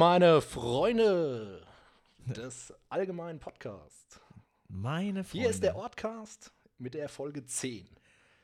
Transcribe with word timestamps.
Meine 0.00 0.42
Freunde 0.42 1.66
des 2.26 2.70
allgemeinen 2.90 3.40
Podcasts. 3.40 4.20
Meine 4.68 5.24
Freunde. 5.24 5.40
Hier 5.40 5.48
ist 5.48 5.62
der 5.62 5.74
Ortcast 5.74 6.52
mit 6.76 6.92
der 6.92 7.08
Folge 7.08 7.46
10. 7.46 7.88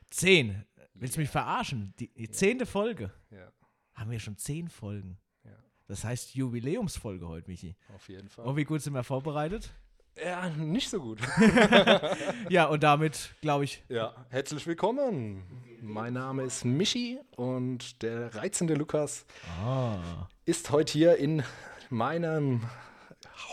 Zehn. 0.09 0.65
Willst 0.95 1.15
du 1.15 1.19
mich 1.19 1.29
verarschen? 1.29 1.93
Die, 1.99 2.11
die 2.11 2.31
zehnte 2.31 2.65
Folge. 2.65 3.11
Ja, 3.29 3.51
Haben 3.93 4.09
wir 4.09 4.19
schon 4.19 4.35
zehn 4.35 4.67
Folgen. 4.67 5.19
ja, 5.43 5.51
Das 5.85 6.03
heißt 6.03 6.33
Jubiläumsfolge 6.33 7.27
heute, 7.27 7.51
Michi. 7.51 7.75
auf 7.93 8.09
jeden 8.09 8.29
Fall. 8.29 8.45
Und 8.47 8.55
wie 8.55 8.63
gut 8.63 8.81
sind 8.81 8.93
wir 8.93 9.03
vorbereitet? 9.03 9.69
Ja, 10.17 10.49
nicht 10.49 10.89
so 10.89 10.99
gut. 10.99 11.19
Ja, 12.49 12.65
und 12.65 12.81
damit, 12.81 13.35
glaube 13.41 13.65
ich, 13.65 13.83
Ja, 13.89 14.25
herzlich 14.29 14.65
willkommen. 14.65 15.43
Mein 15.85 16.13
Name 16.13 16.43
ist 16.43 16.63
Michi 16.63 17.19
und 17.35 18.01
der 18.03 18.33
reizende 18.35 18.73
Lukas 18.73 19.25
ah, 19.61 20.29
ist 20.45 20.71
heute 20.71 20.93
hier 20.93 21.17
in 21.17 21.43
meinem 21.89 22.61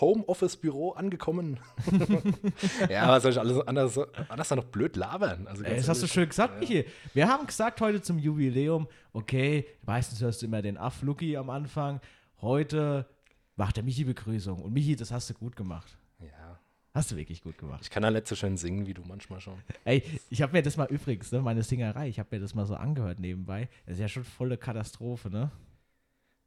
Homeoffice-Büro 0.01 0.93
angekommen. 0.93 1.59
ja, 2.89 3.09
was 3.09 3.25
soll 3.25 3.33
ich 3.33 3.41
alles 3.41 3.67
anders, 3.67 3.99
anders 4.29 4.51
noch 4.51 4.63
blöd 4.63 4.95
labern? 4.95 5.49
Also 5.49 5.65
Ey, 5.65 5.79
das 5.79 5.89
hast 5.89 6.05
du 6.05 6.07
schön 6.07 6.29
gesagt, 6.29 6.61
Michi. 6.61 6.85
Wir 7.15 7.27
haben 7.27 7.49
gesagt 7.49 7.81
heute 7.81 8.01
zum 8.01 8.17
Jubiläum, 8.21 8.87
okay, 9.13 9.67
meistens 9.83 10.21
hörst 10.21 10.41
du 10.43 10.47
immer 10.47 10.63
den 10.63 10.79
Aff-Lucky 10.79 11.37
am 11.37 11.51
Anfang. 11.51 12.01
Heute 12.41 13.09
macht 13.57 13.77
der 13.77 13.83
Michi 13.83 14.05
Begrüßung. 14.05 14.63
Und 14.63 14.73
Michi, 14.73 14.95
das 14.95 15.11
hast 15.11 15.31
du 15.31 15.35
gut 15.35 15.57
gemacht. 15.57 15.99
Ja, 16.21 16.60
Hast 16.93 17.13
du 17.13 17.17
wirklich 17.17 17.43
gut 17.43 17.57
gemacht. 17.57 17.81
ich 17.83 17.91
kann 17.91 18.03
ja 18.03 18.11
nicht 18.11 18.27
so 18.27 18.35
schön 18.35 18.57
singen 18.57 18.85
wie 18.87 18.95
du 18.95 19.03
manchmal 19.07 19.41
schon. 19.41 19.55
Ey, 19.85 20.03
ich 20.29 20.43
habe 20.43 20.53
mir 20.53 20.63
das 20.63 20.77
mal 20.77 20.89
übrigens, 20.89 21.31
ne, 21.31 21.41
meine 21.41 21.63
Singerei, 21.63 22.09
ich 22.09 22.19
habe 22.19 22.29
mir 22.33 22.41
das 22.41 22.55
mal 22.55 22.67
so 22.67 22.75
angehört 22.75 23.21
nebenbei. 23.21 23.69
Das 23.87 23.95
ist 23.95 24.01
ja 24.01 24.09
schon 24.09 24.25
volle 24.25 24.57
Katastrophe, 24.59 25.31
ne? 25.31 25.53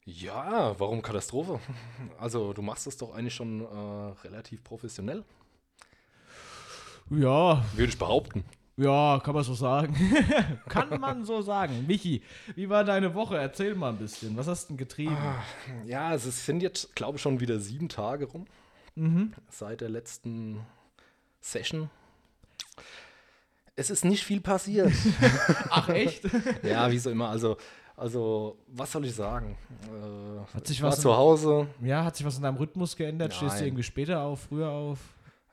Ja, 0.05 0.77
warum 0.79 1.01
Katastrophe? 1.01 1.59
Also, 2.19 2.51
du 2.51 2.61
machst 2.61 2.87
es 2.87 2.97
doch 2.97 3.15
eigentlich 3.15 3.33
schon 3.33 3.61
äh, 3.61 4.27
relativ 4.27 4.61
professionell, 4.65 5.23
Ja, 7.09 7.63
würde 7.73 7.89
ich 7.89 7.97
behaupten. 7.97 8.43
ja, 8.75 9.21
kann 9.23 9.33
man 9.35 9.43
so 9.45 9.53
sagen. 9.53 9.95
kann 10.67 10.99
man 10.99 11.23
so 11.25 11.41
sagen. 11.41 11.85
Michi, 11.87 12.21
wie 12.55 12.69
war 12.69 12.83
deine 12.83 13.13
Woche? 13.15 13.37
Erzähl 13.37 13.75
mal 13.75 13.89
ein 13.91 13.97
bisschen. 13.97 14.35
Was 14.35 14.47
hast 14.47 14.65
du 14.65 14.67
denn 14.73 14.77
getrieben? 14.77 15.15
Ja, 15.85 16.09
also 16.09 16.27
es 16.27 16.45
sind 16.45 16.61
jetzt, 16.61 16.95
glaube 16.95 17.15
ich, 17.15 17.21
schon 17.21 17.39
wieder 17.39 17.59
sieben 17.59 17.87
Tage 17.87 18.25
rum 18.25 18.45
Mhm. 18.95 19.33
seit 19.49 19.81
der 19.81 19.89
letzten 19.89 20.59
Session. 21.41 21.89
Es 23.75 23.89
ist 23.89 24.05
nicht 24.05 24.23
viel 24.23 24.39
passiert. 24.41 24.91
Ach, 25.69 25.89
echt? 25.89 26.23
ja, 26.63 26.91
wie 26.91 26.99
so 26.99 27.09
immer. 27.09 27.29
Also, 27.29 27.57
also 27.97 28.57
was 28.67 28.91
soll 28.91 29.05
ich 29.05 29.15
sagen? 29.15 29.57
Äh, 29.91 30.55
Hat 30.55 30.67
sich 30.67 30.81
was 30.83 30.97
in- 30.97 31.01
zu 31.01 31.15
Hause. 31.17 31.67
ja, 31.81 32.03
hat 32.03 32.15
sich 32.15 32.25
was 32.25 32.37
in 32.37 32.43
deinem 32.43 32.57
Rhythmus 32.57 32.95
geändert? 32.95 33.33
Stehst 33.33 33.53
du 33.55 33.57
Nein. 33.59 33.67
irgendwie 33.69 33.83
später 33.83 34.21
auf, 34.21 34.41
früher 34.41 34.69
auf? 34.69 34.99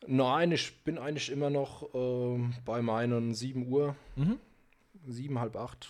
Nein, 0.06 0.52
ich 0.52 0.82
bin 0.84 0.98
eigentlich 0.98 1.30
immer 1.30 1.50
noch 1.50 1.88
ähm, 1.94 2.54
bei 2.64 2.82
meinen 2.82 3.34
7 3.34 3.70
Uhr, 3.70 3.94
Mhm. 4.16 4.38
sieben, 5.06 5.38
halb 5.38 5.56
acht. 5.56 5.88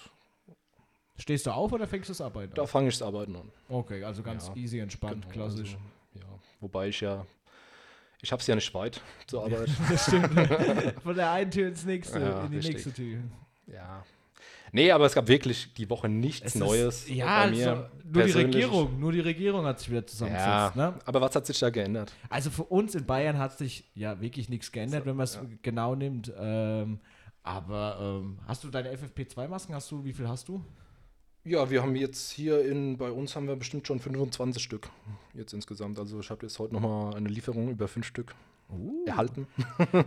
Stehst 1.17 1.47
du 1.47 1.51
auf 1.51 1.73
oder 1.73 1.87
fängst 1.87 2.09
du 2.09 2.13
das 2.13 2.21
Arbeiten 2.21 2.55
Da 2.55 2.63
an? 2.63 2.69
fange 2.69 2.89
ich 2.89 2.99
das 2.99 3.07
Arbeiten 3.07 3.37
an. 3.37 3.51
Okay, 3.69 4.03
also 4.05 4.23
ganz 4.23 4.49
Ja, 4.49 4.55
easy, 4.57 4.79
entspannt, 4.79 5.23
Genau, 5.23 5.33
klassisch. 5.47 5.75
Also, 5.75 6.25
ja, 6.27 6.39
wobei 6.61 6.89
ich 6.89 7.01
ja, 7.01 7.27
ich 8.23 8.33
habe 8.33 8.41
es 8.41 8.47
ja 8.47 8.55
nicht 8.55 8.73
weit 8.75 9.01
zur 9.27 9.45
Arbeit. 9.45 9.69
Das 9.91 10.07
stimmt. 10.07 10.29
Von 11.03 11.15
der 11.17 11.31
einen 11.33 11.51
Tür 11.51 11.69
ins 11.69 11.85
nächste, 11.85 12.19
Ja, 12.21 12.45
in 12.45 12.51
die 12.51 12.57
richtig. 12.59 12.75
nächste 12.75 12.93
Tür. 12.93 13.19
ja. 13.67 14.05
Nee, 14.73 14.93
aber 14.93 15.07
es 15.07 15.15
gab 15.15 15.27
wirklich 15.27 15.75
die 15.75 15.91
Woche 15.91 16.09
nichts 16.09 16.47
Es 16.47 16.55
ist- 16.55 16.61
Neues. 16.61 17.09
Ja, 17.09 17.45
bei 17.47 17.51
mir 17.51 17.91
so, 18.05 18.09
nur 18.13 18.25
die. 18.25 18.31
Regierung, 18.33 19.01
nur 19.01 19.11
die 19.11 19.19
Regierung 19.21 19.65
hat 19.67 19.81
sich 19.81 19.91
wieder 19.91 20.07
zusammengesetzt. 20.07 20.47
Ja, 20.47 20.73
Ne? 20.77 20.95
aber 21.07 21.21
was 21.21 21.35
hat 21.35 21.45
sich 21.45 21.59
da 21.59 21.71
geändert? 21.71 22.13
Also 22.29 22.51
für 22.51 22.63
uns 22.63 22.95
in 22.95 23.05
Bayern 23.05 23.37
hat 23.39 23.59
sich 23.59 23.91
ja 23.97 24.21
wirklich 24.21 24.49
nichts 24.49 24.71
geändert, 24.71 25.07
wenn 25.07 25.17
man 25.17 25.25
es 25.25 25.41
genau 25.63 25.97
nimmt. 25.97 26.33
Ähm, 26.39 27.01
aber 27.43 27.99
ähm, 28.23 28.39
hast 28.47 28.63
du 28.63 28.69
deine 28.71 28.93
FFP2-Masken? 28.95 29.75
Hast 29.75 29.91
du, 29.91 30.05
wie 30.05 30.13
viel 30.13 30.29
hast 30.29 30.47
du? 30.47 30.65
Ja, 31.45 31.71
wir 31.71 31.83
haben 31.83 31.97
jetzt 31.97 32.31
hier 32.31 32.65
in, 32.65 32.99
bei 32.99 33.11
uns 33.11 33.35
haben 33.35 33.49
wir 33.49 33.57
bestimmt 33.57 33.87
schon 33.87 33.99
25 33.99 34.63
Stück 34.63 34.91
jetzt 35.35 35.53
insgesamt. 35.55 35.99
Also 35.99 36.21
ich 36.21 36.31
habe 36.31 36.43
jetzt 36.47 36.59
heute 36.59 36.75
nochmal 36.75 37.15
eine 37.15 37.29
Lieferung 37.29 37.71
über 37.71 37.89
fünf 37.89 38.07
Stück 38.07 38.35
Uh. 38.73 39.05
erhalten. 39.05 39.49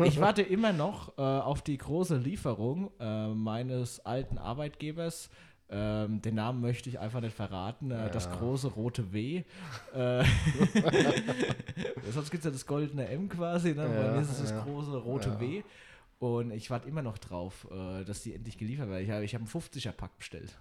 Ich 0.06 0.20
warte 0.22 0.42
immer 0.42 0.72
noch 0.72 1.18
äh, 1.18 1.22
auf 1.22 1.62
die 1.64 1.78
große 1.78 2.16
Lieferung 2.16 2.92
äh, 2.98 3.28
meines 3.28 4.00
alten 4.06 4.38
Arbeitgebers. 4.38 5.30
Ähm, 5.70 6.22
den 6.22 6.36
Namen 6.36 6.62
möchte 6.62 6.88
ich 6.88 6.98
einfach 7.00 7.20
nicht 7.20 7.36
verraten. 7.36 7.92
Äh, 7.92 8.10
Das 8.12 8.26
Ja. 8.26 8.36
große 8.36 8.68
rote 8.68 9.12
W. 9.12 9.44
Äh, 9.94 10.24
sonst 12.14 12.32
gibt 12.32 12.40
es 12.42 12.46
ja 12.46 12.52
das 12.52 12.66
goldene 12.66 13.10
M 13.10 13.28
quasi. 13.28 13.70
Ne? 13.74 13.86
Bei 13.88 14.06
Ja, 14.06 14.12
mir 14.14 14.22
ist 14.22 14.32
es 14.32 14.40
das 14.40 14.52
ja. 14.52 14.64
große 14.64 14.96
rote. 14.98 15.40
W. 15.42 15.64
Und 16.20 16.52
ich 16.52 16.70
warte 16.70 16.88
immer 16.88 17.02
noch 17.02 17.18
drauf, 17.18 17.68
äh, 17.70 18.06
dass 18.06 18.22
die 18.22 18.34
endlich 18.34 18.58
geliefert 18.58 18.88
werden. 18.90 19.04
Ich 19.04 19.10
habe 19.12 19.26
ich 19.26 19.34
hab 19.36 19.42
einen 19.42 19.50
50er-Pack 19.50 20.18
bestellt. 20.20 20.58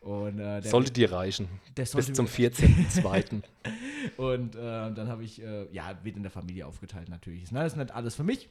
Und, 0.00 0.38
äh, 0.38 0.62
Sollte 0.62 0.92
dir 0.92 1.12
reichen. 1.12 1.48
Bis 1.74 1.90
zum 1.90 2.24
mir- 2.26 2.30
14.02. 2.30 3.42
Und 4.16 4.54
äh, 4.54 4.58
dann 4.58 5.08
habe 5.08 5.24
ich, 5.24 5.42
äh, 5.42 5.66
ja, 5.72 5.98
wird 6.02 6.16
in 6.16 6.22
der 6.22 6.30
Familie 6.30 6.66
aufgeteilt 6.66 7.08
natürlich. 7.08 7.50
Ne? 7.50 7.60
Das 7.64 7.72
ist 7.72 7.76
nicht 7.78 7.90
alles 7.90 8.14
für 8.14 8.24
mich. 8.24 8.48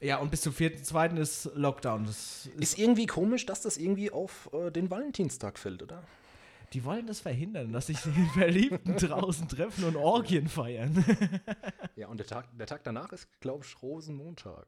Ja, 0.00 0.16
und 0.18 0.32
bis 0.32 0.40
zum 0.40 0.52
4.2. 0.52 1.16
ist 1.16 1.48
Lockdown. 1.54 2.06
Ist, 2.06 2.46
Ist 2.58 2.76
irgendwie 2.78 3.06
komisch, 3.06 3.46
dass 3.46 3.62
das 3.62 3.76
irgendwie 3.76 4.10
auf 4.10 4.50
äh, 4.52 4.70
den 4.72 4.90
Valentinstag 4.90 5.58
fällt, 5.58 5.80
oder? 5.82 6.02
Die 6.76 6.84
wollen 6.84 7.06
das 7.06 7.20
verhindern, 7.20 7.72
dass 7.72 7.86
sich 7.86 7.96
die 8.02 8.10
Verliebten 8.34 8.96
draußen 8.96 9.48
treffen 9.48 9.84
und 9.84 9.96
Orgien 9.96 10.46
feiern. 10.46 11.02
Ja, 11.96 12.08
und 12.08 12.18
der 12.18 12.26
Tag, 12.26 12.46
der 12.58 12.66
Tag 12.66 12.84
danach 12.84 13.10
ist, 13.12 13.28
glaube 13.40 13.64
ich, 13.64 13.82
Rosenmontag. 13.82 14.66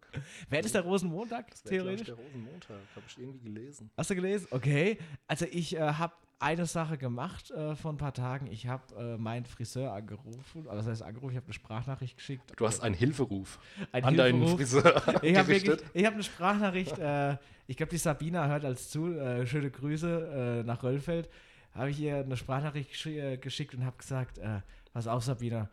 Wer 0.48 0.60
ist 0.60 0.74
der 0.74 0.80
Rosenmontag, 0.80 1.50
Das 1.50 1.66
wäre, 1.66 1.82
glaub 1.82 1.92
ich, 1.92 2.00
theoretisch? 2.00 2.06
der 2.06 2.14
Rosenmontag, 2.14 2.76
habe 2.96 3.04
ich 3.06 3.18
irgendwie 3.18 3.40
gelesen. 3.40 3.90
Hast 3.94 4.08
du 4.08 4.14
gelesen? 4.14 4.48
Okay. 4.50 4.96
Also 5.26 5.44
ich 5.50 5.76
äh, 5.76 5.80
habe 5.80 6.14
eine 6.38 6.64
Sache 6.64 6.96
gemacht 6.96 7.50
äh, 7.50 7.76
vor 7.76 7.92
ein 7.92 7.98
paar 7.98 8.14
Tagen. 8.14 8.46
Ich 8.46 8.66
habe 8.66 8.82
äh, 8.96 9.18
meinen 9.18 9.44
Friseur 9.44 9.92
angerufen. 9.92 10.66
Also 10.66 10.76
das 10.76 10.86
heißt 10.86 11.02
angerufen, 11.02 11.32
ich 11.32 11.36
habe 11.36 11.46
eine 11.46 11.52
Sprachnachricht 11.52 12.16
geschickt. 12.16 12.54
Du 12.56 12.66
hast 12.66 12.80
einen 12.80 12.94
Hilferuf 12.94 13.58
Ein 13.92 14.04
an 14.04 14.16
deinen 14.16 14.46
Hilferuf. 14.46 14.56
Friseur 14.56 15.02
Ich 15.22 15.36
habe 15.36 15.52
habe 15.52 16.14
eine 16.14 16.22
Sprachnachricht, 16.22 16.98
äh, 16.98 17.36
ich 17.66 17.76
glaube, 17.76 17.90
die 17.90 17.98
Sabina 17.98 18.46
hört 18.48 18.64
als 18.64 18.88
zu, 18.88 19.12
äh, 19.12 19.46
schöne 19.46 19.70
Grüße 19.70 20.62
äh, 20.62 20.66
nach 20.66 20.82
Röllfeld. 20.82 21.28
Habe 21.78 21.90
ich 21.90 22.00
ihr 22.00 22.16
eine 22.16 22.36
Sprachnachricht 22.36 22.90
gesch 22.90 23.06
äh, 23.06 23.36
geschickt 23.38 23.74
und 23.74 23.84
habe 23.86 23.96
gesagt, 23.96 24.38
äh, 24.38 24.60
pass 24.92 25.06
auf, 25.06 25.22
Sabina, 25.24 25.70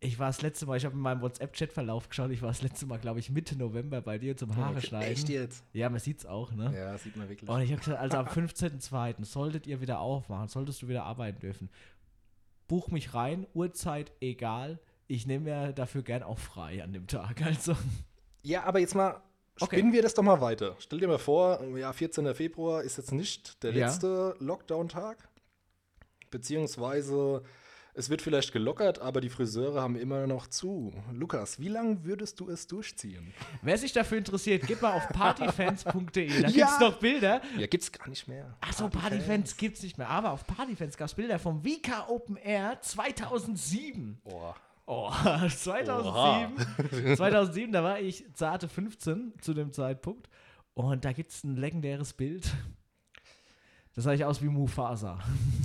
ich 0.00 0.18
war 0.18 0.28
das 0.28 0.40
letzte 0.42 0.66
Mal, 0.66 0.76
ich 0.76 0.84
habe 0.84 0.94
in 0.94 1.00
meinem 1.00 1.20
WhatsApp-Chat-Verlauf 1.20 2.08
geschaut, 2.08 2.30
ich 2.30 2.42
war 2.42 2.48
das 2.48 2.62
letzte 2.62 2.86
Mal, 2.86 2.98
glaube 2.98 3.20
ich, 3.20 3.30
Mitte 3.30 3.56
November 3.56 4.00
bei 4.00 4.18
dir 4.18 4.36
zum 4.36 4.56
Haare 4.56 4.78
Okay, 4.78 4.86
schneiden. 4.86 5.12
Echt 5.12 5.28
jetzt? 5.28 5.64
Ja, 5.72 5.88
man 5.90 6.00
sieht 6.00 6.18
es 6.18 6.26
auch, 6.26 6.52
ne? 6.52 6.72
Ja, 6.76 6.96
sieht 6.98 7.16
man 7.16 7.28
wirklich. 7.28 7.48
Und 7.48 7.60
ich 7.60 7.70
habe 7.70 7.80
gesagt, 7.80 8.00
also 8.00 8.16
am 8.16 8.26
15.02. 8.26 9.24
solltet 9.24 9.66
ihr 9.66 9.80
wieder 9.80 10.00
aufmachen, 10.00 10.48
solltest 10.48 10.82
du 10.82 10.88
wieder 10.88 11.04
arbeiten 11.04 11.40
dürfen. 11.40 11.70
Buch 12.68 12.88
mich 12.88 13.14
rein, 13.14 13.46
Uhrzeit 13.54 14.12
egal. 14.20 14.78
Ich 15.06 15.26
nehme 15.26 15.44
mir 15.44 15.72
dafür 15.72 16.02
gern 16.02 16.22
auch 16.22 16.38
frei 16.38 16.82
an 16.82 16.92
dem 16.92 17.06
Tag. 17.06 17.42
Also. 17.42 17.76
Ja, 18.42 18.64
aber 18.64 18.78
jetzt 18.80 18.94
mal 18.94 19.20
Okay. 19.60 19.76
spinnen 19.76 19.92
wir 19.92 20.00
das 20.02 20.14
doch 20.14 20.22
mal 20.22 20.40
weiter. 20.40 20.74
Stell 20.78 20.98
dir 20.98 21.06
mal 21.08 21.18
vor, 21.18 21.62
ja, 21.76 21.92
14. 21.92 22.34
Februar 22.34 22.82
ist 22.82 22.96
jetzt 22.96 23.12
nicht 23.12 23.62
der 23.62 23.72
Ja. 23.72 23.86
letzte 23.86 24.34
Lockdown-Tag. 24.40 25.28
Beziehungsweise 26.32 27.42
es 27.94 28.08
wird 28.08 28.22
vielleicht 28.22 28.52
gelockert, 28.52 29.00
aber 29.00 29.20
die 29.20 29.28
Friseure 29.28 29.82
haben 29.82 29.96
immer 29.96 30.26
noch 30.26 30.46
zu. 30.46 30.92
Lukas, 31.12 31.60
wie 31.60 31.68
lange 31.68 32.02
würdest 32.04 32.40
du 32.40 32.48
es 32.48 32.66
durchziehen? 32.66 33.34
Wer 33.60 33.76
sich 33.76 33.92
dafür 33.92 34.16
interessiert, 34.16 34.66
geht 34.66 34.80
mal 34.80 34.94
auf 34.94 35.06
partyfans.de. 35.10 36.40
Da 36.42 36.48
Ja. 36.48 36.50
gibt 36.50 36.68
es 36.70 36.80
noch 36.80 36.98
Bilder. 36.98 37.42
Ja, 37.58 37.66
gibt's 37.66 37.92
gar 37.92 38.08
nicht 38.08 38.26
mehr. 38.28 38.56
Achso, 38.62 38.88
Partyfans 38.88 39.56
gibt 39.58 39.76
es 39.76 39.82
nicht 39.82 39.98
mehr. 39.98 40.08
Aber 40.08 40.30
auf 40.32 40.46
Partyfans 40.46 40.96
gab 40.96 41.08
es 41.08 41.14
Bilder 41.14 41.38
vom 41.38 41.62
WK 41.64 42.08
Open 42.08 42.36
Air 42.36 42.78
2007. 42.80 44.20
Boah. 44.24 44.56
Oh, 44.86 45.10
2007. 45.48 47.16
2007, 47.16 47.72
da 47.72 47.84
war 47.84 48.00
ich 48.00 48.24
zarte 48.34 48.68
15 48.70 49.34
zu 49.40 49.52
dem 49.54 49.70
Zeitpunkt. 49.72 50.28
Und 50.74 51.04
da 51.04 51.12
gibt 51.12 51.30
es 51.30 51.44
ein 51.44 51.56
legendäres 51.56 52.14
Bild. 52.14 52.50
Das 53.94 54.04
sah 54.04 54.12
ich 54.14 54.24
aus 54.24 54.40
wie 54.40 54.48
Mufasa. 54.48 55.18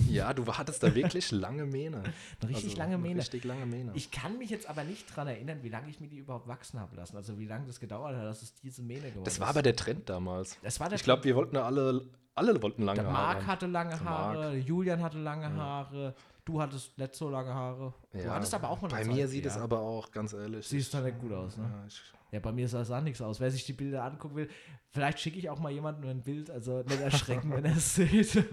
Ja, 0.10 0.34
du 0.34 0.46
hattest 0.54 0.84
da 0.84 0.94
wirklich 0.94 1.32
lange 1.32 1.66
Mähne. 1.66 1.98
Eine 1.98 2.14
richtig 2.50 2.66
Also, 2.72 2.78
lange 2.78 2.98
Mähne. 2.98 3.20
Richtig 3.22 3.44
lange 3.46 3.66
Mähne. 3.66 3.92
Ich 3.96 4.12
kann 4.12 4.38
mich 4.38 4.50
jetzt 4.50 4.70
aber 4.70 4.84
nicht 4.84 5.10
daran 5.12 5.28
erinnern, 5.30 5.60
wie 5.62 5.70
lange 5.70 5.90
ich 5.90 6.00
mir 6.02 6.08
die 6.10 6.18
überhaupt 6.18 6.48
wachsen 6.48 6.80
habe 6.80 6.96
lassen. 6.98 7.16
Also 7.16 7.40
wie 7.40 7.46
lange 7.46 7.66
das 7.68 7.80
gedauert 7.80 8.18
hat, 8.18 8.24
dass 8.26 8.42
es 8.42 8.54
diese 8.56 8.82
Mähne 8.82 9.10
geworden 9.10 9.24
das 9.24 9.36
ist. 9.36 9.40
war 9.40 9.48
aber 9.48 9.62
der 9.62 9.76
Trend 9.78 10.10
damals. 10.10 10.58
das 10.62 10.80
war 10.80 10.90
der 10.90 10.98
Ich 10.98 11.04
glaube, 11.04 11.24
wir 11.24 11.36
wollten 11.38 11.56
alle, 11.56 12.06
alle 12.36 12.62
wollten 12.62 12.84
lange 12.84 13.02
Der 13.02 13.06
Haare. 13.12 13.14
Marc 13.14 13.38
haben. 13.38 13.48
hatte 13.48 13.66
lange 13.68 14.00
Haare, 14.04 14.52
Marc. 14.56 14.68
Julian 14.68 15.02
hatte 15.02 15.20
lange 15.20 15.54
Haare, 15.54 16.14
du 16.44 16.62
hattest 16.62 16.98
nicht 16.98 17.16
so 17.16 17.30
lange 17.30 17.54
Haare. 17.54 17.94
Du 18.12 18.18
Ja, 18.20 18.32
hattest 18.36 18.54
aber 18.54 18.70
auch 18.70 18.82
mal 18.82 18.90
Bei 18.90 19.06
mir 19.06 19.22
Zeit, 19.22 19.30
sieht 19.30 19.46
es 19.46 19.56
ja. 19.56 19.62
aber 19.64 19.80
auch, 19.80 20.12
ganz 20.12 20.34
ehrlich. 20.34 20.68
Siehst 20.68 20.94
da 20.94 21.00
nicht 21.00 21.20
gut 21.20 21.32
aus, 21.32 21.56
ne? 21.56 21.64
Ja, 21.64 21.86
ich, 21.88 22.02
Ja, 22.32 22.40
bei 22.40 22.52
mir 22.52 22.68
sah 22.68 22.82
es 22.82 22.92
auch 22.92 23.02
nichts 23.02 23.22
aus. 23.22 23.40
Wer 23.40 23.52
sich 23.52 23.66
die 23.66 23.74
Bilder 23.74 24.04
angucken 24.04 24.36
will, 24.36 24.50
vielleicht 24.92 25.20
schicke 25.20 25.40
ich 25.40 25.50
auch 25.50 25.60
mal 25.60 25.72
jemandem 25.72 26.10
ein 26.10 26.22
Bild, 26.22 26.50
also 26.50 26.84
nicht 26.84 27.00
erschrecken, 27.00 27.52
wenn 27.52 27.66
er 27.66 27.78
es 27.78 27.96
sieht. 27.96 28.44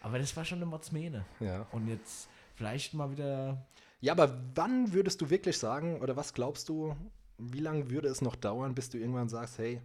Aber 0.00 0.18
das 0.18 0.36
war 0.36 0.44
schon 0.44 0.58
eine 0.58 0.66
Mordsmähne. 0.66 1.24
Ja. 1.40 1.66
Und 1.72 1.88
jetzt 1.88 2.28
vielleicht 2.54 2.94
mal 2.94 3.10
wieder. 3.10 3.66
Ja, 4.00 4.12
aber 4.12 4.40
wann 4.54 4.92
würdest 4.92 5.20
du 5.20 5.30
wirklich 5.30 5.58
sagen, 5.58 6.00
oder 6.00 6.16
was 6.16 6.34
glaubst 6.34 6.68
du, 6.68 6.96
wie 7.38 7.60
lange 7.60 7.90
würde 7.90 8.08
es 8.08 8.20
noch 8.20 8.36
dauern, 8.36 8.74
bis 8.74 8.90
du 8.90 8.98
irgendwann 8.98 9.28
sagst, 9.28 9.58
hey, 9.58 9.80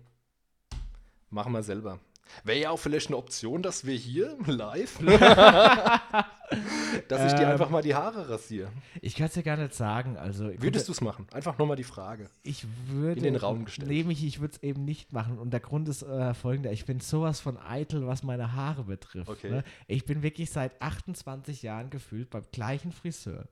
machen 1.29 1.53
wir 1.53 1.63
selber? 1.63 1.99
Wäre 2.43 2.59
ja 2.59 2.69
auch 2.71 2.77
vielleicht 2.77 3.07
eine 3.07 3.17
Option, 3.17 3.61
dass 3.61 3.85
wir 3.85 3.95
hier 3.95 4.37
live, 4.45 4.99
dass 7.07 7.31
ich 7.31 7.37
dir 7.37 7.43
Ähm. 7.45 7.51
einfach 7.51 7.69
mal 7.69 7.81
die 7.81 7.95
Haare 7.95 8.29
rasiere. 8.29 8.69
Ich 9.01 9.15
kann 9.15 9.27
es 9.27 9.35
ja 9.35 9.41
gar 9.41 9.57
nicht 9.57 9.73
sagen. 9.73 10.17
Also, 10.17 10.49
Würdest 10.61 10.87
du 10.87 10.91
es 10.91 11.01
machen? 11.01 11.27
Einfach 11.33 11.57
nur 11.57 11.67
mal 11.67 11.75
die 11.75 11.83
Frage. 11.83 12.29
Ich 12.43 12.65
würde. 12.87 13.17
in 13.19 13.23
den 13.23 13.35
Raum 13.35 13.65
gestellt. 13.65 13.89
Nee, 13.89 14.03
mich, 14.03 14.23
ich 14.25 14.39
würde 14.39 14.55
es 14.55 14.63
eben 14.63 14.85
nicht 14.85 15.13
machen. 15.13 15.37
Und 15.37 15.51
der 15.51 15.59
Grund 15.59 15.87
ist 15.89 16.03
äh, 16.03 16.33
folgender: 16.33 16.71
Ich 16.71 16.85
bin 16.85 16.99
sowas 16.99 17.39
von 17.39 17.57
eitel, 17.57 18.07
was 18.07 18.23
meine 18.23 18.53
Haare 18.53 18.83
betrifft. 18.83 19.29
Okay. 19.29 19.49
Ne? 19.49 19.63
Ich 19.87 20.05
bin 20.05 20.23
wirklich 20.23 20.49
seit 20.51 20.81
28 20.81 21.61
Jahren 21.63 21.89
gefühlt 21.89 22.29
beim 22.29 22.43
gleichen 22.51 22.91
Friseur. 22.91 23.47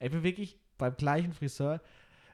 Ich 0.00 0.10
bin 0.10 0.22
wirklich 0.22 0.58
beim 0.78 0.96
gleichen 0.96 1.32
Friseur. 1.32 1.80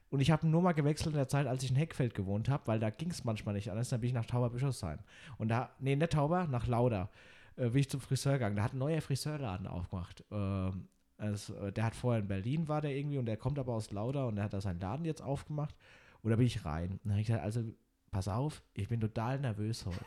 Und 0.09 0.19
ich 0.19 0.29
habe 0.29 0.45
nur 0.45 0.61
mal 0.61 0.73
gewechselt 0.73 1.11
in 1.11 1.17
der 1.17 1.29
Zeit, 1.29 1.47
als 1.47 1.63
ich 1.63 1.69
in 1.69 1.77
Heckfeld 1.77 2.13
gewohnt 2.13 2.49
habe, 2.49 2.67
weil 2.67 2.79
da 2.81 2.89
ging 2.89 3.09
es 3.11 3.23
manchmal 3.23 3.53
nicht 3.55 3.71
anders. 3.71 3.87
Dann 3.87 4.01
bin 4.01 4.09
ich 4.09 4.13
nach 4.13 4.25
Tauberbischofsheim. 4.25 4.99
Und 5.37 5.47
da, 5.47 5.69
nee, 5.79 5.95
nicht 5.95 6.11
Tauber, 6.11 6.47
nach 6.47 6.67
Lauda, 6.67 7.09
äh, 7.55 7.69
bin 7.69 7.81
ich 7.81 7.89
zum 7.89 8.01
Friseur 8.01 8.33
gegangen. 8.33 8.55
Da 8.55 8.63
hat 8.63 8.73
ein 8.73 8.79
neuer 8.79 9.01
Friseurladen 9.01 9.67
aufgemacht. 9.67 10.23
Ähm, 10.31 10.87
also, 11.17 11.55
äh, 11.55 11.71
der 11.71 11.85
hat 11.85 11.95
vorher 11.95 12.21
in 12.21 12.27
Berlin 12.27 12.67
war 12.67 12.81
der 12.81 12.95
irgendwie 12.95 13.17
und 13.17 13.25
der 13.25 13.37
kommt 13.37 13.59
aber 13.59 13.73
aus 13.73 13.91
Lauda 13.91 14.25
und 14.25 14.35
der 14.35 14.45
hat 14.45 14.53
da 14.53 14.61
seinen 14.61 14.79
Laden 14.79 15.05
jetzt 15.05 15.21
aufgemacht. 15.21 15.75
Und 16.23 16.31
da 16.31 16.35
bin 16.35 16.47
ich 16.47 16.65
rein. 16.65 16.91
Und 16.91 16.99
dann 17.05 17.13
habe 17.13 17.21
ich 17.21 17.27
gesagt, 17.27 17.43
also 17.43 17.63
pass 18.11 18.27
auf, 18.27 18.63
ich 18.73 18.89
bin 18.89 18.99
total 18.99 19.39
nervös 19.39 19.85
heute. 19.85 20.05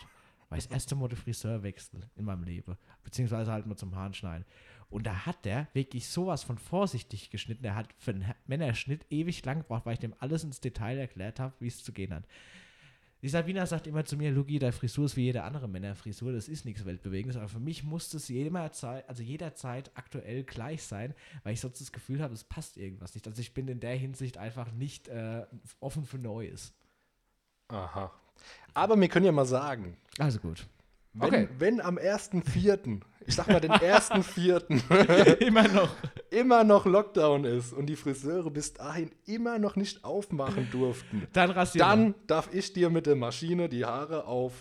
Weil 0.48 0.58
ich 0.58 0.64
das 0.66 0.74
erste 0.74 0.94
Mal 0.94 1.08
den 1.08 1.16
Friseur 1.16 1.62
wechsle 1.62 2.00
in 2.16 2.24
meinem 2.24 2.44
Leben. 2.44 2.76
Beziehungsweise 3.02 3.50
halt 3.50 3.66
mal 3.66 3.76
zum 3.76 3.94
Haaren 3.96 4.14
schneiden. 4.14 4.44
Und 4.90 5.06
da 5.06 5.26
hat 5.26 5.44
der 5.44 5.68
wirklich 5.72 6.06
sowas 6.08 6.44
von 6.44 6.58
vorsichtig 6.58 7.30
geschnitten. 7.30 7.64
Er 7.64 7.74
hat 7.74 7.92
für 7.98 8.12
einen 8.12 8.32
Männerschnitt 8.46 9.06
ewig 9.10 9.44
lang 9.44 9.58
gebraucht, 9.58 9.86
weil 9.86 9.94
ich 9.94 10.00
dem 10.00 10.14
alles 10.20 10.44
ins 10.44 10.60
Detail 10.60 10.98
erklärt 10.98 11.40
habe, 11.40 11.54
wie 11.58 11.66
es 11.66 11.82
zu 11.82 11.92
gehen 11.92 12.14
hat. 12.14 12.24
Die 13.24 13.30
Sabina 13.30 13.64
sagt 13.64 13.86
immer 13.86 14.04
zu 14.04 14.18
mir, 14.18 14.30
Lugi, 14.30 14.58
deine 14.58 14.72
Frisur 14.72 15.06
ist 15.06 15.16
wie 15.16 15.22
jede 15.22 15.44
andere 15.44 15.66
Männerfrisur, 15.66 16.30
das 16.30 16.46
ist 16.46 16.66
nichts 16.66 16.84
Weltbewegendes, 16.84 17.38
aber 17.38 17.48
für 17.48 17.58
mich 17.58 17.82
muss 17.82 18.12
es 18.12 18.28
jederzeit, 18.28 19.08
also 19.08 19.22
jederzeit 19.22 19.90
aktuell 19.94 20.44
gleich 20.44 20.82
sein, 20.82 21.14
weil 21.42 21.54
ich 21.54 21.60
sonst 21.62 21.80
das 21.80 21.90
Gefühl 21.90 22.20
habe, 22.20 22.34
es 22.34 22.44
passt 22.44 22.76
irgendwas 22.76 23.14
nicht. 23.14 23.26
Also 23.26 23.40
ich 23.40 23.54
bin 23.54 23.66
in 23.66 23.80
der 23.80 23.96
Hinsicht 23.96 24.36
einfach 24.36 24.72
nicht 24.72 25.08
äh, 25.08 25.46
offen 25.80 26.04
für 26.04 26.18
Neues. 26.18 26.74
Aha. 27.68 28.12
Aber 28.74 29.00
wir 29.00 29.08
können 29.08 29.24
ja 29.24 29.32
mal 29.32 29.46
sagen, 29.46 29.96
Also 30.18 30.38
gut. 30.38 30.66
Wenn, 31.14 31.24
Okay. 31.28 31.48
wenn 31.58 31.80
am 31.80 31.96
1.4., 31.98 33.00
ich 33.26 33.34
sag 33.34 33.48
mal 33.48 33.60
den 33.60 33.72
1.4., 33.72 35.38
Immer 35.46 35.68
noch. 35.68 35.96
immer 36.30 36.64
noch 36.64 36.84
Lockdown 36.84 37.44
ist 37.44 37.72
und 37.72 37.86
die 37.86 37.94
Friseure 37.96 38.50
bis 38.50 38.74
dahin 38.74 39.10
immer 39.26 39.58
noch 39.58 39.76
nicht 39.76 40.04
aufmachen 40.04 40.68
durften, 40.70 41.26
Dann 41.32 41.50
rasieren 41.50 41.88
dann 41.88 42.14
darf 42.26 42.52
ich 42.52 42.72
dir 42.72 42.90
mit 42.90 43.06
der 43.06 43.14
Maschine 43.16 43.68
die 43.68 43.84
Haare 43.84 44.26
auf 44.26 44.52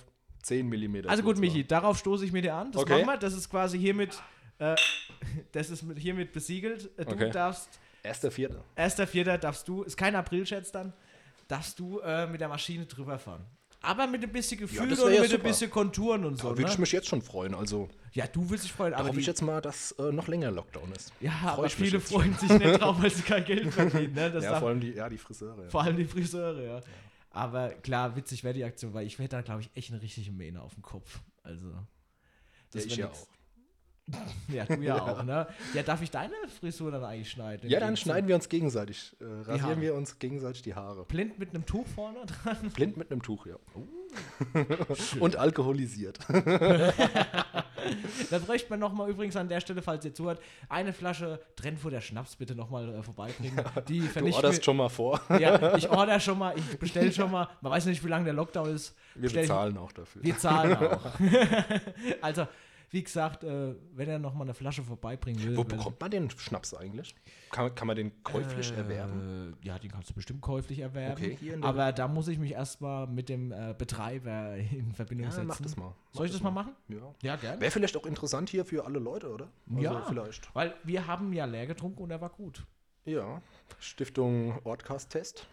10 0.44 0.68
mm 0.70 1.08
Also 1.08 1.24
gut, 1.24 1.40
Michi, 1.40 1.66
darauf 1.66 1.98
stoße 1.98 2.26
ich 2.26 2.32
mir 2.32 2.42
dir 2.42 2.54
an. 2.54 2.72
Das 2.72 2.82
Okay. 2.84 2.94
machen 3.04 3.08
wir. 3.08 3.18
Das 3.18 3.34
ist 3.34 3.50
quasi 3.50 3.80
hiermit, 3.80 4.22
äh, 4.60 4.76
das 5.52 5.70
ist 5.70 5.82
mit, 5.84 5.98
hiermit 5.98 6.32
besiegelt. 6.34 6.92
Äh, 7.00 7.06
Du 7.06 7.12
Okay. 7.14 7.32
darfst, 7.32 7.80
1.4. 8.04 8.52
1.4. 8.78 9.38
darfst 9.38 9.68
du, 9.68 9.84
ist 9.84 9.98
kein 9.98 10.16
Aprilschätz 10.16 10.72
dann, 10.72 10.94
darfst 11.48 11.80
du 11.80 12.00
äh, 12.00 12.28
mit 12.28 12.40
der 12.42 12.50
Maschine 12.50 12.86
drüber 12.86 13.18
fahren. 13.18 13.46
Aber 13.84 14.08
mit 14.08 14.24
ein 14.24 14.32
bisschen 14.32 14.60
Gefühl 14.60 14.90
das 14.90 15.00
und 15.00 15.14
ja 15.14 15.20
mit 15.22 15.30
ein 15.30 15.32
super. 15.38 15.44
bisschen 15.50 15.70
Konturen 15.70 16.24
und 16.26 16.40
Da 16.40 16.44
so. 16.44 16.50
würde 16.58 16.64
ich 16.64 16.76
Ne? 16.78 16.82
mich 16.82 16.92
jetzt 16.94 17.08
schon 17.08 17.22
freuen. 17.22 17.54
Also 17.54 17.90
Ja, 18.14 18.26
du 18.28 18.50
willst 18.50 18.64
dich 18.64 18.72
freuen, 18.72 18.92
da 18.94 18.98
aber, 19.00 19.10
hoffe 19.10 19.20
ich 19.20 19.26
jetzt 19.28 19.42
mal, 19.42 19.60
dass 19.62 19.92
äh, 20.00 20.12
noch 20.12 20.28
länger 20.28 20.52
Lockdown 20.52 20.92
ist. 20.94 21.12
ja, 21.20 21.32
freu 21.32 21.50
aber 21.50 21.66
ich 21.68 21.76
viele 21.76 22.00
freuen 22.00 22.34
sich 22.38 22.50
nicht 22.50 22.82
drauf, 22.82 22.96
weil 23.02 23.10
sie 23.12 23.22
kein 23.24 23.44
Geld 23.46 23.74
verdienen. 23.74 24.14
Ne? 24.14 24.40
Ja, 24.42 24.60
vor 24.60 24.70
allem 24.70 24.80
die, 24.80 24.92
ja, 24.94 25.10
die 25.10 25.18
Friseure. 25.18 25.64
Ja. 25.64 25.70
Vor 25.70 25.84
allem 25.84 25.98
die 25.98 26.06
Friseure, 26.06 26.64
ja. 26.64 26.82
Aber 27.32 27.70
klar, 27.72 28.16
witzig 28.16 28.44
wäre 28.44 28.54
die 28.54 28.64
Aktion, 28.64 28.94
weil 28.94 29.06
ich 29.06 29.18
hätte 29.20 29.30
da, 29.36 29.42
glaube 29.42 29.62
ich, 29.62 29.70
echt 29.76 29.92
eine 29.92 30.02
richtige 30.02 30.32
Mähne 30.32 30.62
auf 30.62 30.74
dem 30.76 30.84
Kopf. 30.84 31.20
Also. 31.44 31.68
Ja, 31.70 31.88
das 32.72 32.86
ich 32.86 32.92
wär 32.92 33.06
ja 33.06 33.08
nix. 33.08 33.22
auch. 33.24 33.28
Ja, 34.50 34.66
du 34.66 34.82
ja 34.82 35.02
auch, 35.02 35.24
ne? 35.24 35.48
Ja, 35.74 35.82
darf 35.84 36.02
ich 36.02 36.12
deine 36.12 36.34
Frisur 36.60 36.92
dann 36.92 37.04
eigentlich 37.06 37.32
schneiden? 37.32 37.70
Ja, 37.70 37.80
dann 37.80 37.96
schneiden 37.96 38.28
wir 38.28 38.36
uns 38.36 38.50
gegenseitig, 38.50 39.16
äh, 39.22 39.24
rasieren 39.50 39.80
wir 39.80 39.96
uns 39.96 40.20
gegenseitig 40.20 40.62
die 40.62 40.76
Haare. 40.76 41.06
Blind 41.06 41.40
mit 41.40 41.52
einem 41.52 41.66
Tuch 41.66 41.88
vorne 41.88 42.20
dran. 42.26 42.58
Blind 42.76 42.98
mit 42.98 43.12
einem 43.12 43.22
Tuch, 43.22 43.46
ja. 43.46 43.56
Oh. 43.76 43.88
Und 45.20 45.38
alkoholisiert. 45.38 46.20
Da 48.30 48.40
bräuchte 48.40 48.70
man 48.70 48.80
nochmal 48.80 49.10
übrigens 49.10 49.36
an 49.36 49.50
der 49.50 49.60
Stelle, 49.60 49.82
falls 49.82 50.06
ihr 50.06 50.14
zuhört, 50.14 50.40
eine 50.70 50.94
Flasche 50.94 51.42
Trennfurter 51.58 52.00
Schnaps 52.00 52.36
bitte 52.38 52.56
nochmal 52.56 52.88
äh, 52.96 53.04
vorbeibringen. 53.04 53.62
Die 53.90 54.00
Du 54.08 54.32
orderst 54.34 54.64
schon 54.64 54.78
mal 54.78 54.88
vor. 54.90 55.20
Ja, 55.38 55.76
ich 55.76 55.90
order 55.92 56.20
schon 56.20 56.38
mal, 56.40 56.58
ich 56.58 56.80
bestelle 56.80 57.12
schon 57.12 57.30
mal. 57.32 57.50
Man 57.60 57.72
weiß 57.74 57.86
nicht, 57.88 58.02
wie 58.04 58.08
lange 58.08 58.24
der 58.26 58.34
Lockdown 58.34 58.70
ist. 58.74 58.96
Wir 59.16 59.24
Bestell 59.24 59.44
ich- 59.44 59.50
bezahlen 59.50 59.78
auch 59.78 59.92
dafür. 59.92 60.24
Wir 60.24 60.38
zahlen 60.38 60.78
auch. 60.78 61.02
also, 62.22 62.48
wie 62.94 63.04
gesagt, 63.04 63.44
äh, 63.44 63.74
wenn 63.96 64.08
er 64.08 64.20
nochmal 64.20 64.46
eine 64.46 64.54
Flasche 64.54 64.84
vorbeibringen 64.84 65.42
will. 65.44 65.58
Wo 65.58 65.64
bekommt 65.64 66.00
man 66.00 66.12
den 66.12 66.30
Schnaps 66.30 66.76
eigentlich? 66.76 67.16
Kann, 67.52 67.74
kann 67.74 67.88
man 67.88 67.96
den 67.96 68.24
käuflich 68.24 68.72
erwerben? 68.72 69.56
Äh, 69.64 69.68
ja, 69.68 69.80
den 69.80 69.90
kannst 69.90 70.12
du 70.12 70.14
bestimmt 70.14 70.42
käuflich 70.42 70.78
erwerben. 70.78 71.20
Okay, 71.24 71.58
aber 71.62 71.92
da 71.92 72.08
muss 72.08 72.28
ich 72.28 72.38
mich 72.38 72.52
erstmal 72.52 73.08
mit 73.08 73.30
dem 73.30 73.52
äh, 73.52 73.74
Betreiber 73.76 74.56
in 74.58 74.94
Verbindung 74.94 75.26
Ja, 75.26 75.32
setzen. 75.32 75.48
mach 75.48 75.60
das 75.60 75.76
mal. 75.76 75.96
Soll 76.12 76.28
ich 76.28 76.32
das 76.32 76.44
mal 76.44 76.52
machen? 76.52 76.74
Ja. 76.88 77.16
Ja, 77.24 77.36
gerne. 77.36 77.60
Wäre 77.60 77.72
vielleicht 77.72 77.98
auch 77.98 78.06
interessant 78.06 78.50
hier 78.52 78.64
für 78.64 78.86
alle 78.86 79.00
Leute, 79.00 79.32
oder? 79.34 79.50
Also 79.72 79.82
Ja. 79.82 80.02
vielleicht. 80.08 80.54
Weil 80.56 80.76
wir 80.84 81.08
haben 81.08 81.34
ja 81.34 81.46
leer 81.46 81.66
getrunken 81.66 82.04
und 82.04 82.12
er 82.12 82.22
war 82.22 82.30
gut. 82.30 82.64
Ja. 83.06 83.42
Stiftung 83.80 84.60
Ortcast 84.66 85.10
Test. 85.10 85.48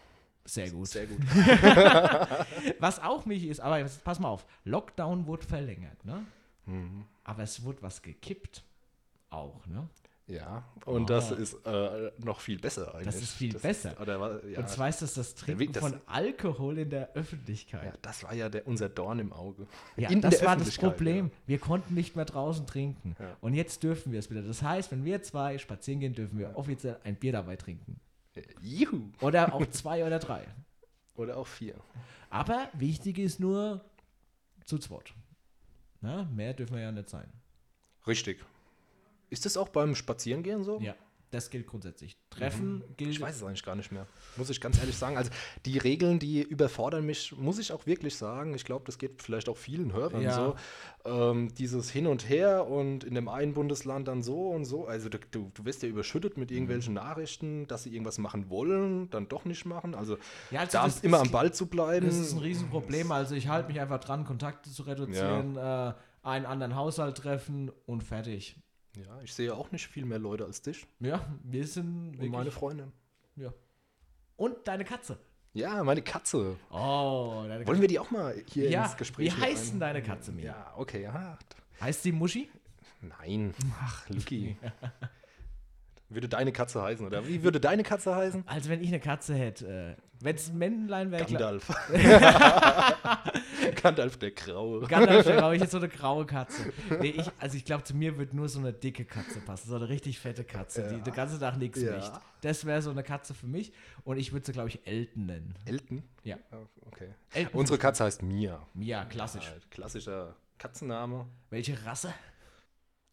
Sehr 0.44 0.70
gut. 0.70 0.88
Sehr 0.88 1.06
gut. 1.06 1.18
Was 2.80 3.00
auch 3.02 3.24
mich 3.24 3.46
ist, 3.46 3.60
aber 3.60 3.78
jetzt 3.78 4.04
pass 4.04 4.18
mal 4.20 4.28
auf, 4.28 4.46
Lockdown 4.64 5.26
wurde 5.26 5.46
verlängert, 5.46 6.04
ne? 6.04 6.24
Mhm. 6.66 7.04
Aber 7.30 7.42
es 7.44 7.62
wurde 7.62 7.80
was 7.82 8.02
gekippt. 8.02 8.64
Auch, 9.30 9.64
ne? 9.66 9.88
Ja, 10.26 10.64
und 10.84 11.10
Ah. 11.10 11.14
das 11.14 11.30
ist 11.32 11.54
äh, 11.66 12.12
noch 12.18 12.40
viel 12.40 12.58
besser 12.60 12.94
eigentlich. 12.94 13.16
ist 13.16 13.32
viel 13.32 13.52
besser. 13.58 14.00
oder, 14.00 14.20
wa- 14.20 14.40
ja, 14.46 14.60
Und 14.60 14.68
zwar 14.68 14.88
ist 14.88 15.02
das 15.02 15.14
das 15.14 15.34
Trinken 15.34 15.58
Weg, 15.60 15.72
das- 15.72 15.82
von 15.82 16.00
Alkohol 16.06 16.78
in 16.78 16.90
der 16.90 17.00
ja, 17.00 17.08
Öffentlichkeit. 17.14 17.98
das 18.02 18.22
war 18.22 18.32
ja 18.34 18.48
der, 18.48 18.64
unser 18.66 18.88
Dorn 18.88 19.18
im 19.18 19.32
Auge. 19.32 19.66
Ja, 19.96 20.08
In 20.10 20.20
das 20.20 20.44
war 20.44 20.56
das 20.56 20.76
Problem. 20.76 21.30
Wir 21.46 21.58
konnten 21.58 21.94
nicht 21.94 22.14
mehr 22.14 22.24
draußen 22.26 22.64
trinken. 22.66 23.16
Ja. 23.18 23.36
Und 23.40 23.54
jetzt 23.54 23.82
dürfen 23.82 24.12
wir 24.12 24.20
es 24.20 24.30
wieder. 24.30 24.42
Das 24.42 24.62
heißt, 24.62 24.90
wenn 24.92 25.04
wir 25.04 25.20
zwei 25.22 25.58
spazieren 25.58 25.98
gehen, 26.00 26.14
dürfen 26.14 26.38
wir 26.38 26.56
offiziell 26.56 26.98
ein 27.02 27.16
Bier 27.16 27.32
dabei 27.32 27.56
trinken. 27.56 27.98
Ja. 28.36 28.42
Juhu. 28.60 29.10
Oder 29.20 29.52
auch 29.54 29.66
zwei 29.70 30.04
oder 30.04 30.18
drei. 30.20 30.46
Oder 31.16 31.36
auch 31.38 31.46
vier. 31.48 31.74
Aber 32.30 32.68
wichtig 32.74 33.18
ist 33.18 33.40
nur 33.40 33.84
zu 34.64 34.78
zweit. 34.78 35.12
Na, 36.00 36.24
mehr 36.24 36.54
dürfen 36.54 36.76
wir 36.76 36.82
ja 36.82 36.92
nicht 36.92 37.08
sein. 37.08 37.30
Richtig. 38.06 38.44
Ist 39.28 39.44
das 39.44 39.56
auch 39.56 39.68
beim 39.68 39.94
Spazierengehen 39.94 40.64
so? 40.64 40.80
Ja, 40.80 40.94
das 41.30 41.50
gilt 41.50 41.66
grundsätzlich. 41.66 42.16
Treffen 42.28 42.82
gilt. 42.96 43.10
Mhm. 43.10 43.12
Ich 43.12 43.20
weiß 43.20 43.36
es 43.36 43.42
eigentlich 43.42 43.62
gar 43.62 43.76
nicht 43.76 43.92
mehr. 43.92 44.06
Muss 44.36 44.50
ich 44.50 44.60
ganz 44.60 44.78
ehrlich 44.80 44.96
sagen. 44.96 45.16
Also 45.16 45.30
die 45.64 45.78
Regeln, 45.78 46.18
die 46.18 46.42
überfordern 46.42 47.06
mich, 47.06 47.36
muss 47.36 47.58
ich 47.58 47.72
auch 47.72 47.86
wirklich 47.86 48.16
sagen. 48.16 48.54
Ich 48.54 48.64
glaube, 48.64 48.84
das 48.84 48.98
geht 48.98 49.22
vielleicht 49.22 49.48
auch 49.48 49.56
vielen 49.56 49.92
Hörern 49.92 50.22
Ja. 50.22 50.34
so. 50.34 50.56
Ähm, 51.04 51.54
dieses 51.54 51.90
Hin 51.90 52.06
und 52.08 52.28
Her 52.28 52.66
und 52.66 53.04
in 53.04 53.14
dem 53.14 53.28
einen 53.28 53.54
Bundesland 53.54 54.08
dann 54.08 54.22
so 54.22 54.50
und 54.50 54.64
so. 54.64 54.86
Also 54.86 55.08
du, 55.08 55.18
du, 55.30 55.64
wirst 55.64 55.82
ja 55.82 55.88
überschüttet 55.88 56.36
mit 56.36 56.50
irgendwelchen 56.50 56.94
Nachrichten, 56.94 57.66
dass 57.68 57.84
sie 57.84 57.90
irgendwas 57.92 58.18
machen 58.18 58.50
wollen, 58.50 59.08
dann 59.10 59.28
doch 59.28 59.44
nicht 59.44 59.64
machen. 59.64 59.94
Also, 59.94 60.18
Ja, 60.50 60.60
also 60.60 60.72
da 60.72 60.84
das 60.84 61.00
immer 61.00 61.20
am 61.20 61.30
Ball 61.30 61.52
zu 61.52 61.66
bleiben. 61.66 62.06
Das 62.06 62.16
ist 62.16 62.32
ein 62.32 62.38
Riesenproblem. 62.40 63.12
Also 63.12 63.36
ich 63.36 63.46
halte 63.48 63.68
mich 63.68 63.80
einfach 63.80 64.00
dran, 64.00 64.24
Kontakte 64.24 64.70
zu 64.70 64.82
reduzieren, 64.82 65.56
äh, 65.56 65.92
einen 66.22 66.46
anderen 66.46 66.74
Haushalt 66.74 67.16
treffen 67.16 67.70
und 67.86 68.02
fertig. 68.02 68.56
Ja, 68.96 69.20
ich 69.22 69.32
sehe 69.32 69.54
auch 69.54 69.70
nicht 69.70 69.86
viel 69.86 70.04
mehr 70.04 70.18
Leute 70.18 70.44
als 70.44 70.62
dich 70.62 70.86
Ja, 70.98 71.24
wir 71.44 71.66
sind 71.66 72.18
und 72.18 72.28
meine 72.30 72.50
Freundin. 72.50 72.92
ja. 73.36 73.52
Und 74.36 74.66
deine 74.66 74.84
Katze. 74.84 75.18
Ja, 75.52 75.82
meine 75.84 76.00
Katze. 76.02 76.56
Oh, 76.70 77.44
deine 77.46 77.66
Wollen 77.66 77.80
wir 77.80 77.88
die 77.88 77.98
auch 77.98 78.10
mal 78.10 78.34
hier 78.46 78.70
Ja, 78.70 78.84
ins 78.86 78.96
Gespräch 78.96 79.26
wie 79.36 79.40
heißt 79.42 79.68
denn 79.68 79.76
ein- 79.76 79.80
deine 79.80 80.02
Katze, 80.02 80.32
Mia? 80.32 80.44
Ja, 80.52 80.72
okay, 80.76 81.02
ja. 81.02 81.38
Heißt 81.80 82.02
sie 82.04 82.12
Muschi? 82.12 82.48
Nein. 83.00 83.54
Ach, 83.80 84.08
Luki. 84.08 84.56
würde 86.10 86.28
deine 86.28 86.52
Katze 86.52 86.82
heißen, 86.82 87.06
oder? 87.06 87.26
Wie 87.26 87.42
würde 87.42 87.60
deine 87.60 87.82
Katze 87.82 88.14
heißen? 88.14 88.44
Also 88.46 88.68
wenn 88.70 88.80
ich 88.82 88.88
eine 88.88 89.00
Katze 89.00 89.34
hätte, 89.34 89.96
äh, 89.98 90.02
wenn 90.22 90.36
es 90.36 90.48
ein 90.50 90.58
Männlein 90.58 91.10
wäre, 91.10 91.24
Gandalf. 91.24 91.68
Gandalf 93.82 94.16
der 94.18 94.30
Graue. 94.32 94.86
Gandalf, 94.86 95.26
da 95.26 95.36
glaube 95.36 95.54
ich 95.56 95.62
jetzt 95.62 95.70
so 95.72 95.78
eine 95.78 95.88
graue 95.88 96.26
Katze. 96.26 96.72
Nee, 97.00 97.14
ich, 97.16 97.30
also 97.38 97.56
ich 97.56 97.64
glaube, 97.64 97.84
zu 97.84 97.94
mir 97.96 98.18
wird 98.18 98.34
nur 98.34 98.48
so 98.48 98.58
eine 98.58 98.72
dicke 98.72 99.04
Katze 99.04 99.40
passen. 99.40 99.68
So 99.68 99.76
eine 99.76 99.88
richtig 99.88 100.18
fette 100.18 100.44
Katze, 100.44 100.86
die 100.88 100.96
Ja. 100.96 101.00
den 101.02 101.14
ganzen 101.14 101.40
Tag 101.40 101.56
nichts 101.56 101.80
Ja. 101.80 101.94
riecht. 101.94 102.12
Das 102.42 102.64
wäre 102.64 102.82
so 102.82 102.90
eine 102.90 103.02
Katze 103.02 103.34
für 103.34 103.46
mich. 103.46 103.72
Und 104.04 104.18
ich 104.18 104.32
würde 104.32 104.46
sie, 104.46 104.52
glaube 104.52 104.68
ich, 104.68 104.86
Elton 104.86 105.26
nennen. 105.26 105.54
Elton? 105.64 106.02
Ja. 106.24 106.36
Ja, 106.50 106.58
Okay. 106.86 107.08
Elton. 107.32 107.60
Unsere 107.60 107.78
Katze 107.78 108.04
heißt 108.04 108.22
Mia. 108.22 108.66
Ja, 108.74 109.04
klassisch. 109.04 109.48
Halt, 109.48 109.70
klassischer 109.70 110.34
Katzenname. 110.58 111.26
Welche 111.50 111.84
Rasse? 111.86 112.12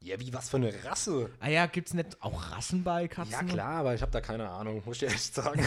Ja, 0.02 0.20
wie 0.20 0.34
was 0.34 0.50
für 0.50 0.58
eine 0.58 0.84
Rasse? 0.84 1.30
Ah 1.40 1.50
ja, 1.50 1.66
gibt's 1.66 1.94
nicht 1.94 2.22
auch 2.22 2.52
Rassen 2.52 2.84
bei 2.84 3.08
Katzen? 3.08 3.32
Ja, 3.32 3.44
klar, 3.44 3.80
aber 3.80 3.96
ich 3.96 4.02
habe 4.02 4.12
da 4.12 4.22
keine 4.22 4.50
Ahnung, 4.50 4.82
muss 4.86 4.96
ich 5.02 5.08
dir 5.08 5.14
echt 5.14 5.34
sagen. 5.36 5.64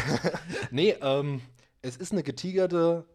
nee, 0.71 0.91
ähm, 1.01 1.41
es 1.83 1.97
ist 1.97 2.13
eine 2.13 2.23
getigerte, 2.23 3.07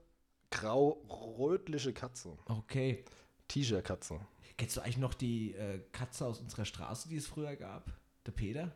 grau-rötliche 0.51 1.93
Katze. 1.93 2.38
Okay. 2.45 3.03
Tigerkatze. 3.48 4.19
Kennst 4.57 4.77
du 4.77 4.81
eigentlich 4.81 4.98
noch 4.98 5.13
die 5.13 5.53
äh, 5.53 5.79
Katze 5.91 6.25
aus 6.25 6.39
unserer 6.39 6.65
Straße, 6.65 7.10
die 7.10 7.17
es 7.17 7.27
früher 7.27 7.55
gab? 7.55 7.91
Der 8.25 8.31
Peter? 8.31 8.72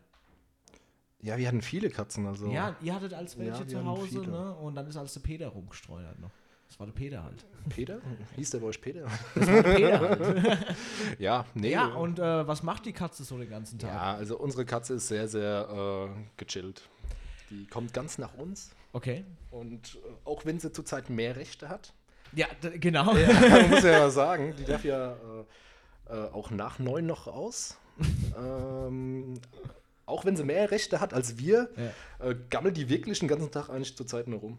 Ja, 1.22 1.36
wir 1.36 1.46
hatten 1.48 1.62
viele 1.62 1.90
Katzen, 1.90 2.26
also. 2.26 2.50
Ja, 2.50 2.76
ihr 2.80 2.94
hattet 2.94 3.12
als 3.14 3.38
welche 3.38 3.62
Ja, 3.62 3.68
zu 3.68 3.84
Hause, 3.84 4.20
ne? 4.20 4.54
Und 4.56 4.74
dann 4.74 4.86
ist 4.86 4.96
als 4.96 5.12
der 5.14 5.20
Peter 5.20 5.48
rumgestreunert 5.48 6.18
noch. 6.18 6.30
Das 6.70 6.78
war 6.78 6.86
der 6.86 6.94
Peter 6.94 7.24
halt. 7.24 7.44
Peter? 7.68 8.00
Hieß 8.36 8.50
der 8.50 8.60
bei 8.60 8.66
euch 8.66 8.80
Peter? 8.80 9.06
Das 9.34 9.46
war 9.48 9.62
der 9.62 9.74
Peter 9.74 10.00
halt. 10.00 10.76
ja, 11.18 11.44
nee. 11.54 11.72
Ja, 11.72 11.86
und 11.86 12.18
äh, 12.20 12.46
was 12.46 12.62
macht 12.62 12.86
die 12.86 12.92
Katze 12.92 13.24
so 13.24 13.36
den 13.38 13.50
ganzen 13.50 13.78
Tag? 13.80 13.90
Ja, 13.92 14.14
also 14.14 14.38
unsere 14.38 14.64
Katze 14.64 14.94
ist 14.94 15.08
sehr, 15.08 15.26
sehr 15.26 16.08
äh, 16.08 16.20
gechillt. 16.36 16.88
Die 17.50 17.66
kommt 17.66 17.92
ganz 17.92 18.18
nach 18.18 18.34
uns. 18.34 18.70
Okay. 18.92 19.24
Und 19.50 19.96
äh, 19.96 19.98
auch 20.24 20.44
wenn 20.44 20.60
sie 20.60 20.70
zurzeit 20.72 21.10
mehr 21.10 21.34
Rechte 21.34 21.68
hat, 21.68 21.92
Ja, 22.32 22.46
genau. 22.78 23.14
man 23.14 23.70
muss 23.70 23.82
ja 23.82 24.08
sagen, 24.10 24.54
die 24.56 24.64
darf 24.64 24.84
ja 24.84 25.14
äh, 26.08 26.14
äh, 26.14 26.30
auch 26.30 26.50
nach 26.52 26.78
neun 26.78 27.04
noch 27.04 27.26
raus. 27.26 27.78
ähm, 28.38 29.34
auch 30.06 30.24
wenn 30.24 30.36
sie 30.36 30.44
mehr 30.44 30.70
Rechte 30.70 31.00
hat 31.00 31.12
als 31.14 31.36
wir, 31.36 31.68
Ja. 32.20 32.28
äh, 32.28 32.36
gammelt 32.48 32.76
die 32.76 32.88
wirklich 32.88 33.18
den 33.18 33.28
ganzen 33.28 33.50
Tag 33.50 33.68
eigentlich 33.70 33.96
zurzeit 33.96 34.28
nur 34.28 34.38
rum. 34.38 34.58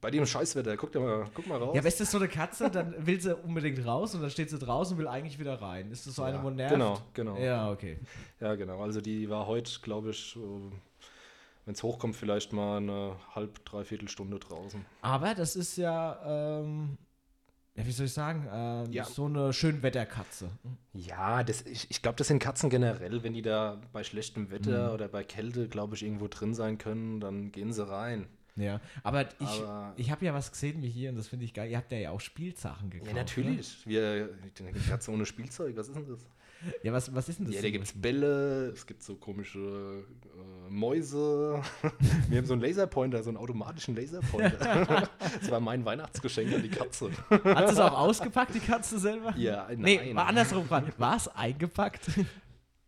Bei 0.00 0.10
dem 0.10 0.26
Scheißwetter, 0.26 0.76
guck, 0.76 0.92
dir 0.92 1.00
mal, 1.00 1.26
guck 1.34 1.46
mal 1.46 1.58
raus. 1.58 1.74
Ja, 1.74 1.80
aber 1.80 1.88
ist 1.88 2.00
das 2.00 2.10
so 2.10 2.18
eine 2.18 2.28
Katze, 2.28 2.70
dann 2.70 2.94
will 3.06 3.20
sie 3.20 3.34
unbedingt 3.36 3.84
raus 3.84 4.14
und 4.14 4.20
dann 4.20 4.30
steht 4.30 4.50
sie 4.50 4.58
draußen 4.58 4.94
und 4.94 4.98
will 4.98 5.08
eigentlich 5.08 5.38
wieder 5.38 5.60
rein. 5.60 5.90
Ist 5.90 6.06
das 6.06 6.14
so 6.14 6.22
eine, 6.22 6.36
Ja, 6.36 6.42
wo 6.42 6.50
nervt? 6.50 6.72
genau, 6.74 6.98
genau. 7.14 7.36
Ja, 7.38 7.70
okay. 7.70 7.98
Ja, 8.40 8.54
genau. 8.54 8.82
Also 8.82 9.00
die 9.00 9.28
war 9.30 9.46
heute, 9.46 9.70
glaube 9.80 10.10
ich, 10.10 10.36
wenn 11.64 11.74
es 11.74 11.82
hochkommt, 11.82 12.14
vielleicht 12.14 12.52
mal 12.52 12.76
eine 12.76 13.16
halb, 13.34 13.64
dreiviertel 13.64 14.08
Stunde 14.08 14.38
draußen. 14.38 14.84
Aber 15.02 15.34
das 15.34 15.56
ist 15.56 15.76
ja, 15.76 16.60
ähm, 16.60 16.96
ja, 17.74 17.84
wie 17.86 17.92
soll 17.92 18.06
ich 18.06 18.12
sagen, 18.12 18.46
ähm, 18.52 18.92
Ja. 18.92 19.04
so 19.04 19.24
eine 19.24 19.52
Schönwetterkatze. 19.52 20.50
Ja, 20.92 21.42
das, 21.42 21.62
ich, 21.62 21.90
ich 21.90 22.02
glaube, 22.02 22.16
das 22.16 22.28
sind 22.28 22.38
Katzen 22.38 22.70
generell. 22.70 23.22
Wenn 23.22 23.32
die 23.32 23.42
da 23.42 23.80
bei 23.92 24.04
schlechtem 24.04 24.50
Wetter 24.50 24.94
oder 24.94 25.08
bei 25.08 25.24
Kälte, 25.24 25.68
glaube 25.68 25.94
ich, 25.96 26.02
irgendwo 26.04 26.28
drin 26.28 26.54
sein 26.54 26.78
können, 26.78 27.18
dann 27.20 27.50
gehen 27.50 27.72
sie 27.72 27.86
rein. 27.88 28.26
Ja, 28.56 28.80
aber 29.02 29.26
ich, 29.38 29.46
Aber- 29.62 29.92
ich 29.96 30.10
habe 30.10 30.24
ja 30.24 30.32
was 30.34 30.50
gesehen 30.50 30.82
wie 30.82 30.88
hier 30.88 31.10
und 31.10 31.16
das 31.16 31.28
finde 31.28 31.44
ich 31.44 31.52
geil. 31.54 31.70
Ihr 31.70 31.76
habt 31.76 31.92
ja, 31.92 31.98
ja 31.98 32.10
auch 32.10 32.20
Spielsachen 32.20 32.88
gekauft. 32.90 33.10
Ja, 33.10 33.16
natürlich. 33.16 33.86
Wir, 33.86 34.30
eine 34.58 34.72
Katze 34.72 35.10
ohne 35.10 35.26
Spielzeug, 35.26 35.76
was 35.76 35.88
ist 35.88 35.96
denn 35.96 36.06
das? 36.08 36.20
Ja, 36.82 36.90
was, 36.90 37.14
was 37.14 37.28
ist 37.28 37.38
denn 37.38 37.46
das? 37.46 37.56
Ja, 37.56 37.60
da 37.62 37.68
gibt 37.70 37.84
es? 37.84 37.92
Bälle, 37.92 38.68
es 38.70 38.86
gibt 38.86 39.02
so 39.02 39.14
komische 39.16 39.58
äh, 39.58 40.70
Mäuse. 40.70 41.60
Wir 42.30 42.38
haben 42.38 42.46
so 42.46 42.54
einen 42.54 42.62
Laserpointer, 42.62 43.22
so 43.22 43.28
einen 43.28 43.36
automatischen 43.36 43.94
Laserpointer. 43.94 45.06
das 45.40 45.50
war 45.50 45.60
mein 45.60 45.84
Weihnachtsgeschenk 45.84 46.52
an 46.54 46.62
die 46.62 46.70
Katze. 46.70 47.10
Hat 47.28 47.70
es 47.70 47.78
auch 47.78 47.92
ausgepackt, 47.98 48.54
die 48.54 48.60
Katze 48.60 48.98
selber? 48.98 49.34
Ja, 49.36 49.68
Nee, 49.76 49.98
nein. 49.98 50.16
war 50.16 50.26
andersrum 50.28 50.62
gefragt. 50.62 50.98
War 50.98 51.16
es 51.16 51.28
eingepackt? 51.28 52.10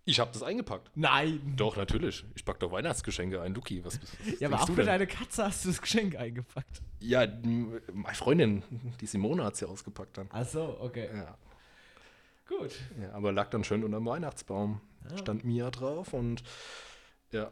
Ich 0.08 0.20
habe 0.20 0.30
das 0.32 0.42
eingepackt. 0.42 0.90
Nein. 0.94 1.52
Doch, 1.54 1.76
natürlich. 1.76 2.24
Ich 2.34 2.42
pack 2.42 2.58
doch 2.60 2.72
Weihnachtsgeschenke 2.72 3.42
ein, 3.42 3.54
Luki. 3.54 3.84
Was, 3.84 4.00
was 4.00 4.40
Ja, 4.40 4.48
aber 4.48 4.62
auch 4.62 4.64
du 4.64 4.72
für 4.72 4.84
deine 4.84 5.06
Katze 5.06 5.44
hast 5.44 5.66
du 5.66 5.68
das 5.68 5.82
Geschenk 5.82 6.16
eingepackt. 6.16 6.80
Ja, 7.00 7.26
meine 7.92 8.14
Freundin, 8.14 8.62
die 9.02 9.06
Simone, 9.06 9.44
hat 9.44 9.56
sie 9.56 9.68
ausgepackt 9.68 10.16
dann. 10.16 10.28
Ach 10.32 10.46
so, 10.46 10.78
okay. 10.80 11.10
Ja. 11.14 11.36
Gut. 12.48 12.72
ja, 13.02 13.12
aber 13.12 13.32
lag 13.32 13.50
dann 13.50 13.64
schön 13.64 13.84
unterm 13.84 14.06
Weihnachtsbaum. 14.06 14.80
Ah. 15.04 15.18
Stand 15.18 15.44
Mia 15.44 15.70
drauf 15.70 16.14
und 16.14 16.42
ja. 17.30 17.50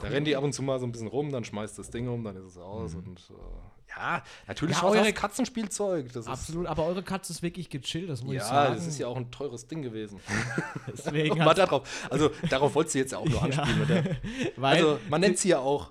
Da 0.00 0.08
rennt 0.08 0.26
die 0.26 0.36
ab 0.36 0.44
und 0.44 0.52
zu 0.52 0.62
mal 0.62 0.78
so 0.78 0.86
ein 0.86 0.92
bisschen 0.92 1.08
rum, 1.08 1.30
dann 1.30 1.44
schmeißt 1.44 1.78
das 1.78 1.90
Ding 1.90 2.08
um, 2.08 2.24
dann 2.24 2.36
ist 2.36 2.44
es 2.44 2.56
aus 2.56 2.94
und 2.94 3.18
äh, 3.30 3.94
ja, 3.96 4.22
natürlich 4.46 4.76
Ja, 4.76 4.82
auch 4.84 4.90
eure- 4.94 5.04
das 5.04 5.14
Katzenspielzeug. 5.14 6.12
Das 6.12 6.26
Absolut, 6.26 6.66
aber 6.66 6.84
eure 6.86 7.02
Katze 7.02 7.32
ist 7.32 7.42
wirklich 7.42 7.68
gechillt, 7.70 8.08
das 8.08 8.22
muss 8.22 8.34
Ist, 8.34 8.42
ich 8.42 8.48
ja, 8.48 8.54
sagen. 8.54 8.74
das 8.76 8.86
ist 8.86 8.98
ja 8.98 9.06
auch 9.08 9.16
ein 9.16 9.30
teures 9.30 9.66
Ding 9.66 9.82
gewesen. 9.82 10.20
Deswegen 10.86 11.38
Mal 11.38 11.54
darauf, 11.54 11.88
also 12.10 12.30
darauf 12.48 12.74
wolltest 12.74 12.94
du 12.94 12.98
jetzt 13.00 13.12
ja 13.12 13.18
auch 13.18 13.26
nur 13.28 13.42
anspielen, 13.42 14.16
weil 14.56 14.76
Also 14.76 14.98
man 15.08 15.20
nennt 15.20 15.38
sie 15.38 15.48
ja 15.50 15.58
auch 15.58 15.90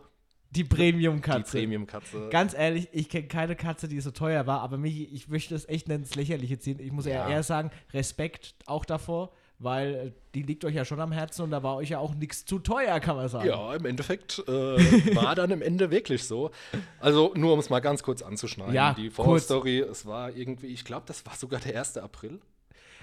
die 0.51 0.63
die 0.63 0.63
Premium-Katze. 0.63 1.51
Premium-Katze. 1.59 2.29
Ganz 2.31 2.55
ehrlich, 2.55 2.87
ich 2.91 3.07
kenne 3.07 3.27
keine 3.27 3.55
Katze, 3.55 3.87
die 3.87 3.99
so 4.01 4.09
teuer 4.09 4.47
war, 4.47 4.61
aber 4.61 4.77
mich, 4.79 5.13
ich 5.13 5.27
möchte 5.27 5.53
es 5.53 5.69
echt 5.69 5.87
ins 5.89 6.15
Lächerliche 6.15 6.57
ziehen. 6.57 6.79
Ich 6.79 6.91
muss 6.91 7.05
Ja. 7.05 7.29
eher 7.29 7.43
sagen, 7.43 7.69
Respekt 7.93 8.55
auch 8.65 8.83
davor, 8.85 9.31
weil 9.59 9.93
äh, 9.93 10.11
die 10.33 10.41
liegt 10.41 10.63
euch 10.65 10.73
ja 10.73 10.85
schon 10.85 10.99
am 10.99 11.11
Herzen 11.11 11.43
und 11.43 11.51
da 11.51 11.61
war 11.61 11.75
euch 11.75 11.89
ja 11.89 11.99
auch 11.99 12.15
nichts 12.15 12.45
zu 12.45 12.59
teuer, 12.59 12.99
kann 12.99 13.17
man 13.17 13.27
sagen. 13.27 13.47
Ja, 13.47 13.75
im 13.75 13.85
Endeffekt 13.85 14.39
äh, 14.47 15.15
war 15.15 15.35
dann 15.35 15.51
im 15.51 15.61
Ende 15.61 15.91
wirklich 15.91 16.23
so. 16.23 16.51
Also 16.99 17.33
nur 17.35 17.53
um 17.53 17.59
es 17.59 17.69
mal 17.69 17.79
ganz 17.79 18.01
kurz 18.01 18.21
anzuschneiden. 18.21 18.73
Ja, 18.73 18.93
die. 18.93 19.09
Vorstory, 19.09 19.79
es 19.79 20.05
war 20.05 20.31
irgendwie, 20.35 20.67
ich 20.67 20.85
glaube, 20.85 21.03
das 21.07 21.25
war 21.25 21.35
sogar 21.35 21.59
der 21.59 21.77
1. 21.77 21.97
April. 21.97 22.39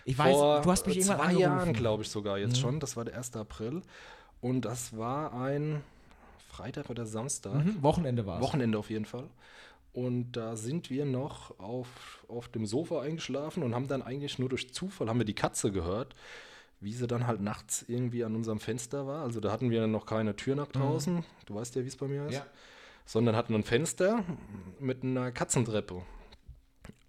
Ich 0.04 0.16
weiß, 0.16 0.34
Vor 0.34 0.60
du 0.62 0.70
hast 0.70 0.86
mich 0.86 0.96
irgendwann 0.96 1.16
zwei 1.18 1.24
angerufen. 1.24 1.42
Jahren, 1.42 1.72
glaube 1.72 2.02
ich 2.04 2.08
sogar 2.08 2.38
jetzt 2.38 2.58
schon. 2.58 2.80
Das 2.80 2.96
war 2.96 3.04
der 3.04 3.16
1. 3.16 3.36
April. 3.36 3.82
Und 4.40 4.62
das 4.64 4.96
war 4.96 5.34
ein 5.34 5.82
Freitag 6.48 6.88
oder 6.88 7.04
Samstag. 7.04 7.64
Mhm, 7.64 7.82
Wochenende 7.82 8.24
war 8.24 8.36
es. 8.36 8.42
Wochenende 8.42 8.78
auf 8.78 8.88
jeden 8.88 9.04
Fall. 9.04 9.24
Und 9.96 10.32
da 10.32 10.56
sind 10.56 10.90
wir 10.90 11.06
noch 11.06 11.58
auf, 11.58 12.22
auf 12.28 12.48
dem 12.48 12.66
Sofa 12.66 13.00
eingeschlafen 13.00 13.62
und 13.62 13.74
haben 13.74 13.88
dann 13.88 14.02
eigentlich 14.02 14.38
nur 14.38 14.50
durch 14.50 14.74
Zufall 14.74 15.08
haben 15.08 15.18
wir 15.18 15.24
die 15.24 15.32
Katze 15.32 15.72
gehört, 15.72 16.14
wie 16.80 16.92
sie 16.92 17.06
dann 17.06 17.26
halt 17.26 17.40
nachts 17.40 17.82
irgendwie 17.88 18.22
an 18.22 18.36
unserem 18.36 18.60
Fenster 18.60 19.06
war. 19.06 19.22
Also 19.22 19.40
da 19.40 19.50
hatten 19.50 19.70
wir 19.70 19.86
noch 19.86 20.04
keine 20.04 20.36
Tür 20.36 20.54
nach 20.54 20.66
draußen. 20.66 21.24
Du 21.46 21.54
weißt 21.54 21.76
ja, 21.76 21.82
wie 21.82 21.88
es 21.88 21.96
bei 21.96 22.08
mir 22.08 22.26
ist. 22.26 22.34
Ja. 22.34 22.46
Sondern 23.06 23.36
hatten 23.36 23.54
ein 23.54 23.62
Fenster 23.62 24.22
mit 24.80 25.02
einer 25.02 25.32
Katzentreppe. 25.32 26.02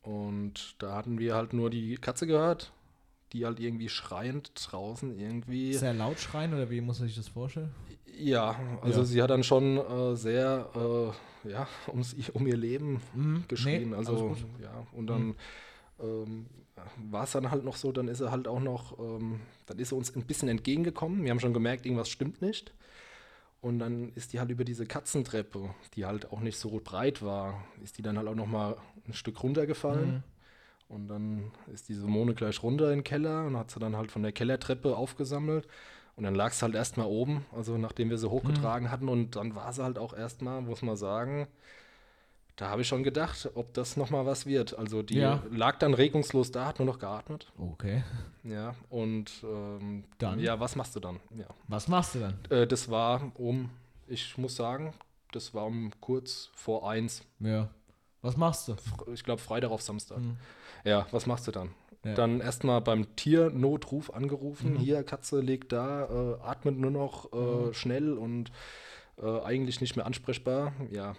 Und 0.01 0.81
da 0.81 0.95
hatten 0.95 1.19
wir 1.19 1.35
halt 1.35 1.51
nur 1.51 1.69
die 1.69 1.95
Katze 1.95 2.25
gehört, 2.25 2.71
die 3.33 3.45
halt 3.45 3.59
irgendwie 3.59 3.89
schreiend 3.89 4.53
draußen 4.55 5.19
irgendwie. 5.19 5.73
Sehr 5.73 5.93
laut 5.93 6.21
schreien 6.21 6.53
oder 6.53 6.69
wie 6.69 6.79
muss 6.79 6.99
man 6.99 7.09
sich 7.09 7.17
das 7.17 7.27
vorstellen? 7.27 7.75
Ja, 8.19 8.59
also 8.81 8.99
Ja. 9.01 9.05
sie 9.05 9.21
hat 9.21 9.29
dann 9.29 9.43
schon 9.43 9.77
äh, 9.77 10.15
sehr 10.15 10.69
äh, 11.45 11.49
ja, 11.49 11.67
ums, 11.87 12.15
um 12.33 12.47
ihr 12.47 12.57
Leben 12.57 13.01
Mhm. 13.13 13.43
geschrien. 13.47 13.89
Nee, 13.91 13.95
also 13.95 14.35
ja, 14.61 14.85
und 14.93 15.07
dann 15.07 15.35
ähm, 15.99 16.45
war 17.09 17.23
es 17.23 17.31
dann 17.31 17.49
halt 17.51 17.63
noch 17.63 17.75
so, 17.75 17.91
dann 17.91 18.07
ist 18.07 18.19
er 18.21 18.31
halt 18.31 18.47
auch 18.47 18.59
noch, 18.59 18.99
ähm, 18.99 19.39
dann 19.65 19.79
ist 19.79 19.91
er 19.91 19.97
uns 19.97 20.15
ein 20.15 20.23
bisschen 20.25 20.47
entgegengekommen. 20.49 21.23
Wir 21.23 21.31
haben 21.31 21.39
schon 21.39 21.53
gemerkt, 21.53 21.85
irgendwas 21.85 22.09
stimmt 22.09 22.41
nicht. 22.41 22.73
Und 23.61 23.79
dann 23.79 24.11
ist 24.13 24.33
die 24.33 24.39
halt 24.39 24.51
über 24.51 24.63
diese 24.63 24.85
Katzentreppe, 24.85 25.69
die 25.95 26.05
halt 26.05 26.31
auch 26.31 26.39
nicht 26.41 26.57
so 26.59 26.79
breit 26.83 27.23
war, 27.23 27.63
ist 27.83 27.97
die 27.97 28.03
dann 28.03 28.17
halt 28.17 28.27
auch 28.27 28.35
noch 28.35 28.45
mal 28.45 28.77
ein 29.07 29.13
Stück 29.13 29.41
runtergefallen. 29.41 30.11
Mhm. 30.17 30.23
Und 30.89 31.07
dann 31.07 31.51
ist 31.73 31.89
die 31.89 31.95
Simone 31.95 32.33
gleich 32.35 32.61
runter 32.63 32.91
in 32.91 32.99
den 32.99 33.03
Keller 33.03 33.45
und 33.45 33.57
hat 33.57 33.71
sie 33.71 33.79
dann 33.79 33.97
halt 33.97 34.11
von 34.11 34.21
der 34.23 34.31
Kellertreppe 34.31 34.95
aufgesammelt. 34.95 35.67
Und 36.17 36.23
dann 36.23 36.33
lag 36.35 36.51
es 36.51 36.61
halt 36.63 36.73
erstmal 36.75 37.05
oben, 37.07 37.45
also 37.55 37.77
nachdem 37.77 38.09
wir 38.09 38.17
sie 38.17 38.29
hochgetragen 38.29 38.89
hatten. 38.91 39.07
Und 39.07 39.35
dann 39.35 39.55
war 39.55 39.71
sie 39.71 39.83
halt 39.83 39.97
auch 39.99 40.13
erstmal, 40.13 40.61
muss 40.61 40.81
man 40.81 40.97
sagen, 40.97 41.47
da 42.55 42.69
habe 42.69 42.81
ich 42.81 42.87
schon 42.87 43.03
gedacht, 43.03 43.47
ob 43.53 43.71
das 43.75 43.97
nochmal 43.97 44.25
was 44.25 44.47
wird. 44.47 44.75
Also 44.77 45.03
die 45.03 45.19
Ja. 45.19 45.43
lag 45.51 45.77
dann 45.77 45.93
regungslos 45.93 46.51
da, 46.51 46.65
hat 46.65 46.79
nur 46.79 46.87
noch 46.87 46.97
geatmet. 46.97 47.51
Okay. 47.59 48.03
Ja, 48.43 48.73
und 48.89 49.31
ähm, 49.43 50.05
Dann? 50.17 50.39
ja, 50.39 50.59
was 50.59 50.75
machst 50.75 50.95
du 50.95 50.99
dann? 50.99 51.19
Ja. 51.37 51.45
Was 51.67 51.87
machst 51.87 52.15
du 52.15 52.19
dann? 52.19 52.33
Äh, 52.49 52.65
das 52.65 52.89
war 52.89 53.31
um, 53.35 53.69
ich 54.07 54.37
muss 54.39 54.55
sagen, 54.55 54.93
das 55.33 55.53
war 55.53 55.65
um 55.67 55.91
kurz 56.01 56.49
vor 56.55 56.89
eins. 56.89 57.21
Ja. 57.39 57.69
Was 58.23 58.35
machst 58.35 58.67
du? 58.69 58.75
Ich 59.13 59.23
glaube 59.23 59.39
Freitag 59.41 59.69
auf 59.69 59.83
Samstag. 59.83 60.17
Mhm. 60.17 60.37
Ja, 60.83 61.05
was 61.11 61.27
machst 61.27 61.45
du 61.45 61.51
dann? 61.51 61.69
Ja. 62.07 62.13
Dann 62.15 62.39
erstmal 62.41 62.81
beim 62.81 63.15
Tiernotruf 63.15 64.11
angerufen. 64.13 64.75
Hier, 64.77 65.03
Katze 65.03 65.39
liegt 65.41 65.71
da, 65.71 66.05
äh, 66.05 66.41
atmet 66.43 66.77
nur 66.77 66.91
noch 66.91 67.31
äh, 67.33 67.73
schnell 67.73 68.13
und 68.13 68.51
äh, 69.21 69.41
eigentlich 69.41 69.81
nicht 69.81 69.95
mehr 69.95 70.05
ansprechbar. 70.05 70.73
Ja, 70.91 71.15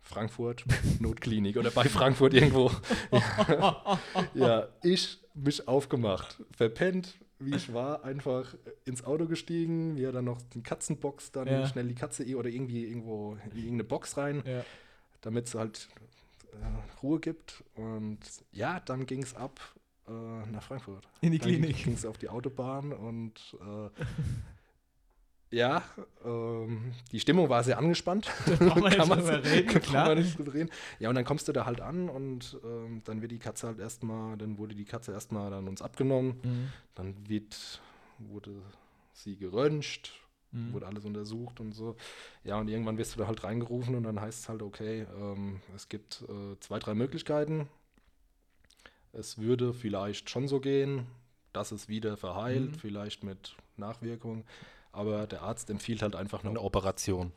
Frankfurt, 0.00 0.64
Notklinik 1.00 1.56
oder 1.56 1.70
bei 1.70 1.84
Frankfurt 1.84 2.34
irgendwo. 2.34 2.70
ja. 3.50 3.98
ja, 4.34 4.68
ich 4.82 5.18
mich 5.34 5.68
aufgemacht, 5.68 6.42
verpennt, 6.56 7.14
wie 7.38 7.54
ich 7.54 7.72
war, 7.72 8.04
einfach 8.04 8.54
ins 8.84 9.04
Auto 9.04 9.26
gestiegen, 9.26 9.94
mir 9.94 10.12
dann 10.12 10.24
noch 10.26 10.42
die 10.54 10.62
Katzenbox, 10.62 11.32
dann 11.32 11.46
Ja. 11.48 11.66
schnell 11.66 11.88
die 11.88 11.94
Katze 11.94 12.24
eh- 12.24 12.34
oder 12.34 12.48
irgendwie 12.50 12.84
irgendwo 12.84 13.36
in 13.46 13.56
irgendeine 13.56 13.84
Box 13.84 14.16
rein 14.16 14.42
Ja. 14.46 14.64
damit 15.22 15.46
es 15.46 15.54
halt 15.54 15.88
äh, 16.52 17.00
Ruhe 17.02 17.20
gibt. 17.20 17.62
Und 17.76 18.18
ja, 18.52 18.80
dann 18.80 19.06
ging 19.06 19.22
es 19.22 19.34
ab 19.34 19.60
äh, 20.10 20.50
nach 20.50 20.62
Frankfurt. 20.62 21.06
In 21.20 21.32
die 21.32 21.38
dann 21.38 21.48
Klinik. 21.48 21.84
ging 21.84 21.92
es 21.94 22.04
auf 22.04 22.18
die 22.18 22.28
Autobahn 22.28 22.92
und 22.92 23.56
äh, 23.60 23.90
ja, 25.56 25.82
ähm, 26.24 26.92
die 27.10 27.18
Stimmung 27.20 27.48
war 27.48 27.64
sehr 27.64 27.78
angespannt. 27.78 28.30
Da 28.46 28.56
Kann 28.90 29.08
man- 29.08 29.20
reden, 29.20 29.66
kann 29.68 29.82
klar. 29.82 30.08
man 30.08 30.18
nicht 30.18 30.38
drüber 30.38 30.54
reden. 30.54 30.70
Ja, 30.98 31.08
und 31.08 31.14
dann 31.16 31.24
kommst 31.24 31.48
du 31.48 31.52
da 31.52 31.66
halt 31.66 31.80
an 31.80 32.08
und 32.08 32.58
ähm, 32.64 33.02
dann 33.04 33.20
wird 33.22 33.32
die 33.32 33.38
Katze 33.38 33.66
halt 33.66 33.78
erstmal, 33.78 34.36
dann 34.36 34.58
wurde 34.58 34.74
die 34.74 34.84
Katze 34.84 35.12
erstmal 35.12 35.50
dann 35.50 35.66
uns 35.68 35.82
abgenommen. 35.82 36.40
Mhm. 36.42 36.68
Dann 36.94 37.14
wird 37.28 37.80
wurde 38.18 38.52
sie 39.12 39.36
geröntgt, 39.36 40.12
Mhm. 40.52 40.72
wurde 40.72 40.86
alles 40.88 41.04
untersucht 41.04 41.60
und 41.60 41.72
so. 41.72 41.94
Ja, 42.42 42.58
und 42.58 42.66
irgendwann 42.66 42.98
wirst 42.98 43.14
du 43.14 43.20
da 43.20 43.28
halt 43.28 43.44
reingerufen 43.44 43.94
und 43.94 44.02
dann 44.02 44.20
heißt 44.20 44.40
es 44.40 44.48
halt, 44.48 44.62
okay, 44.62 45.06
ähm, 45.16 45.60
es 45.76 45.88
gibt 45.88 46.22
äh, 46.28 46.58
zwei, 46.58 46.80
drei 46.80 46.94
Möglichkeiten. 46.94 47.68
Es 49.12 49.38
würde 49.38 49.72
vielleicht 49.74 50.30
schon 50.30 50.46
so 50.48 50.60
gehen, 50.60 51.06
dass 51.52 51.72
es 51.72 51.88
wieder 51.88 52.16
verheilt, 52.16 52.72
Mhm. 52.72 52.74
vielleicht 52.74 53.24
mit 53.24 53.56
Nachwirkung. 53.76 54.44
Aber 54.92 55.26
der 55.26 55.42
Arzt 55.42 55.70
empfiehlt 55.70 56.02
halt 56.02 56.14
einfach 56.16 56.42
nur 56.42 56.52
eine 56.52 56.60
Operation. 56.60 57.32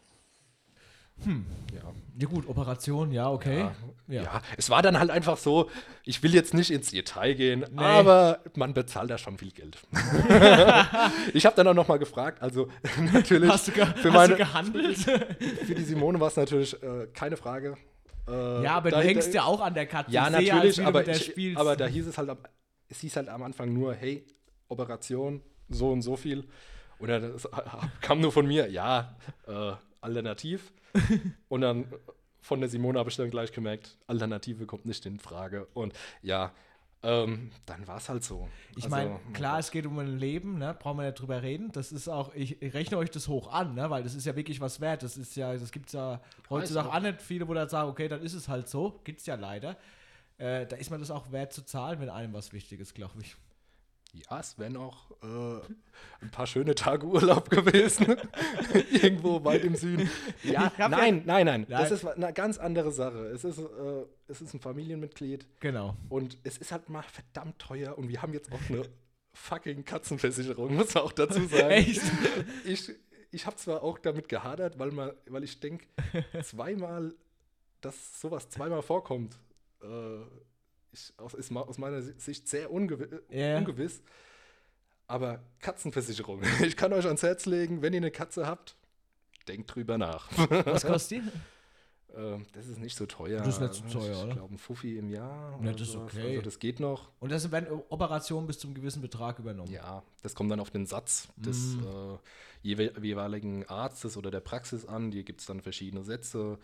Hm. 1.23 1.45
Ja. 1.73 1.81
Ja 2.19 2.27
gut, 2.27 2.47
Operation, 2.49 3.11
ja, 3.11 3.29
okay. 3.29 3.59
Ja, 3.59 3.75
Ja. 4.07 4.23
ja. 4.23 4.41
es 4.57 4.71
war 4.71 4.81
dann 4.81 4.97
halt 4.97 5.11
einfach 5.11 5.37
so, 5.37 5.69
ich 6.05 6.23
will 6.23 6.33
jetzt 6.33 6.55
nicht 6.55 6.71
ins 6.71 6.89
Detail 6.89 7.35
gehen, 7.35 7.59
Nee. 7.71 7.83
aber 7.83 8.39
man 8.55 8.73
bezahlt 8.73 9.11
da 9.11 9.19
schon 9.19 9.37
viel 9.37 9.51
Geld. 9.51 9.77
ich 11.33 11.45
habe 11.45 11.55
dann 11.55 11.67
auch 11.67 11.73
nochmal 11.75 11.99
gefragt, 11.99 12.41
also 12.41 12.67
natürlich, 13.13 13.49
Hast, 13.49 13.67
du 13.67 13.71
ge 13.73 13.85
für, 13.85 14.09
hast 14.09 14.13
meine, 14.13 14.29
du 14.33 14.37
gehandelt? 14.37 14.97
für 15.65 15.75
die 15.75 15.83
Simone 15.83 16.19
war 16.19 16.27
es 16.29 16.35
natürlich 16.35 16.81
äh, 16.81 17.07
keine 17.13 17.37
Frage. 17.37 17.77
Äh, 18.27 18.63
ja, 18.63 18.75
aber 18.75 18.91
da- 18.91 19.01
du 19.01 19.07
hängst 19.07 19.29
da, 19.29 19.33
ja 19.33 19.43
auch 19.45 19.59
an 19.61 19.73
der 19.73 19.85
Katze. 19.85 20.11
Ja, 20.11 20.27
Ich 20.27 20.35
sehe 20.37 20.53
natürlich, 20.53 20.75
du 20.77 20.85
aber, 20.85 21.07
ich, 21.07 21.57
aber 21.57 21.75
da 21.75 21.87
hieß 21.87 22.07
es 22.07 22.17
halt, 22.17 22.29
am- 22.29 22.37
es 22.89 22.99
hieß 22.99 23.15
halt 23.17 23.29
am 23.29 23.43
Anfang 23.43 23.73
nur, 23.73 23.93
hey, 23.93 24.25
Operation, 24.69 25.41
so 25.69 25.91
und 25.91 26.01
so 26.01 26.15
viel. 26.15 26.47
Dann 26.99 27.33
das 27.33 27.49
kam 28.01 28.21
nur 28.21 28.31
von 28.31 28.47
mir, 28.47 28.69
ja, 28.71 29.17
äh, 29.47 29.73
alternativ. 29.99 30.71
und 31.49 31.61
dann 31.61 31.85
von 32.41 32.59
der 32.59 32.69
Simone 32.69 32.99
habe 32.99 33.09
ich 33.09 33.15
dann 33.17 33.29
gleich 33.29 33.51
gemerkt, 33.51 33.97
Alternative 34.07 34.65
kommt 34.65 34.85
nicht 34.85 35.05
in 35.05 35.19
Frage. 35.19 35.67
Und 35.73 35.93
ja, 36.21 36.53
ähm, 37.03 37.51
dann 37.65 37.85
war 37.85 37.97
es 37.97 38.07
halt 38.07 38.23
so. 38.23 38.47
Ich 38.77 38.85
Also, 38.85 38.89
meine, 38.95 39.19
klar, 39.33 39.59
es 39.59 39.71
geht 39.71 39.85
um 39.85 39.99
ein 39.99 40.17
Leben, 40.17 40.57
ne? 40.57 40.75
brauchen 40.79 40.97
wir 40.99 41.05
nicht 41.05 41.19
drüber 41.19 41.41
reden. 41.43 41.71
Das 41.73 41.91
ist 41.91 42.07
auch, 42.07 42.33
ich, 42.33 42.61
ich 42.61 42.73
rechne 42.73 42.97
euch 42.97 43.11
das 43.11 43.27
hoch 43.27 43.51
an, 43.51 43.75
ne? 43.75 43.89
weil 43.89 44.03
das 44.03 44.15
ist 44.15 44.25
ja 44.25 44.35
wirklich 44.35 44.61
was 44.61 44.79
wert. 44.79 45.03
Das 45.03 45.17
ist 45.17 45.35
ja, 45.35 45.53
das 45.53 45.71
gibt 45.71 45.87
es 45.87 45.93
ja 45.93 46.21
heutzutage 46.49 46.89
auch. 46.89 46.99
nicht 47.01 47.21
viele, 47.21 47.47
wo 47.47 47.53
dann 47.53 47.67
sagen, 47.67 47.89
okay, 47.89 48.07
dann 48.07 48.21
ist 48.21 48.33
es 48.33 48.47
halt 48.47 48.69
so. 48.69 49.01
Gibt 49.03 49.19
es 49.19 49.25
ja 49.25 49.35
leider. 49.35 49.77
Äh, 50.37 50.65
da 50.65 50.77
ist 50.77 50.89
man 50.91 50.99
das 50.99 51.11
auch 51.11 51.31
wert 51.31 51.51
zu 51.51 51.63
zahlen, 51.65 51.99
wenn 51.99 52.09
einem 52.09 52.33
was 52.33 52.53
wichtig 52.53 52.79
ist, 52.79 52.95
glaube 52.95 53.21
ich. 53.21 53.35
Ja, 54.13 54.39
es 54.39 54.59
wären 54.59 54.77
auch 54.77 55.09
äh, 55.23 55.59
ein 56.21 56.29
paar 56.31 56.45
schöne 56.45 56.75
Tage 56.75 57.05
Urlaub 57.07 57.49
gewesen. 57.49 58.15
Irgendwo 58.91 59.43
weit 59.43 59.63
im 59.63 59.75
Süden. 59.75 60.09
Ja, 60.43 60.65
hab 60.65 60.77
ja- 60.77 60.87
nein, 60.89 61.23
nein, 61.25 61.45
nein, 61.45 61.65
Nein. 61.67 61.81
Das 61.81 61.89
ist 61.91 62.05
eine 62.05 62.31
ganz 62.31 62.57
andere 62.59 62.91
Sache. 62.91 63.25
Es 63.27 63.43
ist, 63.43 63.57
äh, 63.57 64.05
es 64.27 64.41
ist 64.41 64.53
ein 64.53 64.59
Familienmitglied 64.59 65.47
Genau. 65.59 65.95
und 66.09 66.37
es 66.43 66.57
ist 66.59 66.71
halt 66.71 66.89
mal 66.89 67.01
verdammt 67.03 67.57
teuer 67.59 67.97
und 67.97 68.07
wir 68.07 68.21
haben 68.21 68.33
jetzt 68.33 68.51
auch 68.51 68.59
eine 68.69 68.83
fucking 69.33 69.83
Katzenversicherung, 69.83 70.75
muss 70.75 70.93
man 70.93 71.03
auch 71.05 71.11
dazu 71.11 71.45
sagen. 71.47 71.69
Echt? 71.71 72.01
Ich, 72.65 72.91
ich 73.31 73.45
habe 73.47 73.55
zwar 73.55 73.81
auch 73.81 73.97
damit 73.97 74.29
gehadert, 74.29 74.77
weil, 74.77 74.91
man, 74.91 75.11
weil 75.27 75.43
ich 75.43 75.59
denke, 75.59 75.87
zweimal, 76.43 77.15
dass 77.81 78.21
sowas 78.21 78.47
zweimal 78.49 78.83
vorkommt, 78.83 79.39
äh, 79.81 79.87
ich, 80.93 81.13
aus, 81.17 81.33
ist 81.33 81.51
aus 81.55 81.77
meiner 81.77 82.01
Sicht 82.01 82.47
sehr 82.47 82.71
ungewi 82.71 83.07
Ja. 83.29 83.57
ungewiss. 83.57 84.01
Aber 85.07 85.43
Katzenversicherung. 85.59 86.41
Ich 86.65 86.77
kann 86.77 86.93
euch 86.93 87.05
ans 87.05 87.23
Herz 87.23 87.45
legen, 87.45 87.81
wenn 87.81 87.93
ihr 87.93 87.97
eine 87.97 88.11
Katze 88.11 88.47
habt, 88.47 88.75
denkt 89.47 89.73
drüber 89.75 89.97
nach. 89.97 90.29
Was 90.65 90.85
kostet 90.85 91.23
die? 91.23 91.31
Ähm, 92.15 92.45
das 92.53 92.67
ist 92.67 92.79
nicht 92.79 92.95
so 92.95 93.05
teuer. 93.07 93.39
Das 93.41 93.55
ist 93.55 93.61
nicht 93.61 93.73
so 93.73 93.99
teuer, 93.99 94.11
ich 94.13 94.23
oder? 94.23 94.33
glaube, 94.35 94.53
ein 94.53 94.57
Fuffi 94.59 94.97
im 94.97 95.09
Jahr. 95.09 95.59
Ja, 95.63 95.71
das 95.71 95.81
ist 95.81 95.91
sowas. 95.93 96.13
okay. 96.13 96.29
Also 96.29 96.41
das 96.43 96.59
geht 96.59 96.79
noch. 96.79 97.09
Und 97.19 97.31
das 97.31 97.51
werden 97.51 97.67
Operationen 97.89 98.45
bis 98.47 98.59
zum 98.59 98.73
gewissen 98.75 99.01
Betrag 99.01 99.39
übernommen. 99.39 99.71
Ja, 99.71 100.03
das 100.21 100.35
kommt 100.35 100.51
dann 100.51 100.59
auf 100.59 100.69
den 100.69 100.85
Satz 100.85 101.27
des 101.35 101.75
Mm. 101.75 101.83
äh, 101.83 102.17
jewe 102.61 102.93
jeweiligen 103.01 103.65
Arztes 103.67 104.15
oder 104.15 104.29
der 104.31 104.41
Praxis 104.41 104.85
an. 104.85 105.11
Hier 105.11 105.23
gibt 105.23 105.41
es 105.41 105.47
dann 105.47 105.59
verschiedene 105.61 106.03
Sätze. 106.03 106.59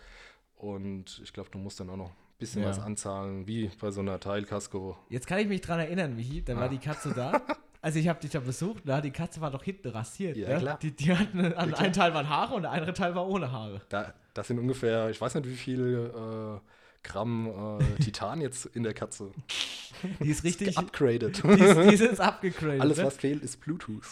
Und 0.56 1.20
ich 1.24 1.34
glaube, 1.34 1.50
du 1.50 1.58
musst 1.58 1.80
dann 1.80 1.90
auch 1.90 1.98
noch 1.98 2.12
bisschen 2.40 2.64
Ja. 2.64 2.70
was 2.70 2.80
anzahlen, 2.80 3.46
wie 3.48 3.70
bei 3.80 3.92
so 3.92 4.00
einer 4.02 4.20
Teilkasko. 4.20 4.98
Jetzt 5.10 5.28
kann 5.28 5.40
ich 5.40 5.48
mich 5.48 5.62
dran 5.62 5.80
erinnern, 5.80 6.16
Michi, 6.16 6.44
da 6.44 6.56
war 6.56 6.64
Ah. 6.64 6.68
die 6.70 6.80
Katze 6.80 7.14
da. 7.16 7.42
Also 7.82 7.98
ich 7.98 8.10
habe 8.10 8.20
dich 8.20 8.32
da 8.32 8.42
besucht, 8.42 8.84
na, 8.84 9.00
die 9.00 9.10
Katze 9.12 9.40
war 9.40 9.52
doch 9.52 9.64
hinten 9.64 9.88
rasiert. 9.88 10.36
Ja, 10.36 10.50
ne? 10.50 10.58
klar. 10.60 10.80
Die, 10.82 10.92
die 10.92 11.16
hatten, 11.16 11.40
an 11.54 11.70
klar. 11.70 11.80
ein 11.80 11.94
Teil 11.94 12.14
waren 12.14 12.28
Haare 12.28 12.56
und 12.56 12.64
der 12.64 12.72
andere 12.72 12.92
Teil 12.94 13.16
war 13.16 13.26
ohne 13.26 13.54
Haare. 13.54 13.82
Da, 13.88 14.14
das 14.34 14.48
sind 14.50 14.60
ungefähr, 14.60 15.10
ich 15.10 15.22
weiß 15.22 15.36
nicht, 15.36 15.48
wie 15.48 15.56
viel 15.56 16.12
äh, 16.14 16.60
Gramm 17.08 17.48
äh, 17.80 18.04
Titan 18.04 18.42
jetzt 18.42 18.66
in 18.66 18.84
der 18.84 18.94
Katze. 18.94 19.32
Die 20.22 20.30
ist 20.30 20.44
richtig, 20.44 20.72
die 20.72 20.78
Upgraded. 20.78 21.40
ist, 21.40 21.44
die 21.46 21.94
ist 21.94 22.00
jetzt 22.02 22.20
abgegradet. 22.22 22.82
Alles, 22.82 22.98
ne? 22.98 23.06
was 23.06 23.16
fehlt, 23.16 23.42
ist 23.44 23.62
Bluetooth. 23.62 24.04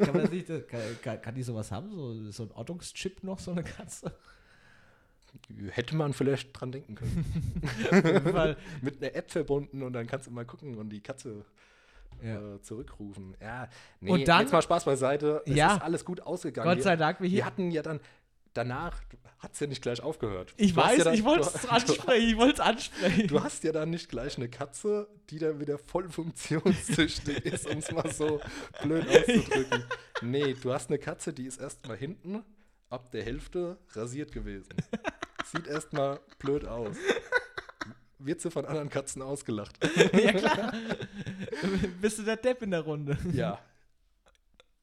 Kann, 0.00 0.16
man 0.16 0.30
sich 0.30 0.44
das, 0.44 0.66
kann, 0.68 0.80
kann, 1.02 1.20
kann 1.22 1.34
die 1.34 1.42
sowas 1.42 1.70
haben? 1.72 1.90
So, 1.90 2.30
so 2.30 2.42
ein 2.44 2.52
Ortungschip 2.52 3.22
noch, 3.24 3.38
so 3.40 3.50
eine 3.50 3.64
Katze? 3.64 4.12
Hätte 5.70 5.96
man 5.96 6.12
vielleicht 6.12 6.58
dran 6.58 6.72
denken 6.72 6.94
können. 6.94 7.24
Auf 7.90 8.04
jeden 8.04 8.32
Fall, 8.32 8.56
Mit 8.82 9.02
einer 9.02 9.14
App 9.14 9.30
verbunden 9.30 9.82
und 9.82 9.92
dann 9.92 10.06
kannst 10.06 10.26
du 10.26 10.30
mal 10.30 10.44
gucken 10.44 10.76
und 10.78 10.90
die 10.90 11.00
Katze 11.00 11.44
ja. 12.22 12.54
äh, 12.56 12.60
zurückrufen. 12.62 13.36
Ja, 13.40 13.68
nee, 14.00 14.10
Und 14.10 14.26
dann- 14.28 14.42
jetzt 14.42 14.52
mal 14.52 14.62
Spaß 14.62 14.84
beiseite. 14.84 15.42
Es 15.46 15.54
Ja. 15.56 15.76
ist 15.76 15.82
alles 15.82 16.04
gut 16.04 16.20
ausgegangen. 16.20 16.68
Gott 16.74 16.82
sei 16.82 16.96
Dank, 16.96 17.20
wir 17.20 17.30
wir 17.30 17.44
hatten 17.46 17.70
ja 17.70 17.82
dann, 17.82 18.00
danach 18.54 19.00
hat 19.38 19.52
es 19.54 19.60
ja 19.60 19.66
nicht 19.68 19.82
gleich 19.82 20.02
aufgehört. 20.02 20.52
Ich 20.56 20.74
Du 20.74 20.80
weiß, 20.80 20.98
ja 20.98 21.04
dann, 21.04 21.14
ich 21.14 21.24
wollte 21.24 21.48
es 21.54 21.66
ansprechen, 21.68 22.28
ich 22.28 22.36
wollte 22.36 22.54
es 22.54 22.60
ansprechen. 22.60 23.28
Du 23.28 23.42
hast 23.42 23.62
ja 23.64 23.70
dann 23.72 23.90
nicht 23.90 24.08
gleich 24.08 24.36
eine 24.36 24.48
Katze, 24.48 25.08
die 25.30 25.38
dann 25.38 25.60
wieder 25.60 25.78
voll 25.78 26.08
funktionstüchtig 26.08 27.44
ist, 27.46 27.66
um 27.70 27.78
es 27.78 27.90
mal 27.92 28.10
so 28.12 28.40
blöd 28.82 29.06
auszudrücken. 29.08 29.84
Nee, 30.22 30.54
du 30.60 30.72
hast 30.72 30.90
eine 30.90 30.98
Katze, 30.98 31.32
die 31.32 31.44
ist 31.46 31.60
erstmal 31.60 31.96
hinten 31.96 32.42
ab 32.90 33.12
der 33.12 33.22
Hälfte 33.22 33.78
rasiert 33.92 34.32
gewesen. 34.32 34.70
Sieht 35.50 35.66
erstmal 35.66 36.20
blöd 36.38 36.66
aus. 36.66 36.96
Wird 38.18 38.40
sie 38.40 38.50
von 38.50 38.64
anderen 38.64 38.90
Katzen 38.90 39.22
ausgelacht. 39.22 39.78
ja, 40.12 40.32
klar. 40.32 40.72
Bist 42.00 42.18
du 42.18 42.22
der 42.24 42.36
Depp 42.36 42.62
in 42.62 42.72
der 42.72 42.80
Runde? 42.80 43.16
Ja. 43.32 43.58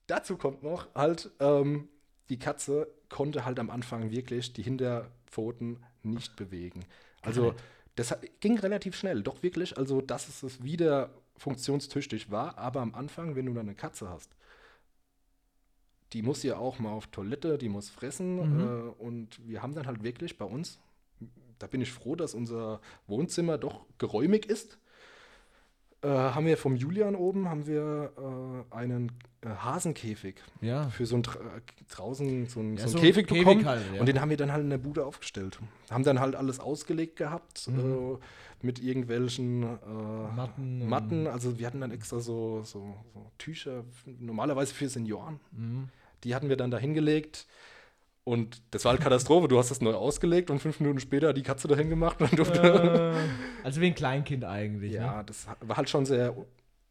Dazu 0.08 0.38
kommt 0.38 0.64
noch 0.64 0.88
halt, 0.96 1.32
ähm, 1.40 1.90
die 2.30 2.40
Katze 2.40 2.88
konnte 3.10 3.46
halt 3.46 3.60
am 3.60 3.70
Anfang 3.70 4.12
wirklich 4.12 4.54
die 4.54 4.64
Hinterpfoten 4.64 5.84
nicht 6.04 6.36
bewegen. 6.36 6.86
Also 7.22 7.52
Geil. 7.52 7.56
das 7.96 8.18
ging 8.40 8.58
relativ 8.58 8.96
schnell, 8.96 9.22
doch 9.22 9.44
wirklich, 9.44 9.78
also 9.78 10.02
dass 10.02 10.44
es 10.44 10.64
wieder 10.64 11.10
funktionstüchtig 11.38 12.32
war, 12.32 12.58
aber 12.58 12.82
am 12.82 12.96
Anfang, 12.96 13.36
wenn 13.36 13.48
du 13.48 13.54
dann 13.54 13.68
eine 13.68 13.76
Katze 13.76 14.10
hast, 14.10 14.32
die 16.16 16.22
muss 16.24 16.42
ja 16.44 16.58
auch 16.58 16.80
mal 16.80 16.92
auf 16.92 17.08
Toilette, 17.08 17.58
die 17.58 17.70
muss 17.70 17.90
fressen 17.90 18.36
Mhm. 18.38 18.60
äh, 18.62 19.04
und 19.04 19.28
wir 19.48 19.62
haben 19.62 19.76
dann 19.76 19.86
halt 19.86 20.02
wirklich 20.04 20.38
bei 20.38 20.46
uns, 20.46 20.80
da 21.60 21.68
bin 21.68 21.82
ich 21.82 21.92
froh, 21.92 22.16
dass 22.16 22.34
unser 22.34 22.80
Wohnzimmer 23.08 23.58
doch 23.58 23.86
geräumig 23.98 24.46
ist, 24.46 24.78
äh, 26.02 26.08
haben 26.08 26.46
wir 26.46 26.58
vom 26.58 26.76
Julian 26.76 27.16
oben 27.16 27.50
haben 27.50 27.66
wir 27.68 28.12
äh, 28.72 28.76
einen 28.76 29.12
äh, 29.42 29.48
Hasenkäfig 29.50 30.36
Ja. 30.62 30.88
für 30.90 31.06
so 31.06 31.16
ein 31.16 31.24
dra- 31.24 31.40
draußen 31.90 32.48
so 32.48 32.60
ein, 32.60 32.78
Ja, 32.78 32.88
so 32.88 32.98
ein 32.98 33.02
Käfig, 33.04 33.28
Käfig 33.28 33.44
bekommen 33.46 33.66
halt, 33.66 33.82
ja. 33.94 34.00
und 34.00 34.06
den 34.08 34.22
haben 34.22 34.30
wir 34.30 34.38
dann 34.38 34.52
halt 34.52 34.64
in 34.64 34.70
der 34.70 34.78
Bude 34.78 35.06
aufgestellt. 35.06 35.60
Haben 35.90 36.04
dann 36.04 36.20
halt 36.20 36.36
alles 36.36 36.60
ausgelegt 36.60 37.16
gehabt 37.18 37.68
Mhm. 37.68 37.80
äh, 37.80 38.66
mit 38.66 38.80
irgendwelchen 38.82 39.64
äh, 39.64 40.36
Matten 40.36 40.88
Matten. 40.90 41.28
Also 41.28 41.58
wir 41.60 41.68
hatten 41.68 41.82
dann 41.82 41.92
extra 41.92 42.20
so, 42.20 42.62
so, 42.64 42.96
so 43.14 43.32
Tücher, 43.38 43.84
normalerweise 44.20 44.74
für 44.74 44.90
Senioren. 44.90 45.40
Mhm. 45.52 45.90
Die 46.26 46.36
hatten 46.36 46.50
wir 46.50 46.58
dann 46.58 46.72
da 46.72 46.78
hingelegt. 46.78 47.46
Und 48.24 48.62
das 48.72 48.84
war 48.84 48.92
halt 48.94 49.02
Katastrophe. 49.02 49.48
Du 49.48 49.60
hast 49.60 49.70
das 49.70 49.82
neu 49.82 49.94
ausgelegt 49.94 50.50
und 50.50 50.60
fünf 50.60 50.80
Minuten 50.80 51.00
später 51.00 51.32
die 51.32 51.44
Katze 51.44 51.68
dahin 51.68 51.90
gemacht 51.92 52.20
und 52.22 52.38
durfte. 52.38 53.14
Äh, 53.16 53.30
also 53.64 53.80
wie 53.82 53.86
ein 53.88 53.96
Kleinkind 53.96 54.44
eigentlich. 54.44 54.94
Ja, 54.94 55.18
Ne? 55.20 55.24
das 55.28 55.46
war 55.62 55.78
halt 55.78 55.90
schon 55.92 56.08
sehr, 56.08 56.36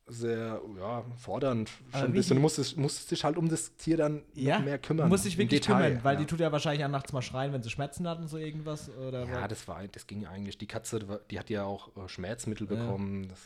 sehr 0.07 0.61
ja, 0.79 1.05
fordernd. 1.17 1.71
Schon 1.91 2.03
ein 2.03 2.13
bisschen. 2.13 2.37
Du 2.37 2.41
musstest, 2.41 2.77
musstest 2.77 3.11
dich 3.11 3.25
halt 3.25 3.37
um 3.37 3.49
das 3.49 3.75
Tier 3.77 3.97
dann 3.97 4.23
Ja, 4.35 4.61
mehr 4.61 4.79
kümmern. 4.79 5.09
Muss 5.09 5.25
sich 5.25 5.35
im 5.35 5.41
wirklich 5.41 5.63
Detail, 5.63 5.89
kümmern, 5.89 6.05
weil 6.05 6.15
ja. 6.15 6.21
die 6.21 6.27
tut 6.27 6.39
ja 6.39 6.53
wahrscheinlich 6.53 6.85
auch 6.85 6.91
nachts 6.91 7.13
mal 7.13 7.23
schreien, 7.23 7.53
wenn 7.53 7.65
sie 7.65 7.71
Schmerzen 7.71 8.07
hatten, 8.07 8.29
so 8.29 8.37
irgendwas. 8.39 8.89
Oder 8.97 9.25
Ja, 9.27 9.49
das 9.49 9.67
war, 9.67 9.83
das 9.89 10.07
ging 10.07 10.27
eigentlich. 10.27 10.57
Die 10.59 10.69
Katze, 10.69 11.21
die 11.33 11.39
hat 11.41 11.51
ja 11.51 11.65
auch 11.65 11.89
äh, 11.97 12.09
Schmerzmittel 12.09 12.69
Ja. 12.71 12.77
bekommen. 12.77 13.27
Das, 13.29 13.41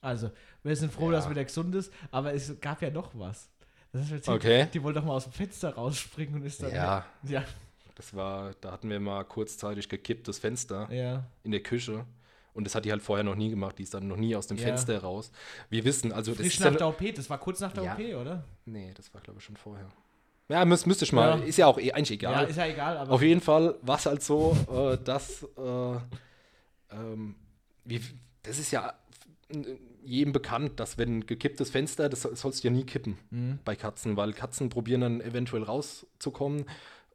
Also, 0.00 0.30
wir 0.64 0.74
sind 0.74 0.92
froh, 0.92 1.12
Ja. 1.12 1.18
dass 1.18 1.30
wieder 1.30 1.44
gesund 1.44 1.76
ist, 1.76 1.92
aber 2.10 2.34
es 2.34 2.58
gab 2.60 2.82
ja 2.82 2.90
noch 2.90 3.10
was. 3.14 3.50
Das 3.92 4.02
ist 4.02 4.10
jetzt 4.10 4.28
Okay. 4.28 4.68
Die 4.72 4.82
wollte 4.82 5.00
doch 5.00 5.06
mal 5.06 5.14
aus 5.14 5.24
dem 5.24 5.32
Fenster 5.32 5.74
rausspringen 5.74 6.34
und 6.36 6.42
ist 6.46 6.62
dann. 6.62 6.72
ja, 6.72 7.04
Ja, 7.24 7.44
das 7.96 8.14
war, 8.14 8.52
da 8.60 8.72
hatten 8.72 8.88
wir 8.88 9.00
mal 9.00 9.24
kurzzeitig 9.24 9.88
gekippt, 9.88 10.28
das 10.28 10.38
Fenster 10.38 10.88
ja. 10.92 11.24
in 11.42 11.50
der 11.50 11.62
Küche. 11.62 12.04
Und 12.52 12.64
das 12.64 12.74
hat 12.74 12.84
die 12.84 12.90
halt 12.90 13.02
vorher 13.02 13.24
noch 13.24 13.36
nie 13.36 13.48
gemacht. 13.50 13.78
Die 13.78 13.84
ist 13.84 13.94
dann 13.94 14.08
noch 14.08 14.16
nie 14.16 14.34
aus 14.34 14.46
dem 14.46 14.56
Ja. 14.58 14.64
Fenster 14.66 14.98
raus. 15.00 15.30
Wir 15.70 15.84
wissen, 15.84 16.12
also 16.12 16.32
das 16.32 16.40
Frisch 16.40 16.54
ist 16.54 16.60
nach 16.60 16.72
ja, 16.72 16.78
der 16.78 16.88
OP, 16.88 17.14
das 17.14 17.30
war 17.30 17.38
kurz 17.38 17.60
nach 17.60 17.72
der 17.72 17.84
Ja. 17.84 17.94
OP, 17.94 18.20
oder? 18.20 18.44
Nee, 18.64 18.92
das 18.96 19.12
war 19.14 19.20
glaube 19.20 19.38
ich 19.38 19.44
schon 19.44 19.56
vorher. 19.56 19.88
Ja, 20.48 20.64
müß, 20.64 20.84
müsste 20.86 21.04
ich 21.04 21.12
mal. 21.12 21.38
Ja. 21.38 21.44
Ist 21.44 21.58
ja 21.58 21.66
auch 21.68 21.78
eh, 21.78 21.92
eigentlich 21.92 22.20
Ja, 22.20 22.30
egal. 22.32 22.50
ist 22.50 22.56
ja 22.56 22.66
egal, 22.66 22.96
aber. 22.96 23.12
Auf 23.12 23.22
jeden 23.22 23.40
Fall 23.40 23.76
war 23.82 23.98
es 23.98 24.06
halt 24.06 24.22
so, 24.22 24.56
äh, 24.72 24.98
dass 25.04 25.44
äh, 25.56 25.96
ähm, 26.92 27.36
wie, 27.84 28.00
das 28.42 28.58
ist 28.58 28.70
ja 28.72 28.92
jedem 30.02 30.32
bekannt, 30.32 30.80
dass 30.80 30.96
wenn 30.98 31.18
ein 31.18 31.26
gekipptes 31.26 31.70
Fenster, 31.70 32.08
das 32.08 32.22
soll- 32.22 32.36
sollst 32.36 32.62
du 32.64 32.68
ja 32.68 32.72
nie 32.74 32.84
kippen 32.84 33.18
Mhm. 33.30 33.58
bei 33.64 33.76
Katzen, 33.76 34.16
weil 34.16 34.32
Katzen 34.32 34.68
probieren 34.68 35.00
dann 35.02 35.20
eventuell 35.20 35.62
rauszukommen 35.62 36.64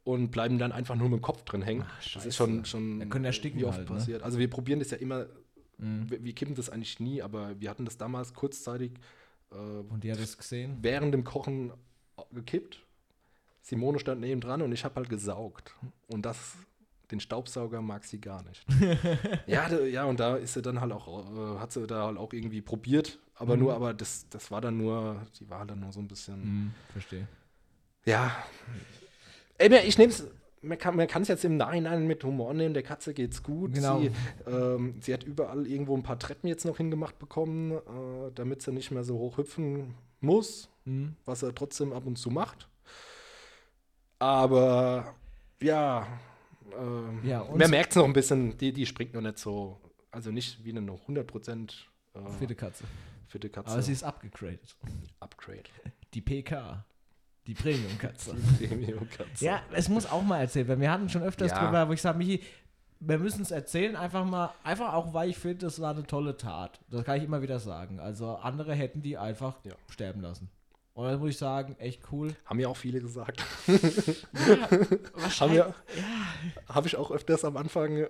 und 0.04 0.30
bleiben 0.30 0.58
dann 0.58 0.70
einfach 0.72 0.94
nur 0.94 1.08
mit 1.08 1.18
dem 1.20 1.22
Kopf 1.22 1.42
drin 1.44 1.62
hängen. 1.62 1.84
Ach, 1.88 2.12
das 2.14 2.26
ist 2.26 2.36
schon, 2.36 2.64
schon 2.64 3.08
können 3.08 3.24
ersticken 3.24 3.58
wie 3.60 3.64
oft 3.64 3.78
halt, 3.78 3.90
ne? 3.90 3.96
passiert. 3.96 4.22
Also 4.22 4.38
wir 4.38 4.48
probieren 4.48 4.78
das 4.78 4.90
ja 4.90 4.98
immer, 4.98 5.26
Mhm. 5.78 6.08
wir, 6.10 6.24
wir 6.24 6.32
kippen 6.32 6.54
das 6.54 6.70
eigentlich 6.70 7.00
nie, 7.00 7.20
aber 7.22 7.60
wir 7.60 7.68
hatten 7.70 7.84
das 7.84 7.98
damals 7.98 8.32
kurzzeitig 8.34 8.92
äh, 9.52 9.56
Und 9.56 10.02
die 10.04 10.10
hat 10.10 10.18
es 10.18 10.36
gesehen. 10.38 10.76
während 10.80 11.12
dem 11.14 11.22
Kochen 11.24 11.72
gekippt. 12.32 12.80
Simone 13.62 13.98
stand 13.98 14.20
neben 14.20 14.40
dran 14.40 14.62
und 14.62 14.72
ich 14.72 14.84
habe 14.84 14.94
halt 14.96 15.08
gesaugt. 15.08 15.74
Und 16.08 16.24
das, 16.24 16.54
den 17.10 17.20
Staubsauger 17.20 17.80
mag 17.82 18.04
sie 18.04 18.20
gar 18.20 18.42
nicht. 18.42 18.64
ja, 19.46 19.68
da, 19.68 19.80
ja, 19.80 20.04
und 20.04 20.18
da 20.20 20.36
ist 20.36 20.54
sie 20.54 20.62
dann 20.62 20.80
halt 20.80 20.92
auch, 20.92 21.08
äh, 21.56 21.58
hat 21.58 21.72
sie 21.72 21.86
da 21.86 22.06
halt 22.06 22.18
auch 22.18 22.32
irgendwie 22.32 22.62
probiert, 22.62 23.18
aber 23.36 23.54
Mhm. 23.56 23.62
nur, 23.62 23.74
aber 23.74 23.94
das, 23.94 24.28
das 24.28 24.50
war 24.50 24.60
dann 24.60 24.76
nur, 24.78 25.22
die 25.38 25.48
war 25.48 25.64
dann 25.66 25.80
nur 25.80 25.92
so 25.92 26.00
ein 26.00 26.08
bisschen, 26.08 26.40
Mhm, 26.42 26.74
verstehe. 26.92 27.28
ja. 28.04 28.30
Ey, 29.58 29.74
ich 29.86 29.96
nehme 29.98 30.10
es, 30.12 30.26
man 30.62 30.76
kann 30.78 30.96
man 30.96 31.06
es 31.08 31.28
jetzt 31.28 31.44
im 31.44 31.56
Nachhinein 31.56 32.06
mit 32.06 32.24
Humor 32.24 32.52
nehmen, 32.54 32.74
der 32.74 32.82
Katze 32.82 33.14
geht's 33.14 33.42
gut. 33.42 33.72
Genau. 33.74 34.00
Sie, 34.00 34.10
ähm, 34.46 34.96
sie 35.00 35.14
hat 35.14 35.22
überall 35.24 35.66
irgendwo 35.66 35.96
ein 35.96 36.02
paar 36.02 36.18
Treppen 36.18 36.48
jetzt 36.48 36.64
noch 36.64 36.76
hingemacht 36.76 37.18
bekommen, 37.18 37.72
äh, 37.72 37.80
damit 38.34 38.62
sie 38.62 38.72
nicht 38.72 38.90
mehr 38.90 39.04
so 39.04 39.18
hoch 39.18 39.38
hüpfen 39.38 39.94
muss 40.20 40.68
Mhm. 40.84 41.16
was 41.24 41.42
er 41.42 41.54
trotzdem 41.54 41.92
ab 41.92 42.06
und 42.06 42.16
zu 42.16 42.30
macht. 42.30 42.68
Aber 44.18 45.14
ja, 45.60 46.06
ähm, 46.78 47.20
Ja, 47.24 47.40
und- 47.40 47.58
man 47.58 47.70
merkt 47.70 47.90
es 47.90 47.96
noch 47.96 48.04
ein 48.04 48.12
bisschen, 48.12 48.56
die, 48.58 48.72
die 48.72 48.86
springt 48.86 49.14
noch 49.14 49.20
nicht 49.20 49.38
so, 49.38 49.80
also 50.10 50.30
nicht 50.30 50.64
wie 50.64 50.70
eine 50.70 50.80
100% 50.80 51.72
äh, 52.14 52.46
die 52.46 52.54
Katze. 52.54 52.84
fitte 53.28 53.48
Katze. 53.50 53.70
Aber 53.72 53.82
sie 53.82 53.92
ist 53.92 54.02
abgegradet. 54.04 54.76
Upgrade. 55.20 55.64
Die 56.14 56.20
PK. 56.20 56.84
Die 57.46 57.54
Premium-Katze. 57.54 58.34
Premium-Katze. 58.58 59.44
Ja, 59.44 59.62
es 59.72 59.88
muss 59.88 60.06
auch 60.06 60.22
mal 60.22 60.40
erzählt 60.40 60.66
werden. 60.68 60.80
Wir 60.80 60.90
hatten 60.90 61.08
schon 61.08 61.22
öfters 61.22 61.52
Ja. 61.52 61.64
drüber, 61.64 61.88
wo 61.88 61.92
ich 61.92 62.02
sage, 62.02 62.18
Michi, 62.18 62.42
wir 62.98 63.18
müssen 63.18 63.42
es 63.42 63.50
erzählen, 63.50 63.94
einfach 63.94 64.24
mal, 64.24 64.50
einfach 64.64 64.94
auch, 64.94 65.12
weil 65.12 65.28
ich 65.30 65.36
finde, 65.36 65.58
das 65.66 65.80
war 65.80 65.92
eine 65.94 66.04
tolle 66.06 66.36
Tat. 66.36 66.80
Das 66.90 67.04
kann 67.04 67.18
ich 67.18 67.24
immer 67.24 67.42
wieder 67.42 67.60
sagen. 67.60 68.00
Also 68.00 68.36
andere 68.36 68.74
hätten 68.74 69.02
die 69.02 69.16
einfach 69.18 69.58
Ja. 69.64 69.74
sterben 69.90 70.22
lassen. 70.22 70.48
Und 70.96 71.04
dann 71.04 71.20
muss 71.20 71.28
ich 71.30 71.36
sagen, 71.36 71.76
echt 71.78 72.00
cool. 72.10 72.34
Haben 72.46 72.58
ja 72.58 72.68
auch 72.68 72.76
viele 72.76 73.00
gesagt. 73.02 73.44
Ja, 73.66 73.74
Haben 74.70 74.98
wahrscheinlich. 75.14 75.58
ja, 75.58 75.74
Habe 76.70 76.86
ich 76.88 76.96
auch 76.96 77.10
öfters 77.10 77.44
am 77.44 77.58
Anfang, 77.58 77.96
äh, 77.98 78.06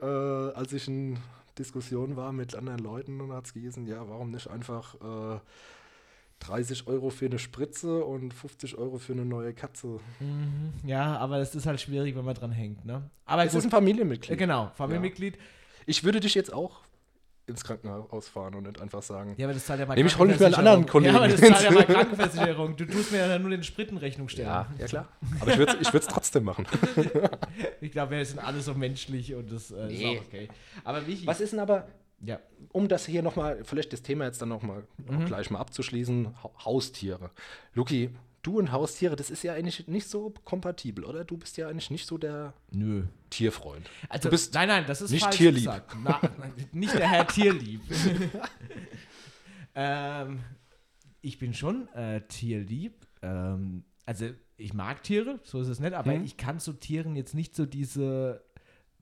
als 0.54 0.72
ich 0.72 0.86
in 0.86 1.18
Diskussionen 1.58 2.14
war 2.16 2.30
mit 2.32 2.54
anderen 2.54 2.78
Leuten, 2.78 3.20
und 3.20 3.32
hat 3.32 3.46
es 3.46 3.54
gehießen, 3.54 3.88
ja, 3.88 4.08
warum 4.08 4.30
nicht 4.30 4.48
einfach 4.48 4.94
äh, 5.36 5.40
30 6.40 6.86
Euro 6.86 7.10
für 7.10 7.26
eine 7.26 7.40
Spritze 7.40 8.04
und 8.04 8.32
50 8.32 8.78
Euro 8.78 8.98
für 8.98 9.14
eine 9.14 9.24
neue 9.24 9.52
Katze. 9.52 9.98
Mhm. 10.20 10.72
Ja, 10.84 11.16
aber 11.18 11.38
es 11.38 11.56
ist 11.56 11.66
halt 11.66 11.80
schwierig, 11.80 12.14
wenn 12.14 12.24
man 12.24 12.34
dran 12.36 12.52
hängt, 12.52 12.84
ne? 12.84 13.10
Aber 13.24 13.44
Es 13.44 13.50
gut, 13.52 13.58
ist 13.58 13.64
ein 13.64 13.70
Familienmitglied. 13.70 14.38
genau, 14.38 14.70
Familienmitglied. 14.76 15.38
Ich 15.86 16.04
würde 16.04 16.20
dich 16.20 16.34
jetzt 16.36 16.52
auch 16.52 16.82
ins 17.46 17.62
Krankenhaus 17.62 18.28
fahren 18.28 18.54
und 18.56 18.64
nicht 18.66 18.80
einfach 18.80 19.02
sagen. 19.02 19.34
Ja, 19.36 19.46
aber 19.46 19.54
das 19.54 19.64
zahlt 19.66 19.78
ja 19.80 19.86
mal 19.86 19.94
Nehm 19.94 20.06
ich, 20.06 20.18
hol 20.18 20.30
einen 20.30 20.54
anderen 20.54 20.84
Kollegen. 20.86 21.14
Ja, 21.14 21.20
aber 21.20 21.28
das 21.28 21.40
zahlt 21.40 21.62
ja 21.62 21.70
mal 21.70 21.84
Krankenversicherung. 21.84 22.76
Du 22.76 22.84
tust 22.86 23.12
mir 23.12 23.18
ja 23.26 23.38
nur 23.38 23.50
den 23.50 23.62
Sprittenrechnung 23.62 24.28
stellen. 24.28 24.48
Ja, 24.48 24.66
ja 24.78 24.86
klar. 24.86 25.08
Aber 25.40 25.52
ich 25.52 25.58
würde 25.58 25.78
es 25.80 26.06
trotzdem 26.08 26.44
machen. 26.44 26.66
Ich 27.80 27.92
glaube, 27.92 28.16
wir 28.16 28.24
sind 28.24 28.38
alle 28.40 28.60
so 28.60 28.74
menschlich 28.74 29.34
und 29.34 29.50
das 29.52 29.70
äh, 29.70 29.92
ist 29.92 29.98
Nee. 29.98 30.18
auch 30.18 30.22
okay. 30.26 30.48
Aber 30.84 31.06
wichtig. 31.06 31.26
Was 31.26 31.40
ist 31.40 31.52
denn 31.52 31.60
aber, 31.60 31.86
Ja. 32.20 32.40
um 32.72 32.88
das 32.88 33.06
hier 33.06 33.22
nochmal, 33.22 33.62
vielleicht 33.64 33.92
das 33.92 34.02
Thema 34.02 34.24
jetzt 34.24 34.42
dann 34.42 34.48
nochmal 34.48 34.84
Mhm. 35.08 35.26
gleich 35.26 35.50
mal 35.50 35.60
abzuschließen, 35.60 36.34
ha 36.42 36.50
Haustiere. 36.64 37.30
Luki, 37.74 38.10
du 38.46 38.58
und 38.58 38.70
Haustiere, 38.72 39.16
das 39.16 39.30
ist 39.30 39.42
ja 39.42 39.54
eigentlich 39.54 39.86
nicht 39.88 40.08
so 40.08 40.32
kompatibel, 40.44 41.04
oder? 41.04 41.24
Du 41.24 41.36
bist 41.36 41.56
ja 41.56 41.68
eigentlich 41.68 41.90
nicht 41.90 42.06
so 42.06 42.16
der 42.18 42.54
Nö. 42.70 43.04
Tierfreund. 43.30 43.88
Also, 44.08 44.28
du 44.28 44.30
bist 44.30 44.54
nein, 44.54 44.68
nein, 44.68 44.84
das 44.86 45.02
ist 45.02 45.10
nicht 45.10 45.22
falsch 45.24 45.36
tierlieb. 45.36 45.64
gesagt. 45.64 45.96
Na, 46.04 46.20
nicht 46.72 46.94
der 46.94 47.08
Herr 47.10 47.26
Tierlieb. 47.26 47.80
ähm, 49.74 50.40
ich 51.20 51.38
bin 51.38 51.54
schon 51.54 51.88
äh, 51.94 52.20
tierlieb. 52.28 53.06
Ähm, 53.22 53.84
also 54.04 54.26
ich 54.56 54.72
mag 54.72 55.02
Tiere, 55.02 55.40
so 55.42 55.60
ist 55.60 55.68
es 55.68 55.80
nicht, 55.80 55.92
aber 55.92 56.12
Mhm. 56.14 56.24
ich 56.24 56.36
kann 56.36 56.60
zu 56.60 56.72
Tieren 56.72 57.16
jetzt 57.16 57.34
nicht 57.34 57.54
so 57.56 57.66
diese 57.66 58.44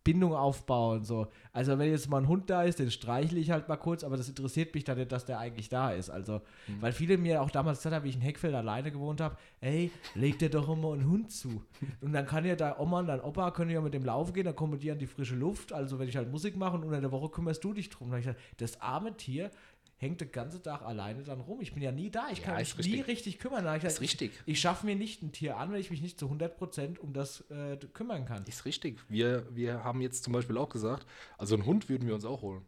Bindung 0.04 0.34
aufbauen. 0.34 1.02
So. 1.02 1.26
Also 1.52 1.78
wenn 1.78 1.90
jetzt 1.90 2.08
mal 2.10 2.18
ein 2.18 2.28
Hund 2.28 2.50
da 2.50 2.62
ist, 2.62 2.78
den 2.78 2.90
streichle 2.90 3.40
ich 3.40 3.50
halt 3.50 3.68
mal 3.68 3.76
kurz, 3.76 4.04
aber 4.04 4.16
das 4.18 4.28
interessiert 4.28 4.74
mich 4.74 4.84
dann 4.84 4.98
nicht, 4.98 5.10
dass 5.10 5.24
der 5.24 5.38
eigentlich 5.38 5.68
da 5.70 5.90
ist. 5.92 6.10
Also, 6.10 6.42
Mhm. 6.68 6.82
weil 6.82 6.92
viele 6.92 7.16
mir 7.18 7.40
auch 7.42 7.50
damals 7.50 7.78
gesagt 7.78 7.94
haben, 7.96 8.04
wie 8.04 8.10
ich 8.10 8.16
in 8.16 8.20
Heckfeld 8.20 8.54
alleine 8.54 8.92
gewohnt 8.92 9.20
habe, 9.22 9.36
ey, 9.60 9.90
leg 10.14 10.38
dir 10.38 10.50
doch 10.50 10.68
immer 10.68 10.92
einen 10.92 11.08
Hund 11.08 11.32
zu. 11.32 11.62
Und 12.02 12.12
dann 12.12 12.26
kann 12.26 12.44
ja 12.44 12.54
da 12.54 12.78
Oma 12.78 13.00
und 13.00 13.06
dein 13.06 13.20
Opa 13.22 13.50
können 13.50 13.70
ja 13.70 13.80
mit 13.80 13.94
dem 13.94 14.04
laufen 14.04 14.34
gehen, 14.34 14.44
dann 14.44 14.54
kommen 14.56 14.78
die 14.78 14.90
an 14.90 14.98
die 14.98 15.06
frische 15.06 15.34
Luft. 15.36 15.72
Also 15.72 15.98
wenn 15.98 16.08
ich 16.08 16.16
halt 16.16 16.30
Musik 16.30 16.54
mache 16.56 16.76
und 16.76 16.84
unter 16.84 17.00
der 17.00 17.10
Woche 17.10 17.30
kümmerst 17.30 17.64
du 17.64 17.72
dich 17.72 17.88
drum. 17.88 18.10
Dann 18.10 18.16
hab 18.16 18.20
ich 18.20 18.26
gesagt, 18.26 18.60
das 18.60 18.80
arme 18.82 19.16
Tier 19.16 19.50
hängt 19.96 20.20
den 20.20 20.30
ganzen 20.32 20.62
Tag 20.62 20.82
alleine 20.82 21.22
dann 21.22 21.40
rum. 21.40 21.60
Ich 21.60 21.72
bin 21.72 21.82
ja 21.82 21.92
nie 21.92 22.10
da, 22.10 22.28
ich 22.30 22.38
Ja, 22.40 22.44
kann 22.46 22.56
mich 22.56 22.70
ist 22.70 22.78
nie 22.78 22.94
richtig. 22.96 23.06
richtig 23.08 23.38
kümmern. 23.38 23.64
Dann 23.64 23.76
Ist 23.76 23.82
gesagt, 23.82 24.00
richtig. 24.02 24.32
Ich, 24.46 24.52
ich 24.54 24.60
schaffe 24.60 24.86
mir 24.86 24.96
nicht 24.96 25.22
ein 25.22 25.32
Tier 25.32 25.56
an, 25.56 25.72
wenn 25.72 25.80
ich 25.80 25.90
mich 25.90 26.02
nicht 26.02 26.18
zu 26.18 26.26
100% 26.26 26.98
um 26.98 27.12
das 27.12 27.42
äh, 27.50 27.76
kümmern 27.92 28.24
kann. 28.26 28.44
Ist 28.46 28.64
richtig. 28.64 29.00
Wir, 29.08 29.46
wir 29.54 29.84
haben 29.84 30.00
jetzt 30.00 30.24
zum 30.24 30.32
Beispiel 30.32 30.58
auch 30.58 30.68
gesagt, 30.68 31.06
also 31.38 31.54
einen 31.54 31.64
Hund 31.66 31.88
würden 31.88 32.06
wir 32.06 32.14
uns 32.14 32.24
auch 32.24 32.42
holen. 32.42 32.62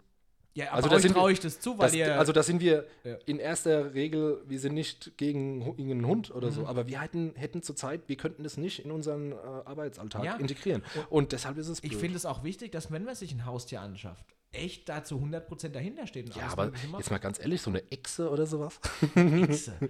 Ja, 0.54 0.68
aber 0.68 0.76
Also 0.76 0.88
da 0.88 0.98
sind 1.00 1.12
traue 1.12 1.32
ich 1.32 1.40
das 1.40 1.60
zu, 1.60 1.76
weil 1.76 1.88
Das, 1.88 1.94
ihr... 1.94 2.18
also 2.18 2.32
da 2.32 2.42
sind 2.42 2.60
wir 2.62 2.86
Ja. 3.04 3.16
in 3.26 3.38
erster 3.38 3.92
Regel, 3.92 4.42
wir 4.46 4.58
sind 4.58 4.72
nicht 4.72 5.18
gegen 5.18 5.62
einen 5.78 6.06
Hund 6.06 6.30
oder 6.30 6.48
Mhm. 6.48 6.52
so, 6.54 6.66
aber 6.66 6.86
wir 6.86 7.02
hätten, 7.02 7.34
hätten 7.34 7.60
zurzeit, 7.62 8.08
wir 8.08 8.16
könnten 8.16 8.42
das 8.42 8.56
nicht 8.56 8.82
in 8.82 8.90
unseren 8.90 9.32
äh, 9.32 9.34
Arbeitsalltag 9.34 10.24
Ja. 10.24 10.36
integrieren. 10.36 10.82
Und 11.10 11.32
deshalb 11.32 11.58
ist 11.58 11.68
es 11.68 11.82
blöd. 11.82 11.92
ich 11.92 11.98
finde 11.98 12.16
es 12.16 12.24
auch 12.24 12.42
wichtig, 12.42 12.72
dass 12.72 12.90
wenn 12.90 13.04
man 13.04 13.14
sich 13.14 13.32
ein 13.34 13.44
Haustier 13.44 13.82
anschafft, 13.82 14.24
echt 14.52 14.88
da 14.88 15.04
zu 15.04 15.16
100% 15.16 15.68
dahinter 15.68 16.06
steht. 16.06 16.26
und 16.26 16.36
ja, 16.36 16.48
aber 16.48 16.72
jetzt 16.98 17.10
mal 17.10 17.18
ganz 17.18 17.38
ehrlich, 17.38 17.60
so 17.60 17.70
eine 17.70 17.82
Echse 17.90 18.30
oder 18.30 18.46
sowas. 18.46 18.80
Echse. 19.14 19.74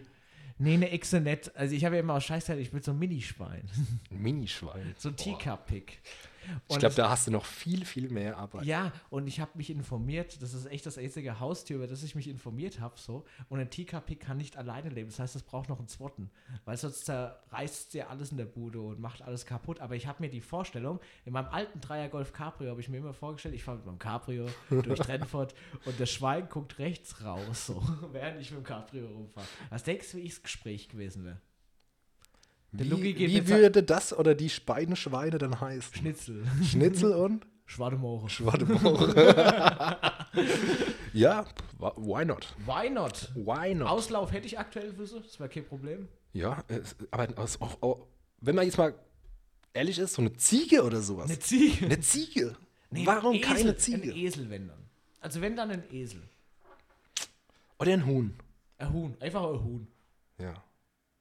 Nee, 0.58 0.72
eine 0.72 0.90
Echse 0.90 1.20
nicht. 1.20 1.54
Also 1.54 1.74
ich 1.74 1.84
habe 1.84 1.96
ja 1.96 2.00
immer 2.00 2.14
aus 2.14 2.24
Scheißzeit, 2.24 2.58
ich 2.58 2.70
bin 2.70 2.80
so 2.80 2.92
ein 2.92 2.98
Minischwein. 2.98 3.68
Ein 4.10 4.22
Minischwein. 4.22 4.94
So 4.96 5.10
ein. 5.10 5.16
Teacup-Pick. 5.16 6.00
Ich 6.68 6.78
glaube, 6.78 6.86
es- 6.88 6.94
da 6.96 7.10
hast 7.10 7.26
du 7.26 7.30
noch 7.30 7.44
viel, 7.44 7.84
viel 7.84 8.08
mehr 8.08 8.36
Arbeit. 8.36 8.64
Ja, 8.64 8.92
und 9.10 9.26
ich 9.26 9.40
habe 9.40 9.50
mich 9.54 9.70
informiert, 9.70 10.40
das 10.42 10.54
ist 10.54 10.66
echt 10.66 10.86
das 10.86 10.98
einzige 10.98 11.40
Haustier, 11.40 11.76
über 11.76 11.86
das 11.86 12.02
ich 12.02 12.14
mich 12.14 12.28
informiert 12.28 12.80
habe, 12.80 12.94
so. 12.98 13.24
Und 13.48 13.60
ein 13.60 13.70
Teacup-Pick 13.70 14.20
kann 14.20 14.36
nicht 14.36 14.56
alleine 14.56 14.88
leben. 14.90 15.08
Das 15.10 15.18
heißt, 15.18 15.36
es 15.36 15.42
braucht 15.42 15.68
noch 15.68 15.78
einen 15.78 15.88
Zwotten. 15.88 16.30
Weil 16.64 16.76
sonst 16.76 17.04
zerreißt 17.06 17.94
ja 17.94 18.08
alles 18.08 18.30
in 18.30 18.36
der 18.36 18.44
Bude 18.46 18.80
und 18.80 19.00
macht 19.00 19.22
alles 19.22 19.46
kaputt. 19.46 19.80
Aber 19.80 19.94
ich 19.96 20.06
habe 20.06 20.22
mir 20.22 20.30
die 20.30 20.40
Vorstellung, 20.40 21.00
in 21.24 21.32
meinem 21.32 21.48
alten 21.48 21.80
Dreier 21.80 22.08
Golf 22.08 22.32
Cabrio 22.32 22.70
habe 22.70 22.80
ich 22.80 22.88
mir 22.88 22.98
immer 22.98 23.12
vorgestellt, 23.14 23.54
ich 23.54 23.64
fahre 23.64 23.78
mit 23.78 23.86
meinem 23.86 23.98
Cabrio 23.98 24.46
durch 24.70 24.98
Trennfurt 25.00 25.54
und 25.84 25.98
das 26.00 26.10
Schwein 26.10 26.48
guckt 26.48 26.78
rechts 26.78 27.22
raus, 27.24 27.66
so, 27.66 27.82
während 28.12 28.40
ich 28.40 28.50
mit 28.50 28.60
dem 28.60 28.64
Cabrio 28.64 29.06
rumfahre. 29.08 29.46
Was 29.70 29.82
denkst 29.84 30.12
du, 30.12 30.16
wie 30.18 30.22
ich 30.22 30.34
das 30.34 30.42
Gespräch 30.42 30.88
gewesen 30.88 31.24
wäre? 31.24 31.40
Wie, 32.78 33.18
wie 33.18 33.48
würde 33.48 33.82
das 33.82 34.16
oder 34.16 34.34
die 34.34 34.50
Beineschweine 34.64 35.38
dann 35.38 35.60
heißen? 35.60 35.94
Schnitzel. 35.94 36.44
Schnitzel 36.62 37.12
und 37.12 37.46
Schwademore. 37.66 38.30
Schwademauch. 38.30 39.14
ja, 41.12 41.44
why 41.78 42.24
not? 42.24 42.54
Why 42.64 42.88
not? 42.88 43.32
Why 43.34 43.74
not? 43.74 43.88
Auslauf 43.88 44.32
hätte 44.32 44.46
ich 44.46 44.58
aktuell 44.58 44.92
für 44.94 45.06
sie, 45.06 45.20
das 45.20 45.38
wäre 45.40 45.48
kein 45.48 45.64
Problem. 45.64 46.08
Ja, 46.32 46.62
es, 46.68 46.94
aber 47.10 47.28
es, 47.42 47.60
auch, 47.60 47.82
auch, 47.82 48.06
wenn 48.40 48.54
man 48.54 48.66
jetzt 48.66 48.78
mal 48.78 48.94
ehrlich 49.74 49.98
ist, 49.98 50.14
so 50.14 50.22
eine 50.22 50.32
Ziege 50.34 50.84
oder 50.84 51.00
sowas. 51.00 51.28
Eine 51.28 51.38
Ziege. 51.40 51.86
Eine 51.86 52.00
Ziege. 52.00 52.56
Nee, 52.90 53.04
Warum 53.04 53.34
Esel, 53.34 53.54
keine 53.54 53.76
Ziege? 53.76 54.12
Ein 54.12 54.16
Esel, 54.16 54.48
wenn 54.48 54.68
dann. 54.68 54.78
Also 55.20 55.40
wenn 55.40 55.56
dann 55.56 55.70
ein 55.70 55.82
Esel. 55.92 56.22
Oder 57.78 57.92
ein 57.92 58.06
Huhn. 58.06 58.34
Ein 58.78 58.92
Huhn. 58.92 59.16
Einfach 59.18 59.42
ein 59.42 59.64
Huhn. 59.64 59.88
Ja. 60.38 60.62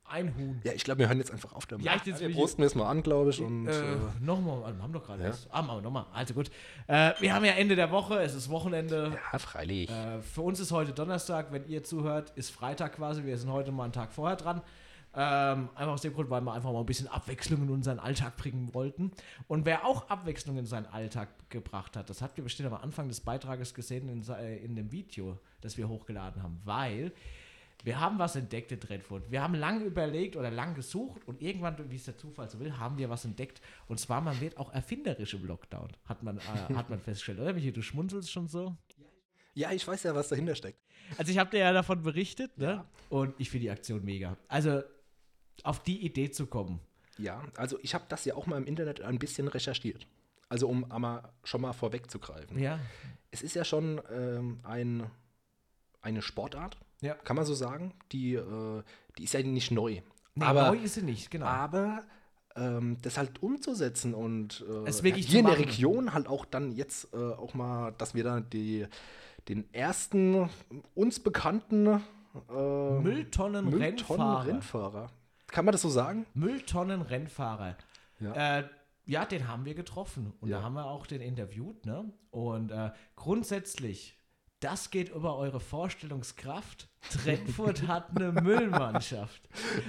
Ein 0.07 0.35
Huhn. 0.37 0.61
Ja, 0.63 0.71
ich 0.73 0.83
glaube, 0.83 0.99
wir 0.99 1.07
hören 1.07 1.17
jetzt 1.17 1.31
einfach 1.31 1.53
auf 1.53 1.65
damit. 1.65 1.85
Ja, 1.85 1.95
ich 1.95 2.05
jetzt 2.05 2.21
wir 2.21 2.31
prosten 2.31 2.61
jetzt 2.61 2.75
mal 2.75 2.87
an, 2.89 3.01
glaube 3.01 3.31
ich. 3.31 3.41
Und, 3.41 3.67
äh, 3.67 3.93
äh, 3.93 3.97
nochmal, 4.21 4.75
wir 4.75 4.83
haben 4.83 4.93
doch 4.93 5.03
gerade 5.03 5.23
Ja. 5.23 5.29
was. 5.29 5.47
Ah, 5.51 5.61
machen 5.63 5.79
wir 5.79 5.81
nochmal. 5.81 6.05
Also 6.13 6.33
gut. 6.35 6.51
Äh, 6.87 7.13
wir 7.19 7.33
haben 7.33 7.43
ja 7.43 7.53
Ende 7.53 7.75
der 7.75 7.89
Woche, 7.91 8.19
es 8.21 8.35
ist 8.35 8.49
Wochenende. 8.49 9.17
ja, 9.33 9.39
freilich. 9.39 9.89
Äh, 9.89 10.21
für 10.21 10.41
uns 10.41 10.59
ist 10.59 10.71
heute 10.71 10.93
Donnerstag, 10.93 11.51
wenn 11.51 11.67
ihr 11.67 11.83
zuhört, 11.83 12.31
ist 12.35 12.51
Freitag 12.51 12.97
quasi. 12.97 13.23
Wir 13.23 13.37
sind 13.37 13.51
heute 13.51 13.71
mal 13.71 13.85
einen 13.85 13.93
Tag 13.93 14.13
vorher 14.13 14.35
dran. 14.37 14.61
Ähm, 15.17 15.69
einfach 15.75 15.93
aus 15.93 16.01
dem 16.01 16.13
Grund, 16.13 16.29
weil 16.29 16.41
wir 16.41 16.51
einfach 16.53 16.73
mal 16.73 16.81
ein 16.81 16.85
bisschen 16.85 17.07
Abwechslung 17.07 17.63
in 17.63 17.69
unseren 17.69 17.99
Alltag 17.99 18.35
bringen 18.35 18.73
wollten. 18.73 19.11
Und 19.47 19.65
wer 19.65 19.85
auch 19.85 20.09
Abwechslung 20.09 20.57
in 20.57 20.65
seinen 20.65 20.87
Alltag 20.87 21.29
gebracht 21.49 21.95
hat, 21.95 22.09
das 22.09 22.21
habt 22.21 22.37
ihr 22.37 22.43
bestimmt 22.43 22.67
am 22.71 22.75
Anfang 22.81 23.07
des 23.07 23.21
Beitrages 23.21 23.73
gesehen 23.73 24.09
in, 24.09 24.27
äh, 24.27 24.57
in 24.57 24.75
dem 24.75 24.91
Video, 24.91 25.39
das 25.61 25.77
wir 25.77 25.87
hochgeladen 25.87 26.43
haben, 26.43 26.59
weil 26.65 27.13
wir 27.85 27.99
haben 27.99 28.17
was 28.17 28.35
entdeckt 28.35 28.71
in 28.71 28.79
Trentfurt. 28.79 29.29
Wir 29.29 29.43
haben 29.43 29.53
lange 29.53 29.83
überlegt 29.83 30.35
oder 30.35 30.49
lang 30.49 30.73
gesucht 30.73 31.21
und 31.27 31.39
irgendwann, 31.39 31.77
wie 31.91 31.95
es 31.95 32.05
der 32.05 32.17
Zufall 32.17 32.49
so 32.49 32.59
will, 32.59 32.75
haben 32.77 32.97
wir 32.97 33.11
was 33.11 33.25
entdeckt. 33.25 33.61
Und 33.87 33.99
zwar, 33.99 34.21
man 34.21 34.41
wird 34.41 34.57
auch 34.57 34.73
erfinderisch 34.73 35.35
im 35.35 35.45
Lockdown, 35.45 35.89
hat 36.05 36.23
man, 36.23 36.39
äh, 36.39 36.41
hat 36.75 36.89
man 36.89 36.99
festgestellt. 36.99 37.39
Oder, 37.39 37.53
Michi, 37.53 37.71
du 37.71 37.83
schmunzelst 37.83 38.31
schon 38.31 38.47
so? 38.47 38.75
Ja, 39.53 39.71
ich 39.71 39.87
weiß 39.87 40.01
ja, 40.01 40.15
was 40.15 40.29
dahinter 40.29 40.55
steckt. 40.55 40.79
Also 41.19 41.31
ich 41.31 41.37
habe 41.37 41.51
dir 41.51 41.59
ja 41.59 41.71
davon 41.73 42.01
berichtet, 42.01 42.57
ne? 42.57 42.83
Und 43.09 43.35
ich 43.37 43.51
finde 43.51 43.65
die 43.65 43.71
Aktion 43.71 44.03
mega. 44.03 44.35
Also 44.47 44.81
auf 45.61 45.83
die 45.83 46.03
Idee 46.03 46.31
zu 46.31 46.47
kommen. 46.47 46.79
Ja, 47.19 47.43
also 47.55 47.77
ich 47.83 47.93
habe 47.93 48.05
das 48.09 48.25
ja 48.25 48.33
auch 48.33 48.47
mal 48.47 48.57
im 48.57 48.65
Internet 48.65 49.01
ein 49.01 49.19
bisschen 49.19 49.47
recherchiert. 49.47 50.07
Also 50.49 50.67
um 50.67 50.91
aber 50.91 51.33
schon 51.43 51.61
mal 51.61 51.73
vorwegzugreifen. 51.73 52.57
Ja. 52.57 52.79
Es 53.29 53.43
ist 53.43 53.55
ja 53.55 53.63
schon 53.63 54.01
ähm, 54.11 54.59
ein, 54.63 55.09
eine 56.01 56.23
Sportart, 56.23 56.77
Ja. 57.05 57.13
kann 57.15 57.35
man 57.35 57.45
so 57.45 57.53
sagen. 57.53 57.93
Die, 58.11 58.33
äh, 58.35 58.83
die 59.17 59.23
ist 59.23 59.33
ja 59.33 59.41
nicht 59.41 59.71
neu. 59.71 60.01
Nee, 60.35 60.45
aber 60.45 60.67
neu 60.71 60.77
ist 60.77 60.95
sie 60.95 61.03
nicht, 61.03 61.31
genau. 61.31 61.45
aber 61.45 62.03
ähm, 62.55 62.97
das 63.01 63.17
halt 63.17 63.41
umzusetzen 63.41 64.13
und 64.13 64.65
äh, 64.67 65.03
wirklich 65.03 65.27
hier 65.27 65.39
in 65.39 65.45
der. 65.45 65.57
Region 65.57 66.13
halt 66.13 66.27
auch 66.27 66.45
dann 66.45 66.71
jetzt 66.71 67.13
äh, 67.13 67.17
auch 67.17 67.53
mal, 67.53 67.93
dass 67.97 68.15
wir 68.15 68.23
da 68.23 68.39
die, 68.41 68.87
den 69.47 69.71
ersten 69.73 70.49
uns 70.93 71.19
bekannten 71.19 71.87
äh, 71.87 72.99
Mülltonnen-Rennfahrer. 72.99 74.47
Rennfahrer. 74.47 75.11
Kann 75.47 75.65
man 75.65 75.71
das 75.71 75.81
so 75.81 75.89
sagen? 75.89 76.25
Mülltonnen-Rennfahrer. 76.33 77.77
Ja. 78.19 78.59
Äh, 78.59 78.69
ja, 79.05 79.25
den 79.25 79.47
haben 79.47 79.65
wir 79.65 79.75
getroffen 79.75 80.33
und 80.41 80.49
Ja. 80.49 80.57
da 80.57 80.63
haben 80.63 80.73
wir 80.73 80.85
auch 80.85 81.05
den 81.07 81.21
interviewt. 81.21 81.85
Ne? 81.85 82.11
Und 82.31 82.71
äh, 82.71 82.91
grundsätzlich, 83.15 84.17
das 84.59 84.89
geht 84.89 85.09
über 85.09 85.37
eure 85.37 85.59
Vorstellungskraft. 85.59 86.87
Trennfurt 87.11 87.87
hat 87.87 88.09
eine 88.15 88.31
Müllmannschaft. 88.31 89.41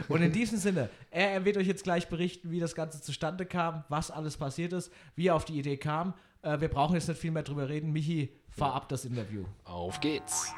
Und 0.09 0.23
in 0.23 0.33
diesem 0.33 0.59
Sinne, 0.59 0.91
er, 1.11 1.33
er 1.33 1.45
wird 1.45 1.57
euch 1.57 1.67
jetzt 1.67 1.85
gleich 1.85 2.09
berichten, 2.09 2.51
wie 2.51 2.61
das 2.61 2.75
Ganze 2.75 3.01
zustande 3.01 3.47
kam, 3.47 3.85
was 3.89 4.11
alles 4.11 4.37
passiert 4.37 4.73
ist, 4.73 4.93
wie 5.15 5.29
er 5.29 5.35
auf 5.35 5.45
die 5.45 5.59
Idee 5.59 5.77
kam. 5.77 6.15
Äh, 6.43 6.61
wir 6.61 6.69
brauchen 6.69 6.95
jetzt 6.95 7.09
nicht 7.09 7.21
viel 7.21 7.31
mehr 7.31 7.43
drüber 7.43 7.69
reden. 7.69 7.93
Michi, 7.93 8.33
fahr 8.51 8.75
ab 8.75 8.89
das 8.89 9.05
Interview. 9.05 9.45
Auf 9.65 10.01
geht's. 10.01 10.53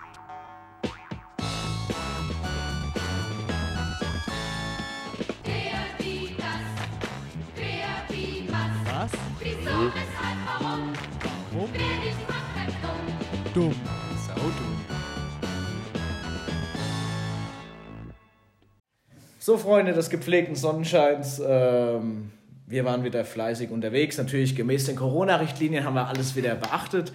So, 19.40 19.56
Freunde 19.56 19.92
des 19.92 20.10
gepflegten 20.10 20.56
Sonnenscheins, 20.56 21.40
ähm, 21.46 22.32
wir 22.66 22.84
waren 22.84 23.04
wieder 23.04 23.24
fleißig 23.24 23.70
unterwegs. 23.70 24.18
Natürlich 24.18 24.56
gemäß 24.56 24.86
den 24.86 24.96
Corona-Richtlinien 24.96 25.84
haben 25.84 25.94
wir 25.94 26.08
alles 26.08 26.34
wieder 26.34 26.56
beachtet. 26.56 27.12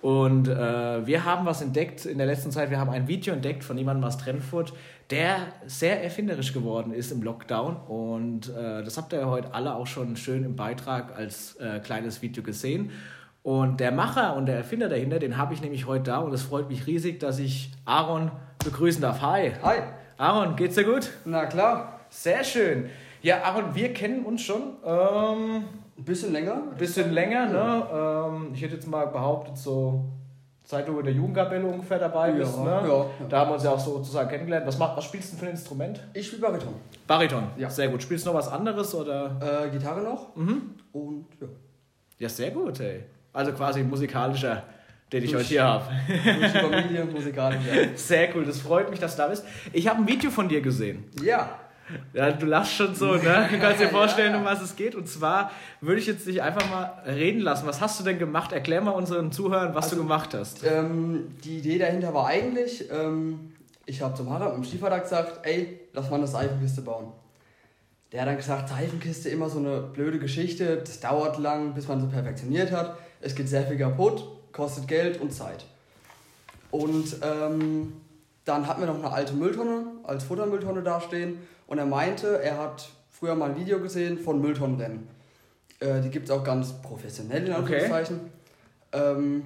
Und 0.00 0.48
äh, 0.48 1.06
wir 1.06 1.26
haben 1.26 1.44
was 1.44 1.60
entdeckt 1.60 2.06
in 2.06 2.16
der 2.16 2.26
letzten 2.26 2.50
Zeit. 2.50 2.70
Wir 2.70 2.80
haben 2.80 2.88
ein 2.88 3.08
Video 3.08 3.34
entdeckt 3.34 3.62
von 3.62 3.76
jemandem 3.76 4.04
aus 4.04 4.16
Trennfurt, 4.16 4.72
der 5.10 5.36
sehr 5.66 6.02
erfinderisch 6.02 6.54
geworden 6.54 6.94
ist 6.94 7.12
im 7.12 7.22
Lockdown. 7.22 7.76
Und 7.76 8.48
äh, 8.48 8.82
das 8.82 8.96
habt 8.96 9.12
ihr 9.12 9.26
heute 9.28 9.52
alle 9.52 9.74
auch 9.74 9.86
schon 9.86 10.16
schön 10.16 10.44
im 10.44 10.56
Beitrag 10.56 11.14
als 11.14 11.56
äh, 11.56 11.80
kleines 11.80 12.22
Video 12.22 12.42
gesehen. 12.42 12.90
Und 13.42 13.80
der 13.80 13.92
Macher 13.92 14.34
und 14.34 14.46
der 14.46 14.56
Erfinder 14.56 14.88
dahinter, 14.88 15.18
den 15.18 15.36
habe 15.36 15.52
ich 15.52 15.60
nämlich 15.60 15.86
heute 15.86 16.04
da. 16.04 16.18
Und 16.20 16.32
es 16.32 16.42
freut 16.42 16.70
mich 16.70 16.86
riesig, 16.86 17.20
dass 17.20 17.38
ich 17.38 17.72
Aaron 17.84 18.30
begrüßen 18.64 19.02
darf. 19.02 19.20
Hi. 19.20 19.52
Hi. 19.62 19.82
Aaron, 20.18 20.56
geht's 20.56 20.74
dir 20.76 20.84
gut? 20.84 21.10
Na 21.24 21.46
klar, 21.46 22.00
Sehr 22.08 22.42
schön. 22.44 22.88
Ja, 23.22 23.42
Aaron, 23.42 23.74
wir 23.74 23.92
kennen 23.92 24.24
uns 24.24 24.42
schon 24.42 24.62
ähm, 24.84 25.64
ein 25.98 26.04
bisschen 26.04 26.32
länger. 26.32 26.54
ein 26.54 26.76
bisschen 26.78 27.12
länger. 27.12 27.46
Ne? 27.46 27.86
Ähm, 27.92 28.50
ich 28.54 28.62
hätte 28.62 28.74
jetzt 28.74 28.86
mal 28.86 29.06
behauptet, 29.08 29.58
so 29.58 30.04
seit 30.62 30.86
du 30.88 30.98
in 30.98 31.04
der 31.04 31.14
Jugendkapelle 31.14 31.64
ungefähr 31.66 31.98
dabei 31.98 32.30
Ja, 32.30 32.34
bist. 32.36 32.58
Ne? 32.58 32.64
ja, 32.70 32.86
ja. 32.86 33.06
Da 33.28 33.40
haben 33.40 33.50
wir 33.50 33.54
uns 33.54 33.64
ja 33.64 33.70
auch 33.72 33.78
sozusagen 33.78 34.28
kennengelernt. 34.30 34.66
Was, 34.66 34.78
macht, 34.78 34.96
was 34.96 35.04
spielst 35.04 35.28
du 35.28 35.32
denn 35.32 35.40
für 35.40 35.46
ein 35.46 35.52
Instrument? 35.52 36.00
Ich 36.14 36.26
spiele 36.28 36.42
Bariton. 36.42 36.74
Bariton. 37.06 37.44
Ja. 37.56 37.68
Sehr 37.68 37.88
gut. 37.88 38.02
Spielst 38.02 38.24
du 38.26 38.30
noch 38.30 38.38
was 38.38 38.48
anderes? 38.48 38.94
Oder? 38.94 39.64
Äh, 39.66 39.70
Gitarre 39.70 40.02
noch. 40.02 40.34
Und 40.36 41.26
ja. 41.40 41.46
Ja, 42.18 42.28
sehr 42.28 42.50
gut, 42.52 42.80
ey. 42.80 43.04
Also 43.32 43.52
quasi 43.52 43.82
musikalischer, 43.82 44.62
den 45.12 45.24
ich 45.24 45.34
heute 45.34 45.44
hier 45.44 45.64
habe. 45.64 45.84
Durch 46.08 46.52
Familie, 46.52 47.04
musikalisch. 47.04 47.60
Sehr 47.94 48.34
cool, 48.34 48.44
das 48.44 48.60
freut 48.60 48.90
mich, 48.90 48.98
dass 48.98 49.16
du 49.16 49.22
da 49.22 49.28
bist. 49.28 49.44
Ich 49.72 49.88
habe 49.88 50.00
ein 50.00 50.08
Video 50.08 50.30
von 50.30 50.48
dir 50.48 50.60
gesehen. 50.60 51.04
Ja. 51.22 51.60
Ja, 52.12 52.32
du 52.32 52.46
lachst 52.46 52.72
schon 52.72 52.94
so, 52.94 53.14
ne? 53.14 53.48
Du 53.52 53.58
kannst 53.60 53.80
dir 53.80 53.88
vorstellen, 53.88 54.32
ja. 54.32 54.38
um 54.38 54.44
was 54.44 54.60
es 54.60 54.74
geht. 54.74 54.96
Und 54.96 55.08
zwar 55.08 55.52
würde 55.80 56.00
ich 56.00 56.06
jetzt 56.06 56.26
dich 56.26 56.42
einfach 56.42 56.68
mal 56.68 57.02
reden 57.06 57.40
lassen. 57.40 57.66
Was 57.66 57.80
hast 57.80 58.00
du 58.00 58.04
denn 58.04 58.18
gemacht? 58.18 58.52
Erklär 58.52 58.80
mal 58.80 58.90
unseren 58.90 59.30
Zuhörern, 59.30 59.74
was 59.74 59.90
du 59.90 59.96
gemacht 59.96 60.34
hast. 60.34 60.64
Ähm, 60.64 61.36
die 61.44 61.58
Idee 61.58 61.78
dahinter 61.78 62.12
war 62.12 62.26
eigentlich, 62.26 62.90
ähm, 62.90 63.52
ich 63.84 64.02
habe 64.02 64.14
zum 64.14 64.30
Harald, 64.30 64.52
meinem 64.52 64.64
Stiefvater, 64.64 64.98
gesagt, 64.98 65.46
ey, 65.46 65.78
lass 65.92 66.10
mal 66.10 66.16
eine 66.16 66.26
Seifenkiste 66.26 66.82
bauen. 66.82 67.12
Der 68.12 68.22
hat 68.22 68.28
dann 68.28 68.36
gesagt, 68.36 68.68
Seifenkiste 68.68 69.28
immer 69.28 69.48
so 69.48 69.58
eine 69.58 69.80
blöde 69.80 70.18
Geschichte, 70.18 70.78
das 70.78 71.00
dauert 71.00 71.38
lang, 71.38 71.74
bis 71.74 71.86
man 71.86 72.00
sie 72.00 72.08
perfektioniert 72.08 72.72
hat. 72.72 72.96
Es 73.20 73.34
geht 73.34 73.48
sehr 73.48 73.64
viel 73.64 73.78
kaputt, 73.78 74.24
kostet 74.56 74.88
Geld 74.88 75.20
und 75.20 75.32
Zeit. 75.32 75.64
Und 76.70 77.16
ähm, 77.22 77.92
dann 78.44 78.66
hatten 78.66 78.80
wir 78.80 78.86
noch 78.86 78.98
eine 78.98 79.12
alte 79.12 79.34
Mülltonne 79.34 79.84
als 80.04 80.24
Futtermülltonne 80.24 80.82
dastehen 80.82 81.38
und 81.66 81.78
er 81.78 81.86
meinte, 81.86 82.40
er 82.42 82.58
hat 82.58 82.88
früher 83.10 83.34
mal 83.34 83.50
ein 83.50 83.56
Video 83.56 83.80
gesehen 83.80 84.18
von 84.18 84.40
Mülltonnenrennen. 84.40 85.08
Äh, 85.80 86.00
die 86.00 86.10
gibt 86.10 86.28
es 86.28 86.30
auch 86.34 86.44
ganz 86.44 86.72
professionell 86.82 87.46
in 87.46 87.52
Anführungszeichen. 87.52 88.20
Ähm, 88.92 89.44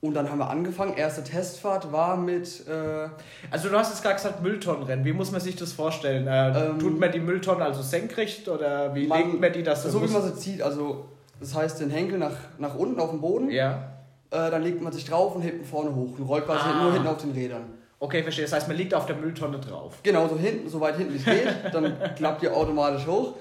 und 0.00 0.14
dann 0.14 0.30
haben 0.30 0.38
wir 0.38 0.48
angefangen. 0.48 0.94
Erste 0.96 1.24
Testfahrt 1.24 1.90
war 1.92 2.16
mit 2.16 2.66
äh, 2.68 3.08
Also 3.50 3.68
du 3.68 3.76
hast 3.76 3.90
jetzt 3.90 4.02
gerade 4.02 4.14
gesagt 4.14 4.42
Mülltonnenrennen. 4.42 5.04
Wie 5.04 5.12
muss 5.12 5.32
man 5.32 5.40
sich 5.40 5.56
das 5.56 5.72
vorstellen? 5.72 6.26
Äh, 6.28 6.68
Ähm, 6.70 6.78
tut 6.78 7.00
man 7.00 7.10
die 7.10 7.18
Mülltonne 7.18 7.64
also 7.64 7.82
senkrecht 7.82 8.48
oder 8.48 8.94
wie 8.94 9.06
Man- 9.08 9.18
legt 9.30 9.40
man 9.40 9.52
die 9.52 9.62
das 9.64 9.82
so 9.82 9.98
wie 9.98 10.02
muss- 10.04 10.12
man 10.12 10.22
sie 10.22 10.34
zieht. 10.36 10.62
Also 10.62 11.06
das 11.40 11.54
heißt 11.54 11.80
den 11.80 11.90
Henkel 11.90 12.18
nach, 12.18 12.36
nach 12.58 12.76
unten 12.76 13.00
auf 13.00 13.10
den 13.10 13.20
Boden. 13.20 13.50
Ja. 13.50 13.94
Äh, 14.30 14.50
dann 14.50 14.62
legt 14.62 14.82
man 14.82 14.92
sich 14.92 15.04
drauf 15.06 15.34
und 15.34 15.42
hebt 15.42 15.60
ihn 15.60 15.64
vorne 15.66 15.94
hoch 15.94 16.18
und 16.18 16.24
rollt 16.26 16.44
quasi 16.44 16.64
Ah. 16.68 16.82
nur 16.82 16.92
hinten 16.92 17.08
auf 17.08 17.16
den 17.18 17.30
Rädern. 17.32 17.64
Okay, 18.00 18.22
verstehe. 18.22 18.44
Das 18.44 18.52
heißt, 18.52 18.68
man 18.68 18.76
liegt 18.76 18.94
auf 18.94 19.06
der 19.06 19.16
Mülltonne 19.16 19.58
drauf. 19.58 19.98
Genau, 20.02 20.28
so 20.28 20.36
hinten, 20.38 20.68
so 20.68 20.80
weit 20.80 20.96
hinten 20.96 21.14
wie 21.14 21.16
es 21.18 21.24
geht. 21.24 21.48
Dann 21.74 21.96
klappt 22.14 22.42
ihr 22.44 22.54
automatisch 22.56 23.06
hoch. 23.06 23.34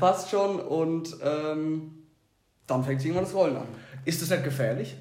Fast 0.00 0.30
schon. 0.30 0.58
Und 0.58 1.14
ähm, 1.22 2.02
dann 2.66 2.82
fängt 2.82 3.02
irgendwann 3.04 3.24
das 3.24 3.34
Rollen 3.34 3.56
an. 3.56 3.68
Ist 4.04 4.20
das 4.22 4.30
nicht 4.30 4.42
gefährlich? 4.44 4.96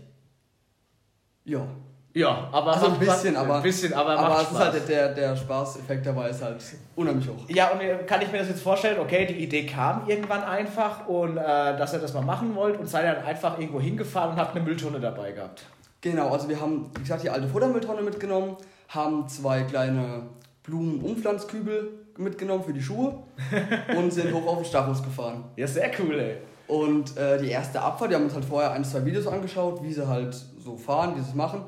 Ja. 1.46 1.66
Ja, 2.16 2.48
aber 2.52 2.74
Also 2.74 2.88
ein 2.88 3.00
bisschen, 3.00 3.34
Spaß. 3.34 3.44
aber, 3.44 3.56
ein 3.56 3.64
bisschen, 3.64 3.94
aber, 3.94 4.18
aber 4.20 4.42
es 4.42 4.52
ist 4.52 4.60
halt 4.60 4.88
der, 4.90 5.14
der 5.16 5.36
Spaßeffekt 5.36 6.06
dabei 6.06 6.30
ist 6.30 6.44
halt 6.44 6.64
unheimlich 6.96 7.28
hoch. 7.28 7.50
Ja, 7.50 7.72
und 7.72 7.82
äh, 7.82 7.98
kann 8.06 8.22
ich 8.22 8.32
mir 8.32 8.38
das 8.38 8.50
jetzt 8.50 8.62
vorstellen, 8.62 9.00
okay, 9.00 9.26
die 9.26 9.44
Idee 9.44 9.66
kam 9.66 10.08
irgendwann 10.08 10.44
einfach 10.44 11.08
und 11.08 11.38
äh, 11.38 11.42
dass 11.76 11.94
ihr 11.94 12.00
das 12.00 12.14
mal 12.14 12.22
machen 12.22 12.54
wollt 12.56 12.80
und 12.80 12.88
seid 12.88 13.06
dann 13.06 13.26
einfach 13.26 13.58
irgendwo 13.58 13.82
hingefahren 13.82 14.32
und 14.34 14.38
habt 14.38 14.56
eine 14.56 14.64
Mülltonne 14.64 15.00
dabei 15.00 15.32
gehabt. 15.32 15.66
Genau, 16.02 16.30
also 16.30 16.48
wir 16.50 16.60
haben, 16.62 16.92
wie 16.96 17.02
gesagt, 17.02 17.24
die 17.24 17.30
alte 17.32 17.48
Futtermülltonne 17.48 18.02
mitgenommen, 18.04 18.58
haben 18.90 19.28
zwei 19.28 19.64
kleine 19.64 20.24
Blumenumpflanzkübel 20.64 21.90
mitgenommen 22.18 22.64
für 22.64 22.74
die 22.74 22.82
Schuhe 22.82 23.24
und 23.98 24.12
sind 24.12 24.32
hoch 24.34 24.46
auf 24.46 24.58
den 24.58 24.66
Stachus 24.66 25.02
gefahren. 25.02 25.46
Ja, 25.56 25.66
sehr 25.66 25.90
cool, 26.00 26.20
ey. 26.20 26.38
Und 26.68 27.18
äh, 27.18 27.40
die 27.40 27.50
erste 27.50 27.82
Abfahrt, 27.82 28.12
die 28.12 28.16
haben 28.16 28.24
uns 28.26 28.34
halt 28.34 28.46
vorher 28.46 28.72
ein, 28.72 28.84
zwei 28.86 29.04
Videos 29.04 29.28
angeschaut, 29.28 29.84
wie 29.84 29.92
sie 29.92 30.08
halt 30.08 30.36
so 30.60 30.78
fahren, 30.78 31.14
wie 31.16 31.22
sie 31.22 31.30
es 31.30 31.36
machen. 31.36 31.64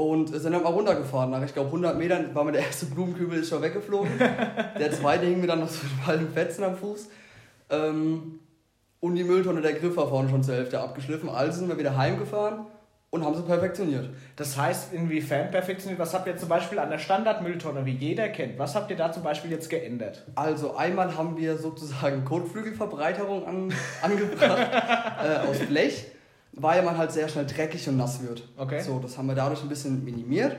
Und 0.00 0.28
sind 0.28 0.52
dann 0.52 0.62
mal 0.62 0.72
runtergefahren. 0.72 1.30
Nach, 1.30 1.44
ich 1.44 1.52
glaube, 1.52 1.66
100 1.66 1.98
Metern 1.98 2.34
war 2.34 2.42
mir 2.42 2.52
der 2.52 2.62
erste 2.62 2.86
Blumenkübel 2.86 3.38
ist 3.38 3.50
schon 3.50 3.60
weggeflogen. 3.60 4.10
der 4.18 4.92
zweite 4.92 5.26
hing 5.26 5.42
mir 5.42 5.46
dann 5.46 5.60
noch 5.60 5.68
so 5.68 5.82
halben 6.06 6.30
Fetzen 6.30 6.64
am 6.64 6.74
Fuß. 6.74 7.10
Ähm, 7.68 8.40
und 9.00 9.14
die 9.14 9.24
Mülltonne, 9.24 9.60
der 9.60 9.74
Griff 9.74 9.98
war 9.98 10.08
vorne 10.08 10.30
schon 10.30 10.42
zur 10.42 10.54
Hälfte 10.54 10.80
abgeschliffen. 10.80 11.28
Also 11.28 11.58
sind 11.58 11.68
wir 11.68 11.76
wieder 11.76 11.98
heimgefahren 11.98 12.64
und 13.10 13.26
haben 13.26 13.34
sie 13.34 13.42
perfektioniert. 13.42 14.08
Das 14.36 14.56
heißt, 14.56 14.94
inwiefern 14.94 15.50
perfektioniert, 15.50 15.98
was 15.98 16.14
habt 16.14 16.26
ihr 16.26 16.38
zum 16.38 16.48
Beispiel 16.48 16.78
an 16.78 16.88
der 16.88 16.98
Standardmülltonne, 16.98 17.84
wie 17.84 17.96
jeder 17.96 18.30
kennt, 18.30 18.58
was 18.58 18.74
habt 18.74 18.90
ihr 18.90 18.96
da 18.96 19.12
zum 19.12 19.22
Beispiel 19.22 19.50
jetzt 19.50 19.68
geändert? 19.68 20.24
Also 20.34 20.76
einmal 20.76 21.14
haben 21.14 21.36
wir 21.36 21.58
sozusagen 21.58 22.24
Kotflügelverbreiterung 22.24 23.46
an, 23.46 23.74
angebracht 24.02 24.66
äh, 25.22 25.46
aus 25.46 25.58
Blech, 25.58 26.06
weil 26.52 26.82
man 26.82 26.96
halt 26.98 27.12
sehr 27.12 27.28
schnell 27.28 27.46
dreckig 27.46 27.88
und 27.88 27.96
nass 27.96 28.22
wird. 28.22 28.48
Okay. 28.56 28.80
So, 28.82 28.98
das 28.98 29.16
haben 29.18 29.26
wir 29.28 29.34
dadurch 29.34 29.62
ein 29.62 29.68
bisschen 29.68 30.04
minimiert. 30.04 30.56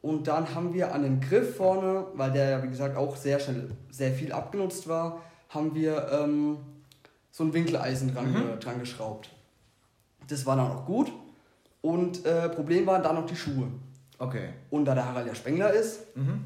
Und 0.00 0.28
dann 0.28 0.54
haben 0.54 0.74
wir 0.74 0.94
an 0.94 1.02
den 1.02 1.20
Griff 1.20 1.56
vorne, 1.56 2.06
weil 2.14 2.30
der 2.30 2.50
ja 2.50 2.62
wie 2.62 2.68
gesagt 2.68 2.96
auch 2.96 3.16
sehr 3.16 3.40
schnell 3.40 3.70
sehr 3.90 4.12
viel 4.12 4.32
abgenutzt 4.32 4.88
war, 4.88 5.22
haben 5.48 5.74
wir 5.74 6.08
ähm, 6.12 6.58
so 7.32 7.42
ein 7.44 7.52
Winkeleisen 7.52 8.14
dran, 8.14 8.32
ge- 8.32 8.58
dran 8.60 8.78
geschraubt. 8.78 9.30
Das 10.28 10.46
war 10.46 10.56
dann 10.56 10.70
auch 10.70 10.84
gut. 10.86 11.10
Und 11.80 12.24
äh, 12.26 12.48
Problem 12.48 12.86
waren 12.86 13.02
dann 13.02 13.14
noch 13.16 13.26
die 13.26 13.36
Schuhe. 13.36 13.68
Okay. 14.18 14.50
Und 14.70 14.84
da 14.84 14.94
der 14.94 15.06
Harald 15.06 15.26
ja 15.26 15.34
Spengler 15.34 15.72
ist, 15.72 16.14
Mhm. 16.16 16.44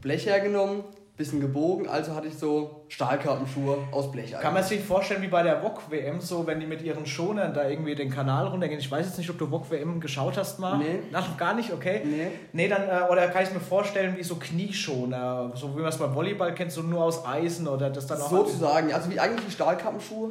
Blech 0.00 0.26
hergenommen, 0.26 0.82
bisschen 1.16 1.40
gebogen, 1.40 1.88
also 1.88 2.14
hatte 2.14 2.28
ich 2.28 2.38
so 2.38 2.84
Stahlkappenschuhe 2.88 3.76
aus 3.90 4.10
Blech. 4.10 4.32
Kann 4.32 4.54
man 4.54 4.62
sich 4.62 4.80
vorstellen 4.80 5.20
wie 5.20 5.28
bei 5.28 5.42
der 5.42 5.60
VOG-WM, 5.62 6.20
so 6.22 6.46
wenn 6.46 6.58
die 6.58 6.66
mit 6.66 6.80
ihren 6.80 7.04
Schonern 7.04 7.52
da 7.52 7.68
irgendwie 7.68 7.94
den 7.94 8.10
Kanal 8.10 8.46
runtergehen. 8.46 8.80
Ich 8.80 8.90
weiß 8.90 9.06
jetzt 9.06 9.18
nicht, 9.18 9.28
ob 9.28 9.38
du 9.38 9.46
VOG-WM 9.46 10.00
geschaut 10.00 10.38
hast 10.38 10.58
mal. 10.58 10.78
Nee. 10.78 11.00
Ach, 11.12 11.28
noch 11.28 11.36
gar 11.36 11.54
nicht, 11.54 11.70
okay. 11.72 12.00
Nee. 12.04 12.28
Nee, 12.52 12.68
dann, 12.68 12.88
äh, 12.88 13.10
oder 13.10 13.28
kann 13.28 13.42
ich 13.42 13.48
es 13.48 13.54
mir 13.54 13.60
vorstellen 13.60 14.16
wie 14.16 14.22
so 14.22 14.36
Knieschoner, 14.36 15.52
so 15.54 15.76
wie 15.76 15.80
man 15.80 15.90
es 15.90 15.98
beim 15.98 16.14
Volleyball 16.14 16.54
kennt, 16.54 16.72
so 16.72 16.80
nur 16.80 17.04
aus 17.04 17.26
Eisen 17.26 17.68
oder 17.68 17.90
das 17.90 18.06
dann 18.06 18.20
auch... 18.20 18.30
Sozusagen, 18.30 18.92
also 18.94 19.10
wie 19.10 19.20
eigentlich 19.20 19.44
die 19.46 19.52
Stahlkappenschuhe, 19.52 20.30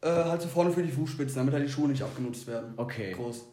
äh, 0.00 0.08
halt 0.08 0.40
so 0.40 0.48
vorne 0.48 0.70
für 0.70 0.82
die 0.82 0.92
Fußspitzen, 0.92 1.36
damit 1.36 1.54
halt 1.54 1.64
die 1.64 1.72
Schuhe 1.72 1.88
nicht 1.88 2.02
abgenutzt 2.02 2.46
werden. 2.46 2.74
Okay. 2.76 3.14
Groß. 3.14 3.44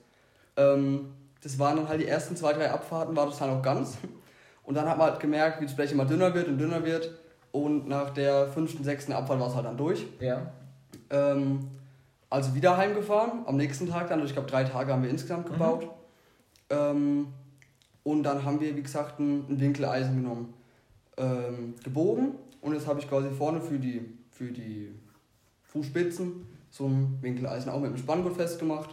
Ähm, 0.58 1.12
das 1.41 1.58
waren 1.58 1.77
dann 1.77 1.89
halt 1.89 2.01
die 2.01 2.08
ersten 2.08 2.36
zwei, 2.36 2.53
drei 2.53 2.69
Abfahrten, 2.69 3.15
war 3.15 3.25
das 3.25 3.39
dann 3.39 3.49
auch 3.49 3.62
ganz. 3.63 3.97
Und 4.65 4.75
dann 4.75 4.89
hat 4.89 4.97
man 4.97 5.12
halt 5.12 5.19
gemerkt, 5.19 5.62
wie 5.62 5.65
das 5.65 5.75
Blech 5.75 5.91
immer 5.91 6.06
dünner 6.06 6.34
wird 6.34 6.47
und 6.47 6.58
dünner 6.58 6.84
wird. 6.84 7.12
Und 7.51 7.88
nach 7.88 8.10
der 8.10 8.47
fünften, 8.47 8.84
sechsten 8.84 9.13
Abfahrt 9.13 9.39
war 9.39 9.47
es 9.47 9.56
halt 9.56 9.65
dann 9.65 9.78
durch. 9.78 10.06
Ja. 10.19 10.51
Ähm, 11.10 11.60
also 12.30 12.54
wieder 12.56 12.75
heimgefahren, 12.75 13.43
am 13.45 13.56
nächsten 13.56 13.88
Tag 13.88 14.10
dann, 14.10 14.19
also 14.19 14.30
ich 14.30 14.34
glaube 14.34 14.49
drei 14.49 14.63
Tage 14.63 14.91
haben 14.91 15.04
wir 15.04 15.10
insgesamt 15.10 15.45
gebaut. 15.45 15.88
Ähm, 16.69 17.28
und 18.04 18.23
dann 18.23 18.43
haben 18.43 18.60
wir, 18.60 18.75
wie 18.75 18.82
gesagt, 18.82 19.19
ein, 19.19 19.45
ein 19.49 19.60
Winkeleisen 19.60 20.21
genommen, 20.21 20.54
ähm, 21.17 21.75
gebogen 21.84 22.36
und 22.62 22.73
jetzt 22.73 22.88
habe 22.88 22.99
ich 22.99 23.08
quasi 23.08 23.30
vorne 23.30 23.62
für 23.62 23.80
die, 23.80 24.01
für 24.32 24.51
die 24.51 24.91
Fußspitzen 25.63 26.45
so 26.69 26.88
ein 26.88 27.17
Winkeleisen 27.21 27.71
auch 27.71 27.80
mit 27.80 27.91
dem 27.91 27.97
Spanngurt 27.97 28.36
festgemacht. 28.36 28.89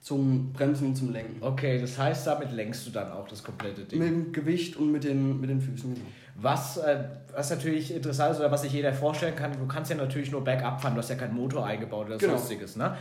Zum 0.00 0.52
Bremsen 0.52 0.88
und 0.88 0.96
zum 0.96 1.12
Lenken. 1.12 1.42
Okay, 1.42 1.80
das 1.80 1.98
heißt, 1.98 2.26
damit 2.26 2.52
lenkst 2.52 2.86
du 2.86 2.90
dann 2.90 3.10
auch 3.12 3.26
das 3.28 3.42
komplette 3.42 3.82
Ding. 3.84 3.98
Mit 3.98 4.08
dem 4.08 4.32
Gewicht 4.32 4.76
und 4.76 4.92
mit 4.92 5.04
den, 5.04 5.40
mit 5.40 5.50
den 5.50 5.60
Füßen. 5.60 5.92
Genau. 5.94 6.06
Was, 6.40 6.76
äh, 6.76 7.02
was 7.34 7.50
natürlich 7.50 7.92
interessant 7.92 8.32
ist 8.34 8.38
oder 8.40 8.50
was 8.50 8.62
sich 8.62 8.72
jeder 8.72 8.92
vorstellen 8.92 9.34
kann, 9.34 9.52
du 9.58 9.66
kannst 9.66 9.90
ja 9.90 9.96
natürlich 9.96 10.30
nur 10.30 10.44
bergab 10.44 10.80
fahren, 10.80 10.94
du 10.94 11.00
hast 11.00 11.10
ja 11.10 11.16
keinen 11.16 11.34
Motor 11.34 11.66
eingebaut 11.66 12.06
oder 12.06 12.16
Genau. 12.18 12.36
sonstiges, 12.36 12.76
ne? 12.76 12.96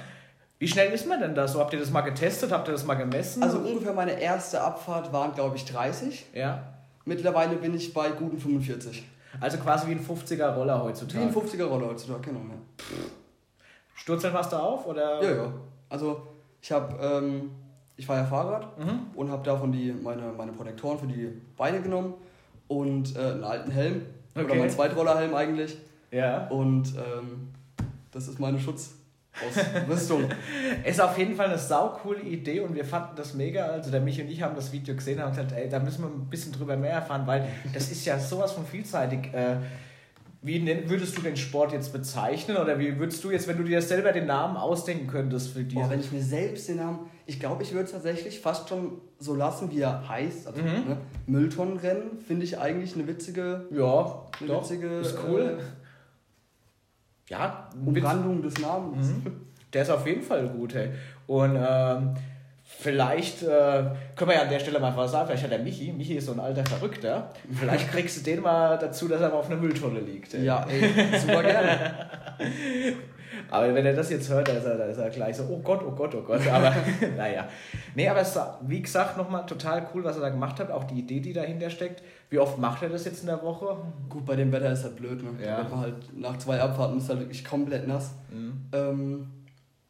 Wie 0.59 0.67
schnell 0.67 0.91
ist 0.91 1.07
man 1.07 1.19
denn 1.21 1.35
da 1.35 1.47
so? 1.47 1.59
Habt 1.59 1.71
ihr 1.73 1.79
das 1.79 1.91
mal 1.91 2.01
getestet? 2.01 2.51
Habt 2.51 2.67
ihr 2.67 2.71
das 2.71 2.83
mal 2.83 2.95
gemessen? 2.95 3.43
Also 3.43 3.59
ungefähr 3.59 3.93
meine 3.93 4.19
erste 4.19 4.59
Abfahrt 4.59 5.13
waren, 5.13 5.33
glaube 5.33 5.55
ich, 5.55 5.65
30. 5.65 6.25
ja. 6.33 6.73
Mittlerweile 7.05 7.55
bin 7.55 7.73
ich 7.73 7.93
bei 7.93 8.09
guten 8.09 8.37
45. 8.37 9.07
Also 9.39 9.57
quasi 9.59 9.87
wie 9.87 9.91
ein 9.93 10.05
50er 10.05 10.47
Roller 10.55 10.79
Wie 10.79 10.87
heutzutage. 10.89 11.23
ein 11.23 11.33
50er 11.33 11.63
Roller 11.63 11.87
heutzutage, 11.87 12.19
genau. 12.21 12.39
Ja. 12.39 12.55
Sturzeln 13.95 14.33
warst 14.33 14.51
du 14.51 14.57
auf? 14.57 14.85
Oder? 14.87 15.23
Ja, 15.23 15.35
ja. 15.43 15.53
Also 15.89 16.21
ich 16.61 16.71
habe, 16.71 16.95
ähm, 17.01 17.51
ich 17.95 18.05
fahre 18.05 18.19
ja 18.21 18.25
Fahrrad 18.25 18.77
Mhm. 18.79 18.99
und 19.15 19.31
habe 19.31 19.43
davon 19.43 19.71
die, 19.71 19.91
meine, 19.93 20.31
meine 20.37 20.51
Protektoren 20.51 20.99
für 20.99 21.07
die 21.07 21.29
Beine 21.55 21.81
genommen 21.81 22.13
und 22.67 23.15
äh, 23.15 23.19
einen 23.19 23.43
alten 23.43 23.71
Helm. 23.71 24.01
Oder 24.35 24.45
Okay. 24.45 24.59
mein 24.59 24.69
Zweitrollerhelm 24.69 25.33
eigentlich. 25.33 25.77
Ja. 26.11 26.47
Und 26.47 26.93
ähm, 26.95 27.49
das 28.11 28.27
ist 28.27 28.39
meine 28.39 28.59
Schutzausrüstung. 28.59 30.25
Ist 30.85 31.01
auf 31.01 31.17
jeden 31.17 31.35
Fall 31.35 31.47
eine 31.47 31.57
saucoole 31.57 32.21
Idee 32.21 32.59
und 32.61 32.73
wir 32.75 32.85
fanden 32.85 33.15
das 33.15 33.33
mega. 33.33 33.65
Also 33.65 33.91
der 33.91 34.01
Michi 34.01 34.21
und 34.21 34.29
ich 34.29 34.41
haben 34.41 34.55
das 34.55 34.71
Video 34.71 34.95
gesehen 34.95 35.17
und 35.17 35.23
haben 35.25 35.31
gesagt, 35.31 35.51
ey, 35.53 35.67
da 35.69 35.79
müssen 35.79 36.03
wir 36.03 36.09
ein 36.09 36.29
bisschen 36.29 36.51
drüber 36.53 36.75
mehr 36.77 36.93
erfahren, 36.93 37.23
weil 37.27 37.47
das 37.73 37.91
ist 37.91 38.05
ja 38.05 38.17
sowas 38.19 38.51
von 38.53 38.65
vielseitig. 38.65 39.33
Äh, 39.33 39.57
wie 40.41 40.65
würdest 40.89 41.17
du 41.17 41.21
den 41.21 41.35
Sport 41.35 41.73
jetzt 41.73 41.91
bezeichnen 41.91 42.57
oder 42.57 42.77
wie 42.79 42.97
würdest 42.99 43.23
du 43.23 43.31
jetzt, 43.31 43.47
wenn 43.47 43.57
du 43.57 43.63
dir 43.63 43.81
selber 43.81 44.11
den 44.11 44.27
Namen 44.27 44.55
ausdenken 44.55 45.07
könntest 45.07 45.49
für 45.49 45.59
Boah, 45.63 45.67
diese? 45.67 45.89
wenn 45.89 45.99
ich 45.99 46.11
mir 46.11 46.21
selbst 46.21 46.69
den 46.69 46.77
Namen, 46.77 46.99
ich 47.25 47.39
glaube, 47.39 47.63
ich 47.63 47.71
würde 47.73 47.85
es 47.85 47.91
tatsächlich 47.91 48.39
fast 48.39 48.69
schon 48.69 49.01
so 49.19 49.33
lassen, 49.35 49.71
wie 49.71 49.81
er 49.81 50.07
heißt. 50.07 50.47
Also, 50.47 50.61
Mhm. 50.61 50.67
ne? 50.67 50.97
Mülltonnenrennen 51.25 52.19
finde 52.25 52.45
ich 52.45 52.57
eigentlich 52.59 52.93
eine 52.95 53.07
witzige 53.07 53.65
Ja, 53.71 54.25
Eine 54.39 54.47
doch, 54.47 54.61
witzige, 54.63 54.87
ist 54.99 55.17
cool. 55.27 55.57
äh, 55.59 55.63
ja, 57.31 57.69
Umrandung 57.85 58.41
des 58.41 58.57
Namens. 58.59 59.07
Mhm. 59.07 59.41
Der 59.73 59.81
ist 59.81 59.89
auf 59.89 60.05
jeden 60.07 60.21
Fall 60.23 60.47
gut, 60.49 60.73
hey. 60.75 60.89
Und 61.25 61.55
ähm, 61.57 62.13
vielleicht 62.67 63.43
äh, 63.43 63.83
können 64.15 64.29
wir 64.29 64.35
ja 64.35 64.41
an 64.41 64.49
der 64.49 64.59
Stelle 64.59 64.79
mal 64.79 64.95
was 64.95 65.11
sagen, 65.11 65.27
vielleicht 65.27 65.43
hat 65.43 65.51
der 65.51 65.59
Michi, 65.59 65.93
Michi 65.93 66.15
ist 66.15 66.25
so 66.25 66.33
ein 66.33 66.39
alter 66.39 66.65
Verrückter, 66.65 67.31
vielleicht 67.57 67.89
kriegst 67.91 68.17
du 68.17 68.21
den 68.23 68.41
mal 68.41 68.77
dazu, 68.77 69.07
dass 69.07 69.21
er 69.21 69.29
mal 69.29 69.35
auf 69.35 69.49
einer 69.49 69.55
Mülltonne 69.55 70.01
liegt. 70.01 70.33
ey. 70.33 70.43
Ja, 70.43 70.65
ey, 70.69 71.17
super 71.17 71.41
gerne. 71.41 72.09
Aber 73.49 73.73
wenn 73.73 73.85
er 73.85 73.93
das 73.93 74.09
jetzt 74.09 74.29
hört, 74.29 74.47
dann 74.47 74.57
ist 74.57 74.65
er, 74.65 74.77
dann 74.77 74.89
ist 74.89 74.97
er 74.97 75.09
gleich 75.09 75.37
so, 75.37 75.43
oh 75.49 75.59
Gott, 75.59 75.81
oh 75.85 75.91
Gott, 75.91 76.13
oh 76.15 76.21
Gott. 76.21 76.45
Aber 76.47 76.73
naja. 77.17 77.47
Nee, 77.95 78.09
aber 78.09 78.21
es 78.21 78.35
war, 78.35 78.59
wie 78.65 78.81
gesagt, 78.81 79.17
nochmal 79.17 79.45
total 79.45 79.87
cool, 79.93 80.03
was 80.03 80.15
er 80.15 80.23
da 80.23 80.29
gemacht 80.29 80.59
hat. 80.59 80.71
Auch 80.71 80.83
die 80.85 80.99
Idee, 80.99 81.19
die 81.19 81.33
dahinter 81.33 81.69
steckt. 81.69 82.03
Wie 82.29 82.39
oft 82.39 82.57
macht 82.57 82.83
er 82.83 82.89
das 82.89 83.05
jetzt 83.05 83.21
in 83.21 83.27
der 83.27 83.41
Woche? 83.41 83.77
Gut, 84.09 84.25
bei 84.25 84.35
dem 84.35 84.51
Wetter 84.51 84.71
ist 84.71 84.83
halt 84.83 84.95
blöd, 84.95 85.23
ne? 85.23 85.45
Ja. 85.45 85.63
Man 85.63 85.79
halt 85.79 86.17
nach 86.17 86.37
zwei 86.37 86.59
Abfahrten 86.59 86.97
ist 86.97 87.09
halt 87.09 87.19
wirklich 87.19 87.45
komplett 87.45 87.87
nass. 87.87 88.11
Mhm. 88.31 88.65
Ähm, 88.73 89.27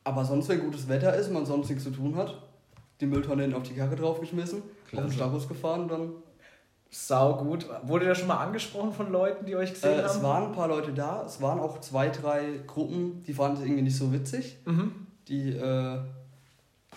aber 0.03 0.23
sonst, 0.23 0.49
wenn 0.49 0.61
gutes 0.61 0.87
Wetter 0.87 1.13
ist 1.15 1.27
und 1.27 1.33
man 1.33 1.45
sonst 1.45 1.69
nichts 1.69 1.83
zu 1.83 1.91
tun 1.91 2.15
hat, 2.15 2.35
die 3.01 3.05
Mülltonne 3.05 3.43
hinten 3.43 3.57
auf 3.57 3.63
die 3.63 3.73
Karre 3.75 3.95
draufgeschmissen, 3.95 4.61
auf 4.93 4.99
den 5.01 5.11
Stachus 5.11 5.47
gefahren 5.47 5.81
und 5.81 5.91
dann. 5.91 6.09
Sau 6.89 7.35
gut. 7.35 7.65
Wurde 7.83 8.05
der 8.05 8.15
schon 8.15 8.29
mal 8.29 8.37
angesprochen 8.37 8.93
von 8.93 9.11
Leuten, 9.11 9.45
die 9.45 9.57
euch 9.57 9.71
Äh, 9.71 9.73
gesehen 9.73 9.97
haben? 9.97 10.05
es 10.05 10.23
waren 10.23 10.43
ein 10.45 10.51
paar 10.53 10.69
Leute 10.69 10.93
da, 10.93 11.23
es 11.25 11.41
waren 11.41 11.59
auch 11.59 11.81
zwei, 11.81 12.07
drei 12.09 12.61
Gruppen, 12.65 13.23
die 13.27 13.33
fanden 13.33 13.57
es 13.57 13.63
irgendwie 13.63 13.81
nicht 13.83 13.97
so 13.97 14.13
witzig. 14.13 14.57
Mhm. 14.65 14.93
Die 15.27 15.49
äh, 15.51 15.97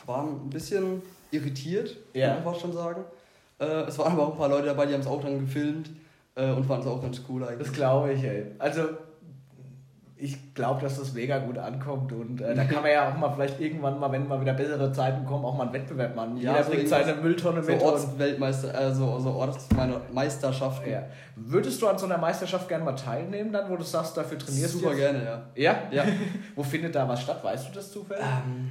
waren 0.06 0.28
ein 0.46 0.50
bisschen 0.50 1.02
irritiert, 1.32 1.96
Ja. 2.14 2.28
kann 2.34 2.44
man 2.44 2.52
fast 2.52 2.60
schon 2.60 2.72
sagen. 2.72 3.02
Äh, 3.58 3.64
es 3.88 3.98
waren 3.98 4.12
aber 4.12 4.28
auch 4.28 4.32
ein 4.32 4.38
paar 4.38 4.48
Leute 4.48 4.66
dabei, 4.66 4.86
die 4.86 4.94
haben 4.94 5.00
es 5.00 5.06
auch 5.08 5.20
dann 5.22 5.40
gefilmt 5.40 5.90
äh, 6.36 6.50
und 6.52 6.64
fanden 6.66 6.86
es 6.86 6.92
auch 6.92 7.02
ganz 7.02 7.20
cool 7.28 7.42
eigentlich. 7.44 7.66
Das 7.66 7.72
glaube 7.76 8.12
ich, 8.12 8.22
ey. 8.22 8.46
Also, 8.60 8.82
ich 10.20 10.54
glaube, 10.54 10.82
dass 10.82 10.98
das 10.98 11.14
mega 11.14 11.38
gut 11.38 11.56
ankommt 11.56 12.12
und 12.12 12.40
äh, 12.40 12.54
da 12.54 12.64
kann 12.64 12.82
man 12.82 12.92
ja 12.92 13.10
auch 13.10 13.16
mal 13.16 13.32
vielleicht 13.34 13.58
irgendwann 13.60 13.98
mal, 13.98 14.12
wenn 14.12 14.28
mal 14.28 14.40
wieder 14.40 14.52
bessere 14.52 14.92
Zeiten 14.92 15.24
kommen, 15.24 15.44
auch 15.44 15.56
mal 15.56 15.64
einen 15.64 15.72
Wettbewerb 15.72 16.14
machen. 16.14 16.36
Ja, 16.36 16.52
Jeder 16.52 16.64
so 16.64 16.70
bringt 16.70 16.88
seine 16.88 17.14
Mülltonne 17.14 17.62
so 17.62 17.72
mit. 17.72 17.80
Ortsweltmeister, 17.80 18.74
also, 18.74 19.10
also 19.12 19.30
Ortsmeisterschaften. 19.30 20.90
ja. 20.90 21.04
Würdest 21.36 21.80
du 21.80 21.88
an 21.88 21.96
so 21.96 22.06
einer 22.06 22.18
Meisterschaft 22.18 22.68
gerne 22.68 22.84
mal 22.84 22.94
teilnehmen, 22.94 23.52
dann, 23.52 23.70
wo 23.70 23.76
du 23.76 23.82
sagst, 23.82 24.16
dafür 24.16 24.38
trainierst 24.38 24.74
Super 24.74 24.90
du? 24.90 24.96
gerne, 24.96 25.24
ja. 25.24 25.42
Ja? 25.54 25.82
Ja. 25.90 26.04
Wo 26.54 26.62
findet 26.62 26.94
da 26.94 27.08
was 27.08 27.22
statt? 27.22 27.42
Weißt 27.42 27.68
du 27.68 27.72
das 27.72 27.90
zufällig? 27.90 28.22
ähm, 28.22 28.70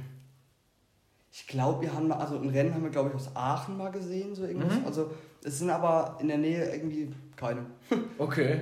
ich 1.32 1.46
glaube, 1.46 1.82
wir 1.82 1.94
haben 1.94 2.08
mal, 2.08 2.18
also 2.18 2.36
ein 2.36 2.48
Rennen 2.48 2.74
haben 2.74 2.82
wir, 2.82 2.90
glaube 2.90 3.10
ich, 3.10 3.14
aus 3.14 3.30
Aachen 3.34 3.76
mal 3.76 3.90
gesehen, 3.90 4.34
so 4.34 4.44
irgendwas. 4.44 4.78
Mhm. 4.78 4.86
Also 4.86 5.10
es 5.44 5.58
sind 5.58 5.70
aber 5.70 6.16
in 6.20 6.28
der 6.28 6.38
Nähe 6.38 6.64
irgendwie 6.74 7.12
keine. 7.36 7.66
Okay. 8.18 8.60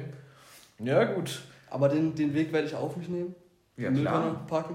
Ja, 0.78 1.04
gut. 1.04 1.42
Aber 1.70 1.88
den, 1.88 2.14
den 2.14 2.34
Weg 2.34 2.52
werde 2.52 2.66
ich 2.68 2.74
auf 2.74 2.96
mich 2.96 3.08
nehmen. 3.08 3.34
Ja, 3.76 3.90
die 3.90 4.00
klar. 4.00 4.20
Mülltonne 4.20 4.46
packen. 4.46 4.74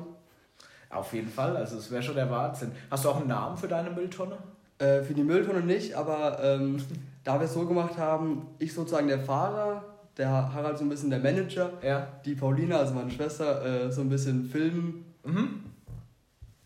Auf 0.89 1.11
jeden 1.13 1.29
Fall. 1.29 1.57
Also, 1.57 1.77
es 1.77 1.89
wäre 1.91 2.03
schon 2.03 2.15
der 2.15 2.29
Wahnsinn. 2.29 2.71
Hast 2.91 3.03
du 3.05 3.09
auch 3.09 3.17
einen 3.19 3.27
Namen 3.27 3.57
für 3.57 3.67
deine 3.67 3.89
Mülltonne? 3.89 4.37
Äh, 4.77 5.01
für 5.01 5.13
die 5.13 5.23
Mülltonne 5.23 5.61
nicht, 5.61 5.93
aber 5.95 6.41
ähm, 6.43 6.77
da 7.23 7.39
wir 7.39 7.45
es 7.45 7.53
so 7.53 7.65
gemacht 7.65 7.97
haben, 7.97 8.47
ich 8.59 8.73
sozusagen 8.73 9.07
der 9.07 9.19
Fahrer, 9.19 9.83
der 10.17 10.29
Harald 10.29 10.77
so 10.77 10.83
ein 10.85 10.89
bisschen 10.89 11.09
der 11.09 11.19
Manager, 11.19 11.71
Ja. 11.81 12.07
die 12.25 12.35
Paulina, 12.35 12.77
also 12.77 12.93
meine 12.93 13.09
Schwester, 13.11 13.85
äh, 13.87 13.91
so 13.91 14.01
ein 14.01 14.09
bisschen 14.09 14.45
Filmen, 14.45 15.05
Mhm. 15.23 15.63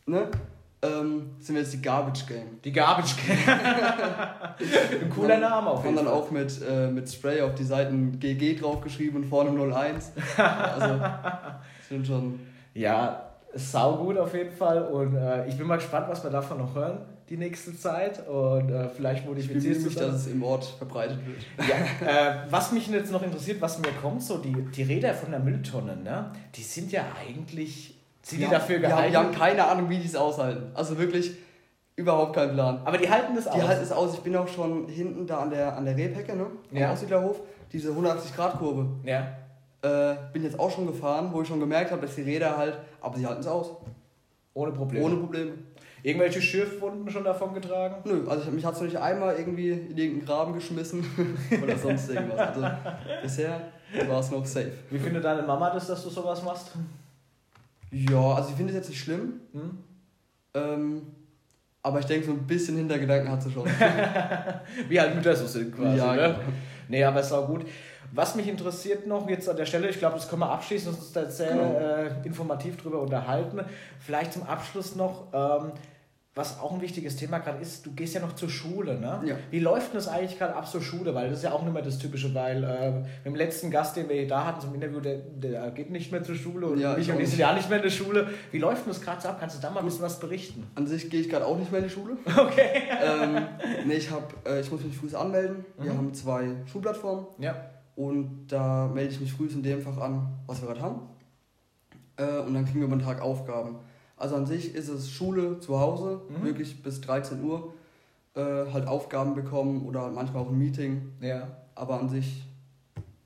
ne? 0.08 0.30
Ähm, 0.82 1.32
sind 1.40 1.56
wir 1.56 1.62
jetzt 1.64 1.74
die 1.74 1.82
Garbage 1.82 2.26
Gang. 2.28 2.62
Die 2.64 2.72
Garbage 2.72 3.16
Can. 3.18 3.38
Ein 5.02 5.10
cooler 5.10 5.40
Name 5.40 5.70
auf 5.72 5.84
jeden 5.84 5.96
dann 5.96 6.06
Fall. 6.06 6.14
auch 6.14 6.30
mit, 6.30 6.62
äh, 6.62 6.88
mit 6.88 7.10
Spray 7.10 7.42
auf 7.42 7.56
die 7.56 7.64
Seiten 7.64 8.20
GG 8.20 8.56
draufgeschrieben 8.56 9.24
und 9.24 9.28
vorne 9.28 9.50
01. 9.50 10.12
Also, 10.38 11.04
sind 11.90 12.06
schon. 12.06 12.40
Ja, 12.76 13.32
sau 13.56 13.98
gut 13.98 14.18
auf 14.18 14.36
jeden 14.36 14.56
Fall. 14.56 14.84
Und 14.84 15.16
äh, 15.16 15.48
ich 15.48 15.58
bin 15.58 15.66
mal 15.66 15.78
gespannt, 15.78 16.08
was 16.10 16.24
wir 16.24 16.30
davon 16.30 16.60
noch 16.60 16.76
hören 16.76 17.00
die 17.30 17.38
nächste 17.38 17.78
Zeit. 17.78 18.28
Und 18.28 18.70
äh, 18.70 18.90
vielleicht 18.90 19.26
modifizierst 19.26 19.82
du 19.82 19.86
mich, 19.86 19.96
dass 19.96 20.16
es 20.16 20.28
im 20.28 20.44
Ort 20.44 20.66
verbreitet 20.66 21.20
wird. 21.26 21.70
Ja, 21.70 22.08
äh, 22.08 22.36
was 22.50 22.72
mich 22.72 22.88
jetzt 22.88 23.12
noch 23.12 23.24
interessiert, 23.24 23.62
was 23.62 23.80
mir 23.80 23.92
kommt, 24.02 24.24
so 24.24 24.38
die, 24.38 24.54
die 24.54 24.84
Räder 24.84 25.14
von 25.14 25.32
der 25.32 25.40
Mülltonne, 25.40 25.98
ne? 25.98 26.32
Die 26.56 26.64
sind 26.64 26.92
ja 26.92 27.06
eigentlich. 27.28 27.96
Sind 28.30 28.42
die 28.42 28.48
dafür 28.50 28.82
wir 28.82 28.96
haben, 28.96 29.12
wir 29.12 29.20
haben 29.20 29.32
keine 29.32 29.66
Ahnung, 29.66 29.90
wie 29.90 29.98
die 29.98 30.06
es 30.08 30.16
aushalten. 30.16 30.72
Also 30.74 30.98
wirklich 30.98 31.32
überhaupt 31.96 32.36
keinen 32.36 32.54
Plan. 32.54 32.82
aber 32.86 32.98
die 32.98 33.10
halten 33.10 33.36
das 33.36 33.46
Die 33.46 33.50
aus. 33.52 33.68
halten 33.68 33.84
es 33.84 33.92
aus. 33.92 34.14
Ich 34.16 34.20
bin 34.22 34.36
auch 34.36 34.48
schon 34.48 34.88
hinten 34.88 35.26
da 35.26 35.40
an 35.40 35.50
der, 35.50 35.76
an 35.76 35.86
der 35.86 35.96
Rehhecke, 35.96 36.36
ne? 36.36 36.46
Am 36.72 36.78
Ja. 36.78 36.92
Aussiedlerhof. 36.92 37.40
Diese 37.72 37.92
180-Grad-Kurve. 37.92 38.86
ja. 39.04 39.28
Äh, 39.84 40.16
bin 40.34 40.44
jetzt 40.44 40.60
auch 40.60 40.72
schon 40.72 40.88
gefahren, 40.88 41.30
wo 41.32 41.44
ich 41.44 41.48
schon 41.48 41.60
gemerkt 41.60 41.92
habe, 41.92 42.02
dass 42.02 42.16
die 42.16 42.24
Räder 42.24 42.58
halt, 42.58 42.80
aber 43.00 43.16
sie 43.16 43.26
halten 43.28 43.42
es 43.42 43.48
aus. 43.48 43.72
Ohne 44.56 44.72
Probleme. 44.72 45.06
Ohne 45.06 45.16
Probleme. 45.18 45.52
Irgendwelche 46.02 46.42
Schürfwunden 46.42 47.08
schon 47.12 47.24
davon 47.24 47.54
getragen? 47.54 47.98
Nö, 48.04 48.28
also 48.28 48.44
ich, 48.44 48.52
mich 48.52 48.66
hat 48.66 48.74
es 48.74 48.80
noch 48.80 48.88
nicht 48.88 48.98
einmal 48.98 49.36
irgendwie 49.38 49.70
in 49.70 49.96
irgendeinen 49.96 50.26
Graben 50.26 50.54
geschmissen 50.54 51.06
oder 51.64 51.78
sonst 51.78 52.10
irgendwas. 52.10 52.40
Also 52.40 52.68
bisher 53.22 53.62
war 54.08 54.20
es 54.20 54.32
noch 54.32 54.46
safe. 54.48 54.72
Wie 54.90 54.98
findet 54.98 55.24
deine 55.24 55.44
Mama 55.44 55.70
das, 55.70 55.86
dass 55.88 56.04
du 56.04 56.10
sowas 56.10 56.42
machst? 56.44 56.72
Ja, 57.92 58.34
also 58.34 58.50
ich 58.50 58.56
finde 58.56 58.72
es 58.74 58.78
jetzt 58.78 58.90
nicht 58.90 59.02
schlimm. 59.02 59.42
Hm? 59.54 59.78
Ähm, 60.54 61.02
aber 61.84 62.00
ich 62.00 62.06
denke, 62.06 62.26
so 62.26 62.34
ein 62.34 62.46
bisschen 62.46 62.78
Hintergedanken 62.78 63.32
hat 63.32 63.42
sie 63.44 63.52
schon. 63.52 63.66
Wie 64.90 65.00
halt 65.00 65.16
Mütter 65.16 65.36
so 65.36 65.48
sind 65.48 65.74
quasi, 65.76 65.98
ja, 65.98 66.14
ne? 66.16 66.22
genau. 66.22 66.40
Nee, 66.90 67.04
aber 67.04 67.20
ist 67.22 67.32
auch 67.32 67.48
gut. 67.48 67.66
Was 68.14 68.36
mich 68.36 68.48
interessiert 68.48 69.06
noch 69.06 69.30
jetzt 69.30 69.50
an 69.50 69.58
der 69.58 69.66
Stelle, 69.66 69.90
ich 69.90 70.00
glaube, 70.00 70.16
das 70.16 70.30
können 70.30 70.42
wir 70.42 70.50
abschließen 70.52 70.90
und 70.90 70.98
uns 70.98 71.12
da 71.12 71.30
sehr 71.30 71.50
Genau. 71.52 71.74
äh, 71.80 72.26
informativ 72.26 72.78
drüber 72.78 73.02
unterhalten. 73.02 73.60
Vielleicht 74.00 74.34
zum 74.34 74.44
Abschluss 74.44 74.96
noch, 74.96 75.28
ähm, 75.34 75.72
was 76.38 76.60
auch 76.60 76.72
ein 76.74 76.82
wichtiges 76.82 77.16
Thema 77.16 77.40
gerade 77.40 77.60
ist, 77.62 77.86
du 77.86 77.92
gehst 77.92 78.14
ja 78.16 78.22
noch 78.22 78.34
zur 78.34 78.50
Schule, 78.50 79.00
ne? 79.00 79.22
Ja. 79.26 79.36
Wie 79.52 79.60
läuft 79.60 79.88
denn 79.92 79.96
das 79.98 80.08
eigentlich 80.08 80.38
gerade 80.38 80.56
ab 80.56 80.68
zur 80.70 80.82
Schule? 80.82 81.14
Weil 81.16 81.30
das 81.30 81.40
ist 81.40 81.44
ja 81.44 81.52
auch 81.52 81.64
nicht 81.64 81.74
mehr 81.74 81.82
das 81.82 81.98
Typische, 81.98 82.34
weil 82.34 82.64
äh, 82.64 82.92
mit 82.92 83.06
dem 83.26 83.36
letzten 83.36 83.72
Gast, 83.72 83.96
den 83.98 84.08
wir 84.08 84.26
da 84.28 84.46
hatten 84.46 84.62
zum 84.62 84.74
Interview, 84.76 85.00
der, 85.00 85.18
der 85.18 85.72
geht 85.72 85.90
nicht 85.90 86.12
mehr 86.12 86.24
zur 86.24 86.36
Schule 86.36 86.68
und 86.68 86.80
Ja, 86.80 86.96
ich 86.98 87.10
und 87.12 87.18
die 87.20 87.26
sind 87.26 87.34
nicht. 87.34 87.40
ja 87.40 87.54
nicht 87.54 87.68
mehr 87.70 87.80
in 87.80 87.84
der 87.84 87.90
Schule. 87.90 88.30
Wie 88.52 88.60
läuft 88.60 88.86
denn 88.86 88.94
das 88.94 89.02
gerade 89.02 89.20
so 89.22 89.28
ab? 89.30 89.38
Kannst 89.40 89.58
du 89.58 89.62
da 89.62 89.70
mal 89.72 89.80
ein 89.80 89.86
bisschen 89.86 90.04
was 90.04 90.20
berichten? 90.20 90.68
An 90.76 90.86
sich 90.88 91.10
gehe 91.10 91.20
ich 91.22 91.30
gerade 91.30 91.46
auch 91.46 91.58
nicht 91.58 91.72
mehr 91.72 91.82
in 91.82 91.88
die 91.88 91.94
Schule. 91.94 92.18
Okay. 92.38 92.84
ähm, 93.04 93.42
nee, 93.86 93.96
ich, 93.96 94.10
hab, 94.12 94.34
äh, 94.48 94.62
ich 94.62 94.72
muss 94.72 94.84
mich 94.84 94.96
früh 94.96 95.14
anmelden. 95.16 95.66
Wir 95.80 95.92
Mhm. 95.92 95.98
haben 95.98 96.14
zwei 96.14 96.48
Schulplattformen 96.72 97.26
Ja. 97.40 97.56
und 97.96 98.48
da 98.48 98.88
melde 98.94 99.12
ich 99.14 99.20
mich 99.20 99.34
früh 99.34 99.48
in 99.48 99.64
dem 99.64 99.82
Fach 99.82 99.98
an, 99.98 100.28
was 100.46 100.62
wir 100.62 100.68
gerade 100.68 100.82
haben. 100.82 101.02
Äh, 102.18 102.40
und 102.46 102.54
dann 102.54 102.66
kriegen 102.66 102.80
wir 102.80 102.88
über 102.88 102.96
den 102.96 103.06
Tag 103.06 103.22
Aufgaben. 103.22 103.78
Also 104.18 104.36
an 104.36 104.46
sich 104.46 104.74
ist 104.76 104.90
es 104.90 105.10
Schule 105.12 105.60
zu 105.60 105.80
Hause, 105.80 106.22
Mhm. 106.30 106.44
wirklich 106.46 106.82
bis 106.84 107.02
13 107.02 107.44
Uhr. 107.44 107.74
Äh, 108.36 108.72
halt 108.72 108.88
Aufgaben 108.88 109.34
bekommen 109.34 109.86
oder 109.88 110.10
manchmal 110.12 110.44
auch 110.44 110.50
ein 110.50 110.58
Meeting. 110.58 111.12
Ja. 111.22 111.48
Aber 111.74 112.00
an 112.00 112.08
sich 112.10 112.44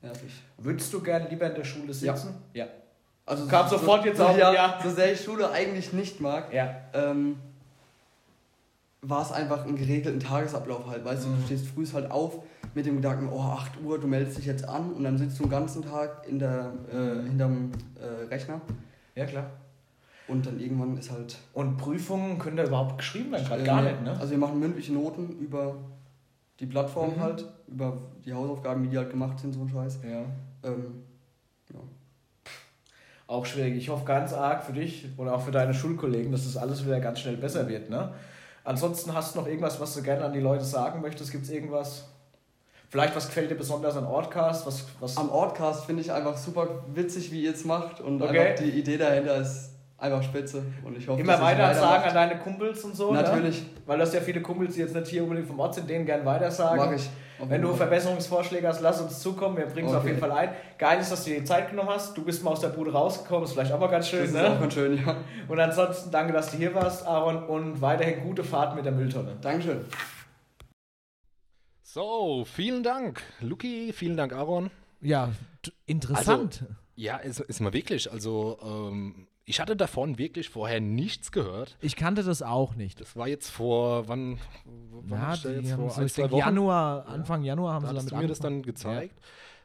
nervig. 0.00 0.32
Würdest 0.58 0.92
du 0.92 1.00
gerne 1.02 1.28
lieber 1.28 1.48
in 1.48 1.54
der 1.54 1.64
Schule 1.64 1.92
Ja. 1.92 2.16
sitzen? 2.16 2.34
Ja. 2.54 2.66
Also 3.26 3.46
Kam 3.46 3.68
sofort 3.68 4.04
jetzt 4.06 4.20
auf, 4.20 4.36
ja, 4.38 4.52
ja. 4.52 4.78
So 4.82 4.90
sehr 4.90 5.12
ich 5.12 5.20
Schule 5.22 5.50
eigentlich 5.50 5.92
nicht 5.92 6.20
mag, 6.20 6.52
Ja. 6.52 6.74
ähm, 6.94 7.36
war 9.02 9.22
es 9.22 9.32
einfach 9.32 9.64
einen 9.64 9.76
geregelten 9.76 10.20
Tagesablauf 10.20 10.86
halt. 10.86 11.04
Weißt 11.04 11.24
du, 11.24 11.28
Mhm. 11.28 11.36
du 11.40 11.46
stehst 11.46 11.66
früh 11.66 11.84
halt 11.92 12.10
auf 12.10 12.38
mit 12.74 12.86
dem 12.86 12.96
Gedanken, 12.96 13.28
oh, 13.30 13.40
8 13.40 13.72
Uhr, 13.84 13.98
du 14.00 14.06
meldest 14.06 14.38
dich 14.38 14.46
jetzt 14.46 14.66
an 14.68 14.92
und 14.92 15.04
dann 15.04 15.18
sitzt 15.18 15.38
du 15.38 15.42
den 15.44 15.50
ganzen 15.50 15.82
Tag 15.82 16.26
in 16.28 16.38
der, 16.38 16.72
äh, 16.90 17.26
hinterm 17.28 17.72
äh, 18.00 18.24
Rechner 18.32 18.60
Ja, 19.14 19.26
klar. 19.26 19.50
Und 20.28 20.46
dann 20.46 20.60
irgendwann 20.60 20.96
ist 20.96 21.10
halt. 21.10 21.36
Und 21.52 21.76
Prüfungen 21.76 22.38
können 22.38 22.56
da 22.56 22.64
überhaupt 22.64 22.98
geschrieben 22.98 23.32
werden? 23.32 23.46
Gerade 23.46 23.62
äh, 23.62 23.66
gar 23.66 23.82
nicht, 23.82 24.02
ne? 24.02 24.12
Also 24.18 24.30
wir 24.30 24.38
machen 24.38 24.58
mündliche 24.60 24.92
Noten 24.92 25.38
über 25.40 25.74
die 26.60 26.66
Plattform 26.66 27.16
Mhm. 27.16 27.20
halt, 27.20 27.48
über 27.68 27.96
die 28.24 28.32
Hausaufgaben, 28.32 28.84
wie 28.84 28.88
die 28.88 28.98
halt 28.98 29.10
gemacht 29.10 29.38
sind, 29.40 29.52
so 29.52 29.60
ein 29.62 29.68
Scheiß. 29.68 29.98
ja. 30.04 30.22
Ähm, 30.64 31.02
ja. 31.72 31.80
Auch 33.26 33.46
schwierig. 33.46 33.76
Ich 33.76 33.88
hoffe 33.88 34.04
ganz 34.04 34.32
arg 34.32 34.62
für 34.64 34.72
dich 34.72 35.06
und 35.16 35.28
auch 35.28 35.40
für 35.40 35.50
deine 35.52 35.72
Schulkollegen, 35.74 36.30
dass 36.32 36.44
das 36.44 36.56
alles 36.56 36.84
wieder 36.84 37.00
ganz 37.00 37.20
schnell 37.20 37.36
besser 37.36 37.68
wird, 37.68 37.88
ne? 37.90 38.12
Ansonsten 38.64 39.12
hast 39.14 39.34
du 39.34 39.40
noch 39.40 39.48
irgendwas, 39.48 39.80
was 39.80 39.94
du 39.94 40.02
gerne 40.02 40.24
an 40.24 40.32
die 40.32 40.40
Leute 40.40 40.64
sagen 40.64 41.00
möchtest? 41.00 41.32
Gibt 41.32 41.44
es 41.44 41.50
irgendwas? 41.50 42.04
Vielleicht, 42.90 43.16
was 43.16 43.26
gefällt 43.26 43.50
dir 43.50 43.54
besonders 43.56 43.96
an 43.96 44.04
Ortcast? 44.04 44.66
Was, 44.66 44.84
was 45.00 45.16
Am 45.16 45.30
Ortcast 45.30 45.86
finde 45.86 46.02
ich 46.02 46.12
einfach 46.12 46.36
super 46.36 46.84
witzig, 46.94 47.32
wie 47.32 47.42
ihr 47.42 47.54
es 47.54 47.64
macht 47.64 48.00
und 48.00 48.20
Okay. 48.22 48.38
einfach 48.38 48.62
die 48.62 48.70
Idee 48.70 48.98
dahinter 48.98 49.36
ist 49.36 49.71
einfach 50.02 50.22
spitze 50.22 50.62
und 50.84 50.96
ich 50.98 51.06
hoffe, 51.08 51.20
immer 51.20 51.40
weiter 51.40 51.74
sagen 51.74 52.04
an 52.04 52.14
deine 52.14 52.38
Kumpels 52.38 52.82
und 52.84 52.94
so? 52.96 53.12
Ne? 53.12 53.22
Natürlich, 53.22 53.64
Weil 53.86 53.98
du 53.98 54.02
hast 54.04 54.12
ja 54.14 54.20
viele 54.20 54.42
Kumpels, 54.42 54.74
die 54.74 54.80
jetzt 54.80 54.94
nicht 54.94 55.06
hier 55.08 55.22
unbedingt 55.22 55.46
vom 55.48 55.58
Ort 55.60 55.74
sind, 55.74 55.88
denen 55.88 56.04
gern 56.04 56.24
weiter 56.24 56.50
sagen. 56.50 56.76
mache 56.76 56.96
ich. 56.96 57.08
Auf 57.40 57.48
Wenn 57.50 57.60
du 57.62 57.68
Fall. 57.68 57.78
Verbesserungsvorschläge 57.78 58.68
hast, 58.68 58.80
lass 58.82 59.00
uns 59.00 59.18
zukommen. 59.20 59.56
Wir 59.56 59.66
bringen 59.66 59.88
es 59.88 59.94
auf 59.94 60.00
Okay. 60.00 60.08
jeden 60.10 60.20
Fall 60.20 60.30
ein. 60.30 60.50
Geil 60.78 61.00
ist, 61.00 61.10
dass 61.10 61.24
du 61.24 61.30
dir 61.30 61.40
die 61.40 61.44
Zeit 61.44 61.70
genommen 61.70 61.88
hast. 61.88 62.16
Du 62.16 62.24
bist 62.24 62.44
mal 62.44 62.50
aus 62.52 62.60
der 62.60 62.68
Bude 62.68 62.92
rausgekommen. 62.92 63.44
Ist 63.44 63.52
vielleicht 63.54 63.72
auch 63.72 63.80
mal 63.80 63.88
ganz 63.88 64.08
schön, 64.08 64.20
Das 64.20 64.28
ist 64.28 64.34
ne? 64.34 64.50
auch 64.50 64.60
ganz 64.60 64.74
schön, 64.74 64.96
ja. 65.04 65.16
Und 65.48 65.58
ansonsten 65.58 66.10
danke, 66.12 66.32
dass 66.32 66.52
du 66.52 66.56
hier 66.58 66.72
warst, 66.74 67.04
Aaron. 67.04 67.42
Und 67.44 67.80
weiterhin 67.80 68.22
gute 68.22 68.44
Fahrt 68.44 68.76
mit 68.76 68.84
der 68.84 68.92
Mülltonne. 68.92 69.36
Dankeschön. 69.40 69.84
So, 71.82 72.44
vielen 72.46 72.82
Dank, 72.82 73.22
Luki, 73.40 73.92
vielen 73.92 74.16
Dank, 74.16 74.32
Aaron. 74.32 74.70
Ja, 75.00 75.30
interessant. 75.86 76.64
Ja, 76.94 77.16
ist, 77.16 77.40
ist 77.40 77.60
mal 77.60 77.72
wirklich. 77.72 78.10
Also, 78.12 78.58
ähm, 78.62 79.26
ich 79.44 79.60
hatte 79.60 79.74
davon 79.76 80.18
wirklich 80.18 80.48
vorher 80.48 80.80
nichts 80.80 81.32
gehört. 81.32 81.76
ich 81.80 81.96
kannte 81.96 82.22
das 82.22 82.42
auch 82.42 82.74
nicht. 82.74 83.00
Das 83.00 83.16
war 83.16 83.26
jetzt 83.28 83.50
vor, 83.50 84.06
wann, 84.08 84.38
wann 84.64 85.18
Ja, 85.20 85.36
da 85.36 85.48
die 85.48 85.54
jetzt 85.66 85.72
vor 85.74 85.90
so, 85.90 86.00
ein, 86.00 86.08
zwei 86.08 86.30
Wochen? 86.30 86.38
Januar, 86.38 87.06
Anfang 87.06 87.42
Januar 87.42 87.74
haben 87.74 87.82
da 87.84 87.88
sie 87.90 87.94
damit 87.96 88.12
du 88.12 88.16
mir 88.16 88.26
das 88.28 88.40
angefangen. 88.40 88.62
dann 88.62 88.74
gezeigt. 88.74 89.20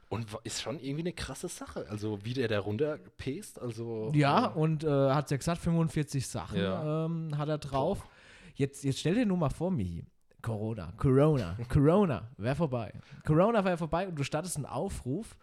Und 0.10 0.32
wa- 0.34 0.40
ist 0.46 0.62
schon 0.62 0.80
irgendwie 0.80 1.02
eine 1.04 1.12
krasse 1.14 1.50
Sache. 1.50 1.86
Also, 1.90 2.20
wie 2.24 2.34
der 2.34 2.48
da 2.48 2.60
runterpest, 2.60 3.62
also... 3.62 4.10
Ja, 4.16 4.48
äh, 4.48 4.58
und 4.58 4.84
äh, 4.86 4.88
hat 4.88 5.30
ja 5.32 5.36
gesagt, 5.38 5.62
45 5.62 6.26
Sachen 6.26 6.60
Ja. 6.60 7.06
ähm, 7.06 7.38
hat 7.38 7.50
er 7.50 7.58
drauf. 7.58 8.08
Jetzt, 8.56 8.84
jetzt 8.86 9.00
stell 9.00 9.16
dir 9.16 9.26
nur 9.26 9.38
mal 9.38 9.50
vor, 9.50 9.70
Michi. 9.70 10.06
Corona, 10.42 10.94
Corona, 10.98 11.58
Corona, 11.68 12.30
wäre 12.38 12.56
vorbei. 12.56 12.94
Corona 13.26 13.66
wäre 13.66 13.76
vorbei 13.76 14.08
und 14.08 14.16
du 14.18 14.24
startest 14.24 14.56
einen 14.56 14.66
Aufruf. 14.66 15.36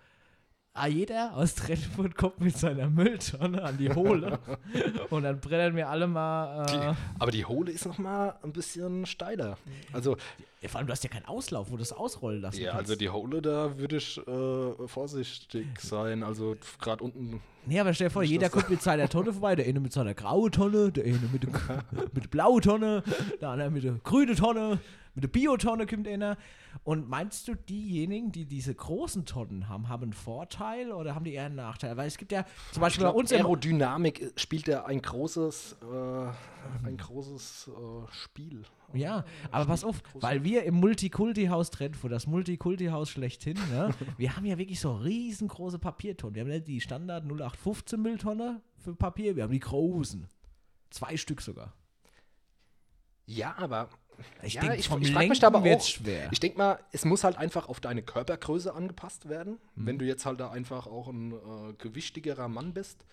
Ah, 0.77 0.89
jeder 0.89 1.37
aus 1.37 1.55
Trennfurt 1.55 2.17
kommt 2.17 2.41
mit 2.41 2.59
seiner 2.59 2.91
Mülltonne 2.91 3.63
an 3.63 3.79
die 3.79 3.95
Hohle 3.95 4.41
und 5.11 5.23
dann 5.23 5.39
brennen 5.39 5.77
wir 5.77 5.89
alle 5.89 6.09
mal. 6.09 6.65
Äh, 6.65 6.73
Die, 6.73 6.97
aber 7.21 7.31
die 7.31 7.45
Hohle 7.45 7.71
ist 7.71 7.87
noch 7.87 7.99
mal 7.99 8.35
ein 8.43 8.53
bisschen 8.53 9.07
steiler. 9.07 9.57
Also, 9.93 10.17
ja, 10.61 10.69
vor 10.69 10.79
allem, 10.79 10.89
du 10.89 10.93
hast 10.93 11.05
ja 11.05 11.11
keinen 11.11 11.27
Auslauf, 11.27 11.71
wo 11.71 11.77
du 11.77 11.83
es 11.83 11.93
ausrollen 11.93 12.41
lassen 12.41 12.61
ja, 12.61 12.73
kannst. 12.73 12.91
also 12.91 12.99
die 12.99 13.09
Hohle, 13.09 13.41
da 13.41 13.79
würde 13.79 13.99
ich 13.99 14.19
äh, 14.27 14.89
vorsichtig 14.89 15.67
sein. 15.79 16.25
Also, 16.25 16.57
gerade 16.81 17.05
unten 17.05 17.41
Nee, 17.67 17.81
aber 17.81 17.95
stell 17.95 18.09
dir 18.09 18.13
vor, 18.13 18.23
jeder 18.23 18.51
kommt 18.51 18.69
mit 18.69 18.83
seiner 18.83 19.09
Tonne 19.09 19.33
vorbei. 19.33 19.57
Der 19.57 19.67
eine 19.67 19.81
mit 19.81 19.93
seiner 19.93 20.15
grauen 20.15 20.53
Tonne, 20.53 20.93
der 20.93 21.05
eine 21.05 21.29
mit 21.33 21.43
der, 21.45 21.51
mit 22.13 22.25
der 22.25 22.29
blauen 22.29 22.61
Tonne, 22.61 23.03
der 23.41 23.49
andere 23.49 23.71
mit 23.71 23.85
der 23.85 23.93
grünen 24.03 24.37
Tonne, 24.37 24.79
mit 25.15 25.25
der 25.25 25.29
Biotonne 25.29 25.87
kommt 25.87 26.09
einer. 26.09 26.37
Und 26.83 27.09
meinst 27.09 27.47
du, 27.47 27.55
diejenigen, 27.55 28.33
die 28.33 28.47
diese 28.47 28.75
großen 28.75 29.25
Tonnen 29.27 29.69
haben, 29.69 29.89
haben 29.89 30.03
einen 30.03 30.13
Vorteil 30.13 30.93
oder 30.93 31.15
haben 31.15 31.25
die 31.25 31.35
eher 31.35 31.47
einen 31.47 31.55
Nachteil? 31.55 31.97
Weil 31.97 32.09
es 32.09 32.19
gibt 32.19 32.33
ja 32.33 32.45
zum 32.73 32.81
Beispiel 32.81 33.05
bei 33.05 33.11
glaub, 33.11 33.21
uns 33.21 33.31
im 33.31 33.39
Aerodynamik 33.39 34.33
spielt 34.37 34.67
ja 34.67 34.85
ein 34.85 35.01
großes, 35.01 35.77
äh, 35.83 36.87
ein 36.87 36.97
großes 36.97 37.71
äh, 37.71 38.13
Spiel. 38.13 38.65
Ja, 38.93 39.25
aber 39.51 39.67
pass 39.67 39.85
auf, 39.85 40.03
weil 40.15 40.45
wir 40.45 40.65
im 40.65 40.75
Multikulti-Haus 40.75 41.71
Trennfurt, 41.71 42.13
das 42.13 42.27
Multikulti-Haus 42.27 43.11
schlechthin, 43.11 43.57
ne, 43.71 43.91
wir 44.19 44.37
haben 44.37 44.47
ja 44.47 44.59
wirklich 44.59 44.81
so 44.81 44.95
riesengroße 44.95 45.79
Papiertonnen. 45.79 46.35
Wir 46.35 46.43
haben 46.43 46.51
nicht 46.51 46.69
die 46.69 46.81
Standard 46.81 47.25
0815 47.25 48.01
Mülltonne 48.01 48.61
für 48.79 48.95
Papier, 48.95 49.37
wir 49.37 49.45
haben 49.45 49.53
die 49.53 49.61
großen. 49.61 50.29
Zwei 50.91 51.17
Stück 51.17 51.41
sogar. 51.41 51.73
Ja, 53.27 53.55
aber 53.59 53.89
Ich 54.43 54.55
ja, 54.55 54.61
denke, 54.61 54.77
ich, 54.77 54.91
ich 54.91 55.13
frage 55.13 55.29
mich 55.29 55.41
da 55.41 55.49
aber 55.49 55.59
auch. 55.59 55.81
schwer. 55.83 56.29
Ich 56.31 56.41
denke 56.41 56.59
mal, 56.59 56.79
es 56.93 57.05
muss 57.05 57.25
halt 57.25 57.37
einfach 57.37 57.69
auf 57.69 57.81
deine 57.81 58.03
Körpergröße 58.03 58.73
angepasst 58.73 59.29
werden. 59.29 59.59
Mhm. 59.75 59.87
Wenn 59.87 59.99
du 59.99 60.05
jetzt 60.05 60.27
halt 60.27 60.41
da 60.41 60.51
einfach 60.51 60.87
auch 60.87 61.09
ein 61.09 61.33
äh, 61.33 61.73
gewichtigerer 61.79 62.49
Mann 62.49 62.75
bist 62.75 63.05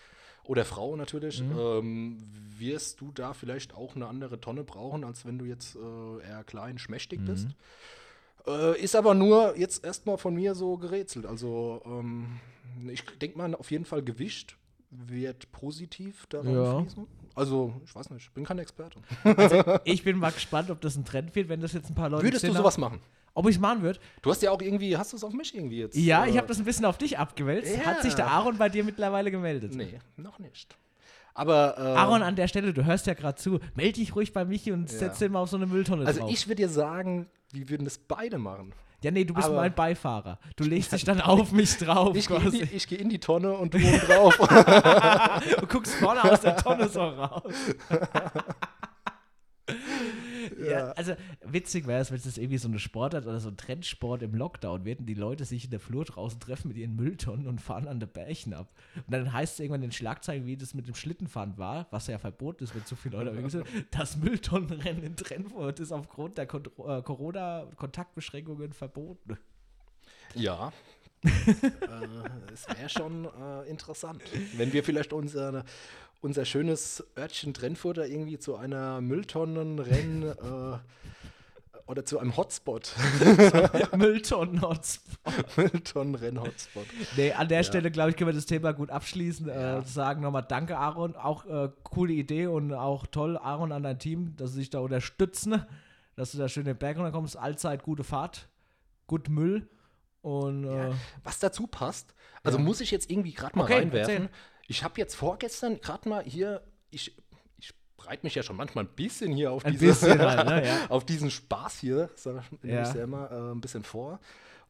oder 0.43 0.65
Frau 0.65 0.95
natürlich, 0.95 1.41
Mhm. 1.41 1.57
ähm, 1.57 2.17
wirst 2.57 3.01
du 3.01 3.11
da 3.11 3.33
vielleicht 3.33 3.73
auch 3.73 3.95
eine 3.95 4.07
andere 4.07 4.39
Tonne 4.39 4.63
brauchen, 4.63 5.03
als 5.03 5.25
wenn 5.25 5.37
du 5.39 5.45
jetzt 5.45 5.75
äh, 5.75 6.27
eher 6.27 6.43
klein, 6.43 6.77
schmächtig 6.77 7.21
Mhm. 7.21 7.25
bist. 7.25 7.47
Äh, 8.47 8.79
ist 8.81 8.95
aber 8.95 9.13
nur 9.13 9.57
jetzt 9.57 9.83
erstmal 9.85 10.17
von 10.17 10.33
mir 10.33 10.55
so 10.55 10.77
gerätselt. 10.77 11.25
Also 11.25 11.81
ähm, 11.85 12.39
ich 12.89 13.03
denke 13.19 13.37
mal, 13.37 13.53
auf 13.55 13.69
jeden 13.71 13.85
Fall 13.85 14.01
Gewicht 14.01 14.57
wird 14.89 15.51
positiv 15.51 16.25
daran 16.27 16.53
Ja. 16.53 16.79
fließen. 16.81 17.07
Also, 17.35 17.73
ich 17.85 17.93
weiß 17.95 18.09
nicht, 18.11 18.23
ich 18.27 18.31
bin 18.31 18.43
kein 18.45 18.59
Experte. 18.59 18.99
Ich 19.85 20.03
bin 20.03 20.17
mal 20.17 20.31
gespannt, 20.31 20.69
ob 20.69 20.81
das 20.81 20.95
ein 20.95 21.05
Trend 21.05 21.33
wird, 21.35 21.49
wenn 21.49 21.61
das 21.61 21.73
jetzt 21.73 21.89
ein 21.89 21.95
paar 21.95 22.09
Leute 22.09 22.23
Würdest 22.23 22.43
du 22.47 22.53
sowas 22.53 22.75
haben. 22.75 22.81
machen? 22.81 22.99
Ob 23.33 23.47
ich 23.47 23.55
es 23.55 23.61
machen 23.61 23.81
würde? 23.81 23.99
Du 24.21 24.29
hast 24.29 24.41
ja 24.41 24.51
auch 24.51 24.61
irgendwie, 24.61 24.97
hast 24.97 25.13
du 25.13 25.17
es 25.17 25.23
auf 25.23 25.31
mich 25.33 25.55
irgendwie 25.55 25.79
jetzt? 25.79 25.95
Ja, 25.95 26.25
ich 26.25 26.37
habe 26.37 26.47
das 26.47 26.57
ein 26.59 26.65
bisschen 26.65 26.83
auf 26.85 26.97
dich 26.97 27.17
abgewälzt. 27.17 27.73
Ja. 27.77 27.85
Hat 27.85 28.01
sich 28.01 28.13
der 28.13 28.27
Aaron 28.27 28.57
bei 28.57 28.67
dir 28.67 28.83
mittlerweile 28.83 29.31
gemeldet? 29.31 29.73
Nee, 29.73 29.99
noch 30.17 30.37
nicht. 30.39 30.75
Aber. 31.33 31.77
Äh, 31.77 31.81
Aaron, 31.81 32.23
an 32.23 32.35
der 32.35 32.49
Stelle, 32.49 32.73
du 32.73 32.83
hörst 32.83 33.07
ja 33.07 33.13
gerade 33.13 33.35
zu. 33.39 33.59
Meld 33.73 33.95
dich 33.95 34.13
ruhig 34.15 34.33
bei 34.33 34.43
Michi 34.43 34.73
und 34.73 34.91
Ja. 34.91 34.97
setz 34.97 35.19
den 35.19 35.31
mal 35.31 35.39
auf 35.39 35.49
so 35.49 35.55
eine 35.55 35.65
Mülltonne 35.65 36.05
Also, 36.05 36.19
drauf. 36.19 36.31
ich 36.31 36.45
würde 36.47 36.57
dir 36.63 36.67
sagen, 36.69 37.27
wir 37.53 37.69
würden 37.69 37.85
das 37.85 37.97
beide 37.99 38.37
machen. 38.37 38.73
Ja, 39.03 39.11
nee, 39.11 39.25
du 39.25 39.33
bist 39.33 39.47
aber- 39.47 39.57
mein 39.57 39.73
Beifahrer. 39.73 40.37
Du 40.55 40.63
legst 40.63 40.91
dich 40.91 41.03
dann 41.03 41.21
auf 41.21 41.51
mich 41.51 41.77
drauf 41.77 42.15
Ich 42.15 42.27
gehe 42.27 42.37
in, 42.39 42.79
geh 42.87 42.95
in 42.95 43.09
die 43.09 43.19
Tonne 43.19 43.53
und 43.53 43.73
du 43.73 43.77
oben 43.77 43.99
drauf. 43.99 44.37
Du 45.59 45.67
guckst 45.67 45.95
vorne 45.95 46.23
aus 46.23 46.41
der 46.41 46.55
Tonne 46.57 46.87
so 46.87 47.01
raus. 47.01 47.53
ja. 50.63 50.91
also 50.91 51.13
witzig 51.45 51.87
wäre 51.87 52.01
es, 52.01 52.11
wenn 52.11 52.17
es 52.17 52.23
das 52.23 52.37
irgendwie 52.37 52.57
so 52.57 52.67
eine 52.67 52.79
Sportart 52.79 53.25
oder 53.25 53.39
so 53.39 53.49
ein 53.49 53.57
Trendsport 53.57 54.21
im 54.21 54.35
Lockdown 54.35 54.85
wird 54.85 54.99
und 54.99 55.05
die 55.05 55.13
Leute 55.13 55.45
sich 55.45 55.65
in 55.65 55.71
der 55.71 55.79
Flur 55.79 56.05
draußen 56.05 56.39
treffen 56.39 56.69
mit 56.69 56.77
ihren 56.77 56.95
Mülltonnen 56.95 57.47
und 57.47 57.59
fahren 57.59 57.87
an 57.87 57.99
der 57.99 58.07
Bärchen 58.07 58.53
ab. 58.53 58.71
Und 58.95 59.11
dann 59.11 59.31
heißt 59.31 59.53
es 59.53 59.59
irgendwann 59.59 59.83
in 59.83 59.89
den 59.89 59.93
Schlagzeilen, 59.93 60.45
wie 60.45 60.57
das 60.57 60.73
mit 60.73 60.87
dem 60.87 60.95
Schlittenfahren 60.95 61.57
war, 61.57 61.87
was 61.91 62.07
ja 62.07 62.17
verboten 62.17 62.63
ist, 62.63 62.75
wenn 62.75 62.85
zu 62.85 62.95
viele 62.95 63.23
Leute 63.23 63.49
sind, 63.49 63.65
das 63.91 64.17
Mülltonnenrennen 64.17 65.03
in 65.03 65.15
Trennfurt 65.15 65.79
ist 65.79 65.91
aufgrund 65.91 66.37
der 66.37 66.45
äh, 66.45 67.01
Corona-Kontaktbeschränkungen 67.01 68.73
verboten. 68.73 69.37
ja. 70.35 70.71
äh, 71.23 72.51
es 72.51 72.67
wäre 72.67 72.89
schon 72.89 73.25
äh, 73.25 73.69
interessant, 73.69 74.23
wenn 74.57 74.73
wir 74.73 74.83
vielleicht 74.83 75.13
unser, 75.13 75.63
unser 76.21 76.45
schönes 76.45 77.03
Örtchen 77.17 77.53
Trennfurter 77.53 78.07
irgendwie 78.07 78.37
zu 78.39 78.55
einer 78.55 79.01
Mülltonnenrennen 79.01 80.23
äh, 80.31 80.77
oder 81.87 82.05
zu 82.05 82.19
einem 82.19 82.37
Hotspot. 82.37 82.93
Mülltonnen-Hotspot. 83.97 85.57
Mülltonnen-Renn-Hotspot. 85.57 86.85
Nee, 87.17 87.33
an 87.33 87.47
der 87.47 87.63
Stelle, 87.63 87.91
glaube 87.91 88.11
ich, 88.11 88.15
können 88.15 88.29
wir 88.29 88.33
das 88.35 88.45
Thema 88.45 88.71
gut 88.73 88.89
abschließen. 88.89 89.47
Ja. 89.47 89.79
Äh, 89.79 89.85
sagen 89.85 90.21
nochmal 90.21 90.45
Danke, 90.47 90.77
Aaron. 90.77 91.15
Auch 91.15 91.45
äh, 91.45 91.69
coole 91.83 92.13
Idee 92.13 92.47
und 92.47 92.73
auch 92.73 93.07
toll, 93.07 93.37
Aaron, 93.37 93.71
an 93.71 93.83
dein 93.83 93.99
Team, 93.99 94.35
dass 94.37 94.51
sie 94.51 94.59
sich 94.59 94.69
da 94.69 94.79
unterstützen, 94.79 95.65
dass 96.15 96.31
du 96.31 96.37
da 96.37 96.47
schön 96.47 96.65
den 96.65 96.77
Berg 96.77 96.97
runterkommst. 96.97 97.37
Allzeit 97.37 97.83
gute 97.83 98.03
Fahrt, 98.03 98.47
gut 99.07 99.27
Müll 99.29 99.67
und 100.21 100.65
äh, 100.65 100.91
Was 101.23 101.39
dazu 101.39 101.67
passt, 101.67 102.13
also 102.43 102.57
Ja. 102.57 102.63
muss 102.63 102.79
ich 102.79 102.91
jetzt 102.91 103.09
irgendwie 103.09 103.33
gerade 103.33 103.57
mal 103.57 103.63
Okay, 103.65 103.73
reinwerfen. 103.79 104.13
erzähl. 104.15 104.29
Ich 104.71 104.85
habe 104.85 104.93
jetzt 105.01 105.15
vorgestern 105.15 105.81
gerade 105.81 106.07
mal 106.07 106.23
hier, 106.23 106.63
ich, 106.91 107.13
ich 107.59 107.73
bereite 107.97 108.25
mich 108.25 108.35
ja 108.35 108.41
schon 108.41 108.55
manchmal 108.55 108.85
ein 108.85 108.95
bisschen 108.95 109.33
hier 109.33 109.51
auf, 109.51 109.63
diese, 109.63 109.85
bisschen 109.85 110.19
halt, 110.19 110.47
ne? 110.47 110.65
Ja. 110.65 110.77
auf 110.89 111.05
diesen 111.05 111.29
Spaß 111.29 111.79
hier, 111.79 112.09
sag 112.15 112.41
ich 112.63 112.69
ja. 112.69 112.81
ja 112.81 113.03
immer, 113.03 113.29
äh, 113.29 113.51
ein 113.51 113.59
bisschen 113.59 113.83
vor. 113.83 114.21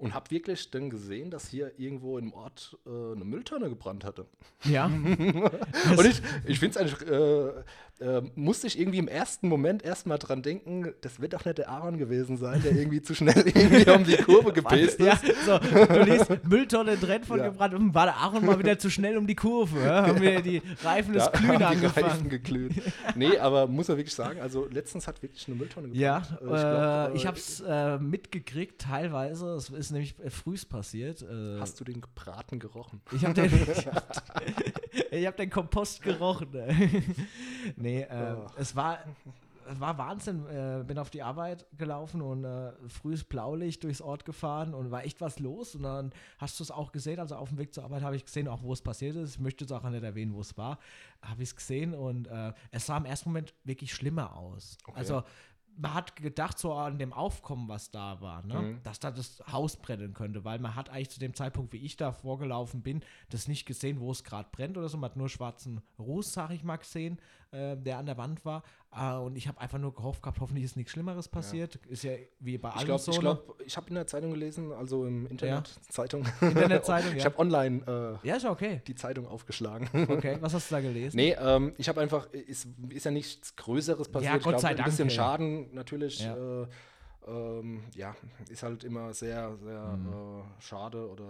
Und 0.01 0.13
habe 0.15 0.31
wirklich 0.31 0.71
dann 0.71 0.89
gesehen, 0.89 1.29
dass 1.29 1.47
hier 1.49 1.71
irgendwo 1.77 2.17
im 2.17 2.33
Ort 2.33 2.75
äh, 2.87 2.89
eine 2.89 3.23
Mülltonne 3.23 3.69
gebrannt 3.69 4.03
hatte. 4.03 4.25
ja. 4.63 4.85
Und 5.97 6.05
ich, 6.05 6.21
ich 6.45 6.59
finde 6.59 6.71
es 6.71 6.77
eigentlich, 6.77 7.07
äh, 7.09 7.49
äh, 8.17 8.21
musste 8.33 8.65
ich 8.65 8.79
irgendwie 8.79 8.97
im 8.97 9.07
ersten 9.07 9.47
Moment 9.47 9.83
erstmal 9.83 10.17
dran 10.17 10.41
denken, 10.41 10.91
das 11.01 11.19
wird 11.21 11.33
doch 11.33 11.45
nicht 11.45 11.59
der 11.59 11.69
Aaron 11.69 11.97
gewesen 11.99 12.35
sein, 12.37 12.61
der 12.63 12.71
irgendwie 12.75 13.01
zu 13.03 13.13
schnell 13.13 13.37
irgendwie 13.45 13.89
um 13.91 14.03
die 14.03 14.17
Kurve 14.17 14.51
gepäst 14.53 14.99
ja, 14.99 15.13
ist. 15.13 15.45
so, 15.45 15.59
du 15.59 16.03
liest 16.03 16.31
Mülltonne 16.47 16.93
in 16.93 16.99
Trend 16.99 17.25
von 17.27 17.37
Ja. 17.37 17.49
gebrannt 17.49 17.75
und 17.75 17.93
war 17.93 18.05
der 18.07 18.15
Aaron 18.17 18.43
mal 18.43 18.57
wieder 18.57 18.79
zu 18.79 18.89
schnell 18.89 19.17
um 19.17 19.27
die 19.27 19.35
Kurve. 19.35 19.81
Ja? 19.81 20.07
Haben 20.07 20.19
wir 20.21 20.41
die 20.41 20.63
Reifen 20.83 21.13
des 21.13 21.25
Da 21.25 21.31
Glühen 21.39 21.57
die 21.59 21.63
Reifen 21.63 21.85
angefangen. 21.85 22.29
geglüht. 22.29 22.73
Nee, 23.15 23.37
aber 23.37 23.67
muss 23.67 23.87
man 23.87 23.97
wirklich 23.97 24.15
sagen, 24.15 24.41
also 24.41 24.65
letztens 24.71 25.07
hat 25.07 25.21
wirklich 25.21 25.47
eine 25.47 25.57
Mülltonne 25.57 25.89
Ja, 25.93 26.23
gebrannt. 26.39 26.41
äh, 26.41 26.51
Äh, 26.51 26.55
ich, 26.55 26.61
glaub, 26.71 27.15
ich 27.15 27.23
äh, 27.23 27.27
habe 27.27 27.37
es 27.37 27.59
äh, 27.61 27.97
mitgekriegt, 27.99 28.81
teilweise. 28.81 29.53
Es 29.53 29.69
ist 29.69 29.90
nämlich 29.91 30.17
äh, 30.19 30.29
frühst 30.29 30.69
passiert. 30.69 31.21
Äh, 31.21 31.59
Hast 31.59 31.79
du 31.79 31.83
den 31.83 32.01
Braten 32.15 32.59
gerochen? 32.59 33.01
Ich 33.13 33.23
habe 33.25 33.33
den, 33.33 33.45
ich 33.71 33.87
hab, 33.87 34.41
ich 35.11 35.27
hab 35.27 35.37
den 35.37 35.49
Kompost 35.49 36.01
gerochen. 36.01 36.49
nee, 37.75 38.01
äh, 38.03 38.35
Oh. 38.37 38.47
es 38.57 38.75
war, 38.75 38.99
es 39.69 39.79
war 39.79 39.97
Wahnsinn. 39.97 40.45
Äh, 40.47 40.83
bin 40.85 40.97
auf 40.97 41.09
die 41.09 41.21
Arbeit 41.23 41.65
gelaufen 41.77 42.21
und 42.21 42.43
äh, 42.43 42.71
frühes 42.87 43.23
Blaulicht 43.23 43.83
durchs 43.83 44.01
Ort 44.01 44.25
gefahren 44.25 44.73
und 44.73 44.91
war 44.91 45.03
echt 45.05 45.21
was 45.21 45.39
los. 45.39 45.75
Und 45.75 45.83
dann 45.83 46.11
hast 46.39 46.59
du 46.59 46.63
es 46.63 46.71
auch 46.71 46.91
gesehen. 46.91 47.19
Also 47.19 47.35
auf 47.35 47.49
dem 47.49 47.57
Weg 47.57 47.73
zur 47.73 47.83
Arbeit 47.83 48.01
habe 48.01 48.15
ich 48.15 48.25
gesehen, 48.25 48.47
auch 48.47 48.63
wo 48.63 48.73
es 48.73 48.81
passiert 48.81 49.15
ist. 49.15 49.35
Ich 49.35 49.39
möchte 49.39 49.63
jetzt 49.63 49.71
auch 49.71 49.83
nicht 49.83 50.03
erwähnen, 50.03 50.33
wo 50.33 50.41
es 50.41 50.57
war. 50.57 50.79
Habe 51.21 51.43
ich 51.43 51.49
es 51.49 51.55
gesehen 51.55 51.93
und 51.93 52.27
äh, 52.27 52.53
es 52.71 52.85
sah 52.87 52.97
im 52.97 53.05
ersten 53.05 53.29
Moment 53.29 53.53
wirklich 53.63 53.93
schlimmer 53.93 54.35
aus. 54.35 54.77
Okay. 54.85 54.97
Also 54.97 55.23
man 55.77 55.93
hat 55.93 56.15
gedacht, 56.15 56.59
so 56.59 56.73
an 56.73 56.97
dem 56.97 57.13
Aufkommen, 57.13 57.67
was 57.67 57.91
da 57.91 58.21
war, 58.21 58.45
ne? 58.45 58.61
Mhm. 58.61 58.83
dass 58.83 58.99
da 58.99 59.11
das 59.11 59.41
Haus 59.51 59.77
brennen 59.77 60.13
könnte, 60.13 60.43
weil 60.43 60.59
man 60.59 60.75
hat 60.75 60.89
eigentlich 60.89 61.09
zu 61.09 61.19
dem 61.19 61.33
Zeitpunkt, 61.33 61.73
wie 61.73 61.77
ich 61.77 61.97
da 61.97 62.11
vorgelaufen 62.11 62.81
bin, 62.81 63.01
das 63.29 63.47
nicht 63.47 63.65
gesehen, 63.65 63.99
wo 63.99 64.11
es 64.11 64.23
gerade 64.23 64.49
brennt 64.51 64.77
oder 64.77 64.89
so. 64.89 64.97
Man 64.97 65.09
hat 65.09 65.17
nur 65.17 65.29
schwarzen 65.29 65.81
Ruß, 65.99 66.33
sag 66.33 66.51
ich 66.51 66.63
mal, 66.63 66.77
gesehen, 66.77 67.19
äh, 67.51 67.75
der 67.77 67.97
an 67.97 68.05
der 68.05 68.17
Wand 68.17 68.43
war. 68.45 68.63
Äh, 68.95 69.15
und 69.15 69.35
ich 69.35 69.47
habe 69.47 69.59
einfach 69.61 69.77
nur 69.77 69.93
gehofft 69.93 70.21
gehabt, 70.23 70.39
hoffentlich 70.39 70.65
ist 70.65 70.75
nichts 70.77 70.91
Schlimmeres 70.91 71.27
passiert. 71.27 71.75
Ist 71.87 72.03
ja 72.03 72.13
wie 72.39 72.57
bei 72.57 72.69
Ich 72.69 72.75
allem 72.75 72.85
glaube, 72.85 73.01
so. 73.01 73.11
ich, 73.11 73.17
ne? 73.17 73.21
glaub, 73.21 73.61
ich 73.65 73.77
habe 73.77 73.87
in 73.89 73.95
der 73.95 74.07
Zeitung 74.07 74.31
gelesen, 74.31 74.71
also 74.71 75.05
im 75.05 75.27
Internet, 75.27 75.69
Zeitung. 75.89 76.25
Internetzeitung, 76.41 77.11
ich 77.15 77.19
ja. 77.23 77.25
habe 77.25 77.39
online 77.39 78.17
äh, 78.23 78.27
Ja, 78.27 78.35
ist 78.35 78.43
ja 78.43 78.51
okay. 78.51 78.81
die 78.87 78.95
Zeitung 78.95 79.27
aufgeschlagen. 79.27 79.89
Okay, 80.09 80.37
was 80.41 80.53
hast 80.53 80.71
du 80.71 80.75
da 80.75 80.81
gelesen? 80.81 81.15
Nee, 81.21 81.35
ähm, 81.39 81.73
ich 81.77 81.87
habe 81.89 82.01
einfach, 82.01 82.27
ist, 82.31 82.67
ist 82.89 83.05
ja 83.05 83.11
nichts 83.11 83.55
Größeres 83.55 84.09
passiert. 84.09 84.31
Ja, 84.31 84.37
ich 84.37 84.43
Gott 84.43 84.51
glaub, 84.53 84.61
sei 84.61 84.69
ein 84.69 84.77
Dank, 84.77 84.89
bisschen 84.89 85.09
ja. 85.09 85.15
Schaden 85.15 85.73
natürlich. 85.73 86.21
Ja. 86.23 86.61
Äh, 86.63 86.67
ähm, 87.27 87.83
ja, 87.93 88.15
ist 88.49 88.63
halt 88.63 88.83
immer 88.83 89.13
sehr, 89.13 89.55
sehr 89.57 89.99
äh, 89.99 90.61
schade 90.61 91.07
oder 91.07 91.23
äh, 91.23 91.27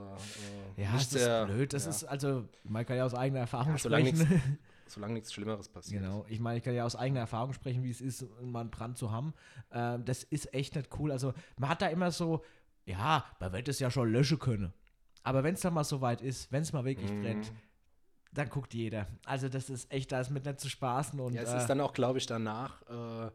Mhm. 0.80 0.84
ja, 0.84 0.92
nicht 0.94 0.96
das 0.96 1.14
ist 1.14 1.24
sehr, 1.24 1.46
blöd. 1.46 1.74
Das 1.74 1.84
ja, 1.86 1.90
ist, 1.90 2.04
also, 2.06 2.44
man 2.64 2.86
kann 2.86 2.96
ja 2.96 3.06
aus 3.06 3.14
eigener 3.14 3.42
Erfahrung 3.42 3.74
Ja, 3.74 3.78
sprechen. 3.78 4.42
solange 4.92 5.14
nichts 5.14 5.34
Schlimmeres 5.34 5.70
passiert. 5.70 6.02
Genau, 6.04 6.26
ich 6.30 6.40
meine, 6.40 6.58
ich 6.60 6.64
kann 6.64 6.74
ja 6.74 6.86
aus 6.86 6.96
eigener 6.96 7.22
Erfahrung 7.22 7.54
sprechen, 7.54 7.84
wie 7.84 7.90
es 7.92 8.02
ist, 8.02 8.26
mal 8.42 8.62
einen 8.62 8.72
Brand 8.72 8.98
zu 8.98 9.12
haben. 9.12 9.34
Ähm, 9.72 10.06
das 10.06 10.24
ist 10.24 10.54
echt 10.54 10.76
nicht 10.76 10.90
cool. 11.00 11.12
Also, 11.12 11.34
man 11.58 11.70
hat 11.70 11.82
da 11.82 11.88
immer 11.88 12.12
so, 12.12 12.44
ja, 12.86 13.26
man 13.40 13.54
wird 13.54 13.68
es 13.68 13.80
ja 13.80 13.90
schon 13.92 14.12
löschen 14.12 14.40
können. 14.40 14.74
Aber 15.24 15.44
wenn 15.44 15.54
es 15.54 15.62
dann 15.62 15.74
mal 15.74 15.84
so 15.84 16.02
weit 16.02 16.22
ist, 16.22 16.52
wenn 16.52 16.64
es 16.64 16.74
mal 16.74 16.84
wirklich 16.86 17.12
Mhm. 17.14 17.22
brennt, 17.22 17.54
dann 18.34 18.50
guckt 18.50 18.74
jeder. 18.74 19.08
Also, 19.26 19.50
das 19.50 19.70
ist 19.70 19.92
echt, 19.92 20.12
da 20.12 20.22
ist 20.22 20.30
mit 20.30 20.46
nicht 20.46 20.60
zu 20.60 20.70
spaßen. 20.70 21.20
Und, 21.20 21.34
Ja, 21.34 21.42
es 21.42 21.54
äh, 21.54 21.58
ist 21.58 21.68
dann 21.68 21.82
auch, 21.82 21.94
glaube 21.94 22.18
ich, 22.18 22.26
danach 22.26 22.82
äh, 23.28 23.32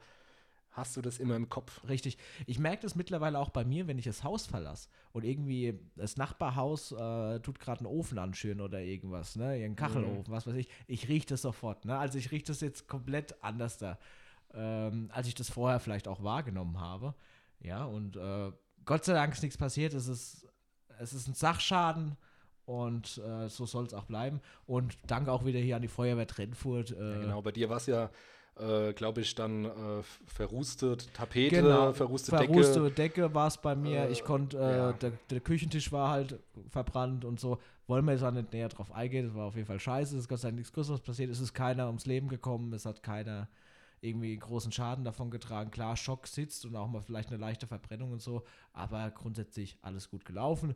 hast 0.77 0.97
du 0.97 1.01
das 1.01 1.19
immer 1.19 1.37
im 1.37 1.49
Kopf. 1.49 1.81
Richtig. 1.89 2.19
Ich 2.47 2.59
merke 2.59 2.83
das 2.83 2.95
mittlerweile 2.95 3.39
auch 3.39 3.49
bei 3.51 3.65
mir, 3.65 3.87
wenn 3.87 3.99
ich 3.99 4.05
das 4.05 4.23
Haus 4.23 4.47
verlasse 4.47 4.89
und 5.13 5.25
irgendwie 5.25 5.81
das 5.97 6.17
Nachbarhaus 6.17 6.93
äh, 6.93 7.41
tut 7.41 7.59
gerade 7.59 7.81
einen 7.81 7.87
Ofen 7.87 8.19
anschüren 8.19 8.61
oder 8.61 8.81
irgendwas, 8.81 9.37
ne? 9.37 9.59
Irgendeinen 9.59 9.77
Kachelofen, 9.77 10.33
was 10.33 10.47
weiß 10.47 10.55
ich. 10.57 10.69
Ich 10.87 11.09
rieche 11.09 11.27
das 11.29 11.43
sofort, 11.43 11.85
ne? 11.87 11.99
Also 11.99 12.19
ich 12.19 12.31
rieche 12.31 12.45
das 12.45 12.61
jetzt 12.61 12.89
komplett 12.89 13.43
anders 13.43 13.79
da, 13.79 13.99
ähm, 14.53 15.11
als 15.13 15.27
ich 15.29 15.35
das 15.35 15.49
vorher 15.51 15.81
vielleicht 15.81 16.09
auch 16.09 16.23
wahrgenommen 16.23 16.79
habe. 16.79 17.15
Ja, 17.61 17.85
und 17.87 18.17
äh, 18.17 18.53
Gott 18.85 19.05
sei 19.05 19.15
Dank 19.15 19.33
ist 19.33 19.43
nichts 19.43 19.57
passiert. 19.57 19.95
Es 19.95 20.09
ist, 20.09 20.47
es 20.99 21.15
ist 21.15 21.27
ein 21.27 21.35
Sachschaden. 21.35 22.17
Und 22.67 23.19
äh, 23.19 23.49
so 23.49 23.65
soll 23.65 23.87
es 23.87 23.95
auch 23.95 24.07
bleiben. 24.07 24.41
Und 24.67 24.99
danke 25.07 25.31
auch 25.31 25.45
wieder 25.45 25.61
hier 25.61 25.77
an 25.77 25.83
die 25.83 25.89
Feuerwehr 25.89 26.27
Trennfurt. 26.27 26.91
Äh, 26.91 27.13
Ja, 27.13 27.21
genau, 27.21 27.41
bei 27.41 27.53
dir 27.53 27.69
war 27.71 27.77
es 27.77 27.87
ja, 27.87 28.11
äh, 28.59 28.93
glaube 28.93 29.21
ich, 29.21 29.35
dann 29.35 29.67
äh, 29.67 30.03
verrustet 30.27 31.13
Tapete, 31.13 31.57
Genau, 31.57 31.93
verruste 31.93 32.37
Decke. 32.37 32.91
Decke 32.91 33.35
war 33.35 33.49
es 33.49 33.59
bei 33.59 33.75
mir. 33.75 34.05
Äh, 34.05 34.13
ich 34.13 34.25
konnte, 34.25 34.59
äh, 34.59 34.77
ja. 34.77 34.93
der, 34.95 35.13
der 35.31 35.41
Küchentisch 35.41 35.93
war 35.93 36.11
halt 36.11 36.39
verbrannt 36.69 37.25
und 37.25 37.39
so. 37.39 37.59
Wollen 37.87 38.05
wir 38.05 38.13
jetzt 38.13 38.23
auch 38.23 38.33
nicht 38.33 38.53
näher 38.53 38.69
drauf 38.69 38.91
eingehen. 38.93 39.27
Das 39.27 39.35
war 39.35 39.47
auf 39.47 39.55
jeden 39.55 39.67
Fall 39.67 39.79
scheiße. 39.79 40.17
Es 40.17 40.23
ist 40.23 40.29
Gott 40.29 40.41
sei 40.41 40.49
Dank 40.49 40.59
nichts 40.59 40.73
Größeres 40.73 41.01
passiert. 41.01 41.31
Es 41.31 41.41
ist 41.41 41.53
keiner 41.53 41.87
ums 41.87 42.07
Leben 42.07 42.29
gekommen. 42.29 42.73
Es 42.73 42.87
hat 42.87 43.03
keiner 43.03 43.49
irgendwie 44.01 44.37
großen 44.37 44.73
Schaden 44.73 45.05
davon 45.05 45.31
getragen. 45.31 45.71
Klar, 45.71 45.97
Schock 45.97 46.27
sitzt 46.27 46.65
und 46.65 46.77
auch 46.77 46.89
mal 46.89 47.03
vielleicht 47.03 47.29
eine 47.29 47.39
leichte 47.39 47.67
Verbrennung 47.67 48.13
und 48.13 48.23
so. 48.23 48.43
Aber 48.73 49.11
grundsätzlich 49.11 49.77
alles 49.83 50.11
gut 50.11 50.25
gelaufen. 50.25 50.75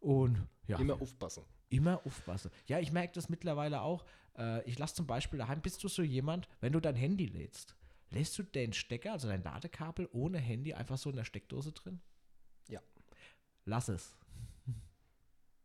Und 0.00 0.46
ja, 0.66 0.78
Immer 0.78 1.00
aufpassen. 1.00 1.44
Immer 1.70 2.00
aufpassen. 2.04 2.50
Ja, 2.66 2.78
ich 2.78 2.92
merke 2.92 3.14
das 3.14 3.28
mittlerweile 3.28 3.80
auch. 3.80 4.04
Äh, 4.36 4.62
ich 4.68 4.78
lasse 4.78 4.94
zum 4.94 5.06
Beispiel 5.06 5.38
daheim, 5.38 5.60
bist 5.60 5.82
du 5.84 5.88
so 5.88 6.02
jemand, 6.02 6.48
wenn 6.60 6.72
du 6.72 6.80
dein 6.80 6.94
Handy 6.96 7.26
lädst, 7.26 7.76
lässt 8.10 8.38
du 8.38 8.42
den 8.42 8.72
Stecker, 8.72 9.12
also 9.12 9.28
dein 9.28 9.42
Ladekabel 9.42 10.08
ohne 10.12 10.38
Handy 10.38 10.74
einfach 10.74 10.98
so 10.98 11.10
in 11.10 11.16
der 11.16 11.24
Steckdose 11.24 11.72
drin? 11.72 12.00
Ja. 12.68 12.80
Lass 13.64 13.88
es. 13.88 14.14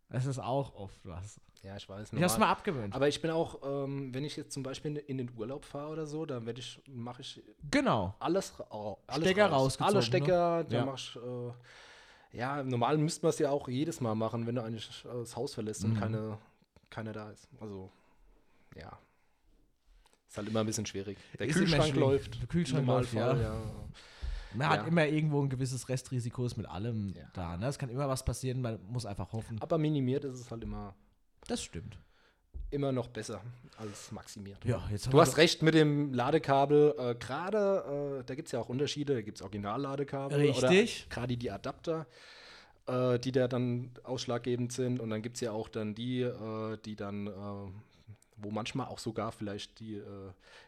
Es 0.10 0.26
ist 0.26 0.40
auch 0.40 0.74
oft 0.74 1.06
was. 1.06 1.42
Ja, 1.64 1.76
ich 1.76 1.90
weiß. 1.90 2.14
Ich 2.14 2.22
hab's 2.22 2.34
normal. 2.36 2.48
mal 2.48 2.52
abgewöhnt. 2.54 2.96
Aber 2.96 3.10
ich 3.10 3.22
bin 3.22 3.30
auch, 3.30 3.60
ähm, 3.62 4.14
wenn 4.14 4.24
ich 4.24 4.38
jetzt 4.38 4.54
zum 4.54 4.64
Beispiel 4.64 4.96
in 4.96 5.18
den 5.18 5.30
Urlaub 5.36 5.66
fahre 5.66 5.90
oder 5.92 6.06
so, 6.08 6.26
dann 6.26 6.46
werde 6.46 6.62
ich, 6.62 6.82
mache 6.88 7.22
ich 7.24 7.44
genau. 7.70 8.16
alles, 8.20 8.54
oh, 8.70 8.96
alles 9.06 9.26
Stecker 9.28 9.48
raus. 9.48 9.74
rausgezogen, 9.82 9.96
Alle 9.96 10.02
Stecker, 10.06 10.58
ne? 10.60 10.64
dann 10.70 10.80
Ja. 10.80 10.86
mach 10.86 10.98
ich, 10.98 11.16
äh, 11.18 12.38
ja, 12.38 12.64
normal 12.64 12.98
müsste 13.00 13.26
man 13.26 13.32
es 13.32 13.40
ja 13.40 13.50
auch 13.50 13.68
jedes 13.68 14.00
Mal 14.00 14.16
machen, 14.16 14.48
wenn 14.48 14.56
du 14.56 14.64
eigentlich 14.64 15.04
das 15.04 15.36
Haus 15.36 15.54
verlässt 15.56 15.84
und 15.84 15.96
Mhm. 15.96 16.00
keine, 16.00 16.38
keiner 16.90 17.12
da 17.12 17.30
ist. 17.32 17.50
Also, 17.60 17.92
ja. 18.78 18.98
Ist 20.30 20.38
halt 20.38 20.50
immer 20.50 20.60
ein 20.62 20.66
bisschen 20.66 20.86
schwierig. 20.86 21.18
Der 21.40 21.48
Ist 21.48 21.56
Kühlschrank 21.56 21.96
läuft. 21.96 22.40
Der 22.42 22.48
Kühlschrank 22.48 22.86
läuft, 22.86 23.14
ja. 23.14 23.36
ja. 23.36 23.62
Man 24.54 24.72
Ja. 24.72 24.78
hat 24.78 24.88
immer 24.88 25.06
irgendwo 25.06 25.42
ein 25.42 25.50
gewisses 25.50 25.88
Restrisiko 25.90 26.46
ist 26.46 26.58
mit 26.58 26.68
allem 26.68 27.14
Ja. 27.16 27.30
da. 27.34 27.58
Ne? 27.58 27.68
Es 27.68 27.78
kann 27.78 27.90
immer 27.90 28.08
was 28.08 28.24
passieren, 28.26 28.62
man 28.62 28.80
muss 28.88 29.06
einfach 29.06 29.32
hoffen. 29.34 29.62
Aber 29.62 29.78
minimiert 29.78 30.24
ist 30.26 30.40
es 30.40 30.52
halt 30.52 30.64
immer, 30.64 30.96
Das 31.48 31.62
stimmt. 31.64 31.98
immer 32.72 32.92
noch 32.92 33.08
besser 33.08 33.42
als 33.78 34.12
maximiert. 34.12 34.64
Ja, 34.66 34.86
jetzt 34.92 35.12
Du 35.12 35.20
hast 35.22 35.38
recht 35.38 35.62
mit 35.62 35.74
dem 35.76 36.14
Ladekabel. 36.14 36.96
Äh, 36.98 37.16
gerade, 37.16 38.20
äh, 38.20 38.24
da 38.26 38.36
gibt 38.36 38.48
es 38.48 38.52
ja 38.52 38.60
auch 38.60 38.70
Unterschiede. 38.70 39.14
Da 39.16 39.22
gibt 39.22 39.38
es 39.38 39.42
Originalladekabel. 39.42 40.38
Richtig. 40.40 41.06
Oder 41.08 41.16
gerade 41.16 41.38
die 41.38 41.52
Adapter, 41.52 42.06
äh, 42.88 43.20
die 43.20 43.32
da 43.32 43.48
dann 43.48 43.92
ausschlaggebend 44.04 44.72
sind. 44.74 45.00
Und 45.00 45.10
dann 45.10 45.22
gibt 45.22 45.36
es 45.38 45.42
ja 45.42 45.52
auch 45.52 45.70
dann 45.70 45.94
die, 45.96 46.22
äh, 46.22 46.78
die 46.84 46.96
dann, 46.96 47.28
äh, 47.28 47.32
wo 48.38 48.52
manchmal 48.52 48.88
auch 48.88 49.00
sogar 49.00 49.32
vielleicht 49.32 49.80
die, 49.80 49.96
äh, 49.96 50.04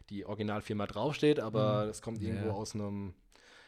die 0.10 0.26
Originalfirma 0.26 0.88
draufsteht, 0.88 1.40
aber 1.40 1.86
das 1.88 2.02
kommt 2.02 2.22
irgendwo 2.22 2.46
Mhm. 2.46 2.50
Ja. 2.50 2.54
aus 2.56 2.76
einem, 2.76 3.14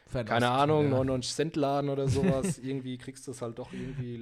Fernost, 0.08 0.30
keine 0.30 0.49
Ahnung, 0.49 0.84
ja. 0.86 0.89
99 0.89 1.34
Cent 1.34 1.56
Laden 1.56 1.89
oder 1.89 2.10
sowas. 2.10 2.58
irgendwie 2.60 2.97
kriegst 2.97 3.26
du 3.28 3.32
es 3.32 3.41
halt 3.41 3.58
doch 3.60 3.72
irgendwie. 3.72 4.16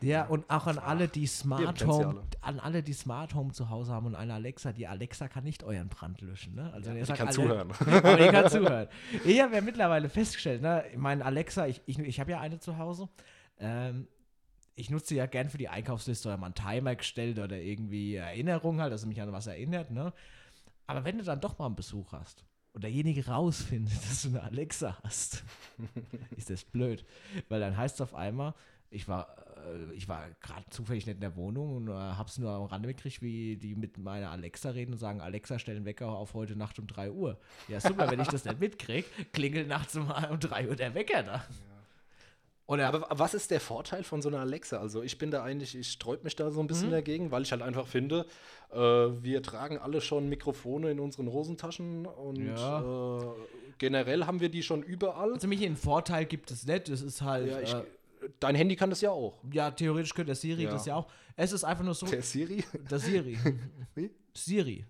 Äh, 0.00 0.06
Ja, 0.06 0.24
und 0.26 0.48
auch 0.48 0.66
an 0.66 0.78
alle, 0.78 1.08
die 1.08 1.26
Smart. 1.26 1.84
Home, 1.84 2.22
an 2.40 2.58
alle, 2.58 2.82
die 2.82 2.94
Smart 2.94 3.34
Home 3.34 3.52
zu 3.52 3.68
Hause 3.68 3.92
haben 3.92 4.06
und 4.06 4.14
eine 4.14 4.32
Alexa, 4.32 4.72
die 4.72 4.86
Alexa 4.86 5.28
kann 5.28 5.44
nicht 5.44 5.62
euren 5.62 5.88
Brand 5.90 6.22
löschen. 6.22 6.54
Ne? 6.54 6.72
Also 6.72 6.88
wenn 6.88 6.96
ihr 6.96 7.04
sagt, 7.04 7.18
kann 7.18 7.28
alle- 7.28 7.34
zuhören. 7.36 7.70
Aber 7.80 8.16
die 8.16 8.28
kann 8.28 8.48
zuhören. 8.50 8.88
Ich 9.26 9.42
habe 9.42 9.54
ja 9.54 9.60
mittlerweile 9.60 10.08
festgestellt, 10.08 10.62
ne, 10.62 10.84
ich 10.90 10.96
meine, 10.96 11.22
Alexa, 11.22 11.66
ich, 11.66 11.82
ich, 11.84 11.98
ich 11.98 12.18
habe 12.18 12.30
ja 12.30 12.40
eine 12.40 12.58
zu 12.58 12.78
Hause. 12.78 13.10
Ähm, 13.58 14.08
ich 14.76 14.90
nutze 14.90 15.14
ja 15.14 15.26
gern 15.26 15.48
für 15.48 15.58
die 15.58 15.68
Einkaufsliste 15.68 16.28
oder 16.28 16.36
mal 16.36 16.46
einen 16.46 16.54
Timer 16.54 16.96
gestellt 16.96 17.38
oder 17.38 17.56
irgendwie 17.56 18.16
Erinnerung 18.16 18.80
halt, 18.80 18.92
dass 18.92 19.02
sie 19.02 19.08
mich 19.08 19.20
an 19.20 19.32
was 19.32 19.46
erinnert, 19.46 19.90
ne? 19.90 20.12
Aber 20.86 21.04
wenn 21.04 21.18
du 21.18 21.24
dann 21.24 21.40
doch 21.40 21.58
mal 21.58 21.66
einen 21.66 21.76
Besuch 21.76 22.12
hast 22.12 22.44
und 22.72 22.84
derjenige 22.84 23.26
rausfindet, 23.26 23.96
dass 24.10 24.22
du 24.22 24.28
eine 24.30 24.42
Alexa 24.42 24.98
hast, 25.02 25.44
ist 26.36 26.50
das 26.50 26.64
blöd. 26.64 27.04
Weil 27.48 27.60
dann 27.60 27.76
heißt 27.76 27.96
es 27.96 28.00
auf 28.00 28.14
einmal, 28.14 28.54
ich 28.90 29.08
war, 29.08 29.36
äh, 29.66 29.94
ich 29.94 30.08
war 30.08 30.28
gerade 30.40 30.68
zufällig 30.70 31.06
nicht 31.06 31.16
in 31.16 31.20
der 31.20 31.36
Wohnung 31.36 31.76
und 31.76 31.88
äh, 31.88 31.92
hab's 31.92 32.38
nur 32.38 32.50
am 32.50 32.64
Rande 32.64 32.88
mitgekriegt, 32.88 33.22
wie 33.22 33.56
die 33.56 33.74
mit 33.74 33.98
meiner 33.98 34.30
Alexa 34.30 34.70
reden 34.70 34.92
und 34.92 34.98
sagen, 34.98 35.20
Alexa, 35.20 35.58
stell 35.58 35.76
den 35.76 35.84
Wecker 35.84 36.08
auf 36.08 36.34
heute 36.34 36.56
Nacht 36.56 36.78
um 36.78 36.86
3 36.86 37.10
Uhr. 37.10 37.38
Ja, 37.68 37.80
super, 37.80 38.10
wenn 38.10 38.20
ich 38.20 38.28
das 38.28 38.44
nicht 38.44 38.60
mitkriege, 38.60 39.06
klingelt 39.32 39.68
nachts 39.68 39.96
um, 39.96 40.10
um 40.30 40.40
3 40.40 40.68
Uhr 40.68 40.76
der 40.76 40.94
Wecker 40.94 41.22
da. 41.22 41.44
Oder 42.66 42.88
Aber 42.88 43.06
was 43.18 43.34
ist 43.34 43.50
der 43.50 43.60
Vorteil 43.60 44.04
von 44.04 44.22
so 44.22 44.28
einer 44.30 44.40
Alexa? 44.40 44.78
Also 44.78 45.02
ich 45.02 45.18
bin 45.18 45.30
da 45.30 45.42
eigentlich, 45.42 45.76
ich 45.76 45.92
sträub 45.92 46.24
mich 46.24 46.34
da 46.34 46.50
so 46.50 46.60
ein 46.60 46.64
Mhm. 46.64 46.68
bisschen 46.68 46.90
dagegen, 46.90 47.30
weil 47.30 47.42
ich 47.42 47.52
halt 47.52 47.60
einfach 47.60 47.86
finde, 47.86 48.24
äh, 48.70 48.76
wir 48.78 49.42
tragen 49.42 49.76
alle 49.78 50.00
schon 50.00 50.28
Mikrofone 50.30 50.90
in 50.90 50.98
unseren 50.98 51.30
Hosentaschen 51.30 52.06
und 52.06 52.36
Ja. 52.46 52.80
äh, 53.22 53.34
generell 53.78 54.24
haben 54.24 54.40
wir 54.40 54.48
die 54.48 54.62
schon 54.62 54.82
überall. 54.82 55.32
also 55.34 55.46
mich 55.46 55.62
einen 55.64 55.76
Vorteil 55.76 56.24
gibt 56.24 56.50
es 56.50 56.66
nicht. 56.66 56.88
Es 56.88 57.02
ist 57.02 57.20
halt, 57.20 57.48
Ja, 57.50 57.60
ich, 57.60 57.74
äh, 57.74 57.82
dein 58.40 58.54
Handy 58.54 58.76
kann 58.76 58.88
das 58.88 59.02
ja 59.02 59.10
auch. 59.10 59.34
ja 59.52 59.70
theoretisch 59.70 60.14
könnte 60.14 60.28
der 60.28 60.34
Siri 60.36 60.62
Ja. 60.64 60.70
das 60.70 60.86
ja 60.86 60.96
auch. 60.96 61.06
Es 61.36 61.52
ist 61.52 61.64
einfach 61.64 61.84
nur 61.84 61.94
so, 61.94 62.06
Der 62.06 62.22
Siri? 62.22 62.64
der 62.90 62.98
Siri. 62.98 63.36
Wie? 63.94 64.10
Siri, 64.32 64.86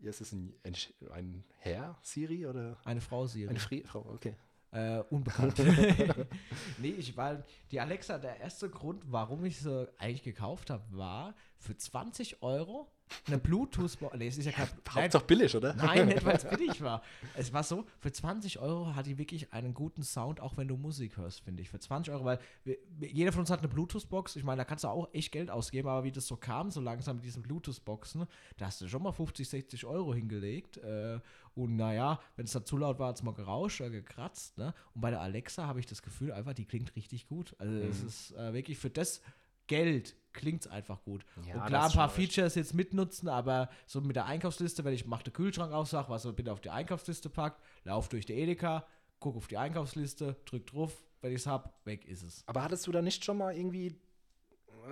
Ja, 0.00 0.10
ist 0.10 0.20
es 0.20 0.32
ein, 0.32 0.52
ein, 0.64 0.74
ein 1.12 1.44
Herr 1.58 1.96
Siri 2.02 2.44
oder 2.44 2.76
eine 2.84 3.00
Frau 3.00 3.26
Siri. 3.28 3.48
eine 3.50 3.60
Fri 3.60 3.84
Frau? 3.86 4.04
Okay. 4.14 4.34
Äh, 4.74 5.04
unbekannt. 5.08 5.54
nee, 6.78 6.94
ich 6.98 7.16
war, 7.16 7.44
die 7.70 7.78
Alexa, 7.78 8.18
der 8.18 8.40
erste 8.40 8.68
Grund, 8.68 9.04
warum 9.06 9.44
ich 9.44 9.58
sie 9.58 9.88
eigentlich 9.98 10.24
gekauft 10.24 10.68
habe, 10.68 10.84
war 10.90 11.34
für 11.58 11.76
20 11.76 12.42
Euro 12.42 12.90
eine 13.26 13.38
Bluetooth, 13.38 13.96
nee, 14.16 14.26
es 14.28 14.38
ist 14.38 14.46
ja 14.46 14.52
kein, 14.52 14.66
nein, 14.94 15.04
Hauptsache 15.04 15.24
billig, 15.24 15.54
oder? 15.54 15.74
nein, 15.74 16.06
nicht 16.06 16.24
weil 16.24 16.36
es 16.36 16.44
billig 16.48 16.80
war. 16.82 17.02
Es 17.34 17.52
war 17.52 17.62
so, 17.62 17.84
für 18.00 18.10
20 18.10 18.58
Euro 18.58 18.94
hat 18.94 19.06
die 19.06 19.18
wirklich 19.18 19.52
einen 19.52 19.72
guten 19.74 20.02
Sound, 20.02 20.40
auch 20.40 20.56
wenn 20.56 20.68
du 20.68 20.76
Musik 20.76 21.16
hörst, 21.16 21.40
finde 21.40 21.62
ich. 21.62 21.70
Für 21.70 21.78
20 21.78 22.12
Euro, 22.12 22.24
weil 22.24 22.38
wir, 22.64 22.76
jeder 23.00 23.32
von 23.32 23.40
uns 23.40 23.50
hat 23.50 23.60
eine 23.60 23.68
Bluetooth-Box. 23.68 24.36
Ich 24.36 24.44
meine, 24.44 24.58
da 24.58 24.64
kannst 24.64 24.84
du 24.84 24.88
auch 24.88 25.08
echt 25.12 25.32
Geld 25.32 25.50
ausgeben, 25.50 25.88
aber 25.88 26.04
wie 26.04 26.12
das 26.12 26.26
so 26.26 26.36
kam, 26.36 26.70
so 26.70 26.80
langsam 26.80 27.16
mit 27.16 27.24
diesen 27.24 27.42
Bluetooth-Boxen, 27.42 28.26
da 28.56 28.66
hast 28.66 28.80
du 28.80 28.88
schon 28.88 29.02
mal 29.02 29.12
50, 29.12 29.48
60 29.48 29.84
Euro 29.86 30.12
hingelegt. 30.14 30.78
Äh, 30.78 31.20
und 31.54 31.76
naja, 31.76 32.20
wenn 32.36 32.46
es 32.46 32.52
dann 32.52 32.66
zu 32.66 32.76
laut 32.76 32.98
war, 32.98 33.08
hat 33.08 33.16
es 33.16 33.22
mal 33.22 33.32
gerauscht 33.34 33.80
oder 33.80 33.90
gekratzt. 33.90 34.58
Ne? 34.58 34.74
Und 34.94 35.00
bei 35.02 35.10
der 35.10 35.20
Alexa 35.20 35.66
habe 35.66 35.78
ich 35.78 35.86
das 35.86 36.02
Gefühl, 36.02 36.32
einfach, 36.32 36.54
die 36.54 36.64
klingt 36.64 36.96
richtig 36.96 37.28
gut. 37.28 37.54
Also 37.58 37.74
es 37.76 38.00
Mhm. 38.02 38.06
ist 38.08 38.32
äh, 38.32 38.52
wirklich 38.52 38.78
für 38.78 38.90
das 38.90 39.20
Geld 39.66 40.16
klingt 40.32 40.62
es 40.62 40.70
einfach 40.70 41.02
gut. 41.04 41.24
Ja, 41.46 41.54
und 41.54 41.66
klar, 41.66 41.86
ein 41.86 41.92
paar. 41.92 42.08
Features 42.10 42.54
jetzt 42.56 42.74
mitnutzen, 42.74 43.28
aber 43.28 43.68
so 43.86 44.00
mit 44.00 44.16
der 44.16 44.26
Einkaufsliste, 44.26 44.84
wenn 44.84 44.92
ich 44.94 45.06
mach 45.06 45.22
den 45.22 45.32
Kühlschrank 45.32 45.72
auf, 45.72 45.88
sag, 45.88 46.08
was 46.08 46.30
bitte 46.34 46.52
auf 46.52 46.60
die 46.60 46.70
Einkaufsliste 46.70 47.30
packt, 47.30 47.62
lauf 47.84 48.08
durch 48.08 48.26
die 48.26 48.34
Edeka, 48.34 48.86
guck 49.20 49.36
auf 49.36 49.46
die 49.46 49.56
Einkaufsliste, 49.58 50.36
drück 50.44 50.66
drauf, 50.66 51.02
wenn 51.20 51.30
ich 51.30 51.38
es 51.38 51.46
hab, 51.46 51.78
weg 51.86 52.04
ist 52.06 52.22
es. 52.22 52.42
Aber 52.46 52.62
hattest 52.62 52.86
du 52.86 52.92
da 52.92 53.00
nicht 53.00 53.24
schon 53.24 53.38
mal 53.38 53.56
irgendwie 53.56 53.96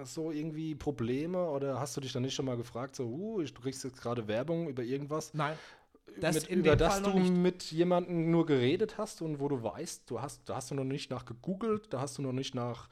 so 0.05 0.31
irgendwie 0.31 0.75
Probleme 0.75 1.45
oder 1.51 1.79
hast 1.79 1.97
du 1.97 2.01
dich 2.01 2.13
dann 2.13 2.23
nicht 2.23 2.35
schon 2.35 2.47
mal 2.47 2.57
gefragt, 2.57 2.97
so, 2.97 3.05
uh, 3.07 3.41
ich- 3.43 3.53
du 3.53 3.61
kriegst 3.61 3.85
jetzt 3.85 4.01
gerade 4.01 4.27
Werbung 4.27 4.69
über 4.69 4.83
irgendwas, 4.83 5.35
Nein, 5.35 5.59
das 6.21 6.35
mit, 6.37 6.47
in 6.47 6.61
über 6.61 6.77
das 6.77 7.01
Fall 7.01 7.13
du 7.13 7.19
mit 7.19 7.71
jemandem 7.73 8.31
nur 8.31 8.47
geredet 8.47 8.97
hast 8.97 9.21
und 9.23 9.39
wo 9.41 9.49
du 9.49 9.63
weißt, 9.63 10.11
du 10.11 10.23
hast, 10.23 10.49
da 10.49 10.57
hast 10.57 10.71
du 10.71 10.75
noch 10.75 10.85
nicht 10.85 11.11
nach 11.11 11.25
gegoogelt, 11.27 11.93
da 11.93 12.01
hast 12.01 12.17
du 12.17 12.23
noch 12.23 12.33
nicht 12.33 12.55
nach 12.55 12.89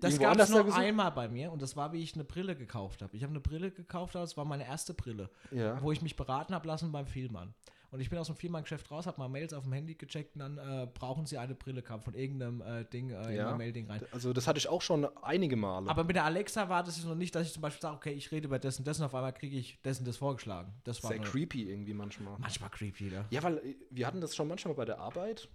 Das 0.00 0.18
gab 0.18 0.38
es 0.38 0.48
nur 0.50 0.74
einmal 0.74 1.10
bei 1.12 1.28
mir 1.28 1.50
und 1.52 1.62
das 1.62 1.76
war, 1.76 1.92
wie 1.92 2.02
ich 2.02 2.14
eine 2.14 2.24
Brille 2.24 2.56
gekauft 2.56 3.00
habe. 3.02 3.16
Ich 3.16 3.22
habe 3.22 3.30
eine 3.30 3.40
Brille 3.40 3.70
gekauft, 3.70 4.14
es 4.16 4.36
war 4.36 4.44
meine 4.44 4.66
erste 4.66 4.92
Brille, 4.94 5.30
Ja. 5.50 5.80
wo 5.82 5.92
ich 5.92 6.02
mich 6.02 6.16
beraten 6.16 6.54
habe 6.54 6.66
lassen 6.68 6.92
beim 6.92 7.06
Vielmann. 7.06 7.54
Und 7.90 8.00
ich 8.00 8.10
bin 8.10 8.18
aus 8.18 8.26
dem 8.26 8.34
Vielmann-Geschäft 8.34 8.90
raus, 8.90 9.06
habe 9.06 9.20
mal 9.20 9.28
Mails 9.28 9.52
auf 9.52 9.62
dem 9.62 9.72
Handy 9.72 9.94
gecheckt 9.94 10.34
und 10.34 10.40
dann 10.40 10.58
äh, 10.58 10.88
brauchen 10.92 11.26
sie 11.26 11.38
eine 11.38 11.54
Brille, 11.54 11.80
kam 11.80 12.02
von 12.02 12.12
irgendeinem 12.14 12.60
äh, 12.60 12.84
Ding 12.86 13.10
äh, 13.10 13.22
in 13.30 13.36
Ja. 13.36 13.50
mein 13.50 13.58
Mail-Ding 13.58 13.88
rein. 13.88 14.02
Also 14.10 14.32
das 14.32 14.48
hatte 14.48 14.58
ich 14.58 14.68
auch 14.68 14.82
schon 14.82 15.04
einige 15.22 15.54
Male. 15.54 15.88
Aber 15.88 16.02
mit 16.02 16.16
der 16.16 16.24
Alexa 16.24 16.68
war 16.68 16.82
das 16.82 16.96
jetzt 16.96 17.06
noch 17.06 17.14
nicht, 17.14 17.32
dass 17.36 17.46
ich 17.46 17.52
zum 17.52 17.62
Beispiel 17.62 17.80
sage, 17.82 17.94
okay, 17.96 18.10
ich 18.12 18.32
rede 18.32 18.48
über 18.48 18.58
dessen, 18.58 18.82
dessen, 18.84 19.04
auf 19.04 19.14
einmal 19.14 19.32
kriege 19.32 19.56
ich 19.56 19.80
dessen 19.82 20.04
das 20.04 20.16
vorgeschlagen. 20.16 20.74
Das 20.82 21.04
war 21.04 21.10
Sehr 21.12 21.20
creepy 21.20 21.70
irgendwie 21.70 21.94
manchmal. 21.94 22.36
manchmal 22.40 22.70
creepy, 22.70 23.04
ne? 23.10 23.26
Ja, 23.30 23.44
weil 23.44 23.58
äh, 23.58 23.76
wir 23.90 24.08
hatten 24.08 24.20
das 24.20 24.34
schon 24.34 24.48
manchmal 24.48 24.74
bei 24.74 24.86
der 24.86 24.98
Arbeit. 24.98 25.48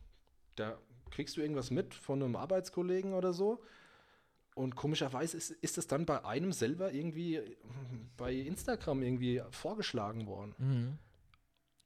Da 0.55 0.77
kriegst 1.11 1.35
du 1.35 1.41
irgendwas 1.41 1.71
mit 1.71 1.93
von 1.93 2.23
einem 2.23 2.37
Arbeitskollegen 2.37 3.13
oder 3.15 3.33
so. 3.33 3.61
Und 4.59 4.75
komischerweise 4.75 5.37
ist, 5.37 5.51
ist 5.51 5.77
es 5.77 5.87
dann 5.87 6.05
bei 6.05 6.25
einem 6.25 6.51
selber 6.51 6.91
irgendwie 6.91 7.39
bei 8.17 8.33
Instagram 8.33 9.03
irgendwie 9.03 9.41
vorgeschlagen 9.51 10.27
worden. 10.27 10.99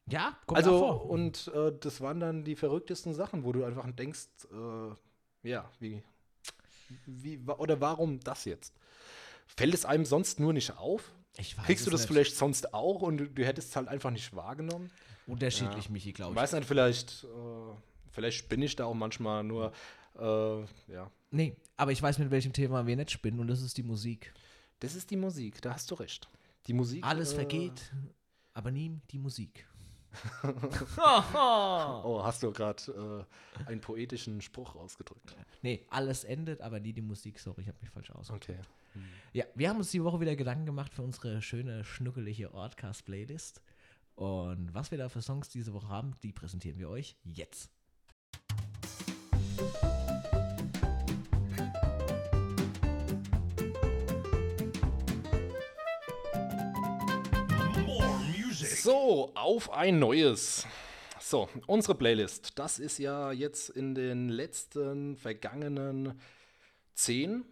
Ja, 0.08 0.36
kommt 0.48 0.58
also, 0.58 0.80
vor. 0.80 1.10
und 1.12 1.52
äh, 1.54 1.72
das 1.80 2.02
waren 2.02 2.20
dann 2.20 2.44
die 2.44 2.56
verrücktesten 2.56 3.14
Sachen, 3.14 3.44
wo 3.44 3.52
du 3.52 3.64
einfach 3.64 3.88
denkst, 3.92 4.28
äh, 4.52 5.48
ja, 5.48 5.70
wie, 5.80 6.02
wie, 7.06 7.38
oder 7.46 7.80
warum 7.80 8.20
das 8.22 8.46
jetzt? 8.46 8.74
Fällt 9.46 9.76
es 9.76 9.86
einem 9.86 10.06
sonst 10.06 10.40
nur 10.40 10.52
nicht 10.52 10.76
auf? 10.76 11.12
Ich 11.38 11.56
weiß 11.56 11.66
Kriegst 11.68 11.86
du 11.86 11.92
das 11.92 12.02
nicht. 12.02 12.08
vielleicht 12.08 12.36
sonst 12.36 12.74
auch 12.74 13.04
und 13.04 13.18
du, 13.18 13.30
du 13.30 13.46
hättest 13.46 13.70
es 13.70 13.76
halt 13.76 13.88
einfach 13.88 14.10
nicht 14.10 14.36
wahrgenommen? 14.36 14.90
Unterschiedlich, 15.28 15.92
Michi, 15.92 16.12
glaube 16.12 16.32
ich. 16.32 16.38
Weiß 16.38 16.54
nicht, 16.54 16.66
vielleicht, 16.66 17.24
äh, 17.24 17.76
vielleicht 18.10 18.50
bin 18.50 18.64
ich 18.64 18.76
da 18.76 18.86
auch 18.86 18.96
manchmal 18.96 19.44
nur, 19.44 19.74
äh, 20.18 20.62
ja. 20.92 21.12
Nee, 21.34 21.58
aber 21.78 21.92
ich 21.92 22.02
weiß, 22.02 22.20
mit 22.20 22.30
welchem 22.30 22.54
Thema 22.54 22.86
wir 22.86 22.96
nicht 22.96 23.10
spinnen 23.10 23.40
und 23.40 23.48
das 23.48 23.62
ist 23.62 23.76
die 23.78 23.84
Musik. 23.84 24.32
Das 24.80 24.94
ist 24.94 25.10
die 25.10 25.18
Musik, 25.18 25.62
da 25.64 25.74
hast 25.74 25.90
du 25.90 25.96
recht. 25.96 26.30
Die 26.68 26.74
Musik. 26.74 27.04
Alles 27.04 27.34
äh, 27.34 27.36
vergeht, 27.36 27.92
aber 28.54 28.70
nie 28.70 29.02
die 29.10 29.18
Musik. 29.18 29.68
Oh, 31.34 32.22
hast 32.24 32.44
du 32.44 32.52
gerade 32.52 33.26
äh, 33.66 33.66
einen 33.68 33.82
poetischen 33.82 34.42
Spruch 34.42 34.76
ausgedrückt. 34.76 35.36
nee, 35.64 35.84
alles 35.90 36.24
endet, 36.24 36.62
aber 36.62 36.80
nie 36.80 36.94
die 36.94 37.02
Musik. 37.02 37.40
Sorry, 37.40 37.62
ich 37.62 37.68
habe 37.68 37.80
mich 37.82 37.90
falsch 37.90 38.12
ausgedrückt. 38.12 38.50
Okay. 38.50 38.60
Ja, 39.34 39.46
wir 39.56 39.70
haben 39.70 39.78
uns 39.78 39.90
die 39.90 40.04
Woche 40.04 40.20
wieder 40.20 40.36
Gedanken 40.36 40.68
gemacht 40.68 40.94
für 40.94 41.02
unsere 41.02 41.42
schöne, 41.42 41.84
schnuckelige 41.84 42.54
Ortcast-Playlist. 42.54 43.64
Und 44.14 44.72
was 44.76 44.92
wir 44.92 45.00
da 45.00 45.10
für 45.10 45.24
Songs 45.24 45.50
diese 45.50 45.74
Woche 45.74 45.88
haben, 45.88 46.14
die 46.22 46.32
präsentieren 46.32 46.78
wir 46.78 46.90
euch 46.90 47.18
jetzt. 47.24 47.72
So, 58.84 59.32
auf 59.36 59.72
ein 59.72 59.98
neues. 59.98 60.68
So, 61.18 61.48
unsere 61.68 61.96
Playlist. 61.96 62.60
Das 62.60 62.80
ist 62.80 62.98
ja 62.98 63.32
jetzt 63.32 63.70
in 63.70 63.96
den 63.96 64.28
letzten 64.28 65.16
vergangenen 65.16 66.20
zehn 66.94 67.46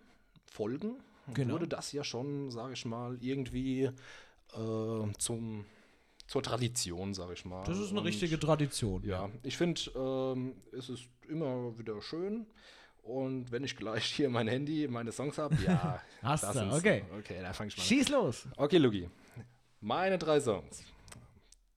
Folgen. 0.46 0.98
Genau. 1.34 1.54
Wurde 1.54 1.70
das 1.70 1.94
ja 1.94 2.04
schon, 2.04 2.52
sage 2.52 2.74
ich 2.74 2.84
mal, 2.84 3.18
irgendwie 3.22 3.84
äh, 3.84 5.14
zum, 5.20 5.64
zur 6.28 6.44
Tradition, 6.44 7.14
sage 7.14 7.32
ich 7.32 7.46
mal. 7.46 7.64
Das 7.64 7.80
ist 7.80 7.92
eine 7.92 8.02
Und 8.02 8.08
richtige 8.08 8.38
Tradition. 8.38 9.02
Ja, 9.06 9.30
ich 9.44 9.56
finde, 9.56 9.80
ähm, 9.96 10.56
es 10.78 10.90
ist 10.90 11.06
immer 11.30 11.78
wieder 11.80 12.02
schön. 12.02 12.46
Und 13.04 13.54
wenn 13.54 13.64
ich 13.64 13.78
gleich 13.78 14.04
hier 14.04 14.30
mein 14.30 14.50
Handy, 14.50 14.86
meine 14.90 15.14
Songs 15.14 15.38
habe, 15.38 15.56
ja. 15.66 16.02
Hast 16.24 16.44
du, 16.44 16.74
okay. 16.74 17.06
Okay, 17.20 17.38
da 17.42 17.54
fange 17.54 17.70
ich 17.70 17.78
mal 17.78 17.84
an. 17.84 17.88
Schieß 17.88 18.10
los! 18.10 18.50
Okay, 18.58 18.80
Lugi. 18.80 19.10
Meine 19.80 20.18
drei 20.18 20.42
Songs. 20.42 20.84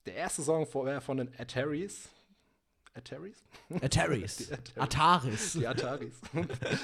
Der 0.06 0.14
erste 0.14 0.42
Song 0.42 0.66
wäre 0.72 1.00
von 1.00 1.16
den 1.16 1.32
Ataris. 1.38 2.10
Ataris? 2.94 3.42
Ataris. 3.82 4.52
Ataris. 4.52 4.76
Ataris. 4.76 5.52
Die 5.54 5.66
Ataris. 5.66 6.20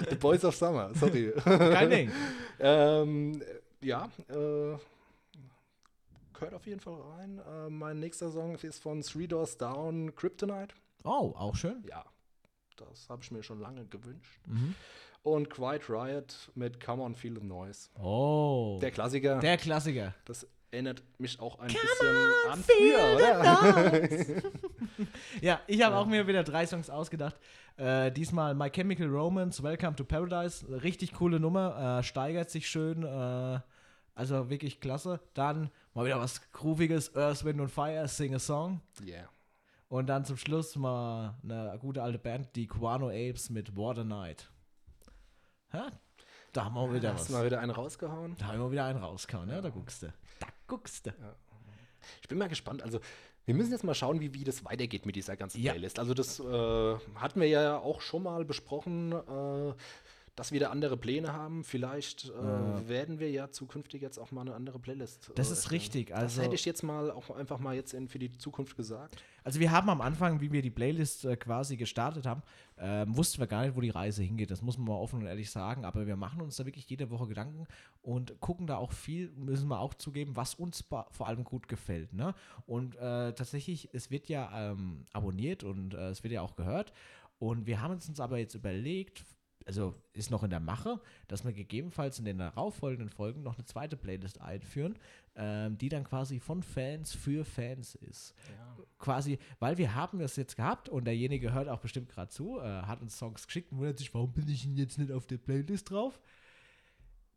The 0.09 0.17
Boys 0.17 0.45
of 0.45 0.57
Summer, 0.57 0.93
sorry. 0.95 1.33
Kein 1.45 1.91
Ding. 1.91 2.13
ähm, 2.59 3.43
ja, 3.81 4.11
äh, 4.29 4.77
gehört 6.35 6.55
auf 6.55 6.67
jeden 6.67 6.81
Fall 6.81 7.01
rein. 7.01 7.39
Äh, 7.39 7.71
mein 7.71 8.01
nächster 8.01 8.31
Song 8.31 8.57
ist 8.57 8.83
von 8.83 9.03
Three 9.03 9.29
Doors 9.29 9.57
Down, 9.57 10.15
Kryptonite. 10.17 10.75
Oh, 11.05 11.33
auch 11.37 11.55
schön. 11.55 11.85
Ja, 11.89 12.05
das 12.77 13.09
habe 13.09 13.23
ich 13.23 13.31
mir 13.31 13.43
schon 13.43 13.61
lange 13.61 13.87
gewünscht. 13.87 14.41
Mhm. 14.47 14.75
Und 15.23 15.51
Quiet 15.51 15.89
Riot 15.89 16.51
mit 16.55 16.83
Come 16.83 17.03
On 17.03 17.15
Feel 17.15 17.39
the 17.39 17.47
Noise. 17.47 17.91
Oh. 17.99 18.79
Der 18.81 18.91
Klassiker. 18.91 19.39
Der 19.39 19.59
Klassiker. 19.59 20.15
das 20.25 20.47
erinnert 20.71 21.03
mich 21.19 21.39
auch 21.41 21.59
ein 21.59 21.69
bisschen 21.69 22.51
an 22.51 22.65
früher, 22.65 23.17
oder? 23.17 23.93
Ja, 25.41 25.61
ich 25.67 25.83
habe 25.83 25.97
auch 25.97 26.07
mir 26.07 26.27
wieder 26.27 26.45
drei 26.45 26.67
Songs 26.67 26.91
ausgedacht. 26.91 27.37
Äh, 27.77 28.13
diesmal 28.13 28.55
My 28.55 28.71
Chemical 28.71 29.09
Romance, 29.09 29.63
Welcome 29.63 29.97
to 29.97 30.05
Paradise. 30.05 30.67
Richtig 30.83 31.15
coole 31.15 31.41
Nummer, 31.41 31.99
äh, 31.99 32.03
steigert 32.03 32.51
sich 32.51 32.69
schön. 32.69 33.03
Äh, 33.03 33.61
also 34.15 34.51
wirklich 34.51 34.81
klasse. 34.81 35.21
Dann 35.35 35.71
mal 35.95 36.05
wieder 36.05 36.21
was 36.21 36.53
Grooviges, 36.53 37.17
Earth, 37.17 37.45
Wind 37.45 37.61
und 37.61 37.71
Fire, 37.71 38.07
Sing 38.07 38.35
a 38.35 38.39
Song. 38.39 38.81
Yeah. 39.03 39.29
Und 39.89 40.07
dann 40.09 40.25
zum 40.25 40.37
Schluss 40.37 40.77
mal 40.77 41.39
eine 41.43 41.77
gute 41.81 42.03
alte 42.03 42.19
Band, 42.19 42.55
die 42.55 42.67
Guano 42.67 43.09
Apes 43.09 43.51
mit 43.51 43.77
Water 43.77 44.05
Night. 44.05 44.51
Hä? 45.71 45.79
Da 46.53 46.65
haben 46.65 46.75
wir 46.75 46.93
wieder 46.93 47.15
Hast 47.15 47.21
was. 47.21 47.27
du 47.29 47.33
mal 47.33 47.47
wieder 47.47 47.61
einen 47.61 47.71
rausgehauen? 47.71 48.37
Da 48.39 48.47
haben 48.47 48.59
wir 48.59 48.71
wieder 48.71 48.85
einen 48.85 49.03
rausgehauen, 49.03 49.49
ne? 49.49 49.63
Da 49.63 49.71
guckst 49.71 50.03
du. 50.03 50.13
Guckst 50.71 51.07
du. 51.07 51.11
Ich 52.23 52.29
bin 52.29 52.39
mal 52.39 52.49
gespannt. 52.49 52.83
Also, 52.83 53.01
Wir 53.47 53.55
müssen 53.55 53.73
jetzt 53.73 53.83
mal 53.83 53.95
schauen, 53.95 54.21
wie, 54.21 54.33
wie 54.35 54.45
das 54.45 54.65
weitergeht 54.65 55.05
mit 55.07 55.17
dieser 55.17 55.35
ganzen 55.37 55.61
Ja. 55.61 55.73
Playlist. 55.73 55.99
Also 55.99 56.15
das 56.15 56.39
äh, 56.39 56.45
hatten 57.17 57.41
wir 57.41 57.49
ja 57.49 57.79
auch 57.79 58.01
schon 58.01 58.23
mal 58.23 58.45
besprochen, 58.45 59.11
äh, 59.13 59.75
dass 60.41 60.53
wir 60.53 60.61
da 60.61 60.71
andere 60.71 60.97
Pläne 60.97 61.35
haben. 61.35 61.65
Vielleicht 61.65 62.31
äh, 62.31 62.89
werden 62.89 63.19
wir 63.19 63.31
ja 63.31 63.51
zukünftig 63.51 64.01
jetzt 64.01 64.17
auch 64.17 64.31
mal 64.31 64.41
eine 64.41 64.55
andere 64.55 64.79
Playlist. 64.79 65.31
Das 65.35 65.51
äh, 65.51 65.53
ist 65.53 65.71
richtig, 65.71 66.09
das 66.09 66.19
also- 66.19 66.41
hätte 66.41 66.55
ich 66.55 66.65
jetzt 66.65 66.83
mal 66.83 67.11
auch 67.11 67.29
einfach 67.29 67.59
mal 67.59 67.75
jetzt 67.75 67.93
in, 67.93 68.09
für 68.09 68.19
die 68.19 68.33
Zukunft 68.39 68.75
gesagt. 68.75 69.23
Also 69.45 69.61
wir 69.61 69.71
haben 69.71 69.91
am 69.91 70.01
Anfang, 70.01 70.41
wie 70.41 70.51
wir 70.51 70.63
die 70.63 70.71
Playlist 70.71 71.27
äh, 71.27 71.37
quasi 71.37 71.77
gestartet 71.77 72.25
haben, 72.25 72.43
ähm, 72.79 73.15
wussten 73.15 73.39
wir 73.39 73.49
gar 73.49 73.67
nicht, 73.67 73.77
wo 73.77 73.83
die 73.83 73.91
Reise 73.91 74.23
hingeht. 74.23 74.51
Das 74.51 74.63
muss 74.63 74.79
man 74.79 74.89
mal 74.89 74.95
offen 74.95 75.21
und 75.21 75.27
ehrlich 75.27 75.51
sagen. 75.51 75.85
Aber 75.85 76.07
wir 76.07 76.17
machen 76.17 76.41
uns 76.41 76.57
da 76.57 76.65
wirklich 76.65 76.89
jede 76.89 77.11
Woche 77.11 77.27
Gedanken 77.27 77.67
und 78.01 78.41
gucken 78.41 78.67
da 78.67 78.79
auch 78.79 78.93
viel, 78.93 79.31
müssen 79.37 79.69
wir 79.69 79.79
auch 79.79 79.93
zugeben, 79.93 80.37
was 80.37 80.55
uns 80.55 80.83
vor 80.89 81.29
allem 81.29 81.45
gut 81.45 81.69
gefällt. 81.69 82.15
Ne? 82.15 82.35
Und 82.65 82.97
äh, 82.97 83.35
tatsächlich, 83.35 83.91
es 83.93 84.11
wird 84.11 84.31
ja 84.31 84.71
ähm, 84.71 85.05
abonniert 85.13 85.65
und 85.65 85.93
äh, 85.93 86.09
es 86.09 86.23
wird 86.23 86.33
ja 86.33 86.41
auch 86.41 86.57
gehört. 86.57 86.95
Und 87.39 87.67
wir 87.67 87.83
haben 87.83 87.93
uns 87.93 88.21
aber 88.21 88.39
jetzt 88.39 88.55
überlegt, 88.55 89.23
also 89.67 89.95
ist 90.13 90.31
noch 90.31 90.43
in 90.43 90.51
der 90.51 90.61
Mache, 90.61 91.01
dass 91.29 91.45
wir 91.45 91.53
gegebenenfalls 91.53 92.19
in 92.19 92.25
den 92.25 92.39
darauffolgenden 92.39 93.11
Folgen 93.11 93.43
noch 93.43 93.57
eine 93.57 93.65
zweite 93.65 93.97
Playlist 93.97 94.41
einführen, 94.41 94.99
ähm, 95.37 95.79
die 95.79 95.89
dann 95.89 96.05
quasi 96.05 96.41
von 96.41 96.63
Fans 96.63 97.15
für 97.15 97.45
Fans 97.45 97.95
ist 97.95 98.35
quasi, 99.01 99.39
weil 99.59 99.79
wir 99.79 99.95
haben 99.95 100.21
das 100.21 100.37
jetzt 100.37 100.57
gehabt 100.57 100.89
und 100.89 101.05
derjenige 101.05 101.53
hört 101.53 101.69
auch 101.69 101.81
bestimmt 101.81 102.11
gerade 102.11 102.31
zu, 102.31 102.61
äh, 102.61 102.63
hat 102.63 103.01
uns 103.01 103.19
Songs 103.19 103.47
geschickt 103.47 103.73
und 103.73 103.79
wundert 103.79 103.99
sich, 103.99 104.15
warum 104.15 104.33
bin 104.33 104.49
ich 104.49 104.63
denn 104.63 104.77
jetzt 104.77 104.99
nicht 104.99 105.11
auf 105.11 105.27
der 105.27 105.39
Playlist 105.39 105.91
drauf? 105.91 106.21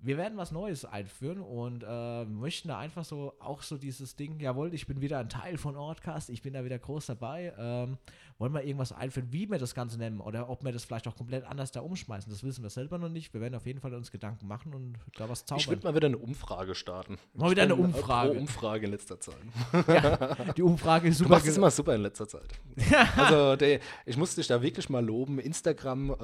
Wir 0.05 0.17
werden 0.17 0.37
was 0.37 0.51
Neues 0.51 0.83
einführen 0.85 1.39
und 1.39 1.83
äh, 1.87 2.25
möchten 2.25 2.67
da 2.67 2.77
einfach 2.77 3.05
so 3.05 3.33
auch 3.39 3.61
so 3.61 3.77
dieses 3.77 4.15
Ding, 4.17 4.39
jawohl, 4.39 4.73
ich 4.73 4.85
bin 4.85 4.99
wieder 5.01 5.19
ein 5.19 5.29
Teil 5.29 5.57
von 5.57 5.75
Ortcast, 5.77 6.29
ich 6.29 6.41
bin 6.41 6.53
da 6.53 6.65
wieder 6.65 6.77
groß 6.77 7.05
dabei. 7.05 7.53
Ähm, 7.57 7.97
wollen 8.39 8.53
wir 8.53 8.63
irgendwas 8.63 8.91
einführen, 8.91 9.27
wie 9.31 9.49
wir 9.49 9.59
das 9.59 9.73
Ganze 9.75 9.97
nennen 9.97 10.19
oder 10.19 10.49
ob 10.49 10.65
wir 10.65 10.71
das 10.73 10.83
vielleicht 10.83 11.07
auch 11.07 11.15
komplett 11.15 11.45
anders 11.45 11.71
da 11.71 11.79
umschmeißen, 11.81 12.29
das 12.31 12.43
wissen 12.43 12.63
wir 12.63 12.69
selber 12.69 12.97
noch 12.97 13.07
nicht. 13.07 13.33
Wir 13.33 13.39
werden 13.39 13.55
auf 13.55 13.65
jeden 13.65 13.79
Fall 13.79 13.93
uns 13.93 14.11
Gedanken 14.11 14.47
machen 14.47 14.73
und 14.73 14.97
da 15.15 15.29
was 15.29 15.41
Ich 15.41 15.45
zaubern. 15.45 15.67
würde 15.67 15.87
mal 15.87 15.95
wieder 15.95 16.07
eine 16.07 16.17
Umfrage 16.17 16.75
starten. 16.75 17.17
Mal 17.33 17.51
wieder 17.51 17.63
eine 17.63 17.73
Ich 17.73 17.79
Umfrage. 17.79 18.31
Pro 18.33 18.39
Umfrage 18.39 18.85
in 18.87 18.91
letzter 18.91 19.19
Zeit. 19.21 19.37
Die 20.57 20.63
Umfrage 20.63 21.07
ist 21.07 21.19
Du 21.19 21.23
super. 21.25 21.35
machst 21.35 21.47
es 21.47 21.55
immer 21.57 21.71
super 21.71 21.95
in 21.95 22.01
letzter 22.01 22.27
Zeit. 22.27 22.47
also 23.15 23.55
der, 23.55 23.79
ich 24.05 24.17
muss 24.17 24.35
dich 24.35 24.47
da 24.47 24.61
wirklich 24.61 24.89
mal 24.89 25.05
loben. 25.05 25.39
Instagram 25.39 26.09
äh, 26.11 26.15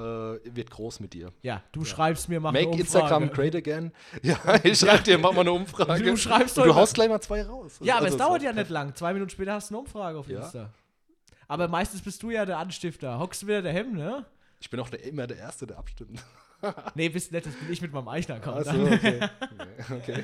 wird 0.55 0.69
groß 0.71 0.99
mit 0.99 1.13
dir. 1.13 1.31
ja, 1.43 1.63
du 1.71 1.85
schreibst 1.85 2.27
mir, 2.27 2.39
mach 2.41 2.53
eine 2.53 2.65
Make. 2.67 2.79
Instagram 2.81 3.29
great 3.29 3.55
again. 3.55 3.68
Ja, 4.23 4.37
ich 4.63 4.79
schreibe 4.79 5.03
dir, 5.03 5.17
mach 5.17 5.31
mal 5.31 5.41
eine 5.41 5.51
Umfrage. 5.51 6.03
Du 6.03 6.17
schreibst 6.17 6.57
Und 6.57 6.65
doch 6.67 6.73
du 6.73 6.75
haust 6.79 6.93
gleich 6.93 7.09
mal 7.09 7.21
zwei 7.21 7.43
raus. 7.43 7.79
Ja, 7.81 7.95
aber 7.97 8.05
Also, 8.05 8.17
es 8.17 8.19
dauert 8.25 8.41
so- 8.41 8.45
ja 8.47 8.53
nicht 8.53 8.69
lang. 8.69 8.95
Zwei 8.95 9.13
Minuten 9.13 9.29
später 9.31 9.53
hast 9.53 9.69
du 9.69 9.75
eine 9.75 9.79
Umfrage 9.79 10.17
auf 10.17 10.27
Ja. 10.27 10.39
Insta. 10.41 10.69
Aber 11.47 11.67
meistens 11.67 12.01
bist 12.01 12.21
du 12.21 12.29
ja 12.31 12.45
der 12.45 12.57
Anstifter. 12.59 13.17
Hockst 13.19 13.41
du 13.41 13.47
wieder 13.47 13.61
daheim, 13.61 13.93
ne? 13.93 14.25
Ich 14.59 14.69
bin 14.69 14.79
auch 14.79 14.89
der, 14.89 15.03
immer 15.03 15.25
der 15.27 15.37
Erste, 15.37 15.65
der 15.67 15.77
abstimmt. 15.77 16.23
Nee, 16.93 17.07
bist 17.07 17.31
nicht, 17.31 17.45
das 17.45 17.53
bin 17.55 17.71
ich 17.71 17.81
mit 17.81 17.93
meinem 17.93 18.09
eigenen 18.09 18.39
Account. 18.41 18.67
Dann. 18.67 18.83
okay. 18.93 19.19
okay. 19.89 20.23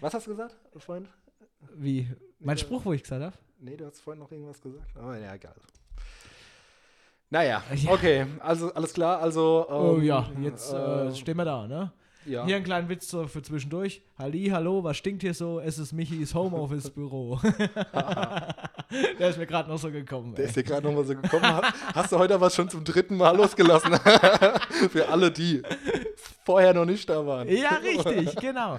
Was 0.00 0.14
hast 0.14 0.26
du 0.26 0.30
gesagt, 0.30 0.56
Freund? 0.78 1.06
Wie? 1.76 2.08
Mein 2.40 2.56
Spruch, 2.56 2.86
wo 2.86 2.94
ich 2.94 3.02
gesagt 3.02 3.22
habe? 3.22 3.36
Nee, 3.60 3.76
du 3.76 3.84
hast 3.84 4.00
vorhin 4.00 4.20
noch 4.22 4.32
irgendwas 4.32 4.62
gesagt. 4.62 4.96
Aber 4.96 5.18
ja, 5.18 5.34
egal. 5.34 5.54
Naja, 7.30 7.62
Ja. 7.74 7.90
okay, 7.92 8.26
also 8.40 8.72
alles 8.74 8.92
klar, 8.92 9.20
also. 9.20 9.66
Oh 9.68 9.96
ähm, 9.98 10.04
ja, 10.04 10.28
jetzt 10.40 10.72
äh, 10.72 11.08
äh, 11.08 11.14
stehen 11.14 11.36
wir 11.36 11.44
da, 11.44 11.66
ne? 11.66 11.92
Ja. 12.26 12.44
Hier 12.46 12.56
ein 12.56 12.64
kleiner 12.64 12.88
Witz 12.88 13.08
so 13.08 13.26
für 13.26 13.42
zwischendurch. 13.42 14.02
Halli, 14.18 14.48
hallo, 14.52 14.82
was 14.84 14.96
stinkt 14.96 15.22
hier 15.22 15.34
so? 15.34 15.60
Es 15.60 15.78
ist 15.78 15.92
Michis 15.92 16.34
Homeoffice-Büro. 16.34 17.40
Der 19.18 19.30
ist 19.30 19.38
mir 19.38 19.46
gerade 19.46 19.68
noch 19.70 19.78
so 19.78 19.90
gekommen. 19.90 20.34
Der 20.34 20.44
Ey. 20.44 20.48
ist 20.48 20.56
dir 20.56 20.62
gerade 20.64 20.86
nochmal 20.86 21.04
so 21.04 21.14
gekommen. 21.14 21.42
Hast, 21.44 21.74
hast 21.94 22.12
du 22.12 22.18
heute 22.18 22.34
aber 22.34 22.50
schon 22.50 22.68
zum 22.68 22.84
dritten 22.84 23.16
Mal 23.16 23.34
losgelassen? 23.36 23.94
Für 24.90 25.08
alle, 25.08 25.30
die 25.30 25.62
vorher 26.44 26.74
noch 26.74 26.84
nicht 26.84 27.08
da 27.08 27.24
waren. 27.26 27.48
Ja, 27.48 27.76
richtig, 27.76 28.36
genau. 28.36 28.78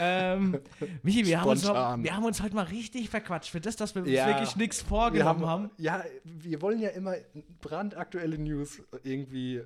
ähm, 0.00 0.58
Michi, 1.02 1.24
wir 1.26 1.40
haben, 1.40 1.50
uns 1.50 1.62
noch, 1.64 1.74
wir 2.02 2.16
haben 2.16 2.24
uns 2.24 2.42
heute 2.42 2.54
mal 2.56 2.64
richtig 2.64 3.08
verquatscht. 3.08 3.50
Für 3.50 3.60
das, 3.60 3.76
dass 3.76 3.94
wir 3.94 4.02
uns 4.02 4.10
Ja. 4.10 4.26
wirklich 4.26 4.56
nichts 4.56 4.82
Wir 4.82 4.88
vorgenommen 4.88 5.46
haben, 5.46 5.64
haben. 5.64 5.70
ja, 5.78 6.02
wir 6.24 6.60
wollen 6.60 6.80
ja 6.80 6.88
immer 6.90 7.14
brandaktuelle 7.60 8.38
News 8.38 8.82
irgendwie, 9.04 9.62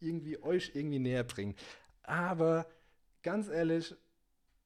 irgendwie 0.00 0.42
euch 0.42 0.72
irgendwie 0.74 0.98
näher 0.98 1.24
bringen. 1.24 1.54
Aber 2.08 2.66
ganz 3.22 3.48
ehrlich, 3.48 3.94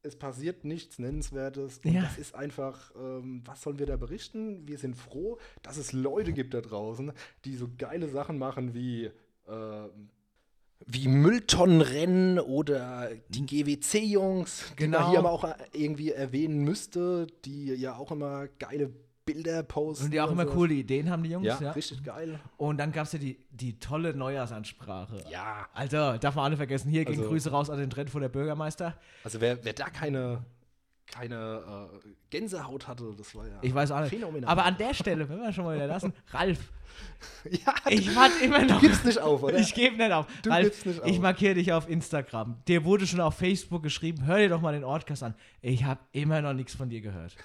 es 0.02 0.16
passiert 0.16 0.64
nichts 0.64 0.98
Nennenswertes. 0.98 1.80
Und 1.84 1.92
Ja. 1.92 2.02
das 2.02 2.18
ist 2.18 2.34
einfach, 2.34 2.92
ähm, 2.96 3.42
was 3.44 3.62
sollen 3.62 3.78
wir 3.78 3.86
da 3.86 3.96
berichten? 3.96 4.66
Wir 4.66 4.78
sind 4.78 4.96
froh, 4.96 5.38
dass 5.62 5.76
es 5.76 5.92
Leute 5.92 6.32
gibt 6.32 6.54
da 6.54 6.60
draußen, 6.60 7.12
die 7.44 7.56
so 7.56 7.68
geile 7.78 8.08
Sachen 8.08 8.38
machen 8.38 8.74
wie. 8.74 9.10
ähm, 9.48 10.08
wie 10.84 11.06
Mülltonnenrennen 11.06 12.40
oder 12.40 13.10
die 13.28 13.46
GWC-Jungs, 13.46 14.70
die 14.72 14.76
Genau. 14.76 14.98
man 15.00 15.10
hier 15.10 15.18
aber 15.20 15.30
auch 15.30 15.44
irgendwie 15.72 16.10
erwähnen 16.10 16.64
müsste, 16.64 17.28
die 17.44 17.66
ja 17.74 17.94
auch 17.96 18.10
immer 18.10 18.48
geile 18.58 18.90
Bilder 19.34 19.62
posten. 19.62 20.06
Und 20.06 20.10
die 20.12 20.20
auch 20.20 20.30
immer 20.30 20.42
sowas. 20.44 20.54
coole 20.54 20.74
Ideen 20.74 21.10
haben, 21.10 21.22
die 21.22 21.30
Jungs. 21.30 21.46
Ja, 21.46 21.58
Ja, 21.60 21.70
richtig 21.72 22.02
geil. 22.04 22.38
Und 22.56 22.78
dann 22.78 22.92
gab 22.92 23.06
es 23.06 23.12
ja 23.12 23.18
die, 23.18 23.38
die 23.50 23.78
tolle 23.78 24.14
Neujahrsansprache. 24.14 25.24
Ja. 25.30 25.66
Alter, 25.74 26.18
darf 26.18 26.34
man 26.34 26.44
alle 26.46 26.56
vergessen. 26.56 26.90
Hier 26.90 27.04
gehen 27.04 27.18
Also- 27.18 27.28
Grüße 27.28 27.50
raus 27.50 27.70
an 27.70 27.78
den 27.78 27.90
Trend 27.90 28.10
von 28.10 28.20
der 28.22 28.28
Bürgermeister. 28.28 28.94
Also 29.24 29.40
wer, 29.40 29.64
wer 29.64 29.72
da 29.72 29.88
keine, 29.90 30.44
keine 31.12 31.90
äh, 31.92 32.08
Gänsehaut 32.30 32.88
hatte, 32.88 33.14
das 33.16 33.34
war 33.34 33.46
ja 33.46 33.58
Ich 33.62 33.72
weiß 33.74 33.90
auch 33.92 34.04
phänomenal. 34.06 34.50
Aber 34.50 34.64
an 34.64 34.76
der 34.78 34.94
Stelle, 34.94 35.28
wenn 35.28 35.38
wir 35.40 35.52
schon 35.52 35.64
mal 35.64 35.76
wieder 35.76 35.86
lassen, 35.86 36.12
Ralf, 36.30 36.58
ja, 37.50 37.74
ich 37.88 38.14
warte 38.16 38.44
immer 38.44 38.62
noch. 38.64 38.80
du 38.80 38.86
gibst 38.86 39.04
nicht 39.04 39.18
auf, 39.18 39.42
oder? 39.42 39.58
Ich 39.58 39.74
gebe 39.74 39.96
nicht 39.96 40.12
auf. 40.12 40.26
Du 40.42 40.50
Ralf, 40.50 40.64
gibst 40.64 40.86
nicht 40.86 41.00
ich 41.04 41.16
auf. 41.16 41.22
markiere 41.22 41.54
dich 41.54 41.72
auf 41.72 41.88
Instagram. 41.88 42.56
Dir 42.66 42.84
wurde 42.84 43.06
schon 43.06 43.20
auf 43.20 43.34
Facebook 43.36 43.82
geschrieben, 43.82 44.24
hör 44.26 44.38
dir 44.38 44.48
doch 44.48 44.60
mal 44.60 44.72
den 44.72 44.84
Ortcast 44.84 45.22
an. 45.22 45.34
Ich 45.60 45.84
habe 45.84 46.00
immer 46.12 46.40
noch 46.42 46.54
nichts 46.54 46.74
von 46.74 46.88
dir 46.88 47.00
gehört. 47.00 47.36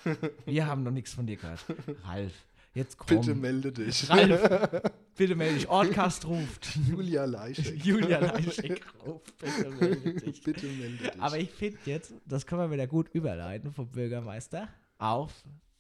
Wir 0.46 0.66
haben 0.66 0.84
noch 0.84 0.92
nichts 0.92 1.14
von 1.14 1.26
dir 1.28 1.36
gehört. 1.38 1.64
Ralf, 2.06 2.34
jetzt 2.78 2.98
komm. 2.98 3.20
Bitte 3.20 3.36
melde 3.36 3.72
dich. 3.72 4.10
Ralf, 4.10 4.82
bitte 5.16 5.36
melde 5.36 5.56
dich. 5.56 5.68
Ortcast 5.68 6.26
ruft. 6.26 6.78
Julia 6.88 7.26
Leischek. 7.26 7.76
Julia 7.86 8.20
Leischek 8.20 8.82
ruft. 9.06 9.38
Bitte 9.38 9.70
melde 9.72 10.14
dich. 10.14 10.42
Bitte 10.44 10.66
melde 10.68 10.98
dich. 10.98 11.22
Aber 11.22 11.38
ich 11.38 11.52
finde 11.52 11.78
jetzt, 11.86 12.14
das 12.26 12.46
können 12.46 12.62
wir 12.62 12.72
wieder 12.72 12.88
gut 12.88 13.10
überleiten 13.14 13.72
vom 13.74 13.90
Bürgermeister 13.90 14.70
auf 14.98 15.34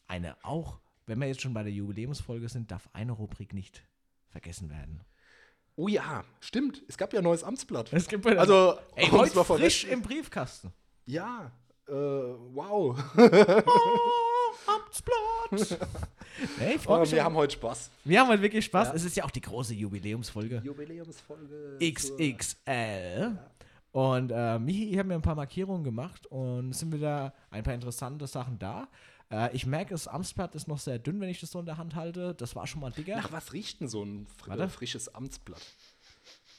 eine 0.08 0.36
auch, 0.44 0.80
wenn 1.06 1.20
wir 1.20 1.28
jetzt 1.28 1.42
schon 1.42 1.54
bei 1.54 1.64
der 1.64 1.72
Jubiläumsfolge 1.72 2.50
sind, 2.50 2.72
darf 2.72 2.90
eine 2.94 3.12
Rubrik 3.12 3.54
nicht 3.54 3.84
vergessen 4.30 4.70
werden. 4.70 5.02
oh 5.76 5.88
ja, 5.88 6.24
stimmt. 6.40 6.84
Es 6.88 6.98
gab 6.98 7.14
ja 7.14 7.20
ein 7.20 7.24
neues 7.24 7.44
Amtsblatt. 7.44 7.92
Es 7.94 8.08
gibt 8.08 8.26
also, 8.26 8.78
Ey, 8.96 9.08
heute 9.08 9.44
frisch 9.44 9.86
im 9.86 10.02
Briefkasten. 10.02 10.74
Ja, 11.06 11.52
äh, 11.88 11.92
wow. 12.54 12.98
Oh, 13.18 14.72
Amtsblatt. 14.72 15.80
Hey, 16.60 16.78
Oh, 16.86 17.00
wir 17.00 17.06
schon. 17.08 17.20
haben 17.24 17.34
heute 17.34 17.54
Spaß. 17.56 17.90
wir 18.04 18.20
haben 18.20 18.28
heute 18.28 18.44
wirklich 18.44 18.64
Spaß. 18.66 18.90
Ja. 18.90 18.94
Es 18.94 19.04
ist 19.04 19.16
ja 19.18 19.24
auch 19.24 19.32
die 19.32 19.42
große 19.42 19.74
Jubiläumsfolge. 19.74 20.62
Jubiläumsfolge. 20.64 21.80
XXL. 21.82 23.40
Und 23.92 24.32
äh, 24.32 24.60
Michi, 24.60 24.92
ich 24.92 25.00
habe 25.00 25.08
mir 25.08 25.16
ein 25.16 25.22
paar 25.24 25.34
Markierungen 25.34 25.84
gemacht 25.84 26.28
und 26.28 26.70
es 26.70 26.80
sind 26.80 26.94
wieder 26.94 27.34
ein 27.50 27.64
paar 27.64 27.74
interessante 27.74 28.28
Sachen 28.28 28.60
da. 28.60 28.88
Äh, 29.32 29.56
ich 29.56 29.66
merke, 29.66 29.96
das 29.96 30.08
Amtsblatt 30.08 30.54
ist 30.54 30.68
noch 30.68 30.78
sehr 30.78 31.00
dünn, 31.00 31.20
wenn 31.22 31.30
ich 31.30 31.40
das 31.40 31.50
so 31.50 31.60
in 31.60 31.66
der 31.66 31.78
Hand 31.80 31.96
halte. 31.96 32.36
Das 32.36 32.56
war 32.56 32.68
schon 32.68 32.82
mal 32.82 32.92
dicker. 32.92 33.16
Nach 33.16 33.32
was 33.32 33.54
riecht 33.54 33.82
denn 33.82 33.88
so 33.88 34.04
ein 34.04 34.28
fr 34.38 34.50
Warte. 34.50 34.70
frisches 34.70 35.14
Amtsblatt? 35.16 35.66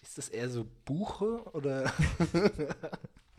Ist 0.02 0.18
das 0.18 0.28
eher 0.28 0.48
so 0.50 0.66
Buche 0.86 1.40
oder 1.52 1.84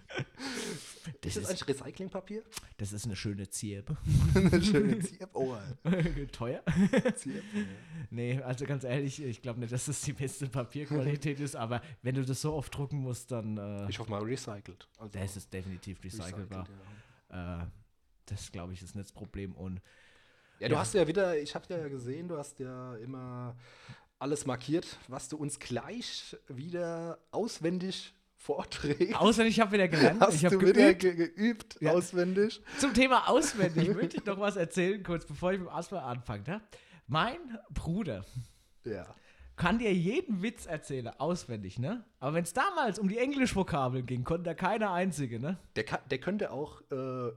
das, 1.22 1.36
ist 1.36 1.38
das 1.38 1.38
ist, 1.38 1.50
eigentlich 1.50 1.68
Recyclingpapier? 1.68 2.44
das 2.78 2.94
ist 2.94 3.06
eine 3.06 3.16
schöne 3.16 3.50
Zirbe. 3.50 3.98
Eine 4.36 4.62
schöne 4.62 5.00
Zierp. 5.00 5.30
Oh, 5.34 5.56
Teuer? 6.32 6.64
Zierp. 7.16 7.44
Nee, 8.10 8.42
also 8.42 8.66
ganz 8.66 8.84
ehrlich, 8.84 9.22
ich 9.22 9.42
glaube 9.42 9.60
nicht, 9.60 9.72
dass 9.72 9.86
das 9.86 10.02
die 10.02 10.14
beste 10.14 10.48
Papierqualität 10.48 11.40
ist, 11.40 11.56
aber 11.56 11.82
wenn 12.02 12.16
du 12.16 12.24
das 12.26 12.42
so 12.42 12.54
oft 12.54 12.74
drucken 12.76 12.98
musst, 13.00 13.32
dann 13.32 13.58
äh, 13.58 13.90
Ich 13.90 14.00
hoffe 14.00 14.10
mal 14.10 14.24
recycelt. 14.24 14.88
Also 14.98 15.12
das 15.20 15.38
ist 15.38 15.54
definitiv 15.54 16.04
recycelbar. 16.04 16.62
recycelt, 16.62 16.70
ja. 17.32 17.64
Äh, 17.64 17.68
das 18.26 18.52
glaube 18.52 18.74
ich 18.74 18.82
ist 18.82 18.96
nicht 18.96 19.06
das 19.08 19.12
Problem. 19.14 19.54
Und 19.54 19.82
Ja, 20.60 20.68
du 20.70 20.74
Ja. 20.76 20.80
hast 20.82 20.94
ja 20.94 21.08
wieder, 21.08 21.40
ich 21.40 21.54
habe 21.56 21.66
ja 21.74 21.88
gesehen, 21.88 22.28
du 22.28 22.38
hast 22.38 22.60
ja 22.60 22.96
immer 22.98 23.56
alles 24.20 24.46
markiert, 24.46 24.98
was 25.08 25.30
du 25.30 25.38
uns 25.38 25.60
gleich 25.60 26.36
wieder 26.48 27.20
auswendig 27.32 28.14
vorträgst. 28.42 29.16
auswendig, 29.16 29.56
ich 29.58 29.60
habe 29.62 29.74
wieder 29.74 29.88
gelernt. 29.88 30.22
Hast 30.22 30.36
ich 30.36 30.46
habe 30.46 30.60
wieder 30.62 30.94
geübt. 30.94 31.00
ge 31.02 31.14
geübt, 31.16 31.78
Ja. 31.82 31.92
auswendig? 31.92 32.62
Zum 32.80 32.94
Thema 32.94 33.28
auswendig 33.30 33.90
möchte 33.96 34.18
ich 34.18 34.26
noch 34.26 34.40
was 34.40 34.56
erzählen, 34.56 35.04
kurz 35.04 35.26
bevor 35.26 35.52
ich 35.52 35.60
mit 35.60 35.68
dem 35.68 35.74
Asper 35.74 36.04
anfange. 36.04 36.44
Ne? 36.48 36.62
Mein 37.08 37.38
Bruder 37.70 38.26
Ja. 38.86 39.14
kann 39.58 39.78
dir 39.78 39.94
jeden 39.94 40.42
Witz 40.42 40.66
erzählen, 40.66 41.10
auswendig, 41.20 41.80
ne? 41.80 42.06
Aber 42.20 42.34
wenn 42.36 42.44
es 42.44 42.54
damals 42.54 42.98
um 42.98 43.10
die 43.10 43.18
Englischvokabeln 43.18 44.06
ging, 44.06 44.24
konnte 44.24 44.50
er 44.50 44.56
keine 44.56 44.90
einzige, 44.92 45.40
ne? 45.40 45.58
Der, 45.76 45.84
kann, 45.84 46.00
der 46.10 46.20
könnte 46.20 46.52
auch 46.52 46.82
äh, 46.92 47.32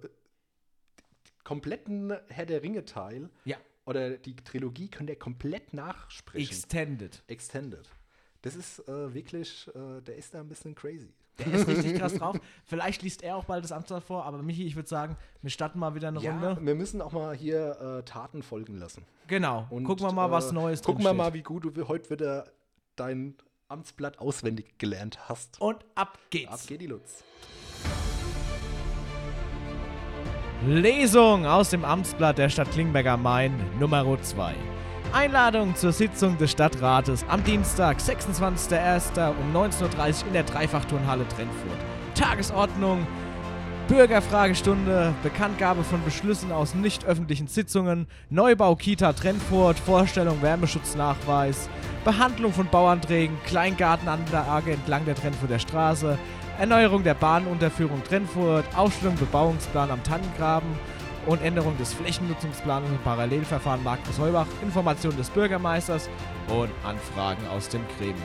kompletten 1.44 2.12
Herr 2.28 2.46
der 2.46 2.62
Ringe-Teil 2.62 3.28
Ja. 3.44 3.56
oder 3.86 4.16
die 4.18 4.36
Trilogie 4.36 4.88
könnt 4.88 5.10
ihr 5.10 5.18
komplett 5.18 5.74
nachsprechen. 5.74 6.46
Extended. 6.48 7.22
Extended. 7.26 7.88
Das 8.42 8.56
ist 8.56 8.80
äh, 8.88 9.14
wirklich, 9.14 9.68
äh, 9.74 10.00
der 10.02 10.16
ist 10.16 10.34
da 10.34 10.40
ein 10.40 10.48
bisschen 10.48 10.74
crazy. 10.74 11.12
Der 11.38 11.46
ist 11.54 11.66
richtig 11.68 11.94
krass 11.98 12.14
drauf. 12.18 12.36
Vielleicht 12.64 13.02
liest 13.02 13.22
er 13.22 13.36
auch 13.36 13.44
bald 13.44 13.62
das 13.64 13.70
Amtsblatt 13.72 14.02
vor, 14.02 14.24
aber 14.26 14.42
Michi, 14.42 14.66
ich 14.66 14.74
würde 14.76 14.88
sagen, 14.88 15.16
wir 15.40 15.50
starten 15.50 15.78
mal 15.78 15.94
wieder 15.94 16.08
eine 16.08 16.20
Ja, 16.20 16.32
Runde. 16.32 16.58
wir 16.60 16.74
müssen 16.74 17.00
auch 17.00 17.12
mal 17.12 17.34
hier 17.36 17.80
äh, 17.80 18.02
Taten 18.02 18.42
folgen 18.42 18.76
lassen. 18.78 19.04
Genau. 19.28 19.66
Und, 19.70 19.84
Gucken 19.84 20.04
wir 20.06 20.12
mal, 20.12 20.30
was 20.30 20.50
äh, 20.50 20.54
Neues 20.54 20.82
Gucken 20.82 21.04
wir 21.04 21.14
mal, 21.14 21.32
wie 21.34 21.42
gut 21.42 21.64
du 21.64 21.88
heute 21.88 22.10
wieder 22.10 22.50
dein 22.96 23.36
Amtsblatt 23.68 24.18
auswendig 24.18 24.76
gelernt 24.78 25.28
hast. 25.28 25.60
Und 25.60 25.84
ab 25.94 26.18
geht's. 26.30 26.52
Ab 26.52 26.60
geht 26.66 26.80
die 26.80 26.88
Lutz. 26.88 27.22
Lesung 30.66 31.46
aus 31.46 31.70
dem 31.70 31.84
Amtsblatt 31.84 32.38
der 32.38 32.48
Stadt 32.48 32.70
Klingberg 32.72 33.06
am 33.06 33.22
Main, 33.22 33.52
Nummer 33.80 34.04
2. 34.20 34.54
Einladung 35.12 35.76
zur 35.76 35.92
Sitzung 35.92 36.38
des 36.38 36.52
Stadtrates 36.52 37.26
am 37.28 37.44
Dienstag, 37.44 37.98
26.01. 37.98 39.28
um 39.28 39.54
19.30 39.54 39.82
Uhr 39.82 40.26
in 40.28 40.32
der 40.32 40.44
Dreifachturnhalle 40.44 41.28
Trennfurt. 41.28 41.78
Tagesordnung, 42.14 43.06
Bürgerfragestunde, 43.88 45.12
Bekanntgabe 45.22 45.84
von 45.84 46.02
Beschlüssen 46.02 46.50
aus 46.50 46.74
nicht 46.74 47.04
öffentlichen 47.04 47.46
Sitzungen, 47.46 48.06
Neubau 48.30 48.74
Kita 48.74 49.12
Trennfurt, 49.12 49.78
Vorstellung 49.78 50.40
Wärmeschutznachweis, 50.40 51.68
Behandlung 52.06 52.54
von 52.54 52.68
Bauanträgen, 52.68 53.36
Kleingartenanlage 53.44 54.72
entlang 54.72 55.04
der 55.04 55.14
Trennfurter 55.14 55.58
Straße, 55.58 56.18
Erneuerung 56.58 57.04
der 57.04 57.14
Bahnunterführung 57.14 58.02
Trennfurt, 58.02 58.64
Aufstellung 58.74 59.16
Bebauungsplan 59.16 59.90
am 59.90 60.02
Tannengraben 60.04 60.70
und 61.26 61.42
Änderung 61.42 61.76
des 61.78 61.92
Flächennutzungsplans 61.92 62.88
im 62.88 62.98
Parallelverfahren 62.98 63.82
Markus 63.82 64.18
Heubach, 64.18 64.46
Information 64.62 65.16
des 65.16 65.30
Bürgermeisters 65.30 66.08
und 66.48 66.70
Anfragen 66.84 67.46
aus 67.48 67.68
dem 67.68 67.82
Gremium. 67.98 68.16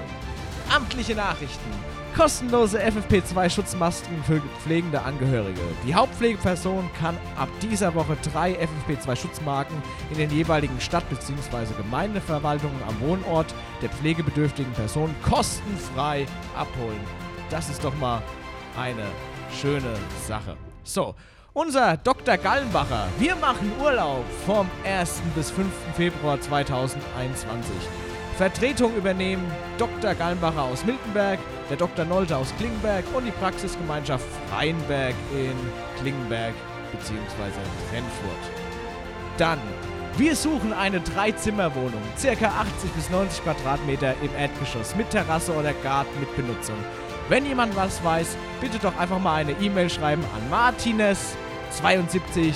Amtliche 0.74 1.16
Nachrichten. 1.16 1.72
Kostenlose 2.16 2.80
FFP2-Schutzmasken 2.84 4.24
für 4.24 4.42
pflegende 4.64 5.02
Angehörige. 5.04 5.62
Die 5.86 5.94
Hauptpflegeperson 5.94 6.90
kann 7.00 7.16
ab 7.38 7.48
dieser 7.62 7.94
Woche 7.94 8.18
drei 8.34 8.58
FFP2-Schutzmarken 8.58 9.76
in 10.12 10.18
den 10.18 10.32
jeweiligen 10.32 10.82
Stadt- 10.82 11.08
bzw. 11.10 11.74
Gemeindeverwaltungen 11.78 12.82
am 12.88 13.00
Wohnort 13.02 13.54
der 13.82 13.90
pflegebedürftigen 13.90 14.74
Person 14.74 15.14
kostenfrei 15.30 16.26
abholen. 16.56 17.00
Das 17.52 17.70
ist 17.70 17.84
doch 17.84 17.96
mal 17.98 18.22
eine 18.78 19.06
schöne 19.52 19.94
Sache. 20.28 20.58
So, 20.84 21.14
unser 21.58 21.98
Dr. 21.98 22.38
Gallenbacher. 22.38 23.08
Wir 23.18 23.36
machen 23.36 23.72
Urlaub 23.82 24.24
vom 24.46 24.70
1. 24.86 25.24
bis 25.34 25.50
5. 25.50 25.68
Februar 25.96 26.40
2021. 26.40 27.74
Vertretung 28.38 28.96
übernehmen 28.96 29.44
Dr. 29.80 30.14
Gallenbacher 30.14 30.62
aus 30.62 30.86
Miltenberg, 30.86 31.40
der 31.68 31.78
Dr. 31.78 32.06
Nolte 32.06 32.38
aus 32.38 32.54
Klingenberg 32.60 33.04
und 33.16 33.26
die 33.26 33.32
Praxisgemeinschaft 33.32 34.28
Freienberg 34.52 35.16
in 35.34 35.56
Klingenberg 36.00 36.54
bzw. 36.92 37.16
Trennfurt. 37.90 38.44
Dann, 39.40 39.60
wir 40.16 40.36
suchen 40.36 40.74
eine 40.74 41.02
Dreizimmerwohnung, 41.02 42.04
circa 42.20 42.50
80 42.50 42.92
bis 42.92 43.10
90 43.10 43.44
Quadratmeter 43.44 44.14
im 44.22 44.30
Erdgeschoss 44.38 44.96
mit 44.96 45.10
Terrasse 45.10 45.56
oder 45.56 45.74
Garten 45.74 46.20
mit 46.20 46.36
Benutzung. 46.36 46.78
Wenn 47.30 47.48
jemand 47.48 47.76
was 47.76 48.04
weiß, 48.04 48.38
bitte 48.62 48.78
doch 48.78 48.96
einfach 48.98 49.20
mal 49.20 49.38
eine 49.38 49.54
E-Mail 49.54 49.90
schreiben 49.90 50.24
an 50.36 50.50
martinez72 51.72 52.56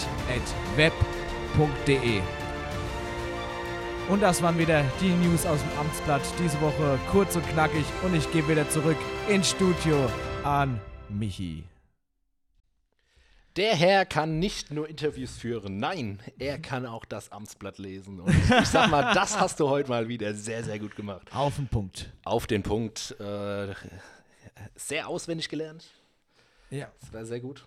Und 4.10 4.22
das 4.22 4.42
waren 4.42 4.58
wieder 4.58 4.84
die 5.00 5.10
News 5.10 5.46
aus 5.46 5.60
dem 5.60 5.80
Amtsblatt 5.80 6.22
diese 6.40 6.60
Woche, 6.62 7.00
kurz 7.12 7.36
und 7.36 7.48
knackig. 7.50 7.86
Und 8.04 8.16
ich 8.16 8.32
gebe 8.32 8.50
wieder 8.50 8.70
zurück 8.70 8.98
ins 9.30 9.52
Studio 9.52 10.10
an 10.44 10.80
Michi. 11.10 11.64
Der 13.58 13.76
Herr 13.76 14.06
kann 14.06 14.40
nicht 14.40 14.72
nur 14.72 14.88
Interviews 14.88 15.36
führen, 15.36 15.78
nein, 15.78 16.20
er 16.40 16.58
kann 16.58 16.86
auch 16.86 17.04
das 17.04 17.34
Amtsblatt 17.34 17.80
lesen. 17.80 18.22
Und 18.22 18.30
ich, 18.30 18.50
ich 18.50 18.68
sag 18.68 18.90
mal, 18.90 19.14
das 19.14 19.38
hast 19.38 19.60
du 19.60 19.68
heute 19.68 19.90
mal 19.90 20.08
wieder 20.08 20.34
sehr, 20.34 20.64
sehr 20.64 20.80
gut 20.80 20.96
gemacht. 20.96 21.28
Auf 21.34 21.58
den 21.58 21.68
Punkt. 21.68 22.14
Auf 22.24 22.48
den 22.48 22.64
Punkt. 22.64 23.14
Äh, 23.20 23.74
sehr 24.76 25.10
auswendig 25.10 25.50
gelernt. 25.50 25.86
Ja. 26.70 26.90
Das 27.02 27.14
war 27.14 27.26
sehr 27.26 27.42
gut. 27.42 27.66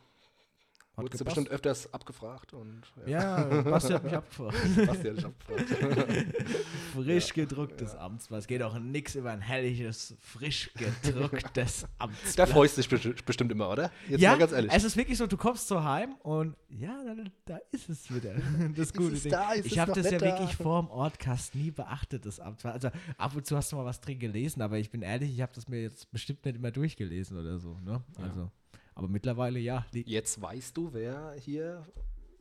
Hat 0.97 1.03
Wurdest 1.03 1.21
du 1.23 1.25
bestimmt 1.25 1.49
öfters 1.51 1.93
abgefragt 1.93 2.53
und 2.53 2.83
Ja, 3.05 3.43
Basti 3.63 3.93
hat 3.95 4.05
mich 4.05 4.15
abgefragt. 4.15 4.57
Basti 4.87 5.09
hat 5.09 5.17
dich 5.17 5.25
abgefragt. 5.27 6.27
Frisch 6.95 7.33
gedrucktes 7.35 7.97
Amtsblatt. 7.97 8.43
Es 8.43 8.47
geht 8.47 8.63
auch 8.63 8.79
nix 8.79 9.17
über 9.17 9.33
ein 9.33 9.41
herrliches, 9.41 10.15
frisch 10.21 10.71
gedrucktes 10.75 11.85
Amtsblatt. 11.99 12.39
Da 12.39 12.47
freust 12.47 12.77
du 12.77 12.83
dich 12.83 12.91
besti- 12.91 13.25
bestimmt 13.27 13.51
immer, 13.51 13.71
oder? 13.71 13.91
Jetzt 14.09 14.21
ja, 14.21 14.31
mal 14.31 14.39
ganz 14.39 14.53
ehrlich. 14.53 14.71
es 14.73 14.85
ist 14.85 14.97
wirklich 14.97 15.19
so, 15.19 15.27
du 15.27 15.37
kommst 15.37 15.67
so 15.67 15.83
heim 15.83 16.15
und 16.23 16.55
ja, 16.69 16.97
da, 17.05 17.25
da 17.45 17.59
ist 17.73 17.89
es 17.89 18.15
wieder. 18.15 18.35
Das 18.77 18.93
gute 18.93 19.17
Ding. 19.17 19.33
da? 19.33 19.53
Ich 19.55 19.77
habe 19.81 19.93
das 19.93 20.09
ja 20.13 20.21
wirklich 20.21 20.55
vor 20.55 20.81
dem 20.81 20.91
Ortcast 20.91 21.57
nie 21.57 21.73
beachtet, 21.73 22.25
das 22.25 22.39
Amtsblatt. 22.39 22.75
Also 22.75 22.91
ab 23.19 23.35
und 23.35 23.45
zu 23.45 23.57
hast 23.57 23.73
du 23.73 23.77
mal 23.77 23.85
was 23.85 24.01
drin 24.01 24.21
gelesen, 24.21 24.63
aber 24.63 24.79
ich 24.79 24.91
bin 24.93 25.03
ehrlich, 25.03 25.33
ich 25.33 25.41
habe 25.41 25.53
das 25.53 25.67
mir 25.67 25.83
jetzt 25.83 26.09
bestimmt 26.13 26.45
nicht 26.45 26.55
immer 26.55 26.71
durchgelesen 26.71 27.37
oder 27.37 27.59
so. 27.59 27.81
Ne? 27.85 28.01
Also, 28.17 28.53
aber 28.95 29.09
mittlerweile 29.09 29.59
ja. 29.59 29.87
Jetzt 29.93 30.41
weißt 30.41 30.77
du, 30.77 30.93
wer 30.93 31.35
hier 31.39 31.87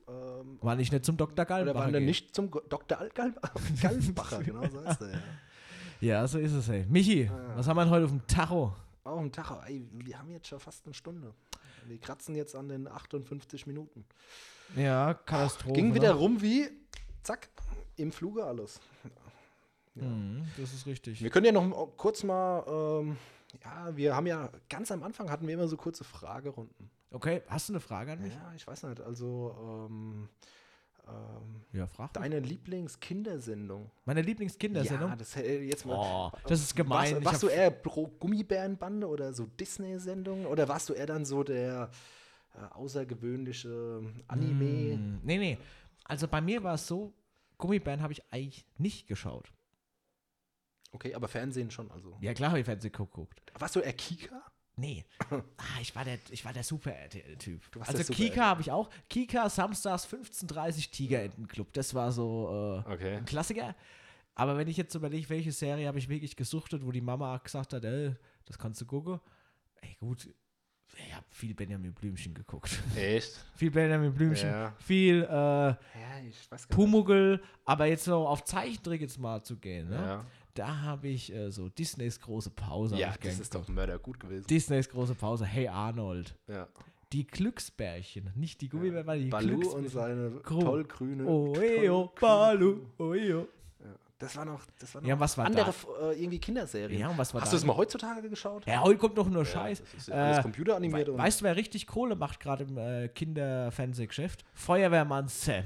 ähm, 0.08 0.58
war 0.62 0.76
nicht 0.76 0.92
nicht 0.92 1.06
zum 1.06 1.18
Dr. 1.18 1.34
oder 1.34 1.46
Gallenbacher. 1.46 1.80
waren 1.80 1.94
denn 1.94 2.02
geht. 2.02 2.08
nicht 2.08 2.36
zum 2.36 2.52
Dr. 2.52 2.98
Al 3.00 3.10
Gal 3.10 3.34
Gallenbacher, 3.82 4.44
genau 4.44 4.68
so 4.68 4.86
heißt 4.86 5.02
er, 5.02 5.12
ja. 5.12 5.20
Ja, 6.02 6.28
so 6.28 6.38
ist 6.38 6.52
es, 6.52 6.68
ey. 6.68 6.86
Michi, 6.90 7.30
Ah. 7.32 7.54
was 7.56 7.66
haben 7.68 7.78
wir 7.78 7.84
denn 7.86 7.92
heute 7.94 8.06
auf 8.06 8.12
dem 8.12 8.28
Tacho? 8.28 8.74
Auch 9.06 9.20
ein 9.20 9.32
Tag, 9.32 9.52
ey, 9.68 9.88
wir 9.94 10.20
haben 10.20 10.30
jetzt 10.32 10.48
schon 10.48 10.60
fast 10.60 10.86
eine 10.86 10.94
Stunde. 10.94 11.34
Wir 11.88 11.98
kratzen 11.98 12.36
jetzt 12.36 12.56
an 12.56 12.68
den 12.68 12.88
58 12.90 13.68
Minuten. 13.68 14.06
Ja, 14.76 15.14
Katastrophe. 15.14 15.74
Ging 15.74 15.90
ne? 15.90 15.96
wieder 15.96 16.12
rum 16.14 16.42
wie, 16.42 16.70
zack, 17.24 17.50
im 17.96 18.12
Fluge 18.12 18.44
alles. 18.44 18.82
Mhm, 19.96 20.44
das 20.58 20.74
ist 20.74 20.86
richtig. 20.88 21.22
Wir 21.22 21.30
können 21.30 21.46
ja 21.46 21.52
noch 21.52 21.96
kurz 21.98 22.24
mal, 22.24 22.66
ähm, 22.68 23.18
ja, 23.62 23.96
wir 23.96 24.16
haben 24.16 24.28
ja 24.28 24.50
ganz 24.70 24.92
am 24.92 25.04
Anfang 25.04 25.30
hatten 25.30 25.48
wir 25.48 25.54
immer 25.54 25.68
so 25.68 25.78
kurze 25.78 26.04
Fragerunden. 26.04 26.90
Okay, 27.12 27.42
hast 27.48 27.70
du 27.70 27.74
eine 27.74 27.80
Frage 27.80 28.14
an 28.14 28.22
mich? 28.22 28.34
Ja, 28.34 28.54
ich 28.56 28.66
weiß 28.66 28.84
nicht, 28.84 29.02
also 29.02 29.88
ähm, 29.90 30.30
ähm, 31.08 31.62
Ja, 31.72 31.86
frag 31.86 32.14
deine 32.14 32.40
Lieblingskindersendung. 32.40 33.92
Meine 34.06 34.22
Lieblingskindersendung? 34.22 35.10
Ja, 35.10 35.16
das 35.16 35.36
äh, 35.36 35.62
jetzt 35.62 35.86
mal. 35.86 36.32
Oh, 36.34 36.38
das 36.48 36.62
ist 36.62 36.76
gemein. 36.76 37.14
Warst, 37.16 37.26
warst 37.26 37.44
du 37.44 37.48
eher 37.48 37.70
pro 37.72 38.08
Gummibärenbande 38.08 39.08
oder 39.08 39.34
so 39.34 39.46
Disney-Sendung? 39.46 40.46
Oder 40.46 40.68
warst 40.68 40.90
du 40.90 40.94
eher 40.94 41.06
dann 41.06 41.26
so 41.26 41.44
der 41.44 41.92
äh, 42.56 42.74
außergewöhnliche 42.74 44.02
Anime? 44.28 44.98
Mm, 44.98 45.20
Nee, 45.24 45.38
nee. 45.38 45.58
Also 46.06 46.28
bei 46.28 46.42
mir 46.42 46.64
war 46.64 46.76
es 46.76 46.88
so, 46.88 47.14
Gummibären 47.58 48.02
habe 48.02 48.14
ich 48.14 48.24
eigentlich 48.32 48.66
nicht 48.78 49.08
geschaut. 49.08 49.52
Okay, 50.94 51.14
aber 51.16 51.28
Fernsehen 51.28 51.70
schon, 51.72 51.92
also. 51.92 52.16
Ja, 52.22 52.34
klar 52.34 52.52
habe 52.52 52.60
ich 52.60 52.66
Fernsehen 52.66 52.92
geguckt. 52.92 53.42
Warst 53.60 53.76
du 53.76 53.80
eher 53.82 53.94
Kika? 53.94 54.42
Nee. 54.76 55.06
Ah, 55.58 55.82
ich 55.82 55.96
war 55.96 56.04
der, 56.06 56.18
ich 56.30 56.44
war 56.46 56.54
der 56.54 56.64
Super-RTL-Typ. 56.64 57.62
Also 57.80 57.98
Super 57.98 58.14
Kika 58.14 58.42
habe 58.46 58.62
ich 58.62 58.72
auch. 58.72 58.90
Kika, 59.10 59.50
samstags 59.50 60.08
15.30 60.08 60.92
Tigerentenclub. 60.92 61.74
Das 61.74 61.94
war 61.94 62.12
so 62.12 62.84
äh, 62.88 62.92
Okay. 62.94 63.16
ein 63.18 63.26
Klassiker. 63.26 63.76
Aber 64.36 64.58
wenn 64.58 64.68
ich 64.68 64.78
jetzt 64.78 64.96
überlege, 64.96 65.30
welche 65.30 65.52
Serie 65.52 65.88
habe 65.88 66.00
ich 66.00 66.10
wirklich 66.10 66.36
gesuchtet, 66.36 66.84
wo 66.86 66.92
die 66.92 67.02
Mama 67.02 67.38
gesagt 67.38 67.74
hat, 67.74 67.84
ey, 67.84 68.16
das 68.46 68.58
kannst 68.58 68.82
du 68.82 68.86
gucken. 68.86 69.20
Ey, 69.82 69.96
gut, 70.00 70.28
ich 70.96 71.16
habe 71.16 71.26
viel 71.30 71.54
Benjamin 71.54 71.94
Blümchen 71.94 72.34
geguckt. 72.34 72.72
Echt? 72.96 73.32
viel 73.56 73.72
Benjamin 73.72 74.14
Blümchen. 74.14 74.50
Ja. 74.50 74.74
Viel 74.80 75.24
äh, 75.24 75.28
Ja, 75.30 75.78
ich 76.28 76.52
weiß 76.52 76.68
gar 76.68 76.76
Pumuckl. 76.76 77.42
Aber 77.66 77.86
jetzt 77.86 78.06
so 78.06 78.28
auf 78.28 78.44
Zeichentrick 78.44 79.02
jetzt 79.02 79.20
mal 79.20 79.44
zu 79.44 79.58
gehen, 79.58 79.90
ne? 79.90 79.96
Ja, 79.96 80.26
da 80.54 80.82
habe 80.82 81.08
ich 81.08 81.34
äh, 81.34 81.50
so 81.52 81.70
Disneys 81.70 82.20
große 82.20 82.50
Pause. 82.52 82.98
ja 82.98 83.14
das 83.22 83.40
ist 83.40 83.54
doch 83.56 83.68
Mörder 83.68 83.98
gut 84.00 84.20
gewesen. 84.20 84.46
Disneys 84.48 84.90
große 84.90 85.16
Pause. 85.16 85.46
Hey 85.46 85.68
Arnold. 85.68 86.36
ja. 86.48 86.68
Die 87.12 87.28
Glücksbärchen, 87.28 88.32
nicht 88.34 88.60
die 88.62 88.70
Gummibärchen, 88.70 89.06
sondern 89.06 89.24
die 89.24 89.30
Balu 89.30 89.54
und 89.54 89.60
Glücksbärchen. 89.60 89.90
seine 89.90 90.30
Gru- 90.42 90.62
tollgrüne. 90.64 91.26
Oeo, 91.28 92.12
Balu, 92.20 92.80
oeo. 92.98 93.48
Das 94.18 94.36
war 94.38 94.46
noch, 94.46 94.62
das 94.80 94.96
war 94.96 95.02
noch 95.02 95.08
Ja, 95.10 95.20
was 95.20 95.38
war 95.38 95.46
andere 95.46 95.74
da? 96.00 96.10
äh, 96.12 96.20
irgendwie 96.20 96.40
Kinderserien. 96.40 97.00
Ja, 97.00 97.10
und 97.10 97.18
was 97.20 97.32
war 97.34 97.42
Hast 97.42 97.50
da? 97.50 97.58
du 97.58 97.58
es 97.58 97.66
mal 97.66 97.76
heutzutage 97.78 98.28
geschaut? 98.30 98.66
Ja, 98.66 98.82
heute 98.82 98.98
kommt 98.98 99.18
doch 99.18 99.28
nur 99.30 99.44
Ja, 99.44 99.46
Scheiß. 99.46 99.82
das 99.84 99.94
ist 99.96 100.08
ja 100.08 100.16
alles 100.16 100.38
Äh, 100.38 100.42
computeranimiert. 100.44 101.08
We 101.08 101.12
und- 101.12 101.18
weißt 101.20 101.42
du, 101.42 101.46
wer 101.46 101.56
richtig 101.56 101.86
Kohle 101.88 102.16
macht 102.16 102.40
gerade 102.40 102.64
im 102.64 102.78
äh, 102.78 103.10
Kinderfernsehgeschäft? 103.10 104.44
Feuerwehrmann 104.54 105.28
Sam. 105.28 105.66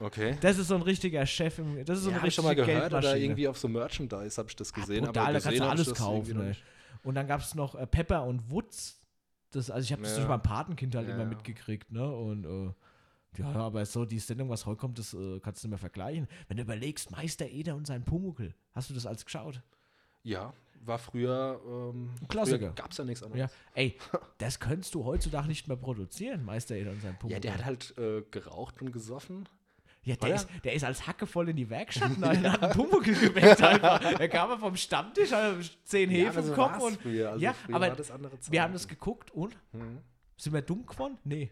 Okay. 0.00 0.36
Das 0.40 0.58
ist 0.58 0.68
so 0.68 0.76
ein 0.76 0.82
richtiger 0.82 1.26
Chef. 1.26 1.58
Im, 1.58 1.84
das 1.84 1.98
ist 1.98 2.04
so 2.04 2.10
Ja, 2.10 2.16
habe 2.18 2.28
ich 2.28 2.34
schon 2.34 2.44
mal 2.44 2.54
gehört 2.54 2.92
oder 2.94 3.16
irgendwie 3.16 3.48
auf 3.48 3.58
so 3.58 3.68
Merchandise 3.68 4.38
habe 4.38 4.48
ich 4.48 4.56
das 4.56 4.72
gesehen. 4.72 5.04
Brutal, 5.04 5.24
aber 5.24 5.32
da 5.32 5.40
kannst 5.40 5.46
gesehen 5.48 5.62
du 5.64 5.68
alles 5.70 5.88
das 5.88 5.98
kaufen. 5.98 6.36
Ne? 6.38 6.56
Und 7.02 7.14
dann 7.16 7.26
gab 7.26 7.40
es 7.40 7.54
noch 7.54 7.74
äh, 7.74 7.86
Pepper 7.86 8.24
und 8.24 8.50
Wutz. 8.50 9.00
Das, 9.50 9.70
also 9.70 9.84
ich 9.84 9.92
habe 9.92 10.02
das 10.02 10.12
Ja. 10.12 10.16
durch 10.18 10.28
mein 10.28 10.42
Patenkind 10.42 10.94
halt 10.94 11.08
Ja, 11.08 11.14
immer 11.14 11.24
mitgekriegt. 11.24 11.90
Ne? 11.90 12.08
Und 12.14 12.44
äh, 12.44 13.40
Ja, 13.42 13.52
aber 13.54 13.84
so 13.86 14.04
die 14.04 14.18
Sendung, 14.20 14.48
was 14.50 14.66
heute 14.66 14.78
kommt, 14.78 14.98
das 14.98 15.14
äh, 15.14 15.40
kannst 15.40 15.62
du 15.62 15.66
nicht 15.66 15.70
mehr 15.72 15.78
vergleichen. 15.78 16.28
Wenn 16.46 16.58
du 16.58 16.62
überlegst, 16.62 17.10
Meister 17.10 17.46
Eder 17.48 17.74
und 17.74 17.86
sein 17.86 18.04
Pumuckl, 18.04 18.54
hast 18.74 18.90
du 18.90 18.94
das 18.94 19.04
alles 19.06 19.24
geschaut? 19.24 19.62
Ja, 20.22 20.52
war 20.84 20.98
früher. 20.98 21.60
Ähm, 21.66 22.10
Klassiker. 22.28 22.70
Gab 22.72 22.92
es 22.92 22.98
ja 22.98 23.04
nichts 23.04 23.22
anderes. 23.22 23.50
Ja. 23.50 23.56
Ey, 23.74 23.96
das 24.38 24.60
könntest 24.60 24.94
du 24.94 25.04
heutzutage 25.04 25.48
nicht 25.48 25.66
mehr 25.66 25.76
produzieren, 25.76 26.44
Meister 26.44 26.76
Eder 26.76 26.92
und 26.92 27.02
sein 27.02 27.16
Pumuckl. 27.18 27.32
Ja, 27.32 27.40
der 27.40 27.54
hat 27.54 27.64
halt 27.64 27.98
äh, 27.98 28.22
geraucht 28.30 28.80
und 28.82 28.92
gesoffen. 28.92 29.48
Ja, 30.08 30.16
der, 30.16 30.34
ist, 30.34 30.48
der 30.64 30.72
ist 30.72 30.84
als 30.84 31.06
Hacke 31.06 31.26
voll 31.26 31.48
in 31.50 31.56
die 31.56 31.68
Werkstatt 31.70 32.16
und 32.16 32.24
hat 32.26 32.62
einen 32.62 32.72
Pumuckl 32.72 33.14
geweckt 33.14 33.62
einfach. 33.62 34.00
Er 34.18 34.28
kam 34.28 34.50
er 34.50 34.58
vom 34.58 34.74
Stammtisch, 34.76 35.32
hat 35.32 35.56
zehn 35.84 36.10
Ja, 36.10 36.16
Hefe 36.16 36.30
aber 36.30 36.38
im 36.40 36.46
so 36.46 36.52
Kopf 36.54 36.72
war's 36.72 36.82
und 36.84 37.00
früher. 37.02 37.30
Also 37.30 37.42
ja, 37.44 37.52
früher 37.52 37.76
aber 37.76 37.96
wir 38.50 38.62
haben 38.62 38.72
das 38.72 38.88
geguckt 38.88 39.30
und 39.32 39.56
Hm. 39.72 39.98
sind 40.36 40.52
wir 40.52 40.62
dumm 40.62 40.86
geworden? 40.86 41.18
Nee. 41.24 41.50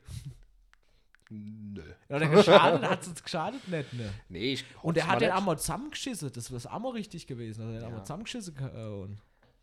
Nö. 1.28 1.82
Oder 2.08 2.28
geschadet? 2.28 2.88
Hat 2.88 3.02
es 3.02 3.08
uns 3.08 3.22
geschadet? 3.22 3.66
Nicht, 3.66 3.92
ne? 3.94 4.12
Nee, 4.28 4.52
ich 4.54 4.64
Und 4.82 4.96
er 4.96 5.04
hoff's 5.04 5.12
hat 5.14 5.20
den. 5.22 5.30
Amor 5.32 5.56
zusammengeschissen. 5.56 6.32
Das 6.32 6.50
war 6.52 6.56
das 6.56 6.66
Amor 6.66 6.94
richtig 6.94 7.26
gewesen. 7.26 7.62
Also, 7.62 7.72
er 7.72 7.76
hat 7.76 7.82
den 7.82 7.88
Ja. 7.88 7.94
Amor 7.94 8.04
zusammengeschissen. 8.04 8.56
äh, 8.58 8.86
und 9.02 9.18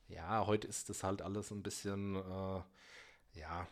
Ja, 0.09 0.45
heute 0.45 0.67
ist 0.67 0.89
das 0.89 1.03
halt 1.03 1.21
alles 1.21 1.51
ein 1.51 1.63
bisschen, 1.63 2.15
äh, 2.17 3.39
ja, 3.39 3.65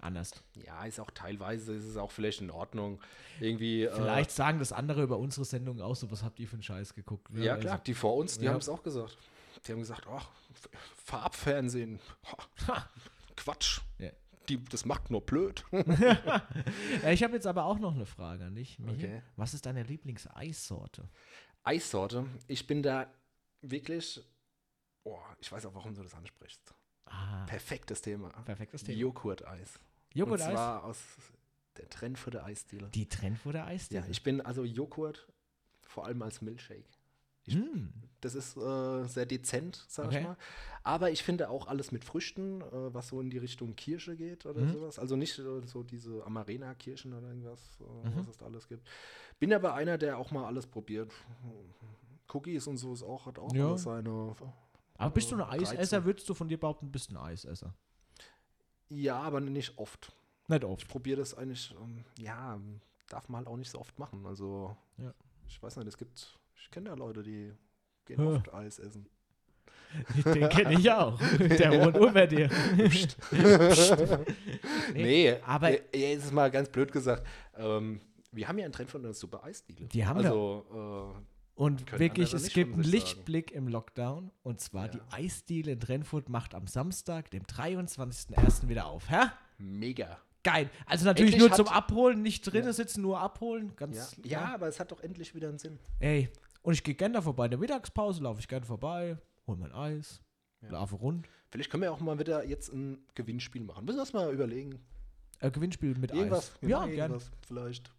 anders. 0.00 0.32
ja, 0.54 0.84
ist 0.84 1.00
auch 1.00 1.10
teilweise 1.10 1.74
ist 1.74 1.84
es 1.84 1.96
auch 1.96 2.10
vielleicht 2.10 2.40
in 2.40 2.50
Ordnung. 2.50 3.00
Irgendwie. 3.40 3.88
Vielleicht 3.92 4.30
sagen 4.30 4.58
das 4.58 4.72
andere 4.72 5.02
über 5.02 5.18
unsere 5.18 5.44
Sendung 5.44 5.80
auch 5.80 5.94
so. 5.96 6.10
Was 6.10 6.22
habt 6.22 6.38
ihr 6.40 6.46
für 6.48 6.54
einen 6.54 6.62
Scheiß 6.62 6.94
geguckt? 6.94 7.30
Äh, 7.30 7.38
ne? 7.38 7.44
ja, 7.44 7.52
Also- 7.54 7.62
klar, 7.66 7.78
die 7.78 7.94
vor 7.94 8.16
uns, 8.16 8.38
die 8.38 8.44
Ja. 8.46 8.52
haben 8.52 8.58
es 8.60 8.68
auch 8.68 8.82
gesagt. 8.82 9.16
Die 9.66 9.72
haben 9.72 9.80
gesagt, 9.80 10.06
ach, 10.08 10.28
F- 10.54 10.68
Farbfernsehen, 11.04 11.98
ha, 12.68 12.88
Quatsch. 13.36 13.80
Ja. 13.98 14.10
Die, 14.48 14.64
das 14.64 14.84
macht 14.84 15.10
nur 15.10 15.20
blöd. 15.20 15.64
Ja, 15.72 17.10
ich 17.10 17.22
habe 17.22 17.34
jetzt 17.34 17.46
aber 17.46 17.64
auch 17.64 17.78
noch 17.78 17.94
eine 17.94 18.06
Frage 18.06 18.44
an 18.44 18.54
dich. 18.54 18.78
Okay. 18.88 19.22
Was 19.36 19.54
ist 19.54 19.66
deine 19.66 19.82
Lieblingseissorte? 19.82 21.08
Eissorte, 21.64 22.24
ich 22.46 22.66
bin 22.66 22.82
da 22.82 23.06
wirklich, 23.60 24.22
oh, 25.04 25.18
ich 25.40 25.50
weiß 25.52 25.66
auch, 25.66 25.74
warum 25.74 25.94
du 25.94 26.02
das 26.02 26.14
ansprichst. 26.14 26.74
Ah, 27.10 27.44
Perfektes 27.46 28.00
Thema. 28.02 28.28
perfektes 28.44 28.84
Thema. 28.84 28.98
Joghurt-Eis. 28.98 29.76
Und 29.76 30.18
Joghurt-Eis? 30.20 30.52
zwar 30.52 30.84
aus 30.84 30.98
der 31.76 31.88
Trend 31.88 32.18
für 32.18 32.30
der 32.30 32.44
Eisdiele. 32.44 32.88
Die 32.88 33.08
Trendfutter 33.08 33.66
Eisdiele? 33.66 34.02
Ja, 34.02 34.08
ich 34.10 34.22
bin 34.22 34.40
also 34.40 34.64
Joghurt, 34.64 35.28
vor 35.82 36.06
allem 36.06 36.22
als 36.22 36.42
Milchshake. 36.42 36.84
ich- 37.44 37.54
Hm. 37.54 37.92
Das 38.20 38.34
ist 38.34 38.56
äh, 38.56 39.04
sehr 39.06 39.26
dezent, 39.26 39.84
sag 39.88 40.06
Okay. 40.08 40.18
ich 40.18 40.24
mal. 40.24 40.36
Aber 40.82 41.10
ich 41.12 41.22
finde 41.22 41.48
auch 41.50 41.68
alles 41.68 41.92
mit 41.92 42.04
Früchten, 42.04 42.60
äh, 42.62 42.92
was 42.92 43.08
so 43.08 43.20
in 43.20 43.30
die 43.30 43.38
Richtung 43.38 43.76
Kirsche 43.76 44.16
geht 44.16 44.44
oder 44.44 44.60
Mhm. 44.62 44.72
sowas. 44.72 44.98
Also 44.98 45.14
nicht 45.16 45.38
äh, 45.38 45.64
so 45.66 45.82
diese 45.84 46.24
Amarena-Kirschen 46.26 47.12
oder 47.14 47.28
irgendwas, 47.28 47.60
Mhm. 47.80 48.16
was 48.16 48.26
es 48.26 48.36
da 48.38 48.46
alles 48.46 48.66
gibt. 48.68 48.84
Bin 49.38 49.52
aber 49.54 49.74
einer, 49.74 49.98
der 49.98 50.18
auch 50.18 50.32
mal 50.32 50.46
alles 50.46 50.66
probiert. 50.66 51.12
Cookies 52.32 52.66
und 52.66 52.76
so 52.76 52.92
ist 52.92 53.02
auch, 53.04 53.26
hat 53.26 53.38
auch 53.38 53.54
Ja. 53.54 53.78
seine. 53.78 54.34
Aber 54.98 55.10
bist 55.14 55.30
du 55.30 55.36
ein 55.36 55.40
Reize. 55.40 55.72
Eisesser? 55.78 56.04
Würdest 56.04 56.28
du 56.28 56.34
von 56.34 56.48
dir 56.48 56.58
behaupten, 56.60 56.86
du 56.86 56.92
bist 56.92 57.10
ein 57.10 57.16
Eisesser? 57.16 57.72
Ja, 58.90 59.20
aber 59.20 59.40
nicht 59.40 59.78
oft. 59.78 60.12
Nicht 60.48 60.64
oft. 60.64 60.82
Ich 60.82 60.88
probiere 60.88 61.20
das 61.20 61.34
eigentlich, 61.34 61.74
ähm, 61.80 62.04
ja, 62.18 62.58
darf 63.08 63.28
man 63.28 63.38
halt 63.38 63.48
auch 63.48 63.56
nicht 63.56 63.70
so 63.70 63.78
oft 63.78 63.98
machen. 63.98 64.26
Also, 64.26 64.76
Ja. 64.98 65.14
ich 65.46 65.62
weiß 65.62 65.76
nicht, 65.76 65.86
es 65.88 65.96
gibt, 65.96 66.38
ich 66.56 66.70
kenne 66.70 66.88
ja 66.90 66.94
Leute, 66.94 67.22
die 67.22 67.52
gehen 68.06 68.20
oft 68.26 68.52
Eis 68.52 68.78
essen. 68.78 69.06
Den 70.34 70.48
kenne 70.50 70.74
ich 70.78 70.90
auch. 70.90 71.18
Der 71.38 71.72
wohnt 71.84 71.96
über 71.96 72.26
dir. 72.26 72.50
Nee, 74.94 75.32
aber- 75.44 75.66
aber 75.68 75.70
jetzt 75.96 76.24
ist 76.24 76.32
mal 76.32 76.50
ganz 76.50 76.68
blöd 76.68 76.92
gesagt. 76.92 77.26
Ähm, 77.56 78.00
wir 78.32 78.48
haben 78.48 78.58
ja 78.58 78.64
einen 78.64 78.72
Trend 78.72 78.90
von 78.90 79.04
einer 79.04 79.14
super 79.14 79.44
Eisdiele. 79.44 79.86
Die 79.86 80.04
haben 80.04 80.18
wir. 80.20 80.26
also, 80.26 81.14
Und 81.58 81.90
wirklich, 81.98 82.32
es 82.32 82.52
gibt 82.52 82.72
einen 82.72 82.82
sich 82.84 82.92
sagen. 82.92 83.04
Lichtblick 83.06 83.50
im 83.50 83.66
Lockdown. 83.68 84.30
Und 84.42 84.60
zwar 84.60 84.86
Ja. 84.86 84.92
die 84.92 85.00
Eisdiele 85.10 85.72
in 85.72 85.80
Trennfurt 85.80 86.28
macht 86.28 86.54
am 86.54 86.66
Samstag, 86.68 87.30
dem 87.32 87.42
23.01. 87.44 88.68
wieder 88.68 88.86
auf. 88.86 89.10
Hä? 89.10 89.26
mega. 89.58 90.18
Geil. 90.44 90.70
Also 90.86 91.04
natürlich 91.04 91.34
Endlich 91.34 91.48
nur 91.50 91.56
zum 91.56 91.66
Abholen, 91.68 92.22
nicht 92.22 92.42
drinnen 92.46 92.68
Ja. 92.68 92.72
sitzen, 92.72 93.02
nur 93.02 93.18
abholen. 93.18 93.68
Ja. 93.68 93.74
Ganz 93.74 94.16
ja, 94.22 94.38
klar. 94.38 94.54
aber 94.54 94.68
es 94.68 94.78
hat 94.78 94.92
doch 94.92 95.00
endlich 95.02 95.34
wieder 95.34 95.48
einen 95.48 95.58
Sinn. 95.58 95.78
Ey, 95.98 96.28
und 96.62 96.74
ich 96.74 96.84
gehe 96.84 96.94
gerne 96.94 97.14
da 97.14 97.22
vorbei. 97.22 97.46
In 97.46 97.50
der 97.50 97.58
Mittagspause 97.58 98.22
laufe 98.22 98.38
ich 98.40 98.46
gerne 98.46 98.64
vorbei, 98.64 99.18
hol 99.48 99.56
mein 99.56 99.72
Eis, 99.72 100.22
Ja. 100.62 100.70
laufe 100.70 100.94
rund. 100.94 101.28
Vielleicht 101.50 101.70
können 101.70 101.82
wir 101.82 101.92
auch 101.92 101.98
mal 102.00 102.18
wieder 102.20 102.44
jetzt 102.44 102.72
ein 102.72 103.04
Gewinnspiel 103.16 103.62
machen. 103.62 103.84
Müssen 103.84 103.96
wir 103.98 104.02
uns 104.02 104.12
mal 104.12 104.32
überlegen. 104.32 104.78
Äh, 105.40 105.50
Gewinnspiel 105.50 105.96
mit 105.98 106.12
Irgendwas. 106.12 106.52
Eis. 106.52 106.58
Ja, 106.62 106.68
genau, 106.84 106.86
gerne. 106.86 107.14
irgendwas 107.14 107.30
Vielleicht. 107.46 107.90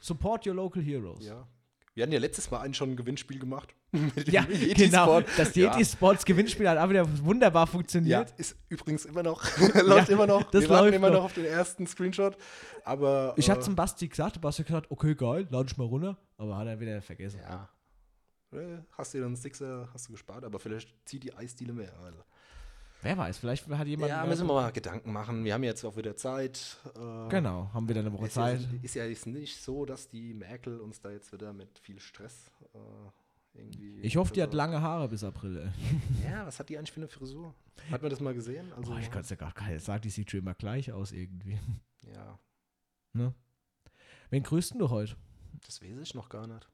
Support 0.00 0.46
your 0.48 0.54
local 0.54 0.82
heroes. 0.82 1.24
Ja. 1.24 1.46
Wir 1.94 2.02
hatten 2.02 2.12
ja 2.12 2.18
letztes 2.18 2.50
Mal 2.50 2.58
eigentlich 2.60 2.76
schon 2.76 2.90
ein 2.90 2.96
Gewinnspiel 2.96 3.38
gemacht. 3.38 3.74
Ja, 4.26 4.42
Yeti 4.42 4.86
genau. 4.86 5.20
Das 5.36 5.54
Ja. 5.54 5.70
Yeti 5.72 5.84
Sports 5.84 6.24
Gewinnspiel 6.24 6.68
hat 6.68 6.76
auch 6.78 6.88
wieder 6.90 7.06
wunderbar 7.24 7.62
Ja, 7.66 7.66
funktioniert. 7.70 8.34
ist 8.36 8.56
übrigens 8.68 9.04
immer 9.04 9.22
noch, 9.22 9.42
läuft 9.82 10.08
immer 10.08 10.26
noch. 10.26 10.42
das 10.50 10.62
Wir 10.62 10.68
läuft 10.68 10.94
immer 10.94 11.08
noch. 11.10 11.18
noch 11.18 11.24
auf 11.26 11.34
den 11.34 11.44
ersten 11.44 11.86
Screenshot. 11.86 12.36
Aber 12.84 13.34
Ich 13.36 13.48
äh, 13.48 13.52
hatte 13.52 13.60
zum 13.60 13.76
Basti 13.76 14.08
gesagt, 14.08 14.40
Basti 14.40 14.62
hat 14.62 14.66
gesagt, 14.66 14.90
okay, 14.90 15.14
geil, 15.14 15.46
lade 15.50 15.68
ich 15.70 15.76
mal 15.76 15.84
runter, 15.86 16.18
aber 16.36 16.56
hat 16.56 16.66
er 16.66 16.80
wieder 16.80 17.00
vergessen. 17.00 17.38
Ja. 17.42 17.68
Äh, 18.52 18.78
Hast 18.98 19.14
du 19.14 19.20
dann 19.20 19.36
Sixer, 19.36 19.88
hast 19.94 20.08
du 20.08 20.12
gespart, 20.12 20.44
aber 20.44 20.58
vielleicht 20.58 20.92
zieht 21.08 21.22
die 21.22 21.32
Eisdiele 21.34 21.72
mehr. 21.72 21.92
Also. 22.04 22.18
Wer 23.04 23.18
weiß, 23.18 23.36
vielleicht 23.36 23.68
hat 23.68 23.86
jemand. 23.86 24.08
Ja, 24.10 24.24
müssen 24.24 24.46
wir 24.46 24.54
mal 24.54 24.72
Gedanken 24.72 25.12
machen. 25.12 25.44
Wir 25.44 25.52
haben 25.52 25.62
jetzt 25.62 25.84
auch 25.84 25.94
wieder 25.96 26.16
Zeit. 26.16 26.78
Äh, 26.96 27.28
Genau, 27.28 27.68
haben 27.74 27.86
wieder 27.88 28.00
eine 28.00 28.10
Woche 28.12 28.26
Ist 28.26 28.36
ja, 28.36 28.44
Zeit. 28.44 28.66
ist 28.82 28.94
ja 28.94 29.04
jetzt 29.04 29.26
nicht 29.26 29.62
so, 29.62 29.84
dass 29.84 30.08
die 30.08 30.32
Merkel 30.32 30.80
uns 30.80 31.00
da 31.00 31.10
jetzt 31.10 31.30
wieder 31.32 31.52
mit 31.52 31.78
viel 31.78 32.00
Stress 32.00 32.50
äh, 32.72 33.58
irgendwie. 33.58 34.00
Ich 34.00 34.16
hoffe, 34.16 34.32
die 34.32 34.40
hat 34.42 34.50
versorgt. 34.50 34.72
lange 34.72 34.80
Haare 34.82 35.08
bis 35.08 35.22
April. 35.22 35.70
Ja, 36.24 36.46
was 36.46 36.58
hat 36.58 36.70
die 36.70 36.78
eigentlich 36.78 36.92
für 36.92 37.00
eine 37.00 37.08
Frisur? 37.08 37.54
Hat 37.90 38.00
man 38.00 38.10
das 38.10 38.20
mal 38.20 38.32
gesehen? 38.32 38.72
Also, 38.74 38.92
Boah, 38.92 38.98
ich 39.00 39.10
kann 39.10 39.20
es 39.20 39.28
ja 39.28 39.36
gar 39.36 39.52
nicht 39.68 39.84
sagen, 39.84 40.00
die 40.00 40.08
sieht 40.10 40.30
schon 40.30 40.40
immer 40.40 40.54
gleich 40.54 40.90
aus 40.90 41.12
irgendwie. 41.12 41.58
Ja, 42.14 42.38
Ne? 43.12 43.32
Wen 44.30 44.42
grüßt 44.42 44.72
denn 44.72 44.78
du 44.78 44.88
heute? 44.90 45.14
das 45.66 45.80
weiß 45.82 45.98
ich 46.02 46.14
noch 46.14 46.28
gar 46.28 46.46
nicht. 46.46 46.66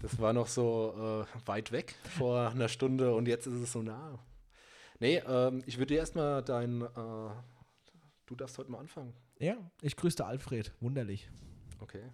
Das 0.00 0.18
war 0.18 0.32
noch 0.32 0.46
so 0.48 1.24
äh, 1.24 1.46
weit 1.46 1.70
weg 1.72 1.94
vor 2.16 2.48
einer 2.50 2.68
Stunde 2.68 3.14
und 3.14 3.28
jetzt 3.28 3.46
ist 3.46 3.54
es 3.60 3.72
so 3.72 3.82
nah. 3.82 4.18
Nee, 5.02 5.20
ähm, 5.26 5.64
ich 5.66 5.78
würde 5.78 5.94
dir 5.94 5.98
erstmal 5.98 6.44
dein. 6.44 6.80
Äh, 6.80 7.30
du 8.26 8.36
darfst 8.36 8.56
heute 8.56 8.70
mal 8.70 8.78
anfangen. 8.78 9.12
Ja, 9.40 9.56
ich 9.80 9.96
grüßte 9.96 10.24
Alfred, 10.24 10.72
wunderlich. 10.80 11.28
Okay. 11.80 12.12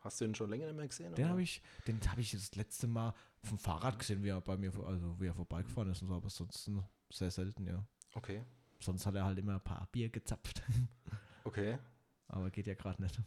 Hast 0.00 0.20
du 0.20 0.24
ihn 0.24 0.34
schon 0.34 0.50
länger 0.50 0.66
nicht 0.66 0.74
mehr 0.74 0.88
gesehen? 0.88 1.14
Den 1.14 1.28
habe 1.28 1.42
ich, 1.42 1.62
den 1.86 2.00
habe 2.10 2.20
ich 2.20 2.32
das 2.32 2.56
letzte 2.56 2.88
Mal 2.88 3.14
vom 3.44 3.56
Fahrrad 3.56 4.00
gesehen, 4.00 4.24
wie 4.24 4.30
er 4.30 4.40
bei 4.40 4.56
mir, 4.56 4.72
also 4.84 5.20
wie 5.20 5.28
er 5.28 5.34
vorbeigefahren 5.34 5.92
ist 5.92 6.02
und 6.02 6.08
so, 6.08 6.14
aber 6.14 6.28
sonst 6.28 6.68
sehr 7.12 7.30
selten, 7.30 7.68
ja. 7.68 7.86
Okay, 8.14 8.44
Sonst 8.80 9.06
hat 9.06 9.14
er 9.14 9.24
halt 9.24 9.38
immer 9.38 9.54
ein 9.54 9.60
paar 9.60 9.86
Bier 9.92 10.08
gezapft. 10.08 10.64
okay. 11.44 11.78
aber 12.26 12.50
geht 12.50 12.66
ja 12.66 12.74
gerade 12.74 13.00
nicht. 13.00 13.20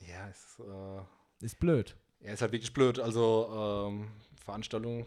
Ja, 0.00 0.28
es 0.28 0.58
äh, 0.60 1.44
Ist 1.46 1.58
blöd. 1.58 1.96
Ja, 2.20 2.32
ist 2.32 2.42
halt 2.42 2.52
wirklich 2.52 2.74
blöd. 2.74 2.98
Also 2.98 3.88
ähm, 3.88 4.10
Veranstaltung 4.44 5.06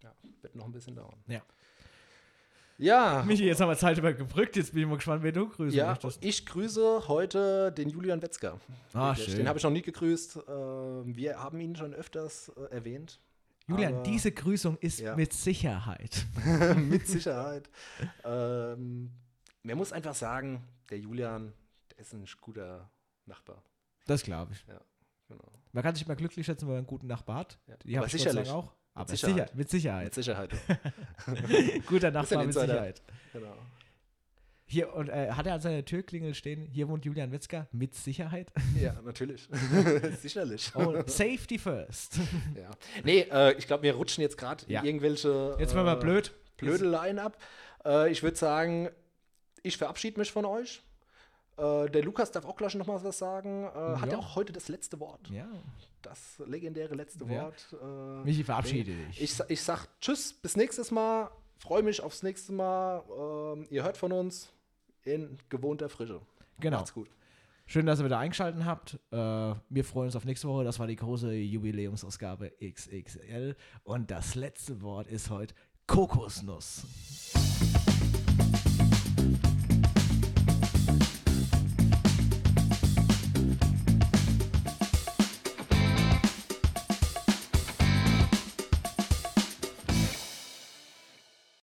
ja, 0.00 0.14
wird 0.42 0.54
noch 0.54 0.66
ein 0.66 0.72
bisschen 0.72 0.94
dauern. 0.94 1.20
Ja. 1.26 1.42
Ja, 2.78 3.22
Michi, 3.24 3.44
jetzt 3.44 3.60
haben 3.60 3.68
wir 3.68 3.76
Zeit 3.76 3.98
übergebrückt, 3.98 4.56
jetzt 4.56 4.72
bin 4.72 4.82
ich 4.82 4.88
mal 4.88 4.96
gespannt, 4.96 5.22
wen 5.22 5.32
du 5.32 5.48
grüßen 5.48 5.76
ja 5.78 5.90
möchtest. 5.90 6.24
ich 6.24 6.44
grüße 6.44 7.06
heute 7.06 7.70
den 7.72 7.88
Julian 7.88 8.20
Wetzger. 8.20 8.58
Ah, 8.92 9.14
schön. 9.14 9.36
Den 9.36 9.48
habe 9.48 9.58
ich 9.58 9.62
noch 9.62 9.70
nie 9.70 9.82
gegrüßt. 9.82 10.40
Ähm, 10.48 11.14
wir 11.16 11.38
haben 11.40 11.60
ihn 11.60 11.76
schon 11.76 11.94
öfters 11.94 12.48
äh, 12.56 12.74
erwähnt. 12.74 13.20
Julian, 13.68 13.94
aber- 13.94 14.02
diese 14.02 14.32
Grüßung 14.32 14.76
ist 14.78 14.98
Ja. 15.00 15.14
mit 15.14 15.32
Sicherheit. 15.32 16.26
Mit 16.76 17.06
Sicherheit. 17.06 17.70
ähm, 18.24 19.10
man 19.62 19.76
muss 19.78 19.92
einfach 19.92 20.14
sagen, 20.14 20.62
der 20.90 20.98
Julian, 20.98 21.52
der 21.92 22.00
ist 22.00 22.12
ein 22.12 22.26
guter 22.40 22.90
Nachbar. 23.24 23.62
Das 24.06 24.22
glaube 24.24 24.52
ich. 24.52 24.66
Genau. 25.28 25.44
Man 25.72 25.82
kann 25.82 25.94
sich 25.94 26.06
mal 26.06 26.14
glücklich 26.14 26.44
schätzen, 26.44 26.62
wenn 26.66 26.72
man 26.74 26.78
einen 26.78 26.86
guten 26.86 27.06
Nachbar 27.06 27.36
hat. 27.36 27.58
Ja. 27.66 27.76
Die 27.84 27.96
habe 27.96 28.06
ich 28.06 28.12
sicherlich. 28.12 28.50
auch. 28.50 28.72
Aber 28.94 29.08
Sicherheit. 29.10 29.34
sicher, 29.34 29.48
mit 29.54 29.70
Sicherheit. 29.70 30.04
Mit 30.04 30.14
Sicherheit. 30.14 30.50
Guter 31.86 32.10
Nachbar 32.10 32.44
mit. 32.44 32.54
Sicherheit. 32.54 33.02
genau. 33.32 33.56
Hier, 34.66 34.94
und 34.94 35.08
äh, 35.08 35.30
hat 35.32 35.46
er 35.46 35.54
an 35.54 35.60
seiner 35.60 35.84
Türklingel 35.84 36.34
stehen, 36.34 36.64
hier 36.66 36.88
wohnt 36.88 37.04
Julian 37.04 37.30
Wetzger, 37.32 37.68
mit 37.70 37.94
Sicherheit. 37.94 38.50
Ja, 38.80 38.94
natürlich. 39.04 39.48
Sicherlich. 40.20 40.72
Oh, 40.74 41.02
Safety 41.06 41.58
first. 41.58 42.18
Ja. 42.56 42.70
Nee, 43.04 43.26
äh, 43.30 43.52
ich 43.58 43.66
glaube, 43.66 43.82
wir 43.82 43.94
rutschen 43.94 44.22
jetzt 44.22 44.38
gerade 44.38 44.64
Ja. 44.68 44.82
irgendwelche 44.82 45.56
Jetzt 45.58 45.74
werden 45.74 45.86
wir 45.86 45.96
äh, 45.98 46.00
blöd. 46.00 46.32
Blödeleien 46.56 47.18
ab. 47.18 47.36
Äh, 47.84 48.10
ich 48.10 48.22
würde 48.22 48.36
sagen, 48.38 48.88
ich 49.62 49.76
verabschiede 49.76 50.18
mich 50.18 50.32
von 50.32 50.44
euch. 50.46 50.82
Äh, 51.58 51.90
der 51.90 52.02
Lukas 52.02 52.32
darf 52.32 52.46
auch 52.46 52.56
gleich 52.56 52.74
noch 52.74 52.86
mal 52.86 53.02
was 53.04 53.18
sagen. 53.18 53.64
Äh, 53.64 53.68
Hat 53.98 54.06
Ja. 54.06 54.12
ja 54.12 54.18
auch 54.18 54.34
heute 54.34 54.52
das 54.52 54.68
letzte 54.68 54.98
Wort. 54.98 55.28
Ja, 55.30 55.46
Das 56.04 56.38
legendäre 56.46 56.94
letzte 56.94 57.24
Ja. 57.24 57.44
Wort. 57.44 57.76
Äh, 57.82 58.24
Michi, 58.24 58.44
verabschiede 58.44 58.92
dich. 58.92 59.20
ich, 59.22 59.38
ich 59.48 59.62
sag 59.62 59.86
Tschüss, 60.00 60.32
bis 60.32 60.56
nächstes 60.56 60.90
Mal. 60.90 61.30
Freue 61.58 61.82
mich 61.82 62.00
aufs 62.02 62.22
nächste 62.22 62.52
Mal. 62.52 63.02
Ähm, 63.56 63.66
ihr 63.70 63.82
hört 63.84 63.96
von 63.96 64.12
uns 64.12 64.52
in 65.04 65.38
gewohnter 65.48 65.88
Frische. 65.88 66.20
genau. 66.60 66.78
Macht's 66.78 66.92
gut. 66.94 67.08
Schön, 67.66 67.86
dass 67.86 67.98
ihr 68.00 68.04
wieder 68.04 68.18
eingeschaltet 68.18 68.64
habt. 68.66 68.98
Äh, 69.10 69.16
wir 69.16 69.84
freuen 69.84 70.06
uns 70.06 70.16
auf 70.16 70.24
nächste 70.26 70.46
Woche. 70.48 70.64
Das 70.64 70.78
war 70.78 70.86
die 70.86 70.96
große 70.96 71.32
Jubiläumsausgabe 71.32 72.52
XXL. 72.62 73.56
Und 73.84 74.10
das 74.10 74.34
letzte 74.34 74.82
Wort 74.82 75.06
ist 75.06 75.30
heute 75.30 75.54
Kokosnuss. 75.86 76.84